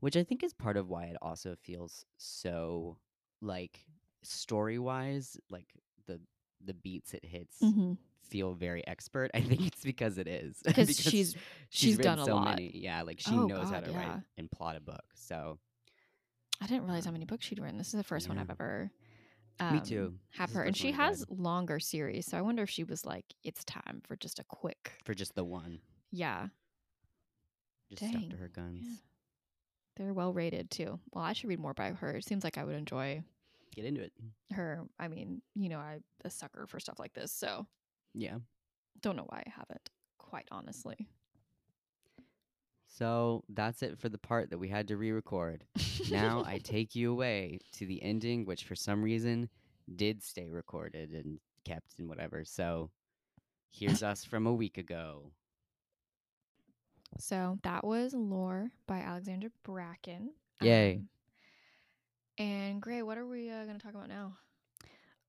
Which 0.00 0.16
I 0.16 0.24
think 0.24 0.42
is 0.42 0.52
part 0.52 0.76
of 0.76 0.88
why 0.88 1.04
it 1.04 1.16
also 1.22 1.54
feels 1.62 2.04
so 2.18 2.98
like 3.40 3.86
story 4.22 4.78
wise, 4.78 5.38
like 5.48 5.68
the 6.06 6.20
the 6.64 6.74
beats 6.74 7.14
it 7.14 7.24
hits 7.24 7.58
Mm-hmm. 7.62 7.92
Feel 8.28 8.54
very 8.54 8.86
expert. 8.86 9.30
I 9.34 9.40
think 9.40 9.66
it's 9.66 9.82
because 9.82 10.18
it 10.18 10.26
is. 10.28 10.56
Because 10.64 10.96
she's 10.96 11.36
she's 11.70 11.96
written 11.96 12.16
done 12.16 12.18
a 12.20 12.24
so 12.24 12.34
lot. 12.36 12.44
Many. 12.56 12.70
Yeah, 12.74 13.02
like 13.02 13.20
she 13.20 13.34
Oh, 13.34 13.46
knows 13.46 13.70
how 13.70 13.80
to 13.80 13.90
yeah. 13.90 13.96
write 14.14 14.20
and 14.36 14.50
plot 14.50 14.76
a 14.76 14.80
book. 14.80 15.04
So 15.14 15.58
I 16.60 16.66
didn't 16.66 16.84
realize 16.84 17.04
how 17.04 17.10
many 17.12 17.24
books 17.24 17.44
she'd 17.46 17.58
written. 17.60 17.78
This 17.78 17.88
is 17.88 17.92
the 17.94 18.04
first 18.04 18.28
one 18.28 18.38
I've 18.38 18.50
ever. 18.50 18.90
Me 19.60 19.66
um, 19.78 19.82
too. 19.82 20.14
Have 20.32 20.50
This 20.50 20.56
her, 20.56 20.62
and 20.64 20.76
she 20.76 20.92
has 20.92 21.24
longer 21.30 21.80
series, 21.80 22.26
so 22.26 22.36
I 22.36 22.42
wonder 22.42 22.62
if 22.62 22.68
she 22.70 22.84
was 22.84 23.06
like, 23.06 23.24
"It's 23.42 23.64
time 23.64 24.02
for 24.06 24.14
just 24.16 24.38
a 24.38 24.44
quick." 24.44 24.92
for 25.04 25.14
just 25.14 25.34
the 25.34 25.44
one, 25.44 25.80
Yeah, 26.12 26.48
just 27.90 28.02
stuck 28.02 28.20
to 28.22 28.28
Dang, 28.28 28.38
her 28.38 28.48
guns. 28.48 28.84
yeah. 28.86 28.96
they're 29.96 30.12
well 30.12 30.32
rated 30.34 30.70
too. 30.70 31.00
Well, 31.12 31.24
I 31.24 31.32
should 31.32 31.48
read 31.48 31.58
more 31.60 31.72
by 31.74 31.90
her. 31.92 32.16
It 32.16 32.24
seems 32.26 32.44
like 32.44 32.58
I 32.58 32.64
would 32.64 32.76
enjoy 32.76 33.22
Get 33.74 33.86
into 33.86 34.02
it. 34.02 34.12
her. 34.52 34.84
I 34.98 35.08
mean, 35.08 35.40
you 35.54 35.70
know, 35.70 35.78
I'm 35.78 36.02
a 36.24 36.28
sucker 36.30 36.66
for 36.66 36.78
stuff 36.78 36.98
like 36.98 37.14
this, 37.14 37.32
so 37.32 37.66
Yeah. 38.16 38.38
don't 39.02 39.16
know 39.16 39.26
why 39.28 39.44
I 39.46 39.50
haven't. 39.50 39.90
Quite 40.18 40.48
honestly. 40.50 41.08
So 42.88 43.44
that's 43.50 43.82
it 43.82 43.98
for 43.98 44.08
the 44.08 44.18
part 44.18 44.48
that 44.50 44.58
we 44.58 44.68
had 44.68 44.88
to 44.88 44.96
re-record. 44.96 45.64
now 46.10 46.42
I 46.46 46.58
take 46.64 46.94
you 46.94 47.12
away 47.12 47.60
to 47.72 47.86
the 47.86 48.02
ending, 48.02 48.46
which 48.46 48.64
for 48.64 48.74
some 48.74 49.02
reason 49.02 49.50
did 49.94 50.22
stay 50.22 50.48
recorded 50.48 51.10
and 51.10 51.38
kept 51.64 51.98
and 51.98 52.08
whatever. 52.08 52.44
So 52.44 52.90
here's 53.70 54.02
us 54.02 54.24
from 54.24 54.46
a 54.46 54.54
week 54.54 54.78
ago. 54.78 55.30
So 57.18 57.58
that 57.62 57.84
was 57.84 58.14
Lore 58.14 58.70
by 58.86 58.98
Alexandra 58.98 59.50
Bracken. 59.62 60.30
Yay. 60.62 60.96
Um, 60.96 61.08
and 62.38 62.82
Gray, 62.82 63.02
what 63.02 63.18
are 63.18 63.26
we 63.26 63.50
uh, 63.50 63.64
going 63.64 63.78
to 63.78 63.84
talk 63.84 63.94
about 63.94 64.08
now? 64.08 64.36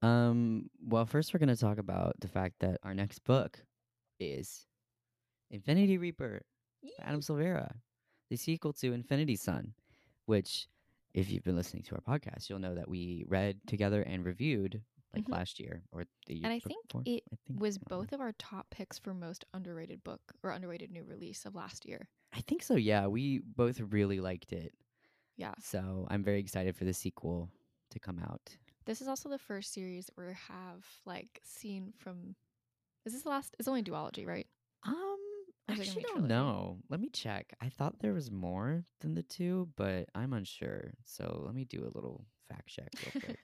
Um. 0.01 0.69
Well, 0.79 1.05
first 1.05 1.33
we're 1.33 1.39
gonna 1.39 1.55
talk 1.55 1.77
about 1.79 2.19
the 2.19 2.27
fact 2.27 2.55
that 2.59 2.79
our 2.83 2.93
next 2.93 3.23
book 3.23 3.59
is 4.19 4.65
Infinity 5.51 5.97
Reaper 5.97 6.41
by 6.83 6.89
Adam 6.99 7.21
Silvera, 7.21 7.71
the 8.29 8.37
sequel 8.37 8.73
to 8.73 8.93
Infinity 8.93 9.35
Son, 9.35 9.73
which, 10.25 10.67
if 11.13 11.31
you've 11.31 11.43
been 11.43 11.55
listening 11.55 11.83
to 11.83 11.95
our 11.95 12.01
podcast, 12.01 12.49
you'll 12.49 12.59
know 12.59 12.75
that 12.75 12.89
we 12.89 13.23
read 13.27 13.59
together 13.67 14.01
and 14.03 14.25
reviewed 14.25 14.83
like 15.13 15.25
Mhm. 15.25 15.31
last 15.31 15.59
year 15.59 15.83
or 15.91 16.05
the 16.27 16.35
year 16.35 16.45
And 16.45 16.53
I 16.53 16.59
think 16.59 16.87
before. 16.87 17.01
it 17.05 17.23
I 17.31 17.37
think 17.47 17.59
was 17.59 17.77
both 17.79 18.11
of 18.11 18.19
our 18.21 18.33
top 18.33 18.69
picks 18.69 18.99
for 18.99 19.13
most 19.13 19.45
underrated 19.53 20.03
book 20.03 20.33
or 20.43 20.51
underrated 20.51 20.91
new 20.91 21.03
release 21.03 21.45
of 21.45 21.55
last 21.55 21.85
year. 21.85 22.09
I 22.33 22.41
think 22.41 22.61
so. 22.61 22.75
Yeah, 22.75 23.07
we 23.07 23.39
both 23.39 23.79
really 23.79 24.19
liked 24.19 24.51
it. 24.53 24.75
Yeah. 25.37 25.55
So 25.59 26.07
I'm 26.09 26.23
very 26.23 26.39
excited 26.39 26.75
for 26.75 26.85
the 26.85 26.93
sequel 26.93 27.51
to 27.91 27.99
come 27.99 28.19
out. 28.19 28.57
This 28.87 29.01
is 29.01 29.09
also 29.09 29.27
the 29.27 29.37
first 29.37 29.73
series 29.73 30.05
that 30.05 30.17
we 30.17 30.23
have 30.47 30.85
like 31.05 31.41
seen 31.43 31.91
from. 31.97 32.35
Is 33.05 33.11
this 33.11 33.23
the 33.23 33.29
last? 33.29 33.53
It's 33.59 33.67
only 33.67 33.83
duology, 33.83 34.25
right? 34.25 34.47
Um, 34.85 35.17
I 35.67 35.73
is 35.73 35.79
it 35.79 35.81
gonna 35.81 35.81
actually 35.81 36.03
don't 36.03 36.27
know. 36.29 36.77
Let 36.89 37.01
me 37.01 37.09
check. 37.09 37.53
I 37.59 37.67
thought 37.67 37.99
there 37.99 38.13
was 38.13 38.31
more 38.31 38.85
than 39.01 39.13
the 39.13 39.23
two, 39.23 39.67
but 39.75 40.07
I'm 40.15 40.31
unsure. 40.31 40.93
So 41.03 41.43
let 41.45 41.53
me 41.53 41.65
do 41.65 41.83
a 41.83 41.91
little 41.93 42.25
fact 42.47 42.69
check 42.69 42.87
real 43.03 43.21
quick. 43.21 43.39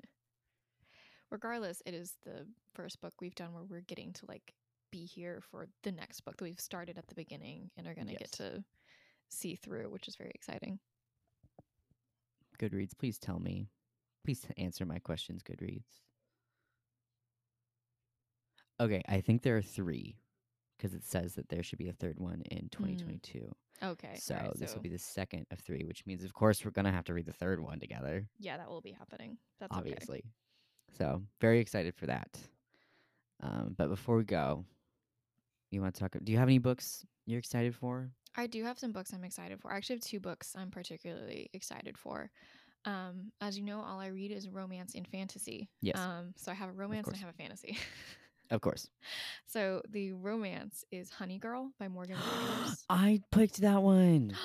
Regardless, 1.30 1.84
it 1.86 1.94
is 1.94 2.16
the 2.24 2.48
first 2.74 3.02
book 3.02 3.14
we've 3.20 3.36
done 3.36 3.54
where 3.54 3.66
we're 3.68 3.82
getting 3.82 4.14
to 4.14 4.26
like 4.28 4.54
be 4.94 5.06
here 5.06 5.42
for 5.52 5.68
the 5.84 5.92
next 5.92 6.22
book 6.22 6.38
that 6.38 6.46
we've 6.46 6.60
started 6.60 6.98
at 6.98 7.08
the 7.08 7.16
beginning 7.16 7.70
and 7.76 7.86
are 7.86 7.96
going 7.96 8.08
to 8.08 8.16
get 8.16 8.32
to 8.34 8.64
see 9.28 9.56
through, 9.56 9.90
which 9.90 10.08
is 10.08 10.16
very 10.16 10.32
exciting. 10.34 10.80
Goodreads, 12.60 12.98
please 12.98 13.18
tell 13.18 13.40
me. 13.40 13.68
Please 14.24 14.46
answer 14.58 14.86
my 14.86 15.00
questions, 15.00 15.42
Goodreads. 15.44 15.84
Okay, 18.80 19.02
I 19.08 19.22
think 19.22 19.42
there 19.42 19.58
are 19.58 19.62
three 19.62 20.18
because 20.78 20.94
it 20.94 21.04
says 21.06 21.36
that 21.36 21.50
there 21.50 21.64
should 21.64 21.80
be 21.80 21.90
a 21.90 21.94
third 21.94 22.20
one 22.20 22.42
in 22.52 22.70
2022. 22.70 23.50
Okay. 23.82 24.16
so 24.16 24.36
alright, 24.36 24.58
this 24.58 24.72
so 24.72 24.76
will 24.76 24.84
be 24.84 24.90
the 24.90 24.98
second 24.98 25.46
of 25.52 25.60
three, 25.60 25.84
which 25.86 26.06
means, 26.06 26.24
of 26.24 26.34
course, 26.34 26.64
we're 26.64 26.72
going 26.72 26.86
to 26.86 26.92
have 26.92 27.06
to 27.06 27.14
read 27.14 27.26
the 27.26 27.34
third 27.34 27.60
one 27.60 27.80
together, 27.80 28.26
yeah, 28.40 28.58
that 28.58 28.70
will 28.70 28.82
be 28.82 28.92
happening. 28.92 29.38
That's 29.60 29.72
okay. 29.72 29.92
obviously. 29.92 30.24
So, 30.98 31.22
very 31.42 31.60
excited 31.60 31.96
for 31.96 32.06
that. 32.08 32.38
Um, 33.42 33.76
but 33.78 33.90
before 33.90 34.18
we 34.18 34.24
go, 34.24 34.64
you 35.72 35.82
want 35.82 35.96
to 35.96 36.00
talk? 36.00 36.16
Do 36.24 36.32
you 36.32 36.38
have 36.38 36.48
any 36.48 36.60
books 36.60 37.06
you're 37.26 37.40
excited 37.40 37.76
for? 37.76 38.10
I 38.36 38.48
do 38.48 38.64
have 38.64 38.80
some 38.80 38.92
books 38.92 39.12
I'm 39.14 39.24
excited 39.24 39.60
for. 39.60 39.72
I 39.72 39.78
actually 39.78 39.98
have 39.98 40.04
two 40.04 40.20
books 40.20 40.56
I'm 40.58 40.72
particularly 40.72 41.50
excited 41.54 41.98
for. 41.98 42.32
Um, 42.86 43.32
as 43.42 43.58
you 43.58 43.64
know, 43.64 43.80
all 43.82 44.00
I 44.00 44.08
read 44.08 44.32
is 44.32 44.50
romance 44.50 44.94
and 44.96 45.08
fantasy. 45.08 45.70
Yes. 45.82 45.98
Um, 45.98 46.34
so 46.36 46.52
I 46.52 46.56
have 46.56 46.70
a 46.70 46.74
romance 46.74 47.08
and 47.08 47.16
I 47.16 47.20
have 47.20 47.30
a 47.30 47.34
fantasy. 47.34 47.78
Of 48.52 48.62
course. 48.62 48.88
so 49.48 49.82
the 49.90 50.12
romance 50.12 50.84
is 50.92 51.10
Honey 51.10 51.40
Girl 51.40 51.72
by 51.80 51.88
Morgan 51.88 52.18
Rogers. 52.18 52.84
I 52.90 53.22
picked 53.32 53.62
that 53.62 53.82
one. 53.82 54.36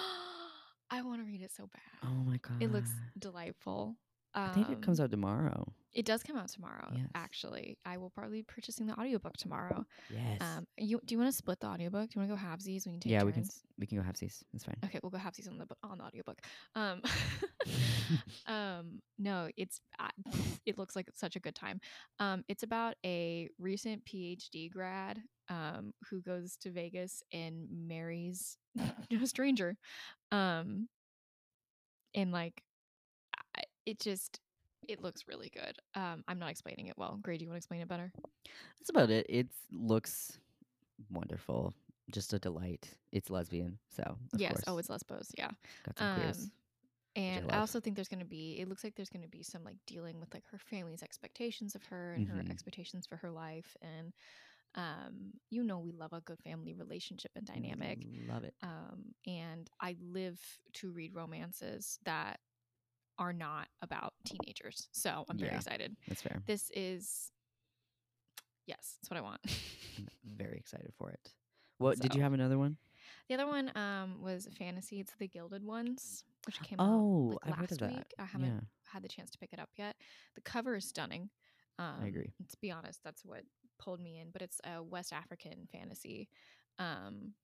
I 0.90 1.02
want 1.02 1.20
to 1.20 1.26
read 1.26 1.42
it 1.42 1.50
so 1.54 1.68
bad. 1.70 2.08
Oh 2.10 2.14
my 2.24 2.38
god. 2.38 2.62
It 2.62 2.72
looks 2.72 2.90
delightful. 3.18 3.96
I 4.32 4.48
think 4.54 4.70
it 4.70 4.80
comes 4.80 5.00
Um, 5.00 5.04
out 5.04 5.10
tomorrow. 5.10 5.72
It 5.94 6.04
does 6.04 6.22
come 6.22 6.36
out 6.36 6.48
tomorrow. 6.48 6.90
Yes. 6.94 7.06
Actually, 7.14 7.78
I 7.84 7.96
will 7.96 8.10
probably 8.10 8.38
be 8.38 8.42
purchasing 8.42 8.86
the 8.86 8.94
audiobook 8.94 9.36
tomorrow. 9.36 9.84
Yes. 10.10 10.38
Um, 10.40 10.66
you 10.76 11.00
do 11.04 11.14
you 11.14 11.18
want 11.18 11.30
to 11.30 11.36
split 11.36 11.60
the 11.60 11.66
audiobook? 11.66 12.10
Do 12.10 12.20
you 12.20 12.26
want 12.26 12.30
to 12.30 12.36
go 12.36 12.48
halvesies? 12.48 12.86
We 12.86 12.92
can 12.92 13.00
take 13.00 13.12
yeah, 13.12 13.20
turns. 13.20 13.26
we 13.26 13.32
can 13.32 13.50
we 13.78 13.86
can 13.86 13.98
go 13.98 14.04
have 14.04 14.18
these. 14.18 14.44
It's 14.52 14.64
fine. 14.64 14.76
Okay, 14.84 15.00
we'll 15.02 15.10
go 15.10 15.18
halvesies 15.18 15.48
on 15.48 15.58
the 15.58 15.66
on 15.82 15.98
the 15.98 16.04
audiobook. 16.04 16.38
Um, 16.74 17.02
um, 18.46 19.00
no, 19.18 19.48
it's 19.56 19.80
uh, 19.98 20.08
it 20.66 20.78
looks 20.78 20.94
like 20.94 21.08
it's 21.08 21.20
such 21.20 21.36
a 21.36 21.40
good 21.40 21.54
time. 21.54 21.80
Um, 22.18 22.44
it's 22.48 22.62
about 22.62 22.94
a 23.04 23.48
recent 23.58 24.04
PhD 24.04 24.70
grad 24.70 25.20
um 25.48 25.92
who 26.10 26.20
goes 26.20 26.56
to 26.58 26.70
Vegas 26.70 27.22
and 27.32 27.66
marries 27.70 28.58
a 29.10 29.26
stranger. 29.26 29.76
Um, 30.30 30.88
and 32.14 32.32
like, 32.32 32.62
it 33.86 34.00
just 34.00 34.40
it 34.88 35.02
looks 35.02 35.24
really 35.28 35.50
good. 35.50 35.76
Um, 35.94 36.24
I'm 36.28 36.38
not 36.38 36.50
explaining 36.50 36.86
it 36.88 36.98
well. 36.98 37.18
Gray, 37.22 37.36
do 37.38 37.44
you 37.44 37.48
want 37.50 37.56
to 37.56 37.58
explain 37.58 37.80
it 37.82 37.88
better? 37.88 38.12
That's 38.78 38.90
about 38.90 39.10
it. 39.10 39.26
It 39.28 39.48
looks 39.72 40.38
wonderful. 41.10 41.74
Just 42.12 42.32
a 42.34 42.38
delight. 42.38 42.94
It's 43.12 43.30
lesbian, 43.30 43.78
so 43.88 44.16
of 44.34 44.40
yes. 44.40 44.52
course, 44.52 44.64
Oh, 44.66 44.78
it's 44.78 44.90
Lesbos. 44.90 45.30
Yeah. 45.36 45.50
got 45.84 45.98
some 45.98 46.08
queers. 46.08 46.38
Um, 46.38 46.52
and 47.16 47.44
I 47.50 47.58
also 47.58 47.80
think 47.80 47.96
there's 47.96 48.08
going 48.08 48.20
to 48.20 48.26
be, 48.26 48.58
it 48.60 48.68
looks 48.68 48.84
like 48.84 48.94
there's 48.96 49.10
going 49.10 49.22
to 49.22 49.28
be 49.28 49.42
some 49.42 49.64
like 49.64 49.76
dealing 49.86 50.20
with 50.20 50.32
like 50.34 50.44
her 50.50 50.58
family's 50.58 51.02
expectations 51.02 51.74
of 51.74 51.82
her 51.84 52.14
and 52.14 52.26
her 52.28 52.44
Mhm. 52.44 52.50
expectations 52.50 53.06
for 53.06 53.16
her 53.16 53.30
life. 53.30 53.76
And, 53.82 54.12
um, 54.74 55.32
you 55.50 55.64
know, 55.64 55.78
we 55.80 55.92
love 55.92 56.12
a 56.12 56.20
good 56.22 56.40
family 56.40 56.74
relationship 56.74 57.32
and 57.36 57.46
dynamic. 57.46 58.06
Love 58.26 58.44
it. 58.44 58.54
Um, 58.62 59.14
and 59.26 59.68
I 59.80 59.96
live 60.00 60.40
to 60.74 60.92
read 60.92 61.14
romances 61.14 61.98
that 62.04 62.40
are 63.18 63.32
not 63.32 63.68
about 63.82 64.07
teenagers. 64.30 64.88
So 64.92 65.24
I'm 65.28 65.38
very 65.38 65.50
Yeah. 65.52 65.56
excited. 65.56 65.96
That's 66.08 66.22
fair. 66.22 66.42
This 66.46 66.70
is, 66.74 67.32
yes, 68.66 68.96
that's 69.00 69.10
what 69.10 69.16
I 69.18 69.22
want. 69.22 69.40
Very 70.24 70.56
excited 70.58 70.92
for 70.96 71.10
it. 71.10 71.32
What 71.78 71.98
did 71.98 72.14
you 72.14 72.22
have 72.22 72.32
another 72.32 72.58
one? 72.58 72.76
The 73.28 73.34
other 73.34 73.46
one 73.46 73.70
um, 73.76 74.22
was 74.22 74.48
fantasy. 74.58 75.00
It's 75.00 75.12
the 75.18 75.26
Gilded 75.28 75.64
Ones, 75.64 76.24
which 76.46 76.60
came 76.62 76.78
out 76.80 76.88
Oh, 76.88 77.38
like, 77.44 77.58
last 77.58 77.80
week. 77.82 78.14
I 78.18 78.24
haven't 78.24 78.46
Yeah, 78.48 78.60
had 78.92 79.02
the 79.02 79.08
chance 79.08 79.30
to 79.30 79.38
pick 79.38 79.52
it 79.52 79.58
up 79.58 79.70
yet. 79.76 79.96
The 80.34 80.40
cover 80.42 80.76
is 80.76 80.84
stunning. 80.88 81.30
Um, 81.78 82.04
agree. 82.04 82.32
To 82.48 82.56
be 82.60 82.70
honest, 82.70 83.00
that's 83.04 83.24
what 83.24 83.42
pulled 83.78 84.00
me 84.00 84.18
in. 84.20 84.30
But 84.30 84.42
it's 84.42 84.60
a 84.64 84.82
West 84.82 85.12
African 85.12 85.68
fantasy, 85.70 86.28
um, 86.78 87.34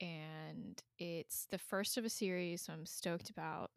and 0.00 0.82
it's 0.98 1.46
the 1.50 1.58
first 1.58 1.96
of 1.96 2.04
a 2.04 2.10
series. 2.10 2.62
So 2.62 2.72
I'm 2.72 2.86
stoked 2.86 3.30
about. 3.30 3.70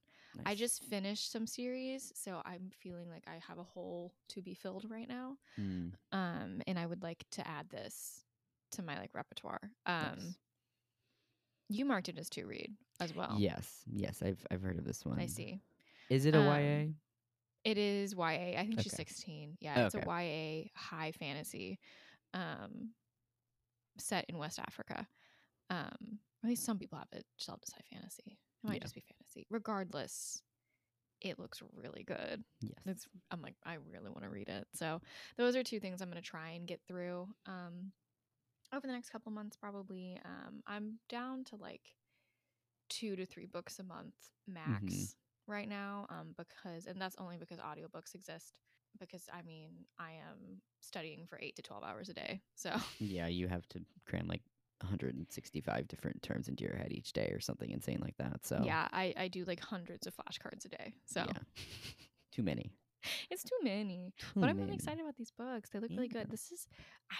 I 0.45 0.55
just 0.55 0.83
finished 0.83 1.31
some 1.31 1.47
series, 1.47 2.11
so 2.15 2.41
I'm 2.45 2.71
feeling 2.71 3.09
like 3.09 3.23
I 3.27 3.39
have 3.47 3.57
a 3.57 3.63
hole 3.63 4.13
to 4.29 4.41
be 4.41 4.53
filled 4.53 4.89
right 4.89 5.07
now. 5.07 5.37
Mm, 5.59 5.93
Um, 6.11 6.61
and 6.67 6.79
I 6.79 6.85
would 6.85 7.03
like 7.03 7.25
to 7.31 7.47
add 7.47 7.69
this 7.69 8.25
to 8.71 8.83
my 8.83 8.99
like 8.99 9.13
repertoire. 9.15 9.71
Um, 9.85 10.35
nice. 10.35 10.37
you 11.69 11.85
marked 11.85 12.09
it 12.09 12.17
as 12.17 12.29
to 12.31 12.45
read 12.45 12.75
as 12.99 13.13
well. 13.13 13.45
Yes, 13.45 13.83
yes, 13.87 14.21
I've 14.21 14.45
I've 14.49 14.61
heard 14.61 14.77
of 14.79 14.85
this 14.85 15.05
one. 15.05 15.19
I 15.19 15.25
see. 15.27 15.61
Is 16.09 16.25
it 16.25 16.35
a 16.35 16.41
Um, 16.41 16.43
YA? 16.43 16.95
It 17.65 17.77
is 17.77 18.15
YA. 18.15 18.57
I 18.59 18.67
think 18.67 18.81
she's 18.81 18.93
16. 18.93 19.57
Yeah, 19.61 19.79
it's 19.81 19.95
Okay. 19.95 20.01
a 20.01 20.01
YA 20.01 20.71
high 20.75 21.11
fantasy 21.13 21.79
um 22.33 22.95
set 23.97 24.25
in 24.29 24.37
West 24.37 24.59
Africa. 24.59 25.07
Um 25.69 26.19
at 26.43 26.49
least 26.49 26.65
some 26.65 26.79
people 26.79 26.97
have 26.99 27.09
it 27.13 27.25
shelved 27.37 27.63
as 27.67 27.73
high 27.73 27.85
fantasy. 27.91 28.39
It 28.63 28.67
might 28.67 28.81
Yeah. 28.81 28.83
just 28.83 28.95
be 28.95 29.01
fantasy. 29.01 29.18
Regardless, 29.49 30.41
it 31.21 31.39
looks 31.39 31.61
really 31.75 32.03
good. 32.03 32.43
Yes. 32.61 32.73
It's 32.85 33.07
I'm 33.31 33.41
like 33.41 33.55
I 33.65 33.75
really 33.75 34.09
want 34.09 34.23
to 34.23 34.29
read 34.29 34.49
it. 34.49 34.67
So 34.73 35.01
those 35.37 35.55
are 35.55 35.63
two 35.63 35.79
things 35.79 36.01
I'm 36.01 36.09
going 36.09 36.21
to 36.21 36.27
try 36.27 36.51
and 36.51 36.67
get 36.67 36.81
through 36.87 37.27
um 37.45 37.91
over 38.73 38.87
the 38.87 38.93
next 38.93 39.09
couple 39.09 39.31
months 39.31 39.57
probably. 39.57 40.19
Um 40.25 40.61
I'm 40.67 40.99
down 41.09 41.43
to 41.45 41.55
like 41.57 41.95
2 42.89 43.15
to 43.15 43.25
3 43.25 43.45
books 43.45 43.79
a 43.79 43.83
month 43.83 44.15
max 44.47 44.83
Mhm. 44.83 45.13
right 45.47 45.69
now 45.69 46.07
um 46.09 46.33
because 46.37 46.85
and 46.87 46.99
that's 47.01 47.15
only 47.17 47.37
because 47.37 47.59
audiobooks 47.59 48.15
exist 48.15 48.53
because 48.99 49.29
I 49.33 49.41
mean 49.43 49.85
I 49.99 50.11
am 50.13 50.61
studying 50.81 51.27
for 51.27 51.39
8 51.41 51.55
to 51.57 51.61
12 51.61 51.83
hours 51.83 52.09
a 52.09 52.13
day. 52.13 52.41
So 52.55 52.75
Yeah, 52.99 53.27
you 53.27 53.47
have 53.47 53.67
to 53.69 53.81
cram 54.05 54.27
like 54.27 54.41
165 54.81 55.87
different 55.87 56.21
terms 56.23 56.47
into 56.47 56.63
your 56.63 56.75
head 56.75 56.91
each 56.91 57.13
day 57.13 57.29
or 57.33 57.39
something 57.39 57.69
insane 57.69 57.99
like 58.01 58.17
that. 58.17 58.45
So 58.45 58.61
yeah, 58.63 58.87
I 58.91 59.13
I 59.17 59.27
do 59.27 59.43
like 59.45 59.59
hundreds 59.59 60.07
of 60.07 60.15
flashcards 60.15 60.65
a 60.65 60.69
day. 60.69 60.93
So 61.05 61.25
yeah. 61.27 61.39
too 62.31 62.43
many. 62.43 62.71
it's 63.29 63.43
too 63.43 63.57
many. 63.63 64.13
Too 64.17 64.41
but 64.41 64.49
I'm 64.49 64.57
really 64.57 64.75
excited 64.75 65.01
about 65.01 65.15
these 65.15 65.31
books. 65.31 65.69
They 65.69 65.79
look 65.79 65.91
really 65.91 66.07
good. 66.09 66.29
This 66.29 66.51
is, 66.51 66.67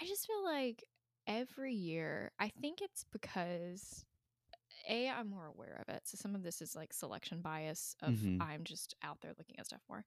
I 0.00 0.04
just 0.06 0.26
feel 0.26 0.44
like 0.44 0.84
every 1.26 1.72
year, 1.74 2.32
I 2.38 2.48
think 2.60 2.80
it's 2.82 3.04
because 3.12 4.04
A, 4.88 5.08
I'm 5.08 5.28
more 5.30 5.46
aware 5.46 5.82
of 5.86 5.94
it. 5.94 6.02
So 6.04 6.16
some 6.20 6.34
of 6.34 6.42
this 6.42 6.60
is 6.60 6.76
like 6.76 6.92
selection 6.92 7.40
bias 7.40 7.94
of 8.02 8.14
Mhm. 8.14 8.42
I'm 8.42 8.64
just 8.64 8.94
out 9.02 9.20
there 9.22 9.32
looking 9.38 9.58
at 9.58 9.66
stuff 9.66 9.80
more. 9.88 10.04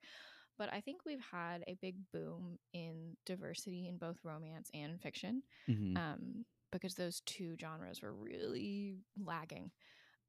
But 0.58 0.72
I 0.72 0.82
think 0.82 1.06
we've 1.06 1.20
had 1.32 1.64
a 1.68 1.74
big 1.76 1.96
boom 2.12 2.60
in 2.74 3.18
diversity 3.26 3.88
in 3.88 3.98
both 3.98 4.24
romance 4.24 4.70
and 4.74 5.02
fiction 5.02 5.42
Mhm. 5.68 5.98
um, 5.98 6.46
because 6.74 6.96
those 6.96 7.22
two 7.26 7.56
genres 7.62 8.02
were 8.02 8.14
really 8.14 8.98
lagging. 9.18 9.72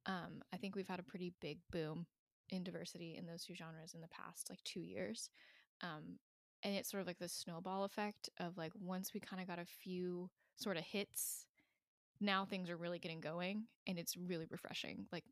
Um, 0.07 0.43
I 0.53 0.59
think 0.59 0.77
we've 0.77 0.87
had 0.87 1.01
a 1.01 1.05
pretty 1.05 1.33
big 1.41 1.59
boom 1.73 2.07
in 2.51 2.63
diversity 2.63 3.17
in 3.19 3.27
those 3.27 3.45
two 3.45 3.55
genres 3.55 3.95
in 3.95 4.03
the 4.03 4.09
past 4.09 4.51
like 4.51 4.63
two 4.63 4.81
years. 4.81 5.31
Um, 5.83 6.19
and 6.63 6.75
it's 6.75 6.91
sort 6.91 7.01
of 7.01 7.07
like 7.07 7.19
the 7.19 7.29
snowball 7.29 7.85
effect 7.85 8.29
of 8.39 8.57
like 8.57 8.73
once 8.79 9.13
we 9.13 9.21
kind 9.21 9.41
of 9.41 9.49
got 9.49 9.59
a 9.59 9.65
few 9.65 10.31
sort 10.57 10.77
of 10.77 10.85
hits, 10.85 11.47
now 12.21 12.45
things 12.45 12.71
are 12.71 12.77
really 12.77 12.99
getting 12.99 13.21
going 13.21 13.65
and 13.87 13.99
it's 13.99 14.17
really 14.17 14.47
refreshing. 14.51 15.07
Like 15.11 15.25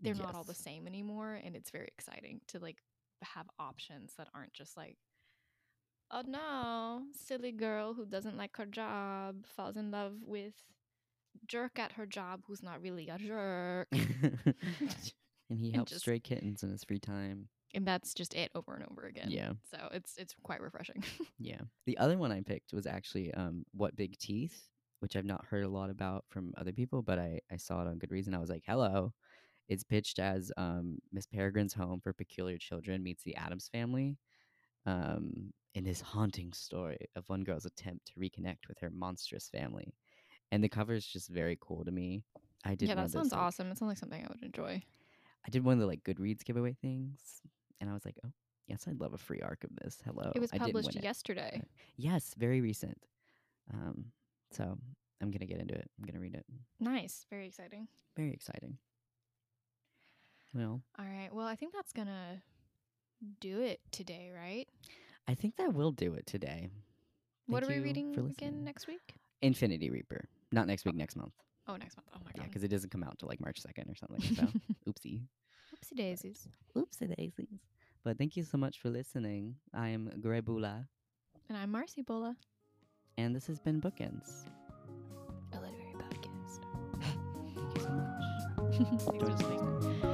they're 0.00 0.14
not 0.14 0.34
all 0.34 0.44
the 0.44 0.54
same 0.54 0.86
anymore 0.86 1.40
and 1.44 1.56
it's 1.56 1.70
very 1.70 1.88
exciting 1.98 2.40
to 2.48 2.60
like 2.60 2.78
have 3.22 3.46
options 3.58 4.14
that 4.16 4.28
aren't 4.34 4.52
just 4.52 4.76
like 4.76 4.96
oh 6.10 6.22
no 6.26 7.02
silly 7.12 7.52
girl 7.52 7.94
who 7.94 8.06
doesn't 8.06 8.36
like 8.36 8.56
her 8.56 8.66
job 8.66 9.44
falls 9.46 9.76
in 9.76 9.90
love 9.90 10.14
with 10.24 10.54
jerk 11.46 11.78
at 11.78 11.92
her 11.92 12.06
job 12.06 12.40
who's 12.46 12.62
not 12.62 12.80
really 12.82 13.08
a 13.08 13.18
jerk 13.18 13.88
and 13.92 15.58
he 15.60 15.70
helps 15.74 15.90
just- 15.92 16.02
stray 16.02 16.18
kittens 16.18 16.62
in 16.62 16.70
his 16.70 16.84
free 16.84 16.98
time. 16.98 17.48
and 17.74 17.86
that's 17.86 18.14
just 18.14 18.34
it 18.34 18.50
over 18.54 18.74
and 18.74 18.84
over 18.90 19.06
again 19.06 19.30
Yeah. 19.30 19.52
so 19.70 19.88
it's 19.92 20.16
it's 20.16 20.34
quite 20.42 20.60
refreshing 20.60 21.02
Yeah. 21.38 21.60
The 21.86 21.98
other 21.98 22.18
one 22.18 22.32
I 22.32 22.40
picked 22.40 22.72
was 22.72 22.86
actually 22.86 23.32
um 23.34 23.64
What 23.72 23.94
Big 23.96 24.18
Teeth, 24.18 24.60
which 25.00 25.14
I've 25.16 25.24
not 25.24 25.44
heard 25.46 25.64
a 25.64 25.68
lot 25.68 25.88
about 25.90 26.24
from 26.28 26.52
other 26.56 26.72
people, 26.72 27.00
but 27.02 27.18
I, 27.18 27.40
I 27.52 27.56
saw 27.58 27.80
it 27.82 27.86
on 27.88 27.98
Goodreads. 27.98 28.32
I 28.34 28.38
was 28.38 28.50
like, 28.50 28.64
hello. 28.66 29.12
It's 29.68 29.84
pitched 29.84 30.18
as 30.18 30.50
um 30.56 30.98
Miss 31.12 31.26
Peregrine's 31.26 31.74
Home 31.74 32.00
for 32.00 32.12
Peculiar 32.12 32.58
Children 32.58 33.02
meets 33.04 33.22
the 33.22 33.36
Addams 33.36 33.68
family. 33.68 34.16
Um 34.88 35.52
in 35.74 35.84
this 35.84 36.00
haunting 36.00 36.52
story 36.52 36.98
of 37.14 37.28
one 37.28 37.44
girl's 37.44 37.66
attempt 37.66 38.06
to 38.06 38.12
reconnect 38.18 38.66
with 38.68 38.78
her 38.80 38.90
monstrous 38.90 39.48
family. 39.48 39.92
And 40.50 40.64
the 40.64 40.68
cover 40.68 40.94
is 40.94 41.06
just 41.06 41.28
very 41.28 41.56
cool 41.60 41.84
to 41.84 41.90
me. 41.92 42.22
I 42.64 42.74
did 42.74 42.88
yeah 42.88 42.94
that 42.96 43.10
sounds 43.10 43.32
like- 43.32 43.40
awesome 43.40 43.70
it 43.70 43.78
sounds 43.78 43.90
like 43.90 43.98
something 43.98 44.22
i 44.24 44.28
would 44.28 44.42
enjoy 44.42 44.82
I 45.46 45.50
did 45.50 45.64
one 45.64 45.74
of 45.74 45.80
the 45.80 45.86
like 45.86 46.02
Goodreads 46.02 46.44
giveaway 46.44 46.74
things, 46.82 47.20
and 47.80 47.88
I 47.88 47.94
was 47.94 48.04
like, 48.04 48.16
oh 48.26 48.32
yes, 48.66 48.86
I'd 48.88 49.00
love 49.00 49.14
a 49.14 49.18
free 49.18 49.40
arc 49.40 49.62
of 49.64 49.70
this. 49.80 49.96
Hello. 50.04 50.32
it 50.34 50.40
was 50.40 50.50
published 50.50 50.88
win 50.88 50.98
it. 50.98 51.04
yesterday 51.04 51.62
Yes, 51.96 52.34
very 52.36 52.60
recent. 52.60 52.98
Um, 53.72 53.96
So 54.50 54.64
I'm 55.20 55.30
gonna 55.30 55.46
get 55.46 55.60
into 55.60 55.74
it. 55.74 55.88
I'm 55.98 56.04
gonna 56.06 56.20
read 56.20 56.34
it. 56.34 56.44
Nice. 56.80 57.24
Very 57.30 57.46
exciting. 57.46 57.86
Very 58.16 58.32
exciting. 58.32 58.78
Well, 60.54 60.82
All 60.98 61.04
right. 61.04 61.30
Well, 61.32 61.46
I 61.46 61.54
think 61.56 61.72
that's 61.72 61.92
gonna 61.92 62.42
do 63.40 63.60
it 63.60 63.80
today, 63.90 64.30
right? 64.34 64.68
I 65.26 65.34
think 65.34 65.56
that 65.56 65.74
will 65.74 65.92
do 65.92 66.14
it 66.14 66.26
today. 66.26 66.68
what 67.46 67.62
are 67.62 67.66
we 67.68 67.74
you 67.76 67.82
reading 67.82 68.14
for 68.14 68.26
again 68.26 68.64
next 68.64 68.86
week? 68.86 69.14
Infinity 69.42 69.90
Reaper. 69.90 70.24
Not 70.52 70.66
next 70.66 70.84
week, 70.84 70.94
oh. 70.96 70.98
next 70.98 71.16
month. 71.16 71.32
Oh, 71.68 71.76
next 71.76 71.96
month. 71.96 72.08
Oh 72.14 72.18
my 72.24 72.30
god. 72.30 72.32
Yeah, 72.36 72.42
god. 72.42 72.50
because 72.50 72.64
it 72.64 72.68
doesn't 72.68 72.90
come 72.90 73.02
out 73.02 73.18
till 73.18 73.28
like 73.28 73.40
March 73.40 73.60
2nd 73.62 73.90
or 73.90 73.94
something. 73.94 74.34
So, 74.36 74.42
oopsie. 74.88 75.20
Oopsie 75.74 75.96
daisies. 75.96 76.48
Oopsie 76.76 77.14
daisies. 77.16 77.60
But 78.04 78.16
thank 78.16 78.36
you 78.36 78.44
so 78.44 78.56
much 78.56 78.80
for 78.80 78.88
listening. 78.88 79.56
I 79.74 79.88
am 79.88 80.10
Gray 80.20 80.40
Bulla, 80.40 80.86
And 81.48 81.58
I'm 81.58 81.70
Marcy 81.70 82.02
Bulla. 82.02 82.36
and 83.18 83.34
this 83.36 83.46
has 83.48 83.60
been 83.60 83.80
Bookends. 83.80 84.46
A 85.52 85.56
literary 85.56 85.94
podcast. 85.98 86.60
Thank 87.54 87.74
you 87.74 87.80
so 87.82 87.90
much. 87.90 89.42
Week. 90.02 90.04